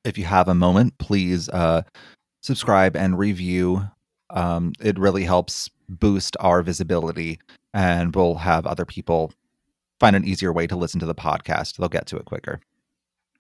if 0.05 0.17
you 0.19 0.25
have 0.25 0.47
a 0.47 0.55
moment, 0.55 0.99
please 0.99 1.49
uh, 1.49 1.83
subscribe 2.43 2.97
and 2.97 3.19
review. 3.19 3.89
Um, 4.31 4.73
it 4.81 4.99
really 4.99 5.25
helps 5.25 5.71
boost 5.89 6.37
our 6.41 6.63
visibility, 6.63 7.39
and 7.73 8.15
we'll 8.15 8.37
have 8.37 8.67
other 8.67 8.85
people 8.85 9.33
find 10.01 10.17
an 10.17 10.25
easier 10.25 10.53
way 10.53 10.67
to 10.67 10.77
listen 10.77 11.01
to 11.01 11.07
the 11.07 11.15
podcast. 11.15 11.77
They'll 11.77 11.89
get 11.89 12.07
to 12.07 12.17
it 12.17 12.25
quicker. 12.25 12.61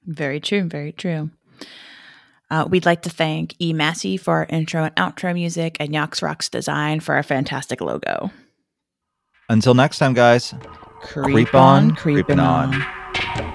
Very 0.07 0.41
true. 0.41 0.65
Very 0.65 0.93
true. 0.93 1.31
Uh, 2.51 2.67
we'd 2.69 2.87
like 2.87 3.03
to 3.03 3.11
thank 3.11 3.55
E. 3.61 3.73
Massey 3.73 4.17
for 4.17 4.35
our 4.35 4.47
intro 4.49 4.85
and 4.85 4.95
outro 4.95 5.35
music 5.35 5.77
and 5.81 5.91
Yox 5.91 6.23
Rocks 6.23 6.49
Design 6.49 7.01
for 7.01 7.15
our 7.17 7.25
fantastic 7.25 7.81
logo. 7.81 8.31
Until 9.49 9.75
next 9.75 9.99
time, 9.99 10.15
guys. 10.15 10.55
Creep, 11.01 11.35
creep 11.35 11.55
on, 11.55 11.95
creeping 11.95 12.39
on. 12.39 12.75
on. 12.75 13.53